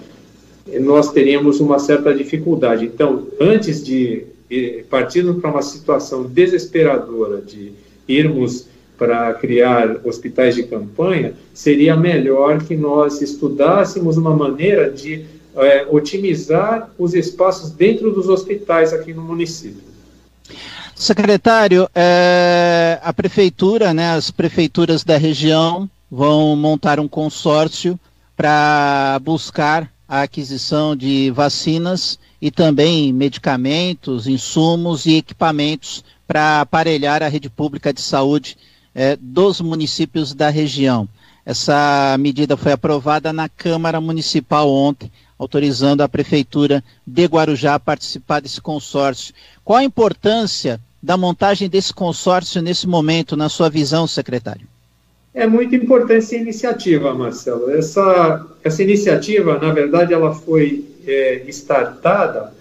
nós 0.80 1.12
teríamos 1.12 1.60
uma 1.60 1.80
certa 1.80 2.14
dificuldade. 2.14 2.86
Então, 2.86 3.28
antes 3.40 3.84
de 3.84 4.26
partirmos 4.90 5.42
para 5.42 5.50
uma 5.50 5.62
situação 5.62 6.24
desesperadora 6.24 7.42
de 7.42 7.72
irmos 8.08 8.68
para 9.04 9.34
criar 9.34 9.98
hospitais 10.06 10.56
de 10.56 10.64
campanha, 10.64 11.34
seria 11.54 11.94
melhor 11.94 12.64
que 12.64 12.74
nós 12.74 13.22
estudássemos 13.22 14.16
uma 14.16 14.34
maneira 14.34 14.90
de 14.90 15.26
é, 15.58 15.86
otimizar 15.92 16.90
os 16.98 17.14
espaços 17.14 17.70
dentro 17.70 18.14
dos 18.14 18.30
hospitais 18.30 18.94
aqui 18.94 19.14
no 19.14 19.22
município. 19.22 19.84
Secretário, 20.96 21.90
é, 21.94 22.98
a 23.04 23.12
prefeitura, 23.12 23.94
né, 23.94 24.12
as 24.12 24.32
prefeituras 24.32 25.04
da 25.04 25.18
região 25.18 25.90
vão 26.10 26.56
montar 26.56 26.98
um 26.98 27.08
consórcio 27.08 28.00
para 28.38 29.20
buscar 29.22 29.92
a 30.08 30.22
aquisição 30.22 30.96
de 30.96 31.30
vacinas 31.32 32.18
e 32.42 32.50
também 32.50 33.12
medicamentos, 33.12 34.28
insumos 34.28 35.06
e 35.06 35.18
equipamentos 35.18 36.06
para 36.26 36.62
aparelhar 36.62 37.22
a 37.22 37.28
rede 37.28 37.50
pública 37.50 37.92
de 37.92 38.00
saúde 38.00 38.56
eh, 38.96 39.18
dos 39.20 39.62
municípios 39.62 40.34
da 40.34 40.50
região. 40.50 41.08
Essa 41.46 42.16
medida 42.20 42.56
foi 42.56 42.72
aprovada 42.72 43.34
na 43.34 43.50
Câmara 43.50 44.00
Municipal 44.00 44.70
ontem, 44.70 45.12
autorizando 45.38 46.02
a 46.02 46.10
Prefeitura 46.10 46.84
de 47.06 47.26
Guarujá 47.26 47.76
a 47.76 47.80
participar 47.80 48.40
desse 48.40 48.62
consórcio. 48.62 49.34
Qual 49.64 49.78
a 49.78 49.84
importância 49.84 50.80
da 51.02 51.18
montagem 51.18 51.68
desse 51.70 51.94
consórcio 51.94 52.62
nesse 52.62 52.88
momento, 52.88 53.36
na 53.36 53.50
sua 53.50 53.70
visão, 53.70 54.08
secretário? 54.08 54.66
É 55.34 55.46
muito 55.48 55.76
importante 55.76 56.20
essa 56.20 56.36
iniciativa, 56.36 57.14
Marcelo. 57.14 57.72
Essa, 57.72 58.46
essa 58.64 58.84
iniciativa, 58.84 59.58
na 59.60 59.74
verdade, 59.74 60.14
ela 60.14 60.34
foi 60.34 60.86
é, 61.06 61.44
startada 61.48 62.54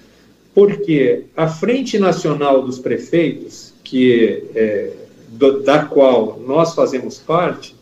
porque 0.55 1.25
a 1.37 1.47
Frente 1.49 1.99
Nacional 1.99 2.63
dos 2.63 2.79
Prefeitos, 2.79 3.73
que 3.85 4.45
é, 4.55 4.91
do, 5.33 5.63
da 5.63 5.85
qual 5.85 6.41
nós 6.47 6.75
fazemos 6.75 7.19
parte, 7.19 7.75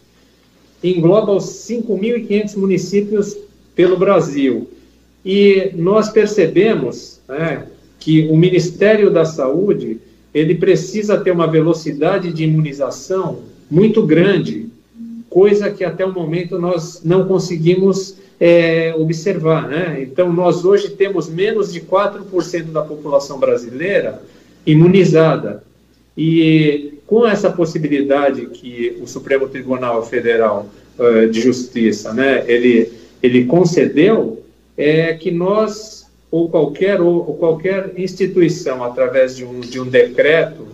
engloba 0.82 1.32
os 1.32 1.44
5.500 1.44 2.56
municípios 2.56 3.36
pelo 3.74 3.96
Brasil. 3.96 4.70
E 5.24 5.70
nós 5.74 6.08
percebemos 6.08 7.20
né, 7.28 7.66
que 7.98 8.28
o 8.28 8.36
Ministério 8.36 9.10
da 9.10 9.24
Saúde 9.24 10.00
ele 10.32 10.54
precisa 10.54 11.18
ter 11.18 11.32
uma 11.32 11.46
velocidade 11.46 12.32
de 12.32 12.44
imunização 12.44 13.40
muito 13.70 14.06
grande 14.06 14.70
coisa 15.28 15.70
que 15.70 15.84
até 15.84 16.04
o 16.04 16.12
momento 16.12 16.58
nós 16.58 17.02
não 17.04 17.26
conseguimos 17.26 18.16
é, 18.38 18.92
observar. 18.98 19.68
Né? 19.68 20.02
Então, 20.02 20.32
nós 20.32 20.64
hoje 20.64 20.90
temos 20.90 21.28
menos 21.28 21.72
de 21.72 21.80
4% 21.80 22.64
da 22.72 22.82
população 22.82 23.38
brasileira 23.38 24.20
imunizada. 24.66 25.62
E 26.18 26.94
com 27.10 27.26
essa 27.26 27.50
possibilidade 27.50 28.46
que 28.46 28.96
o 29.02 29.06
Supremo 29.08 29.48
Tribunal 29.48 30.06
Federal 30.06 30.70
uh, 30.96 31.28
de 31.28 31.40
Justiça, 31.40 32.14
né, 32.14 32.44
ele, 32.46 32.88
ele 33.20 33.46
concedeu, 33.46 34.40
é 34.78 35.14
que 35.14 35.32
nós, 35.32 36.06
ou 36.30 36.48
qualquer, 36.48 37.00
ou, 37.00 37.26
ou 37.26 37.34
qualquer 37.34 37.94
instituição, 37.96 38.84
através 38.84 39.34
de 39.34 39.44
um, 39.44 39.58
de 39.58 39.80
um 39.80 39.86
decreto 39.86 40.68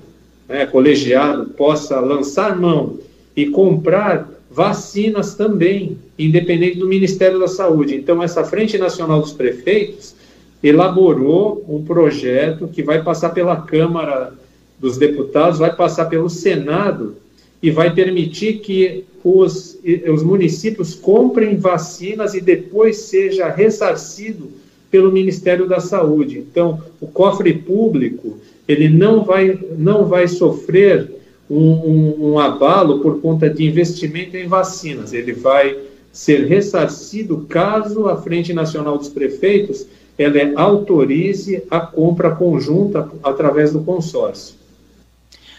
né, 0.46 0.66
colegiado, 0.66 1.46
possa 1.46 1.98
lançar 2.00 2.54
mão 2.54 2.98
e 3.34 3.46
comprar 3.46 4.28
vacinas 4.50 5.34
também, 5.34 5.96
independente 6.18 6.76
do 6.76 6.86
Ministério 6.86 7.38
da 7.38 7.48
Saúde. 7.48 7.96
Então, 7.96 8.22
essa 8.22 8.44
Frente 8.44 8.76
Nacional 8.76 9.22
dos 9.22 9.32
Prefeitos 9.32 10.14
elaborou 10.62 11.64
um 11.66 11.82
projeto 11.82 12.68
que 12.68 12.82
vai 12.82 13.02
passar 13.02 13.30
pela 13.30 13.56
Câmara 13.56 14.34
dos 14.78 14.96
Deputados, 14.96 15.58
vai 15.58 15.74
passar 15.74 16.06
pelo 16.06 16.28
Senado 16.28 17.16
e 17.62 17.70
vai 17.70 17.94
permitir 17.94 18.58
que 18.58 19.04
os, 19.24 19.78
os 20.12 20.22
municípios 20.22 20.94
comprem 20.94 21.56
vacinas 21.56 22.34
e 22.34 22.40
depois 22.40 22.98
seja 22.98 23.48
ressarcido 23.48 24.50
pelo 24.90 25.10
Ministério 25.10 25.66
da 25.66 25.80
Saúde. 25.80 26.38
Então, 26.38 26.80
o 27.00 27.06
cofre 27.06 27.52
público 27.54 28.38
ele 28.68 28.88
não 28.88 29.24
vai, 29.24 29.58
não 29.76 30.06
vai 30.06 30.28
sofrer 30.28 31.10
um, 31.48 31.56
um, 31.56 32.32
um 32.32 32.38
abalo 32.38 33.00
por 33.00 33.20
conta 33.20 33.48
de 33.48 33.64
investimento 33.64 34.36
em 34.36 34.46
vacinas. 34.46 35.12
Ele 35.12 35.32
vai 35.32 35.76
ser 36.12 36.46
ressarcido 36.46 37.46
caso 37.48 38.06
a 38.06 38.16
Frente 38.16 38.52
Nacional 38.52 38.98
dos 38.98 39.08
Prefeitos 39.08 39.86
ela 40.18 40.38
autorize 40.58 41.62
a 41.70 41.78
compra 41.78 42.34
conjunta 42.34 43.10
através 43.22 43.72
do 43.72 43.80
consórcio. 43.80 44.54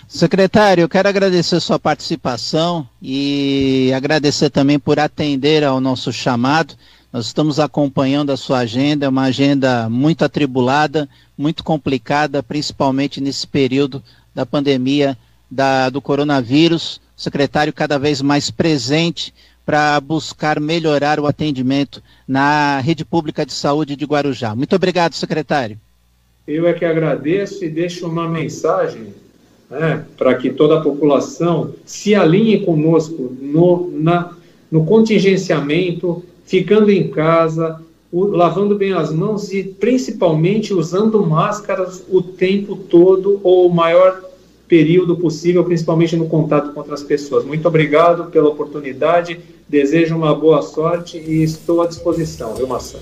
Secretário, 0.08 0.84
eu 0.84 0.90
quero 0.90 1.10
agradecer 1.10 1.60
sua 1.60 1.78
participação 1.78 2.88
e 3.02 3.92
agradecer 3.94 4.50
também 4.50 4.80
por 4.80 4.98
atender 5.00 5.66
ao 5.66 5.82
nosso 5.82 6.14
chamado. 6.14 6.76
Nós 7.12 7.26
estamos 7.26 7.60
acompanhando 7.60 8.32
a 8.32 8.38
sua 8.38 8.60
agenda, 8.60 9.06
é 9.06 9.10
uma 9.10 9.24
agenda 9.24 9.90
muito 9.90 10.24
atribulada, 10.24 11.10
muito 11.38 11.62
complicada, 11.62 12.42
principalmente 12.42 13.20
nesse 13.20 13.46
período 13.46 14.02
da 14.34 14.46
pandemia 14.46 15.18
da, 15.52 15.90
do 15.90 16.02
coronavírus, 16.02 17.02
secretário 17.16 17.74
cada 17.74 18.00
vez 18.00 18.22
mais 18.22 18.50
presente 18.50 19.34
para 19.66 20.00
buscar 20.00 20.58
melhorar 20.58 21.20
o 21.20 21.28
atendimento 21.28 22.02
na 22.26 22.80
rede 22.80 23.04
pública 23.04 23.46
de 23.46 23.52
saúde 23.52 23.98
de 23.98 24.06
Guarujá. 24.06 24.56
Muito 24.56 24.74
obrigado, 24.74 25.16
secretário. 25.16 25.78
Eu 26.48 26.66
é 26.66 26.72
que 26.72 26.86
agradeço 26.86 27.66
e 27.66 27.70
deixo 27.70 28.08
uma 28.08 28.30
mensagem 28.30 29.14
né, 29.70 30.06
para 30.18 30.36
que 30.36 30.50
toda 30.50 30.78
a 30.78 30.82
população 30.82 31.74
se 31.86 32.16
alinhe 32.16 32.66
conosco 32.66 33.36
no, 33.42 33.92
na, 33.94 34.34
no 34.72 34.86
contingenciamento, 34.86 36.24
ficando 36.46 36.90
em 36.90 37.10
casa, 37.10 37.82
lavando 38.12 38.76
bem 38.76 38.94
as 38.94 39.12
mãos 39.12 39.52
e 39.52 39.64
principalmente 39.64 40.74
usando 40.74 41.26
máscaras 41.26 42.04
o 42.10 42.22
tempo 42.22 42.76
todo 42.76 43.40
ou 43.44 43.68
o 43.68 43.74
maior 43.74 44.24
período 44.68 45.16
possível, 45.18 45.64
principalmente 45.64 46.16
no 46.16 46.28
contato 46.28 46.74
com 46.74 46.80
outras 46.80 47.04
pessoas. 47.04 47.46
Muito 47.46 47.68
obrigado 47.68 48.26
pela 48.32 48.50
oportunidade, 48.50 49.40
desejo 49.68 50.16
uma 50.16 50.34
boa 50.34 50.62
sorte 50.62 51.18
e 51.18 51.44
estou 51.44 51.82
à 51.82 51.88
disposição, 51.88 52.54
viu, 52.56 52.68
Maçã? 52.68 53.00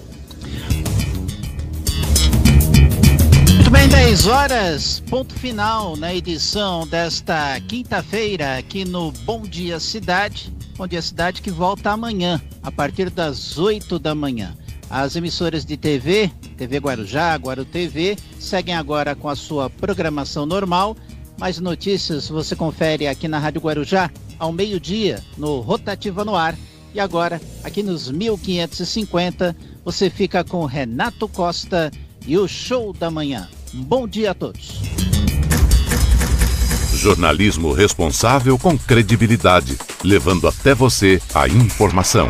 10 3.96 4.28
horas, 4.28 5.00
ponto 5.10 5.34
final 5.34 5.96
na 5.96 6.14
edição 6.14 6.86
desta 6.86 7.58
quinta-feira 7.62 8.58
aqui 8.58 8.84
no 8.84 9.10
Bom 9.24 9.44
Dia 9.44 9.80
Cidade. 9.80 10.54
Bom 10.76 10.86
Dia 10.86 11.02
Cidade 11.02 11.42
que 11.42 11.50
volta 11.50 11.92
amanhã, 11.92 12.42
a 12.62 12.70
partir 12.70 13.10
das 13.10 13.58
8 13.58 13.98
da 13.98 14.14
manhã. 14.14 14.54
As 14.90 15.16
emissoras 15.16 15.64
de 15.64 15.78
TV, 15.78 16.30
TV 16.58 16.78
Guarujá, 16.78 17.36
Guaru 17.36 17.64
TV, 17.64 18.18
seguem 18.38 18.76
agora 18.76 19.16
com 19.16 19.30
a 19.30 19.36
sua 19.36 19.70
programação 19.70 20.46
normal. 20.46 20.98
Mais 21.40 21.58
notícias 21.58 22.28
você 22.28 22.54
confere 22.54 23.08
aqui 23.08 23.30
na 23.30 23.40
Rádio 23.40 23.62
Guarujá 23.62 24.12
ao 24.38 24.52
meio-dia 24.52 25.24
no 25.38 25.62
Rotativa 25.62 26.26
no 26.26 26.36
Ar. 26.36 26.56
E 26.94 27.00
agora, 27.00 27.42
aqui 27.64 27.82
nos 27.82 28.12
1550, 28.12 29.56
você 29.86 30.10
fica 30.10 30.44
com 30.44 30.66
Renato 30.66 31.30
Costa 31.30 31.90
e 32.28 32.38
o 32.38 32.46
Show 32.46 32.92
da 32.92 33.10
Manhã. 33.10 33.48
Bom 33.78 34.08
dia 34.08 34.32
a 34.32 34.34
todos. 34.34 34.82
Jornalismo 36.94 37.74
responsável 37.74 38.58
com 38.58 38.78
credibilidade, 38.78 39.78
levando 40.02 40.48
até 40.48 40.74
você 40.74 41.22
a 41.34 41.48
informação. 41.48 42.30